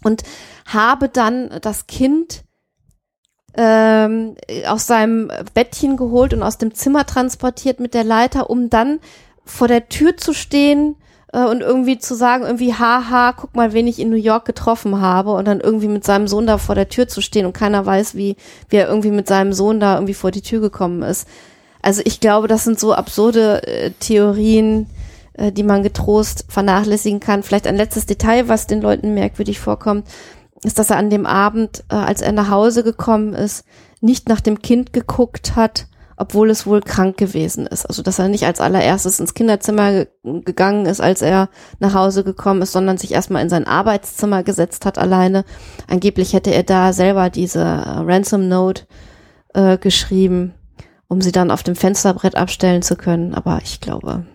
und 0.04 0.24
habe 0.66 1.08
dann 1.08 1.50
das 1.62 1.88
Kind 1.88 2.44
ähm, 3.58 4.36
aus 4.68 4.86
seinem 4.88 5.32
Bettchen 5.54 5.98
geholt 5.98 6.34
und 6.34 6.44
aus 6.44 6.60
dem 6.60 6.74
Zimmer 6.74 7.06
transportiert 7.06 7.80
mit 7.80 7.94
der 7.96 8.04
Leiter, 8.04 8.50
um 8.50 8.70
dann 8.70 9.00
vor 9.46 9.68
der 9.68 9.90
Tür 9.90 10.16
zu 10.16 10.34
stehen 10.34 10.96
äh, 11.34 11.44
und 11.44 11.62
irgendwie 11.62 11.98
zu 11.98 12.14
sagen, 12.14 12.44
irgendwie, 12.44 12.76
haha, 12.76 13.34
guck 13.34 13.56
mal, 13.56 13.74
wen 13.74 13.88
ich 13.88 14.00
in 14.00 14.12
New 14.12 14.16
York 14.16 14.46
getroffen 14.46 15.02
habe 15.02 15.32
und 15.32 15.46
dann 15.46 15.60
irgendwie 15.60 15.88
mit 15.88 16.04
seinem 16.04 16.28
Sohn 16.28 16.46
da 16.46 16.60
vor 16.60 16.76
der 16.76 16.90
Tür 16.90 17.08
zu 17.08 17.22
stehen 17.22 17.48
und 17.48 17.54
keiner 17.54 17.86
weiß, 17.86 18.16
wie, 18.16 18.36
wie 18.70 18.78
er 18.78 18.88
irgendwie 18.88 19.12
mit 19.12 19.28
seinem 19.28 19.54
Sohn 19.54 19.80
da 19.80 19.96
irgendwie 19.96 20.14
vor 20.14 20.32
die 20.32 20.42
Tür 20.42 20.62
gekommen 20.62 21.02
ist. 21.02 21.28
Also 21.82 22.02
ich 22.06 22.20
glaube, 22.20 22.48
das 22.48 22.64
sind 22.64 22.80
so 22.80 22.94
absurde 22.94 23.66
äh, 23.66 23.92
Theorien, 24.00 24.88
äh, 25.34 25.52
die 25.52 25.64
man 25.64 25.82
getrost 25.82 26.46
vernachlässigen 26.48 27.20
kann. 27.20 27.42
Vielleicht 27.42 27.66
ein 27.66 27.78
letztes 27.78 28.06
Detail, 28.06 28.50
was 28.50 28.68
den 28.68 28.82
Leuten 28.82 29.16
merkwürdig 29.16 29.60
vorkommt 29.60 30.06
ist, 30.64 30.80
dass 30.80 30.90
er 30.90 30.98
an 30.98 31.10
dem 31.10 31.26
Abend, 31.26 31.84
äh, 31.90 31.96
als 31.96 32.22
er 32.22 32.32
nach 32.32 32.50
Hause 32.50 32.84
gekommen 32.84 33.34
ist, 33.34 33.66
nicht 34.02 34.30
nach 34.30 34.42
dem 34.42 34.62
Kind 34.62 34.94
geguckt 34.94 35.56
hat, 35.56 35.88
obwohl 36.18 36.50
es 36.50 36.66
wohl 36.66 36.82
krank 36.82 37.18
gewesen 37.18 37.68
ist. 37.68 37.86
Also 37.86 38.02
dass 38.02 38.20
er 38.20 38.28
nicht 38.28 38.46
als 38.46 38.60
allererstes 38.60 39.20
ins 39.20 39.36
Kinderzimmer 39.36 39.92
ge 39.92 40.08
gegangen 40.24 40.88
ist, 40.88 41.00
als 41.00 41.22
er 41.22 41.48
nach 41.80 41.94
Hause 41.94 42.24
gekommen 42.24 42.62
ist, 42.64 42.72
sondern 42.72 42.98
sich 42.98 43.14
erstmal 43.14 43.44
in 43.44 43.50
sein 43.50 43.68
Arbeitszimmer 43.68 44.44
gesetzt 44.44 44.86
hat 44.86 44.98
alleine. 44.98 45.46
Angeblich 45.88 46.34
hätte 46.34 46.54
er 46.54 46.64
da 46.64 46.92
selber 46.92 47.30
diese 47.30 47.62
äh, 47.62 48.00
Ransom 48.00 48.50
Note 48.50 48.88
äh, 49.54 49.78
geschrieben, 49.78 50.54
um 51.08 51.22
sie 51.22 51.32
dann 51.32 51.52
auf 51.52 51.64
dem 51.64 51.76
Fensterbrett 51.76 52.36
abstellen 52.36 52.82
zu 52.82 52.96
können. 52.96 53.36
Aber 53.36 53.60
ich 53.64 53.80
glaube, 53.80 54.26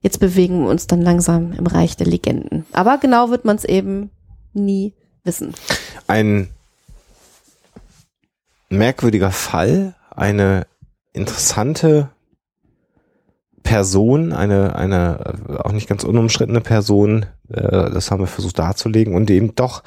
jetzt 0.00 0.18
bewegen 0.18 0.62
wir 0.62 0.70
uns 0.70 0.86
dann 0.86 1.02
langsam 1.02 1.52
im 1.52 1.66
Reich 1.66 1.96
der 1.96 2.06
Legenden. 2.06 2.64
Aber 2.72 2.98
genau 2.98 3.30
wird 3.30 3.44
man 3.44 3.56
es 3.56 3.64
eben 3.64 4.10
nie 4.54 4.94
wissen. 5.24 5.54
Ein 6.06 6.50
merkwürdiger 8.68 9.30
Fall, 9.30 9.94
eine 10.10 10.66
interessante 11.12 12.10
Person, 13.62 14.32
eine, 14.32 14.76
eine 14.76 15.36
äh, 15.48 15.56
auch 15.56 15.72
nicht 15.72 15.88
ganz 15.88 16.04
unumstrittene 16.04 16.60
Person, 16.60 17.26
äh, 17.48 17.90
das 17.90 18.10
haben 18.10 18.20
wir 18.20 18.26
versucht 18.26 18.58
darzulegen 18.58 19.14
und 19.14 19.30
eben 19.30 19.54
doch 19.54 19.82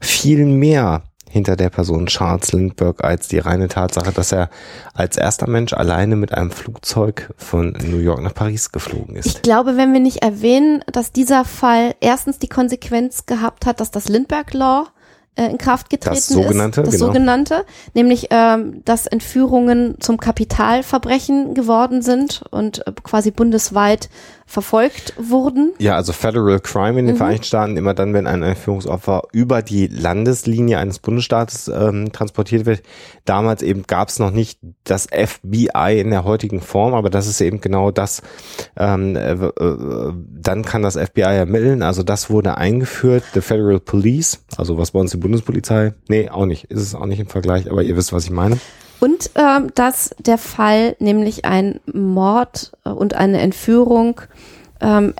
viel 0.00 0.44
mehr 0.44 1.02
hinter 1.34 1.56
der 1.56 1.68
Person 1.68 2.06
Charles 2.06 2.52
Lindbergh 2.52 3.02
als 3.02 3.26
die 3.26 3.40
reine 3.40 3.66
Tatsache, 3.66 4.12
dass 4.12 4.30
er 4.30 4.50
als 4.94 5.16
erster 5.16 5.48
Mensch 5.48 5.72
alleine 5.72 6.14
mit 6.14 6.32
einem 6.32 6.52
Flugzeug 6.52 7.34
von 7.36 7.72
New 7.72 7.98
York 7.98 8.22
nach 8.22 8.34
Paris 8.34 8.70
geflogen 8.70 9.16
ist. 9.16 9.26
Ich 9.26 9.42
glaube, 9.42 9.76
wenn 9.76 9.92
wir 9.92 9.98
nicht 9.98 10.22
erwähnen, 10.22 10.84
dass 10.92 11.10
dieser 11.10 11.44
Fall 11.44 11.96
erstens 12.00 12.38
die 12.38 12.48
Konsequenz 12.48 13.26
gehabt 13.26 13.66
hat, 13.66 13.80
dass 13.80 13.90
das 13.90 14.08
Lindbergh 14.08 14.56
Law 14.56 14.86
äh, 15.34 15.46
in 15.46 15.58
Kraft 15.58 15.90
getreten 15.90 16.14
das 16.14 16.28
sogenannte, 16.28 16.82
ist. 16.82 16.86
Das 16.86 16.94
genau. 16.94 17.06
sogenannte, 17.06 17.64
nämlich 17.94 18.28
ähm, 18.30 18.82
dass 18.84 19.08
Entführungen 19.08 19.96
zum 19.98 20.18
Kapitalverbrechen 20.18 21.54
geworden 21.54 22.00
sind 22.00 22.44
und 22.52 22.86
äh, 22.86 22.92
quasi 23.02 23.32
bundesweit 23.32 24.08
verfolgt 24.54 25.14
wurden. 25.18 25.74
Ja, 25.78 25.96
also 25.96 26.12
Federal 26.12 26.60
Crime 26.60 27.00
in 27.00 27.06
den 27.06 27.16
mhm. 27.16 27.18
Vereinigten 27.18 27.44
Staaten 27.44 27.76
immer 27.76 27.92
dann, 27.92 28.14
wenn 28.14 28.26
ein 28.26 28.42
Entführungsopfer 28.42 29.22
über 29.32 29.62
die 29.62 29.88
Landeslinie 29.88 30.78
eines 30.78 31.00
Bundesstaates 31.00 31.68
ähm, 31.68 32.12
transportiert 32.12 32.64
wird. 32.64 32.82
Damals 33.24 33.62
eben 33.62 33.82
gab 33.82 34.08
es 34.08 34.20
noch 34.20 34.30
nicht 34.30 34.60
das 34.84 35.08
FBI 35.10 35.98
in 35.98 36.10
der 36.10 36.24
heutigen 36.24 36.60
Form, 36.60 36.94
aber 36.94 37.10
das 37.10 37.26
ist 37.26 37.40
eben 37.40 37.60
genau 37.60 37.90
das. 37.90 38.22
Ähm, 38.76 39.16
äh, 39.16 39.32
äh, 39.32 40.12
dann 40.14 40.64
kann 40.64 40.82
das 40.82 40.96
FBI 40.96 41.22
ermitteln. 41.22 41.82
Also 41.82 42.04
das 42.04 42.30
wurde 42.30 42.56
eingeführt, 42.56 43.24
the 43.34 43.40
Federal 43.40 43.80
Police, 43.80 44.44
also 44.56 44.78
was 44.78 44.92
bei 44.92 45.00
uns 45.00 45.10
die 45.10 45.16
Bundespolizei. 45.16 45.94
Nee, 46.08 46.30
auch 46.30 46.46
nicht. 46.46 46.64
Ist 46.70 46.80
es 46.80 46.94
auch 46.94 47.06
nicht 47.06 47.18
im 47.18 47.26
Vergleich, 47.26 47.68
aber 47.68 47.82
ihr 47.82 47.96
wisst, 47.96 48.12
was 48.12 48.24
ich 48.24 48.30
meine. 48.30 48.58
Und 49.04 49.32
ähm, 49.34 49.70
dass 49.74 50.14
der 50.18 50.38
Fall, 50.38 50.96
nämlich 50.98 51.44
ein 51.44 51.78
Mord 51.92 52.72
äh, 52.86 52.88
und 52.88 53.12
eine 53.12 53.38
Entführung, 53.42 54.22
ähm, 54.80 55.12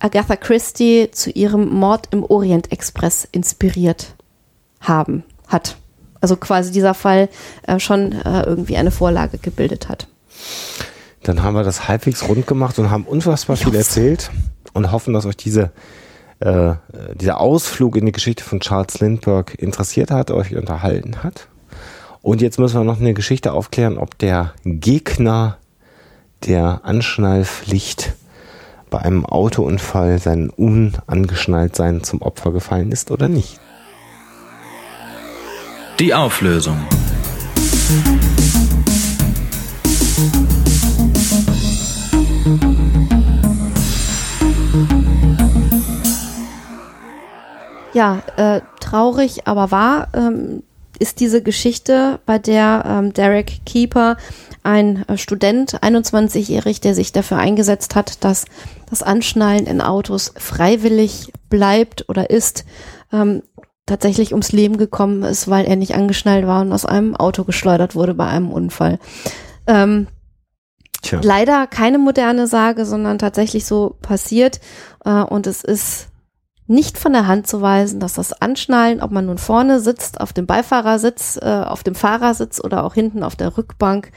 Agatha 0.00 0.34
Christie 0.34 1.12
zu 1.12 1.30
ihrem 1.30 1.68
Mord 1.68 2.08
im 2.10 2.24
Orient 2.24 2.72
Express 2.72 3.28
inspiriert 3.30 4.16
haben, 4.80 5.22
hat. 5.46 5.76
Also 6.20 6.34
quasi 6.34 6.72
dieser 6.72 6.94
Fall 6.94 7.28
äh, 7.62 7.78
schon 7.78 8.10
äh, 8.10 8.42
irgendwie 8.42 8.76
eine 8.76 8.90
Vorlage 8.90 9.38
gebildet 9.38 9.88
hat. 9.88 10.08
Dann 11.22 11.44
haben 11.44 11.54
wir 11.54 11.62
das 11.62 11.86
halbwegs 11.86 12.28
rund 12.28 12.48
gemacht 12.48 12.76
und 12.80 12.90
haben 12.90 13.04
unfassbar 13.04 13.56
viel 13.56 13.76
erzählt 13.76 14.32
und 14.72 14.90
hoffen, 14.90 15.14
dass 15.14 15.26
euch 15.26 15.36
diese 15.36 15.70
äh, 16.40 16.74
dieser 17.14 17.40
Ausflug 17.40 17.94
in 17.94 18.06
die 18.06 18.12
Geschichte 18.12 18.42
von 18.42 18.58
Charles 18.58 18.98
Lindbergh 18.98 19.54
interessiert 19.58 20.10
hat, 20.10 20.32
euch 20.32 20.56
unterhalten 20.56 21.22
hat. 21.22 21.46
Und 22.22 22.42
jetzt 22.42 22.58
müssen 22.58 22.80
wir 22.80 22.84
noch 22.84 23.00
eine 23.00 23.14
Geschichte 23.14 23.52
aufklären, 23.52 23.98
ob 23.98 24.18
der 24.18 24.52
Gegner 24.64 25.58
der 26.46 26.80
Anschnallpflicht 26.84 28.14
bei 28.90 28.98
einem 28.98 29.26
Autounfall 29.26 30.18
sein 30.18 30.50
Unangeschnalltsein 30.50 32.02
zum 32.02 32.22
Opfer 32.22 32.52
gefallen 32.52 32.92
ist 32.92 33.10
oder 33.10 33.28
nicht. 33.28 33.60
Die 35.98 36.14
Auflösung. 36.14 36.78
Ja, 47.92 48.22
äh, 48.36 48.60
traurig, 48.80 49.46
aber 49.46 49.70
wahr. 49.72 50.08
Ähm, 50.14 50.62
ist 50.98 51.20
diese 51.20 51.42
Geschichte, 51.42 52.20
bei 52.26 52.38
der 52.38 52.84
ähm, 52.86 53.12
Derek 53.12 53.64
Keeper, 53.64 54.16
ein 54.62 55.04
äh, 55.08 55.16
Student, 55.16 55.80
21-jährig, 55.82 56.80
der 56.80 56.94
sich 56.94 57.12
dafür 57.12 57.38
eingesetzt 57.38 57.94
hat, 57.94 58.24
dass 58.24 58.46
das 58.90 59.02
Anschnallen 59.02 59.66
in 59.66 59.80
Autos 59.80 60.32
freiwillig 60.36 61.32
bleibt 61.48 62.08
oder 62.08 62.30
ist, 62.30 62.64
ähm, 63.12 63.42
tatsächlich 63.86 64.32
ums 64.32 64.52
Leben 64.52 64.76
gekommen 64.76 65.22
ist, 65.22 65.48
weil 65.48 65.64
er 65.64 65.76
nicht 65.76 65.94
angeschnallt 65.94 66.46
war 66.46 66.60
und 66.60 66.72
aus 66.72 66.84
einem 66.84 67.16
Auto 67.16 67.44
geschleudert 67.44 67.94
wurde 67.94 68.14
bei 68.14 68.26
einem 68.26 68.50
Unfall. 68.50 68.98
Ähm, 69.66 70.08
Leider 71.22 71.66
keine 71.66 71.98
moderne 71.98 72.46
Sage, 72.46 72.84
sondern 72.84 73.18
tatsächlich 73.18 73.64
so 73.64 73.96
passiert. 74.02 74.60
Äh, 75.04 75.22
und 75.22 75.46
es 75.46 75.62
ist 75.64 76.07
nicht 76.68 76.98
von 76.98 77.12
der 77.12 77.26
Hand 77.26 77.46
zu 77.46 77.62
weisen, 77.62 77.98
dass 77.98 78.14
das 78.14 78.32
Anschnallen, 78.32 79.02
ob 79.02 79.10
man 79.10 79.26
nun 79.26 79.38
vorne 79.38 79.80
sitzt, 79.80 80.20
auf 80.20 80.32
dem 80.32 80.46
Beifahrersitz, 80.46 81.38
äh, 81.40 81.46
auf 81.46 81.82
dem 81.82 81.94
Fahrersitz 81.94 82.60
oder 82.62 82.84
auch 82.84 82.94
hinten 82.94 83.22
auf 83.22 83.36
der 83.36 83.56
Rückbank, 83.56 84.12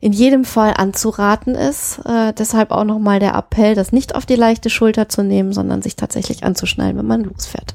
in 0.00 0.12
jedem 0.12 0.44
Fall 0.44 0.74
anzuraten 0.76 1.54
ist. 1.54 2.00
Äh, 2.04 2.34
deshalb 2.34 2.72
auch 2.72 2.84
nochmal 2.84 3.20
der 3.20 3.34
Appell, 3.34 3.74
das 3.74 3.92
nicht 3.92 4.14
auf 4.14 4.26
die 4.26 4.34
leichte 4.34 4.70
Schulter 4.70 5.08
zu 5.08 5.22
nehmen, 5.22 5.52
sondern 5.52 5.82
sich 5.82 5.96
tatsächlich 5.96 6.44
anzuschnallen, 6.44 6.98
wenn 6.98 7.06
man 7.06 7.24
losfährt. 7.24 7.74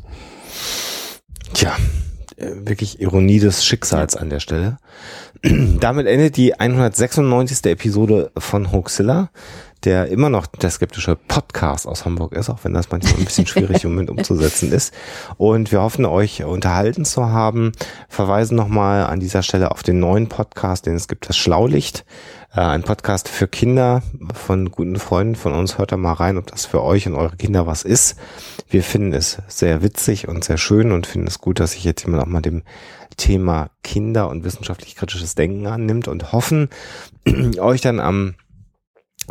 Tja, 1.54 1.76
äh, 2.36 2.52
wirklich 2.68 3.00
Ironie 3.02 3.40
des 3.40 3.66
Schicksals 3.66 4.16
an 4.16 4.30
der 4.30 4.40
Stelle. 4.40 4.78
Damit 5.80 6.08
endet 6.08 6.38
die 6.38 6.60
196. 6.60 7.66
Episode 7.66 8.32
von 8.38 8.72
Hoaxilla. 8.72 9.30
Der 9.84 10.08
immer 10.08 10.30
noch 10.30 10.46
der 10.48 10.70
skeptische 10.70 11.16
Podcast 11.16 11.88
aus 11.88 12.06
Hamburg 12.06 12.34
ist, 12.34 12.50
auch 12.50 12.60
wenn 12.64 12.74
das 12.74 12.92
manchmal 12.92 13.16
ein 13.16 13.26
bisschen 13.26 13.48
schwierig 13.48 13.84
im 13.84 13.92
Moment 13.92 14.10
umzusetzen 14.10 14.72
ist. 14.72 14.94
Und 15.38 15.72
wir 15.72 15.82
hoffen, 15.82 16.06
euch 16.06 16.44
unterhalten 16.44 17.06
zu 17.06 17.28
haben. 17.28 17.72
Verweisen 18.10 18.56
nochmal 18.56 19.06
an 19.06 19.20
dieser 19.20 19.44
Stelle 19.44 19.72
auf 19.72 19.84
den 19.84 20.00
neuen 20.00 20.28
Podcast, 20.28 20.86
den 20.86 20.96
es 20.96 21.08
gibt, 21.08 21.30
das 21.30 21.38
Schlaulicht. 21.38 22.06
Äh, 22.54 22.62
ein 22.62 22.84
Podcast 22.84 23.30
für 23.30 23.48
Kinder 23.48 24.02
von 24.34 24.72
guten 24.72 24.98
Freunden 24.98 25.36
von 25.36 25.54
uns. 25.54 25.78
Hört 25.78 25.92
da 25.92 25.98
mal 25.98 26.14
rein, 26.14 26.38
ob 26.38 26.48
das 26.48 26.66
für 26.66 26.84
euch 26.84 27.08
und 27.08 27.16
eure 27.16 27.38
Kinder 27.38 27.68
was 27.68 27.84
ist. 27.84 28.18
Wir 28.70 28.84
finden 28.84 29.14
es 29.14 29.38
sehr 29.48 29.82
witzig 29.82 30.28
und 30.28 30.44
sehr 30.44 30.58
schön 30.58 30.92
und 30.92 31.08
finden 31.08 31.28
es 31.28 31.40
gut, 31.40 31.60
dass 31.60 31.72
sich 31.72 31.84
jetzt 31.84 32.04
jemand 32.04 32.24
auch 32.24 32.28
mal 32.28 32.42
dem 32.42 32.64
Thema 33.18 33.70
Kinder 33.84 34.30
und 34.30 34.44
wissenschaftlich 34.44 34.96
kritisches 34.96 35.36
Denken 35.36 35.68
annimmt 35.68 36.08
und 36.08 36.32
hoffen, 36.32 36.70
euch 37.60 37.82
dann 37.82 38.00
am 38.00 38.36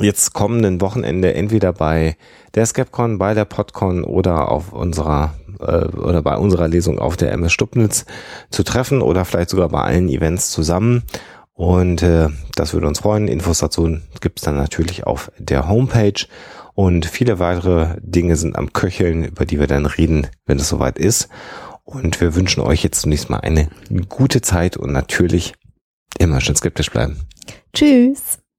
jetzt 0.00 0.32
kommenden 0.32 0.80
Wochenende 0.80 1.34
entweder 1.34 1.72
bei 1.72 2.16
der 2.54 2.66
Skepcon, 2.66 3.18
bei 3.18 3.34
der 3.34 3.44
Podcon 3.44 4.04
oder 4.04 4.50
auf 4.50 4.72
unserer 4.72 5.34
äh, 5.60 5.86
oder 5.86 6.22
bei 6.22 6.36
unserer 6.36 6.68
Lesung 6.68 6.98
auf 6.98 7.16
der 7.16 7.32
MS 7.32 7.52
Stupnitz 7.52 8.06
zu 8.50 8.62
treffen 8.62 9.02
oder 9.02 9.24
vielleicht 9.24 9.50
sogar 9.50 9.68
bei 9.68 9.82
allen 9.82 10.08
Events 10.08 10.50
zusammen. 10.50 11.02
Und 11.52 12.02
äh, 12.02 12.28
das 12.54 12.72
würde 12.72 12.86
uns 12.86 13.00
freuen. 13.00 13.26
Infos 13.26 13.58
dazu 13.58 13.98
gibt's 14.20 14.42
dann 14.42 14.56
natürlich 14.56 15.06
auf 15.06 15.32
der 15.38 15.68
Homepage. 15.68 16.26
Und 16.74 17.06
viele 17.06 17.40
weitere 17.40 17.96
Dinge 18.00 18.36
sind 18.36 18.56
am 18.56 18.72
Köcheln, 18.72 19.24
über 19.24 19.44
die 19.44 19.58
wir 19.58 19.66
dann 19.66 19.84
reden, 19.84 20.28
wenn 20.46 20.58
es 20.58 20.68
soweit 20.68 20.98
ist. 20.98 21.28
Und 21.82 22.20
wir 22.20 22.36
wünschen 22.36 22.60
euch 22.60 22.84
jetzt 22.84 23.00
zunächst 23.00 23.30
mal 23.30 23.40
eine 23.40 23.68
gute 24.08 24.40
Zeit 24.40 24.76
und 24.76 24.92
natürlich 24.92 25.54
immer 26.18 26.40
schön 26.40 26.54
skeptisch 26.54 26.90
bleiben. 26.90 27.26
Tschüss. 27.74 28.38